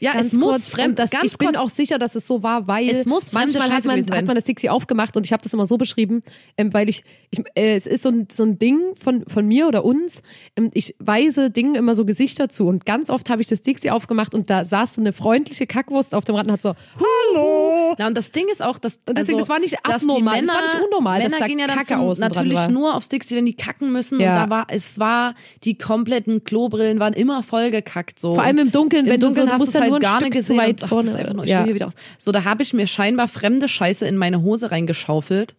Ja, 0.00 0.14
Ganz 0.14 0.26
es 0.28 0.32
muss 0.38 0.50
kurz, 0.50 0.68
fremd, 0.68 0.98
das, 0.98 1.10
ganz 1.10 1.24
ich 1.24 1.38
bin 1.38 1.56
auch 1.56 1.68
sicher, 1.68 1.98
dass 1.98 2.14
es 2.14 2.26
so 2.26 2.42
war, 2.42 2.66
weil 2.66 2.88
Es 2.88 3.04
muss 3.04 3.32
manchmal 3.32 3.70
hat 3.70 3.84
man, 3.84 3.98
hat 4.10 4.24
man 4.24 4.34
das 4.34 4.44
Dixie 4.44 4.70
aufgemacht 4.70 5.16
und 5.16 5.26
ich 5.26 5.32
habe 5.32 5.42
das 5.42 5.52
immer 5.52 5.66
so 5.66 5.76
beschrieben, 5.76 6.22
ähm, 6.56 6.72
weil 6.72 6.88
ich, 6.88 7.04
ich 7.30 7.40
äh, 7.54 7.76
es 7.76 7.86
ist 7.86 8.02
so 8.02 8.08
ein, 8.08 8.26
so 8.32 8.42
ein 8.42 8.58
Ding 8.58 8.94
von, 8.94 9.24
von 9.28 9.46
mir 9.46 9.68
oder 9.68 9.84
uns, 9.84 10.22
ähm, 10.56 10.70
ich 10.72 10.94
weise 10.98 11.50
Dingen 11.50 11.74
immer 11.74 11.94
so 11.94 12.06
Gesichter 12.06 12.48
zu 12.48 12.66
und 12.66 12.86
ganz 12.86 13.10
oft 13.10 13.28
habe 13.28 13.42
ich 13.42 13.48
das 13.48 13.60
Dixie 13.60 13.90
aufgemacht 13.90 14.34
und 14.34 14.48
da 14.48 14.64
saß 14.64 14.94
so 14.94 15.02
eine 15.02 15.12
freundliche 15.12 15.66
Kackwurst 15.66 16.14
auf 16.14 16.24
dem 16.24 16.34
Rad 16.34 16.46
und 16.46 16.52
hat 16.52 16.62
so, 16.62 16.74
hallo. 16.96 17.69
Na, 17.98 18.06
und 18.06 18.16
das 18.16 18.32
Ding 18.32 18.46
ist 18.50 18.62
auch, 18.62 18.78
dass 18.78 19.00
Und 19.06 19.18
deswegen, 19.18 19.38
also, 19.38 19.38
das 19.38 19.48
war 19.48 19.58
nicht 19.58 19.76
abnormal, 19.84 20.40
das 20.40 20.46
Männer, 20.46 20.52
war 20.54 20.62
nicht 20.62 20.84
unnormal, 20.84 21.18
Männer 21.18 21.30
dass 21.30 21.38
da 21.38 21.46
gehen 21.46 21.58
ja 21.58 21.66
dann 21.66 21.76
Kacke 21.76 21.88
zum, 21.88 22.00
außen 22.00 22.28
dran 22.28 22.48
natürlich 22.48 22.68
nur 22.68 22.94
aufs 22.94 23.08
Dixie, 23.08 23.36
wenn 23.36 23.46
die 23.46 23.54
kacken 23.54 23.92
müssen. 23.92 24.20
Ja. 24.20 24.30
Und 24.30 24.36
da 24.36 24.50
war, 24.50 24.66
es 24.68 24.98
war, 24.98 25.34
die 25.64 25.76
kompletten 25.76 26.44
Klobrillen 26.44 27.00
waren 27.00 27.12
immer 27.12 27.42
vollgekackt. 27.42 28.18
So. 28.18 28.32
Vor 28.32 28.42
allem 28.42 28.58
im 28.58 28.72
Dunkeln, 28.72 29.06
Im 29.06 29.12
wenn 29.12 29.20
du 29.20 29.28
so- 29.28 29.34
Dunkeln 29.34 29.46
du 29.48 29.52
hast 29.54 29.60
musst 29.60 29.74
du 29.74 29.80
halt 29.80 29.90
nur 29.90 30.00
gar 30.00 30.20
nicht 30.20 30.32
gesehen. 30.32 30.56
weit 30.58 30.68
und, 30.68 30.76
ach, 30.76 30.80
das 30.80 31.04
vorne, 31.04 31.14
einfach 31.16 31.34
nur, 31.34 31.44
ich 31.44 31.50
ja. 31.50 31.64
hier 31.64 31.74
wieder 31.74 31.86
aus. 31.86 31.94
So, 32.18 32.32
da 32.32 32.44
habe 32.44 32.62
ich 32.62 32.72
mir 32.72 32.86
scheinbar 32.86 33.28
fremde 33.28 33.68
Scheiße 33.68 34.06
in 34.06 34.16
meine 34.16 34.42
Hose 34.42 34.70
reingeschaufelt. 34.70 35.54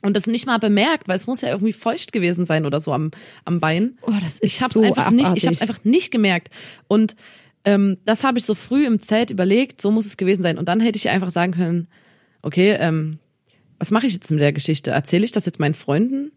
Und 0.00 0.14
das 0.16 0.26
nicht 0.28 0.46
mal 0.46 0.58
bemerkt, 0.58 1.08
weil 1.08 1.16
es 1.16 1.26
muss 1.26 1.40
ja 1.40 1.48
irgendwie 1.48 1.72
feucht 1.72 2.12
gewesen 2.12 2.44
sein 2.44 2.66
oder 2.66 2.78
so 2.78 2.92
am, 2.92 3.10
am 3.44 3.58
Bein. 3.58 3.98
Oh, 4.02 4.12
das 4.22 4.38
ist 4.38 4.44
ich 4.44 4.62
hab's 4.62 4.74
so 4.74 4.82
einfach 4.82 5.10
nicht, 5.10 5.32
ich 5.34 5.46
hab's 5.46 5.58
abartig. 5.58 5.62
einfach 5.62 5.84
nicht 5.84 6.10
gemerkt. 6.12 6.50
Und 6.86 7.16
ähm, 7.68 7.98
das 8.06 8.24
habe 8.24 8.38
ich 8.38 8.46
so 8.46 8.54
früh 8.54 8.86
im 8.86 9.02
Zelt 9.02 9.30
überlegt, 9.30 9.82
so 9.82 9.90
muss 9.90 10.06
es 10.06 10.16
gewesen 10.16 10.42
sein. 10.42 10.56
Und 10.56 10.68
dann 10.68 10.80
hätte 10.80 10.96
ich 10.96 11.10
einfach 11.10 11.30
sagen 11.30 11.52
können, 11.52 11.88
okay, 12.40 12.78
ähm, 12.80 13.18
was 13.78 13.90
mache 13.90 14.06
ich 14.06 14.14
jetzt 14.14 14.30
mit 14.30 14.40
der 14.40 14.54
Geschichte? 14.54 14.90
Erzähle 14.90 15.26
ich 15.26 15.32
das 15.32 15.44
jetzt 15.44 15.60
meinen 15.60 15.74
Freunden? 15.74 16.32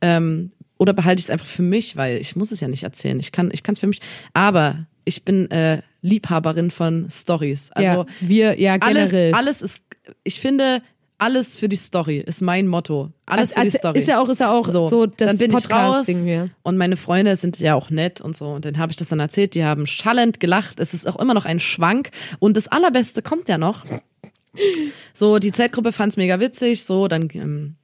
Ähm, 0.00 0.50
oder 0.78 0.94
behalte 0.94 1.20
ich 1.20 1.26
es 1.26 1.30
einfach 1.30 1.46
für 1.46 1.62
mich, 1.62 1.96
weil 1.96 2.16
ich 2.16 2.36
muss 2.36 2.52
es 2.52 2.60
ja 2.60 2.68
nicht 2.68 2.84
erzählen. 2.84 3.20
Ich 3.20 3.32
kann, 3.32 3.50
ich 3.52 3.62
kann 3.62 3.74
es 3.74 3.80
für 3.80 3.86
mich. 3.86 4.00
Aber 4.32 4.86
ich 5.04 5.24
bin 5.26 5.50
äh, 5.50 5.82
Liebhaberin 6.00 6.70
von 6.70 7.08
Stories. 7.10 7.70
Also 7.72 7.86
ja, 7.86 8.06
wir, 8.20 8.58
ja, 8.58 8.76
alles, 8.80 9.10
generell. 9.10 9.34
alles 9.34 9.60
ist, 9.60 9.82
ich 10.24 10.40
finde, 10.40 10.82
alles 11.18 11.56
für 11.56 11.68
die 11.68 11.76
Story 11.76 12.18
ist 12.18 12.42
mein 12.42 12.66
Motto. 12.66 13.10
Alles 13.24 13.54
für 13.54 13.62
die 13.62 13.70
Story. 13.70 13.98
Ist 13.98 14.08
ja 14.08 14.20
auch, 14.20 14.28
ist 14.28 14.40
ja 14.40 14.52
auch 14.52 14.66
so, 14.68 14.84
So, 14.86 15.06
das 15.06 15.16
dann 15.30 15.38
bin 15.38 15.56
ich 15.56 15.70
raus 15.70 16.06
hier. 16.06 16.50
und 16.62 16.76
meine 16.76 16.96
Freunde 16.96 17.36
sind 17.36 17.58
ja 17.58 17.74
auch 17.74 17.90
nett 17.90 18.20
und 18.20 18.36
so. 18.36 18.48
Und 18.48 18.64
dann 18.64 18.76
habe 18.78 18.90
ich 18.92 18.96
das 18.96 19.08
dann 19.08 19.20
erzählt, 19.20 19.54
die 19.54 19.64
haben 19.64 19.86
schallend 19.86 20.40
gelacht. 20.40 20.78
Es 20.78 20.92
ist 20.92 21.06
auch 21.08 21.16
immer 21.18 21.32
noch 21.34 21.44
ein 21.46 21.58
Schwank. 21.60 22.10
Und 22.38 22.56
das 22.56 22.68
Allerbeste 22.68 23.22
kommt 23.22 23.48
ja 23.48 23.56
noch. 23.58 23.84
So, 25.12 25.38
die 25.38 25.52
Zeltgruppe 25.52 25.92
fand's 25.92 26.16
mega 26.16 26.40
witzig. 26.40 26.84
So, 26.84 27.08
dann 27.08 27.28
ähm, 27.34 27.76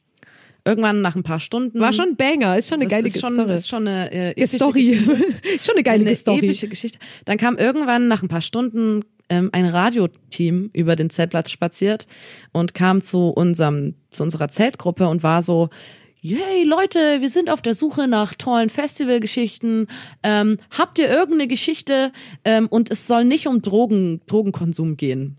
irgendwann 0.65 1.01
nach 1.03 1.17
ein 1.17 1.23
paar 1.23 1.41
Stunden. 1.41 1.81
War 1.81 1.93
schon 1.93 2.11
ein 2.11 2.17
Banger, 2.17 2.57
ist 2.57 2.69
schon 2.69 2.81
eine 2.81 2.89
geile 2.89 3.07
ist 3.09 3.21
schon, 3.21 3.35
Story. 3.35 3.55
ist 3.55 3.69
schon 3.69 3.89
eine 3.89 4.11
äh, 4.13 4.31
epische 4.33 4.57
Story. 4.57 4.91
Geschichte. 4.91 5.13
ist 5.57 5.67
schon 5.67 5.75
eine 5.75 5.83
geile 5.83 6.05
eine 6.07 6.17
Story. 6.17 6.39
epische 6.47 6.69
Geschichte. 6.69 6.99
Dann 7.25 7.39
kam 7.39 7.57
irgendwann 7.59 8.09
nach 8.09 8.23
ein 8.23 8.29
paar 8.29 8.41
Stunden 8.43 9.01
ähm, 9.29 9.51
ein 9.53 9.67
Radioteam 9.67 10.71
über 10.73 10.97
den 10.97 11.11
Zeltplatz 11.11 11.51
spaziert 11.51 12.07
und 12.53 12.75
kam 12.75 13.03
zu 13.03 13.29
unserem 13.29 13.95
zu 14.11 14.23
unserer 14.23 14.49
Zeltgruppe 14.49 15.09
und 15.09 15.23
war 15.23 15.43
so 15.43 15.71
Yay, 16.25 16.63
Leute, 16.63 17.21
wir 17.21 17.29
sind 17.29 17.51
auf 17.51 17.63
der 17.63 17.75
Suche 17.75 18.07
nach 18.07 18.35
tollen 18.35 18.71
Festivalgeschichten. 18.71 19.89
Ähm, 20.23 20.59
habt 20.71 21.01
ihr 21.01 21.11
irgendeine 21.11 21.49
Geschichte? 21.49 22.13
Ähm, 22.45 22.69
und 22.69 22.93
es 22.93 23.09
soll 23.09 23.25
nicht 23.25 23.49
um 23.49 23.61
Drogen, 23.61 24.21
Drogenkonsum 24.29 24.97
gehen. 24.97 25.37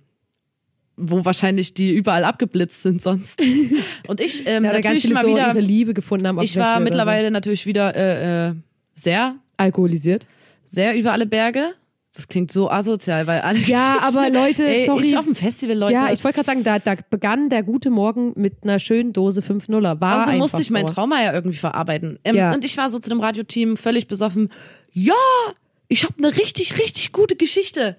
Wo 0.98 1.24
wahrscheinlich 1.24 1.74
die 1.74 1.94
überall 1.94 2.26
abgeblitzt 2.26 2.82
sind 2.82 3.02
sonst. 3.02 3.42
Und 4.08 4.20
ich 4.20 4.46
ähm, 4.46 4.66
Ja, 4.66 4.74
natürlich 4.74 5.10
mal 5.12 5.24
so 5.24 5.30
wieder. 5.30 5.54
Liebe 5.54 5.94
gefunden 5.94 6.28
haben. 6.28 6.42
Ich 6.42 6.58
war 6.58 6.82
mittlerweile 6.82 7.32
natürlich 7.32 7.66
wieder 7.66 7.96
äh, 7.96 8.50
äh, 8.50 8.54
sehr 8.94 9.36
So. 9.38 9.40
Alkoholisiert. 9.56 10.28
sehr 10.66 10.98
über 10.98 11.14
alle 11.14 11.26
Berge. 11.26 11.76
Das 12.16 12.28
klingt 12.28 12.52
so 12.52 12.70
asozial, 12.70 13.26
weil 13.26 13.42
alle 13.42 13.58
Ja, 13.60 13.98
aber 14.04 14.30
Leute, 14.30 14.64
Ey, 14.64 14.86
sorry. 14.86 15.08
Ich 15.08 15.18
auf 15.18 15.26
dem 15.26 15.34
Festival, 15.34 15.76
Leute. 15.76 15.94
Ja, 15.94 16.14
ich 16.14 16.24
wollte 16.24 16.36
gerade 16.36 16.46
sagen, 16.46 16.64
da, 16.64 16.78
da 16.78 16.96
begann 17.10 17.50
der 17.50 17.64
gute 17.64 17.90
Morgen 17.90 18.34
mit 18.36 18.58
einer 18.64 18.78
schönen 18.78 19.14
Dose 19.14 19.42
5 19.42 19.68
Nuller. 19.68 20.00
War 20.00 20.20
also 20.28 20.34
musste 20.34 20.62
ich 20.62 20.70
mein 20.70 20.88
so. 20.88 20.94
Trauma 20.94 21.22
ja 21.24 21.34
irgendwie 21.34 21.58
verarbeiten. 21.58 22.20
Ähm, 22.24 22.36
Ja. 22.36 22.54
Und 22.54 22.64
ich 22.64 22.78
war 22.78 22.90
so 22.92 23.00
zu 23.00 23.10
dem 23.10 23.20
Radioteam 23.20 23.78
völlig 23.78 24.08
besoffen. 24.08 24.50
Ja, 24.92 25.14
ich 25.88 26.04
habe 26.04 26.14
eine 26.20 26.36
richtig, 26.38 26.78
richtig 26.78 27.14
gute 27.14 27.36
Geschichte. 27.36 27.98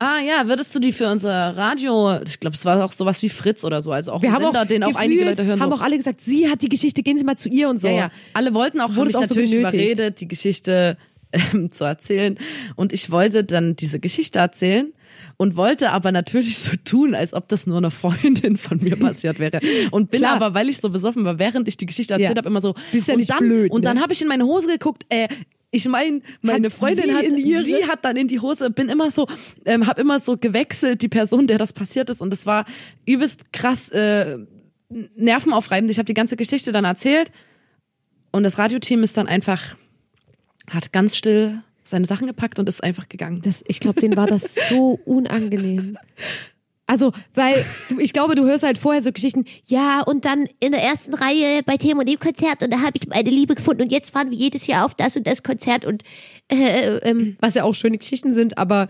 Ah 0.00 0.18
ja, 0.18 0.48
würdest 0.48 0.74
du 0.74 0.80
die 0.80 0.90
für 0.90 1.08
unser 1.08 1.56
Radio, 1.56 2.18
ich 2.26 2.40
glaube, 2.40 2.56
es 2.56 2.64
war 2.64 2.84
auch 2.84 2.90
sowas 2.90 3.22
wie 3.22 3.28
Fritz 3.28 3.62
oder 3.62 3.80
so, 3.80 3.92
also 3.92 4.10
auch 4.10 4.22
Wir 4.22 4.32
haben 4.32 4.42
Sender, 4.42 4.62
auch 4.62 4.66
den 4.66 4.82
auch 4.82 4.96
einige 4.96 5.24
Leute 5.24 5.44
hören. 5.44 5.60
haben 5.60 5.70
so. 5.70 5.76
auch 5.76 5.80
alle 5.80 5.96
gesagt, 5.96 6.20
sie 6.20 6.50
hat 6.50 6.60
die 6.62 6.68
Geschichte, 6.68 7.04
gehen 7.04 7.16
Sie 7.16 7.22
mal 7.22 7.36
zu 7.36 7.48
ihr 7.48 7.68
und 7.68 7.80
so. 7.80 7.86
Ja, 7.86 7.94
ja. 7.94 8.10
Alle 8.34 8.52
wollten 8.52 8.80
auch, 8.80 8.96
Wurde 8.96 9.10
es 9.10 9.14
auch 9.14 9.22
so 9.22 9.34
natürlich 9.34 9.52
genötigt. 9.52 9.74
überredet, 9.74 10.20
die 10.20 10.26
Geschichte 10.26 10.96
ähm, 11.52 11.70
zu 11.72 11.84
erzählen. 11.84 12.38
Und 12.76 12.92
ich 12.92 13.10
wollte 13.10 13.44
dann 13.44 13.76
diese 13.76 13.98
Geschichte 14.00 14.38
erzählen 14.38 14.92
und 15.36 15.56
wollte 15.56 15.90
aber 15.90 16.12
natürlich 16.12 16.58
so 16.58 16.72
tun, 16.84 17.14
als 17.14 17.32
ob 17.34 17.48
das 17.48 17.66
nur 17.66 17.78
einer 17.78 17.90
Freundin 17.90 18.56
von 18.56 18.78
mir 18.78 18.96
passiert 18.96 19.38
wäre. 19.38 19.60
Und 19.90 20.10
bin 20.10 20.20
Klar. 20.20 20.36
aber, 20.36 20.54
weil 20.54 20.68
ich 20.68 20.78
so 20.78 20.90
besoffen 20.90 21.24
war, 21.24 21.38
während 21.38 21.68
ich 21.68 21.76
die 21.76 21.86
Geschichte 21.86 22.14
erzählt 22.14 22.30
Ja. 22.30 22.36
habe, 22.36 22.48
immer 22.48 22.60
so. 22.60 22.74
Bist 22.92 23.08
ja 23.08 23.14
und 23.14 23.20
nicht 23.20 23.30
dann, 23.30 23.38
blöd, 23.38 23.70
Und 23.70 23.80
ne? 23.82 23.86
dann 23.86 24.00
habe 24.00 24.12
ich 24.12 24.22
in 24.22 24.28
meine 24.28 24.44
Hose 24.44 24.66
geguckt, 24.68 25.04
äh, 25.08 25.28
ich 25.74 25.88
meine, 25.88 26.20
meine 26.42 26.66
Hat 26.66 26.74
Freundin 26.74 27.06
sie 27.06 27.56
hat, 27.56 27.64
sie 27.64 27.84
hat 27.86 28.04
dann 28.04 28.16
in 28.16 28.28
die 28.28 28.40
Hose, 28.40 28.68
bin 28.70 28.90
immer 28.90 29.10
so, 29.10 29.26
ähm, 29.64 29.86
hab 29.86 29.98
immer 29.98 30.18
so 30.18 30.36
gewechselt, 30.36 31.00
die 31.00 31.08
Person, 31.08 31.46
der 31.46 31.56
das 31.56 31.72
passiert 31.72 32.10
ist. 32.10 32.20
Und 32.20 32.30
es 32.34 32.44
war 32.44 32.66
übelst 33.06 33.54
krass, 33.54 33.88
äh, 33.88 34.38
nervenaufreibend. 35.16 35.90
Ich 35.90 35.96
habe 35.98 36.04
die 36.06 36.14
ganze 36.14 36.36
Geschichte 36.36 36.72
dann 36.72 36.84
erzählt. 36.84 37.30
Und 38.32 38.42
das 38.42 38.58
Radioteam 38.58 39.02
ist 39.02 39.16
dann 39.16 39.26
einfach, 39.28 39.76
hat 40.72 40.92
ganz 40.92 41.16
still 41.16 41.62
seine 41.84 42.06
Sachen 42.06 42.26
gepackt 42.26 42.58
und 42.58 42.68
ist 42.68 42.82
einfach 42.82 43.08
gegangen. 43.08 43.42
Das, 43.42 43.64
ich 43.66 43.80
glaube, 43.80 44.00
denen 44.00 44.16
war 44.16 44.26
das 44.26 44.54
so 44.68 44.98
unangenehm. 45.04 45.98
Also, 46.86 47.12
weil 47.34 47.64
du, 47.88 48.00
ich 48.00 48.12
glaube, 48.12 48.34
du 48.34 48.44
hörst 48.44 48.64
halt 48.64 48.76
vorher 48.76 49.00
so 49.00 49.12
Geschichten, 49.12 49.44
ja, 49.66 50.02
und 50.02 50.24
dann 50.24 50.46
in 50.60 50.72
der 50.72 50.82
ersten 50.82 51.14
Reihe 51.14 51.62
bei 51.64 51.76
dem 51.76 51.98
und 51.98 52.08
dem 52.08 52.18
Konzert 52.18 52.62
und 52.62 52.72
da 52.72 52.80
habe 52.80 52.92
ich 52.94 53.08
meine 53.08 53.30
Liebe 53.30 53.54
gefunden 53.54 53.82
und 53.82 53.92
jetzt 53.92 54.10
fahren 54.10 54.30
wir 54.30 54.36
jedes 54.36 54.66
Jahr 54.66 54.84
auf 54.84 54.94
das 54.94 55.16
und 55.16 55.26
das 55.26 55.42
Konzert 55.42 55.84
und 55.84 56.02
äh, 56.48 56.98
ähm, 56.98 57.36
was 57.40 57.54
ja 57.54 57.64
auch 57.64 57.74
schöne 57.74 57.98
Geschichten 57.98 58.34
sind, 58.34 58.58
aber 58.58 58.88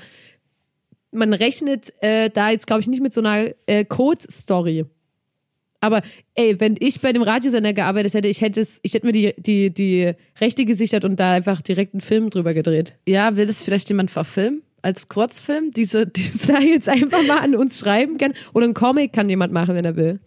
man 1.12 1.32
rechnet 1.32 1.92
äh, 2.02 2.30
da 2.30 2.50
jetzt, 2.50 2.66
glaube 2.66 2.80
ich, 2.80 2.88
nicht 2.88 3.02
mit 3.02 3.12
so 3.12 3.20
einer 3.20 3.50
äh, 3.66 3.84
Code-Story. 3.84 4.86
Aber 5.82 6.00
ey, 6.34 6.58
wenn 6.60 6.76
ich 6.78 7.00
bei 7.00 7.12
dem 7.12 7.22
Radiosender 7.22 7.72
gearbeitet 7.72 8.14
hätte, 8.14 8.28
ich 8.28 8.40
hätte 8.40 8.60
es, 8.60 8.78
ich 8.84 8.94
hätte 8.94 9.04
mir 9.04 9.12
die, 9.12 9.34
die, 9.36 9.74
die 9.74 10.12
Rechte 10.40 10.64
gesichert 10.64 11.04
und 11.04 11.18
da 11.18 11.32
einfach 11.32 11.60
direkt 11.60 11.92
einen 11.92 12.00
Film 12.00 12.30
drüber 12.30 12.54
gedreht. 12.54 12.96
Ja, 13.06 13.34
will 13.34 13.46
das 13.46 13.64
vielleicht 13.64 13.88
jemand 13.88 14.12
verfilmen? 14.12 14.62
Als 14.80 15.08
Kurzfilm? 15.08 15.72
Diese, 15.72 16.06
diese 16.06 16.46
da 16.52 16.60
jetzt 16.60 16.88
einfach 16.88 17.26
mal 17.26 17.40
an 17.40 17.56
uns 17.56 17.80
schreiben 17.80 18.16
kann. 18.16 18.32
Oder 18.54 18.66
ein 18.66 18.74
Comic 18.74 19.12
kann 19.12 19.28
jemand 19.28 19.52
machen, 19.52 19.74
wenn 19.74 19.84
er 19.84 19.96
will. 19.96 20.20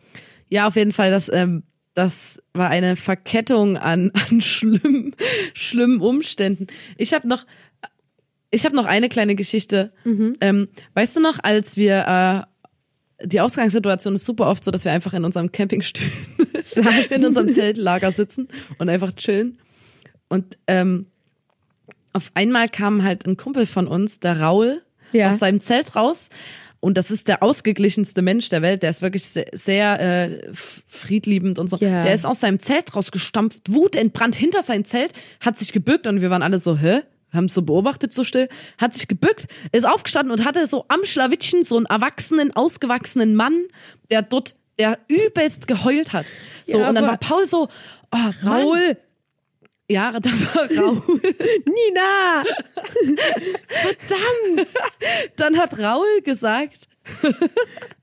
Ja, 0.50 0.68
auf 0.68 0.76
jeden 0.76 0.92
Fall, 0.92 1.10
das, 1.10 1.32
ähm, 1.32 1.64
das 1.94 2.42
war 2.54 2.70
eine 2.70 2.98
Verkettung 2.98 3.78
an, 3.78 4.12
an 4.30 4.42
schlimm, 4.42 5.14
schlimmen 5.54 6.02
Umständen. 6.02 6.68
Ich 6.98 7.14
habe 7.14 7.30
noch, 7.30 7.46
ich 8.52 8.66
habe 8.66 8.76
noch 8.76 8.88
eine 8.88 9.08
kleine 9.08 9.36
Geschichte. 9.36 9.94
Ähm, 10.42 10.68
weißt 10.96 11.16
du 11.16 11.22
noch, 11.22 11.40
als 11.42 11.78
wir 11.78 12.46
äh, 12.46 12.55
die 13.24 13.40
Ausgangssituation 13.42 14.16
ist 14.16 14.26
super 14.26 14.48
oft 14.48 14.64
so, 14.64 14.72
dass 14.72 14.86
wir 14.86 14.92
einfach 14.92 15.14
in 15.14 15.24
unserem 15.26 15.52
Campingstuhl 15.52 16.06
in 17.12 17.26
unserem 17.26 17.50
Zeltlager 17.50 18.12
sitzen 18.12 18.48
und 18.78 18.90
einfach 18.90 19.14
chillen. 19.16 19.58
Und 20.28 20.58
ähm, 20.68 21.08
auf 22.14 22.32
einmal 22.34 22.68
kam 22.70 23.04
halt 23.04 23.26
ein 23.28 23.38
Kumpel 23.38 23.66
von 23.66 23.88
uns, 23.88 24.20
der 24.20 24.40
Raul, 24.42 24.82
Ja. 25.12 25.30
aus 25.30 25.40
seinem 25.40 25.60
Zelt 25.60 25.96
raus. 25.96 26.30
Und 26.80 26.98
das 26.98 27.10
ist 27.10 27.28
der 27.28 27.42
ausgeglichenste 27.42 28.22
Mensch 28.22 28.50
der 28.50 28.62
Welt. 28.62 28.84
Der 28.84 28.90
ist 28.92 29.02
wirklich 29.02 29.26
sehr, 29.26 29.48
sehr 29.54 30.00
äh, 30.00 30.40
friedliebend 30.88 31.58
und 31.58 31.68
so. 31.70 31.78
Ja. 31.78 32.04
Der 32.04 32.14
ist 32.14 32.26
aus 32.26 32.42
seinem 32.42 32.60
Zelt 32.60 32.96
rausgestampft, 32.96 33.62
wutentbrannt 33.70 34.36
hinter 34.36 34.62
sein 34.62 34.86
Zelt, 34.86 35.14
hat 35.40 35.58
sich 35.58 35.74
gebückt 35.74 36.06
und 36.06 36.22
wir 36.22 36.30
waren 36.30 36.44
alle 36.44 36.58
so, 36.60 36.78
hä? 36.78 37.00
Haben 37.36 37.46
es 37.46 37.54
so 37.54 37.62
beobachtet, 37.62 38.14
so 38.14 38.24
still, 38.24 38.50
hat 38.78 38.94
sich 38.94 39.08
gebückt, 39.08 39.48
ist 39.72 39.88
aufgestanden 39.88 40.32
und 40.32 40.46
hatte 40.46 40.66
so 40.68 40.86
am 40.88 41.04
Schlawittchen 41.04 41.64
so 41.64 41.78
einen 41.78 41.86
erwachsenen, 41.86 42.56
ausgewachsenen 42.56 43.36
Mann, 43.36 43.66
der 44.12 44.22
dort, 44.22 44.56
der 44.80 45.00
übelst 45.08 45.68
geheult 45.68 46.14
hat. 46.14 46.26
So, 46.66 46.80
Ja, 46.80 46.90
und 46.90 46.96
dann 46.96 47.08
war 47.08 47.18
Paul 47.18 47.46
so, 47.46 47.68
oh, 48.12 48.18
Raul. 48.46 48.62
Raul! 48.62 48.98
Ja, 49.88 50.12
da 50.20 50.30
war 50.32 50.70
Raul. 50.72 51.02
Nina! 51.66 52.44
Verdammt! 53.68 54.74
dann 55.36 55.58
hat 55.58 55.78
Raul 55.78 56.22
gesagt, 56.24 56.88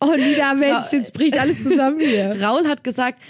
Oh, 0.01 0.15
Nina, 0.17 0.55
Mensch, 0.55 0.93
jetzt 0.93 1.13
bricht 1.13 1.37
alles 1.39 1.63
zusammen 1.63 2.01
hier. 2.01 2.41
Raul 2.41 2.69
hat 2.69 2.85
gesagt, 2.85 3.21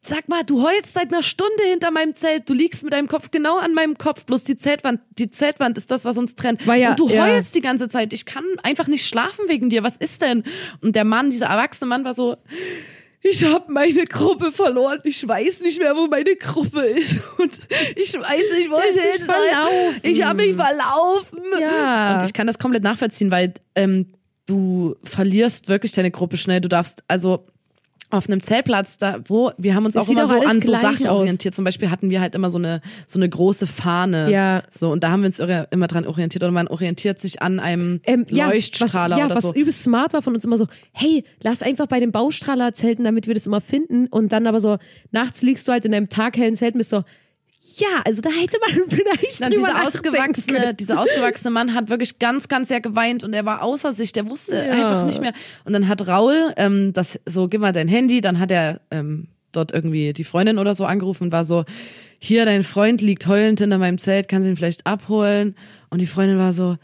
sag 0.00 0.28
mal, 0.28 0.44
du 0.44 0.62
heulst 0.62 0.94
seit 0.94 1.12
einer 1.12 1.22
Stunde 1.22 1.62
hinter 1.70 1.90
meinem 1.90 2.14
Zelt, 2.14 2.48
du 2.48 2.54
liegst 2.54 2.84
mit 2.84 2.92
deinem 2.92 3.08
Kopf 3.08 3.30
genau 3.30 3.58
an 3.58 3.74
meinem 3.74 3.98
Kopf, 3.98 4.26
bloß 4.26 4.44
die 4.44 4.56
Zeltwand, 4.56 5.00
die 5.18 5.30
Zeltwand 5.30 5.76
ist 5.76 5.90
das, 5.90 6.04
was 6.04 6.16
uns 6.16 6.36
trennt. 6.36 6.66
War 6.66 6.76
ja- 6.76 6.90
und 6.90 7.00
du 7.00 7.08
ja. 7.08 7.24
heulst 7.24 7.54
die 7.54 7.60
ganze 7.60 7.88
Zeit, 7.88 8.12
ich 8.12 8.24
kann 8.24 8.44
einfach 8.62 8.86
nicht 8.86 9.06
schlafen 9.06 9.48
wegen 9.48 9.70
dir, 9.70 9.82
was 9.82 9.96
ist 9.96 10.22
denn? 10.22 10.44
Und 10.80 10.94
der 10.94 11.04
Mann, 11.04 11.30
dieser 11.30 11.46
erwachsene 11.46 11.88
Mann 11.88 12.04
war 12.04 12.14
so, 12.14 12.36
ich 13.20 13.44
habe 13.44 13.72
meine 13.72 14.04
Gruppe 14.04 14.52
verloren. 14.52 15.00
Ich 15.02 15.26
weiß 15.26 15.60
nicht 15.60 15.80
mehr, 15.80 15.96
wo 15.96 16.06
meine 16.06 16.36
Gruppe 16.36 16.80
ist. 16.82 17.16
Und 17.38 17.58
ich 17.96 18.14
weiß 18.14 18.58
nicht, 18.58 18.70
wo 18.70 18.78
ich 18.78 19.00
hin 19.00 19.24
verlaufen. 19.24 20.00
Ich 20.02 20.22
habe 20.22 20.36
mich 20.36 20.54
verlaufen. 20.54 21.40
Ja. 21.60 22.18
Und 22.18 22.24
ich 22.24 22.32
kann 22.32 22.46
das 22.46 22.60
komplett 22.60 22.84
nachvollziehen, 22.84 23.32
weil 23.32 23.54
ähm, 23.74 24.12
du 24.46 24.94
verlierst 25.02 25.68
wirklich 25.68 25.92
deine 25.92 26.12
Gruppe 26.12 26.36
schnell. 26.36 26.60
Du 26.60 26.68
darfst 26.68 27.02
also 27.08 27.46
auf 28.10 28.26
einem 28.28 28.40
Zeltplatz, 28.40 28.96
da 28.98 29.20
wo 29.26 29.50
wir 29.58 29.74
haben 29.74 29.84
uns 29.84 29.94
Das 29.94 30.06
auch 30.06 30.10
immer 30.10 30.26
so 30.26 30.40
an 30.40 30.60
so 30.60 30.72
Sachen 30.72 31.06
aus. 31.06 31.18
orientiert. 31.20 31.54
Zum 31.54 31.64
Beispiel 31.64 31.90
hatten 31.90 32.10
wir 32.10 32.20
halt 32.20 32.34
immer 32.34 32.48
so 32.48 32.58
eine 32.58 32.80
so 33.06 33.18
eine 33.18 33.28
große 33.28 33.66
Fahne. 33.66 34.30
Ja. 34.30 34.62
So 34.70 34.90
und 34.90 35.04
da 35.04 35.10
haben 35.10 35.22
wir 35.22 35.26
uns 35.26 35.38
immer 35.38 35.86
dran 35.88 36.06
orientiert 36.06 36.42
oder 36.42 36.52
man 36.52 36.68
orientiert 36.68 37.20
sich 37.20 37.42
an 37.42 37.60
einem 37.60 38.00
Ähm, 38.04 38.24
ja, 38.30 38.46
Leuchtstrahler 38.48 39.16
was, 39.16 39.20
ja, 39.20 39.26
oder 39.26 39.36
was 39.36 39.42
so. 39.44 39.54
übelst 39.54 39.82
smart 39.82 40.12
war 40.14 40.22
von 40.22 40.34
uns 40.34 40.44
immer 40.44 40.56
so, 40.56 40.66
hey, 40.92 41.24
lass 41.42 41.62
einfach 41.62 41.86
bei 41.86 42.00
dem 42.00 42.12
Baustrahler 42.12 42.72
zelten, 42.72 43.04
damit 43.04 43.26
wir 43.26 43.34
das 43.34 43.46
immer 43.46 43.60
finden. 43.60 44.06
Und 44.06 44.32
dann 44.32 44.46
aber 44.46 44.60
so, 44.60 44.78
nachts 45.10 45.42
liegst 45.42 45.68
du 45.68 45.72
halt 45.72 45.84
in 45.84 45.94
einem 45.94 46.08
taghellen 46.08 46.54
Zelt 46.54 46.74
und 46.74 46.78
bist 46.78 46.90
so, 46.90 47.02
ja, 47.78 48.02
also 48.04 48.20
da 48.20 48.30
hätte 48.30 48.58
man 48.60 48.88
vielleicht 48.90 49.40
drüber 49.44 49.68
dieser 49.68 49.86
ausgewachsene, 49.86 50.74
dieser 50.74 51.00
ausgewachsene 51.00 51.50
Mann 51.50 51.74
hat 51.74 51.90
wirklich 51.90 52.18
ganz, 52.18 52.48
ganz 52.48 52.68
sehr 52.68 52.80
geweint 52.80 53.24
und 53.24 53.32
er 53.32 53.44
war 53.44 53.62
außer 53.62 53.92
sich. 53.92 54.12
Der 54.12 54.28
wusste 54.28 54.56
Ja. 54.56 54.72
einfach 54.72 55.04
nicht 55.06 55.20
mehr. 55.20 55.32
Und 55.64 55.72
dann 55.72 55.88
hat 55.88 56.06
Raul 56.06 56.52
ähm, 56.56 56.92
das 56.92 57.18
so, 57.26 57.48
gib 57.48 57.60
mal 57.60 57.72
dein 57.72 57.88
Handy. 57.88 58.20
Dann 58.20 58.38
hat 58.38 58.50
er 58.50 58.80
ähm, 58.90 59.28
dort 59.52 59.72
irgendwie 59.72 60.12
die 60.12 60.24
Freundin 60.24 60.58
oder 60.58 60.74
so 60.74 60.84
angerufen 60.84 61.24
und 61.24 61.32
war 61.32 61.44
so, 61.44 61.64
hier 62.18 62.44
dein 62.44 62.64
Freund 62.64 63.00
liegt 63.00 63.26
heulend 63.26 63.60
hinter 63.60 63.78
meinem 63.78 63.98
Zelt, 63.98 64.28
kannst 64.28 64.46
du 64.46 64.50
ihn 64.50 64.56
vielleicht 64.56 64.86
abholen? 64.86 65.54
Und 65.90 66.00
die 66.00 66.06
Freundin 66.06 66.38
war 66.38 66.52
so, 66.52 66.76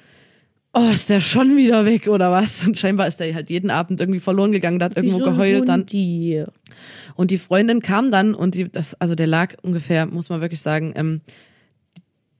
oh, 0.74 0.90
ist 0.92 1.10
der 1.10 1.20
schon 1.20 1.56
wieder 1.56 1.84
weg 1.84 2.08
oder 2.08 2.30
was? 2.30 2.66
Und 2.66 2.78
scheinbar 2.78 3.06
ist 3.06 3.18
der 3.20 3.34
halt 3.34 3.50
jeden 3.50 3.70
Abend 3.70 4.00
irgendwie 4.00 4.20
verloren 4.20 4.52
gegangen, 4.52 4.78
da 4.78 4.86
hat 4.86 4.96
irgendwo 4.96 5.18
Wie 5.18 5.22
so 5.22 5.26
ein 5.26 5.32
geheult. 5.32 5.68
Dann 5.68 5.80
Hundi. 5.80 6.44
Und 7.16 7.30
die 7.30 7.38
Freundin 7.38 7.80
kam 7.80 8.10
dann 8.10 8.34
und 8.34 8.54
die, 8.54 8.70
das, 8.70 8.94
also 9.00 9.14
der 9.14 9.26
lag 9.26 9.54
ungefähr, 9.62 10.06
muss 10.06 10.28
man 10.28 10.40
wirklich 10.40 10.60
sagen, 10.60 10.92
ähm, 10.96 11.20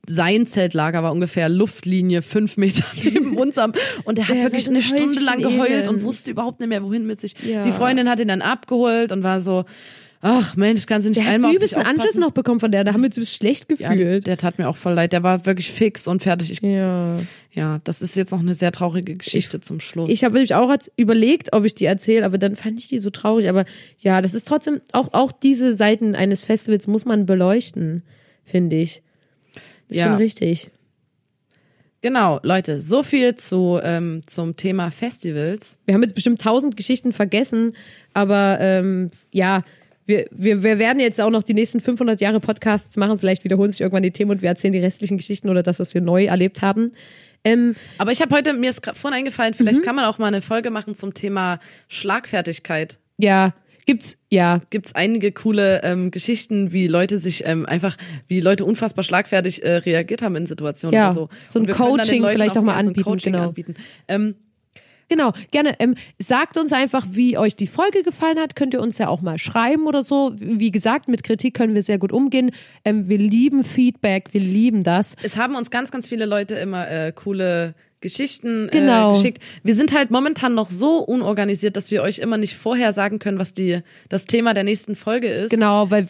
sein 0.07 0.47
Zeltlager 0.47 1.03
war 1.03 1.13
ungefähr 1.13 1.49
Luftlinie 1.49 2.23
fünf 2.23 2.57
Meter 2.57 2.85
neben 3.03 3.37
unserem 3.37 3.73
und 4.05 4.19
er 4.19 4.29
hat 4.29 4.37
Der 4.37 4.43
wirklich 4.45 4.69
eine 4.69 4.79
ein 4.79 4.83
Stunde 4.83 5.21
lang 5.21 5.41
geheult 5.41 5.89
und 5.89 6.03
wusste 6.03 6.31
überhaupt 6.31 6.61
nicht 6.61 6.69
mehr, 6.69 6.83
wohin 6.83 7.07
mit 7.07 7.21
sich. 7.21 7.35
Ja. 7.43 7.65
Die 7.65 7.73
Freundin 7.73 8.09
hat 8.09 8.21
ihn 8.21 8.29
dann 8.29 8.43
abgeholt 8.43 9.13
und 9.13 9.23
war 9.23 9.41
so, 9.41 9.65
ach 10.27 10.57
Mensch, 10.57 10.87
kannst 10.87 11.05
du 11.05 11.11
nicht 11.11 11.19
Der 11.21 11.27
hat 11.27 11.35
einmal 11.35 11.51
auf 11.51 11.53
dich 11.53 11.57
übelst 11.59 11.77
einen 11.77 11.87
Anschluss 11.87 12.17
noch 12.17 12.31
bekommen 12.31 12.59
von 12.59 12.73
der, 12.73 12.83
da 12.83 12.95
haben 12.95 13.03
wir 13.03 13.11
uns 13.15 13.33
schlecht 13.33 13.71
Ja, 13.79 13.93
gefühlt. 13.93 14.27
der 14.27 14.37
tat 14.39 14.59
mir 14.59 14.69
auch 14.69 14.77
voll 14.77 14.95
leid. 14.95 15.13
Der 15.13 15.23
war 15.23 15.45
wirklich 15.45 15.71
fix 15.71 16.09
und 16.09 16.23
fertig. 16.23 16.51
Ich, 16.51 16.61
Ja. 16.63 17.17
ja, 17.53 17.81
das 17.85 18.01
ist 18.01 18.17
jetzt 18.17 18.33
noch 18.33 18.41
eine 18.41 18.55
sehr 18.55 18.73
traurige 18.73 19.17
Geschichte 19.17 19.61
zum 19.61 19.81
Schluss. 19.81 20.09
Ich 20.11 20.25
habe 20.25 20.35
nämlich 20.35 20.55
auch 20.55 20.75
überlegt, 20.97 21.53
ob 21.53 21.65
ich 21.65 21.75
die 21.75 21.85
erzähle, 21.85 22.25
aber 22.25 22.39
dann 22.39 22.57
fand 22.57 22.79
ich 22.81 22.89
die 22.89 22.99
so 22.99 23.11
traurig. 23.11 23.49
Aber 23.51 23.67
ja, 23.99 24.23
das 24.23 24.35
ist 24.35 24.49
trotzdem, 24.49 24.81
auch, 24.93 25.13
auch 25.13 25.31
diese 25.31 25.75
Seiten 25.75 26.15
eines 26.15 26.43
Festivals 26.43 26.87
muss 26.87 27.05
man 27.05 27.27
beleuchten, 27.27 28.03
finde 28.45 28.77
ich. 28.77 29.03
Das 29.89 29.97
ist 29.97 29.99
Ja. 29.99 30.05
schon 30.07 30.17
richtig. 30.17 30.71
genau, 32.01 32.41
Leute, 32.43 32.83
so 32.83 33.03
viel 33.03 33.35
zu 33.35 33.79
ähm, 33.83 34.23
zum 34.27 34.57
Thema 34.57 34.91
Festivals. 34.91 35.79
Wir 35.85 35.95
haben 35.95 36.03
jetzt 36.03 36.15
bestimmt 36.15 36.41
tausend 36.41 36.77
Geschichten 36.77 37.13
vergessen, 37.13 37.75
aber 38.13 38.59
ähm, 38.61 39.11
ja, 39.33 39.63
wir, 40.07 40.27
wir, 40.31 40.63
wir 40.63 40.79
werden 40.79 41.01
jetzt 41.01 41.21
auch 41.21 41.31
noch 41.31 41.43
die 41.43 41.55
nächsten 41.55 41.81
500 41.81 42.21
Jahre 42.21 42.41
Podcasts 42.41 42.97
machen. 42.97 43.19
Vielleicht 43.19 43.45
wiederholen 43.45 43.71
sich 43.71 43.81
irgendwann 43.81 44.03
die 44.03 44.11
Themen 44.11 44.31
und 44.33 44.43
wir 44.43 44.49
erzählen 44.49 44.73
die 44.73 44.81
restlichen 44.81 45.17
Geschichten 45.17 45.49
oder 45.49 45.63
das, 45.63 45.81
was 45.81 45.95
wir 45.95 46.01
neu 46.01 46.25
erlebt 46.27 46.63
haben. 46.63 46.93
Ähm, 47.45 47.75
Aber 47.99 48.13
ich 48.13 48.23
habe 48.23 48.35
heute, 48.35 48.55
mir 48.55 48.71
ist 48.71 48.85
vorhin 48.95 49.19
eingefallen, 49.19 49.55
vielleicht 49.55 49.83
kann 49.83 49.95
man 49.95 50.07
auch 50.07 50.19
mal 50.19 50.27
eine 50.29 50.41
Folge 50.43 50.71
machen 50.71 50.95
zum 50.95 51.13
Thema 51.15 51.61
Schlagfertigkeit. 51.89 52.99
ja, 53.19 53.53
gibt's, 53.87 54.17
ja, 54.31 54.63
Gibt 54.71 54.87
es 54.87 54.95
einige 54.95 55.31
coole 55.31 55.83
ähm, 55.83 56.11
Geschichten, 56.11 56.73
wie 56.73 56.87
Leute 56.87 57.19
sich 57.19 57.45
ähm, 57.47 57.67
einfach, 57.67 57.97
wie 58.29 58.41
Leute 58.41 58.65
unfassbar 58.65 59.05
schlagfertig 59.05 59.63
äh, 59.63 59.77
reagiert 59.77 60.23
haben 60.23 60.37
in 60.37 60.47
Situationen 60.47 60.95
Ja, 60.95 61.07
oder 61.09 61.15
so. 61.15 61.29
so 61.47 61.59
ein 61.59 61.67
Coaching 61.67 62.27
vielleicht 62.27 62.57
auch 62.57 62.63
mal 62.63 62.73
ja, 62.73 62.79
so 62.79 62.85
ein 62.85 62.89
anbieten, 62.89 63.05
Coaching 63.05 63.33
genau. 63.35 63.49
anbieten. 63.49 63.75
Ähm, 64.09 64.37
Genau, 65.15 65.33
gerne. 65.53 65.77
Ähm, 65.79 65.95
sagt 66.19 66.59
uns 66.59 66.73
einfach, 66.73 67.07
wie 67.09 67.39
euch 67.39 67.55
die 67.55 67.69
Folge 67.69 68.03
gefallen 68.03 68.41
hat. 68.41 68.57
Könnt 68.57 68.75
ihr 68.75 68.81
uns 68.83 68.99
ja 68.99 69.07
auch 69.07 69.21
mal 69.21 69.39
schreiben 69.39 69.87
oder 69.87 70.03
so. 70.03 70.33
Wie 70.37 70.73
gesagt, 70.73 71.07
mit 71.07 71.23
Kritik 71.23 71.55
können 71.55 71.77
wir 71.77 71.83
sehr 71.83 71.99
gut 71.99 72.11
umgehen. 72.11 72.51
Ähm, 72.85 73.09
wir 73.09 73.19
lieben 73.19 73.63
Feedback, 73.63 74.31
wir 74.33 74.41
lieben 74.41 74.83
das. 74.83 75.15
es 75.23 75.37
haben 75.37 75.55
uns 75.55 75.71
ganz, 75.71 75.93
ganz 75.93 76.09
viele 76.09 76.27
Leute 76.27 76.57
immer 76.57 76.91
äh, 76.91 77.13
coole 77.13 77.75
Geschichten 78.01 78.69
Genau. 78.73 79.13
äh, 79.13 79.17
geschickt. 79.17 79.43
Wir 79.63 79.75
sind 79.77 79.95
halt 79.95 80.11
momentan 80.11 80.55
noch 80.55 80.71
so 80.71 80.99
unorganisiert, 80.99 81.77
dass 81.77 81.91
wir 81.93 82.03
euch 82.03 82.19
immer 82.19 82.37
nicht 82.37 82.57
vorher 82.57 82.93
sagen 82.93 83.19
können, 83.21 83.39
was 83.39 83.55
die 83.55 83.81
das 84.09 84.27
Thema 84.27 84.53
der 84.53 84.65
nächsten 84.65 84.97
Folge 84.97 85.29
ist. 85.29 85.51
Genau, 85.51 85.91
weil 85.91 86.09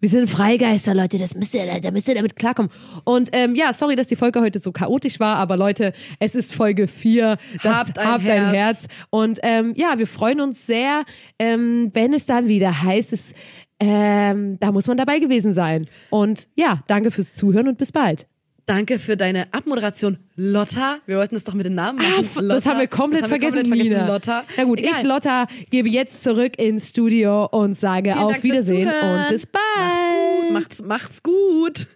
wir 0.00 0.08
sind 0.08 0.28
Freigeister, 0.28 0.94
Leute. 0.94 1.18
Das 1.18 1.34
müsst 1.34 1.54
ihr, 1.54 1.80
da 1.80 1.90
müsst 1.90 2.08
ihr 2.08 2.14
damit 2.14 2.36
klarkommen. 2.36 2.70
Und 3.04 3.30
ähm, 3.32 3.54
ja, 3.54 3.72
sorry, 3.72 3.96
dass 3.96 4.06
die 4.06 4.16
Folge 4.16 4.40
heute 4.40 4.58
so 4.58 4.72
chaotisch 4.72 5.18
war, 5.18 5.36
aber 5.36 5.56
Leute, 5.56 5.92
es 6.20 6.34
ist 6.34 6.54
Folge 6.54 6.86
4. 6.86 7.36
Das 7.62 7.76
Habt 7.76 7.98
ein 7.98 8.06
habt 8.06 8.30
ein 8.30 8.50
Herz. 8.50 8.54
Herz. 8.54 8.88
Und 9.10 9.40
ähm, 9.42 9.74
ja, 9.76 9.98
wir 9.98 10.06
freuen 10.06 10.40
uns 10.40 10.66
sehr, 10.66 11.04
ähm, 11.38 11.90
wenn 11.94 12.12
es 12.14 12.26
dann 12.26 12.48
wieder 12.48 12.82
heißt, 12.82 13.12
es, 13.12 13.34
ähm, 13.80 14.58
da 14.60 14.72
muss 14.72 14.86
man 14.86 14.96
dabei 14.96 15.18
gewesen 15.18 15.52
sein. 15.52 15.86
Und 16.10 16.48
ja, 16.54 16.82
danke 16.86 17.10
fürs 17.10 17.34
Zuhören 17.34 17.68
und 17.68 17.78
bis 17.78 17.92
bald. 17.92 18.26
Danke 18.68 18.98
für 18.98 19.16
deine 19.16 19.52
Abmoderation, 19.54 20.18
Lotta. 20.36 20.98
Wir 21.06 21.16
wollten 21.16 21.34
es 21.36 21.44
doch 21.44 21.54
mit 21.54 21.64
den 21.64 21.74
Namen 21.74 21.98
machen. 21.98 22.12
Ah, 22.18 22.20
f- 22.20 22.34
das 22.34 22.42
Lotta. 22.44 22.70
haben 22.70 22.80
wir 22.80 22.86
komplett 22.86 23.22
haben 23.22 23.30
wir 23.30 23.40
vergessen, 23.40 23.70
komplett. 23.70 24.06
Lotta. 24.06 24.44
Na 24.58 24.64
gut, 24.64 24.78
Egal. 24.80 24.92
ich, 24.94 25.02
Lotta, 25.04 25.46
gebe 25.70 25.88
jetzt 25.88 26.22
zurück 26.22 26.58
ins 26.58 26.90
Studio 26.90 27.46
und 27.46 27.74
sage 27.78 28.10
Vielen 28.12 28.18
auf 28.24 28.32
Dank 28.32 28.44
Wiedersehen 28.44 28.88
und 28.88 29.28
bis 29.30 29.46
bald. 29.46 29.62
Macht's 29.78 30.02
gut. 30.02 30.52
Macht's, 30.52 30.82
macht's 30.82 31.22
gut. 31.22 31.86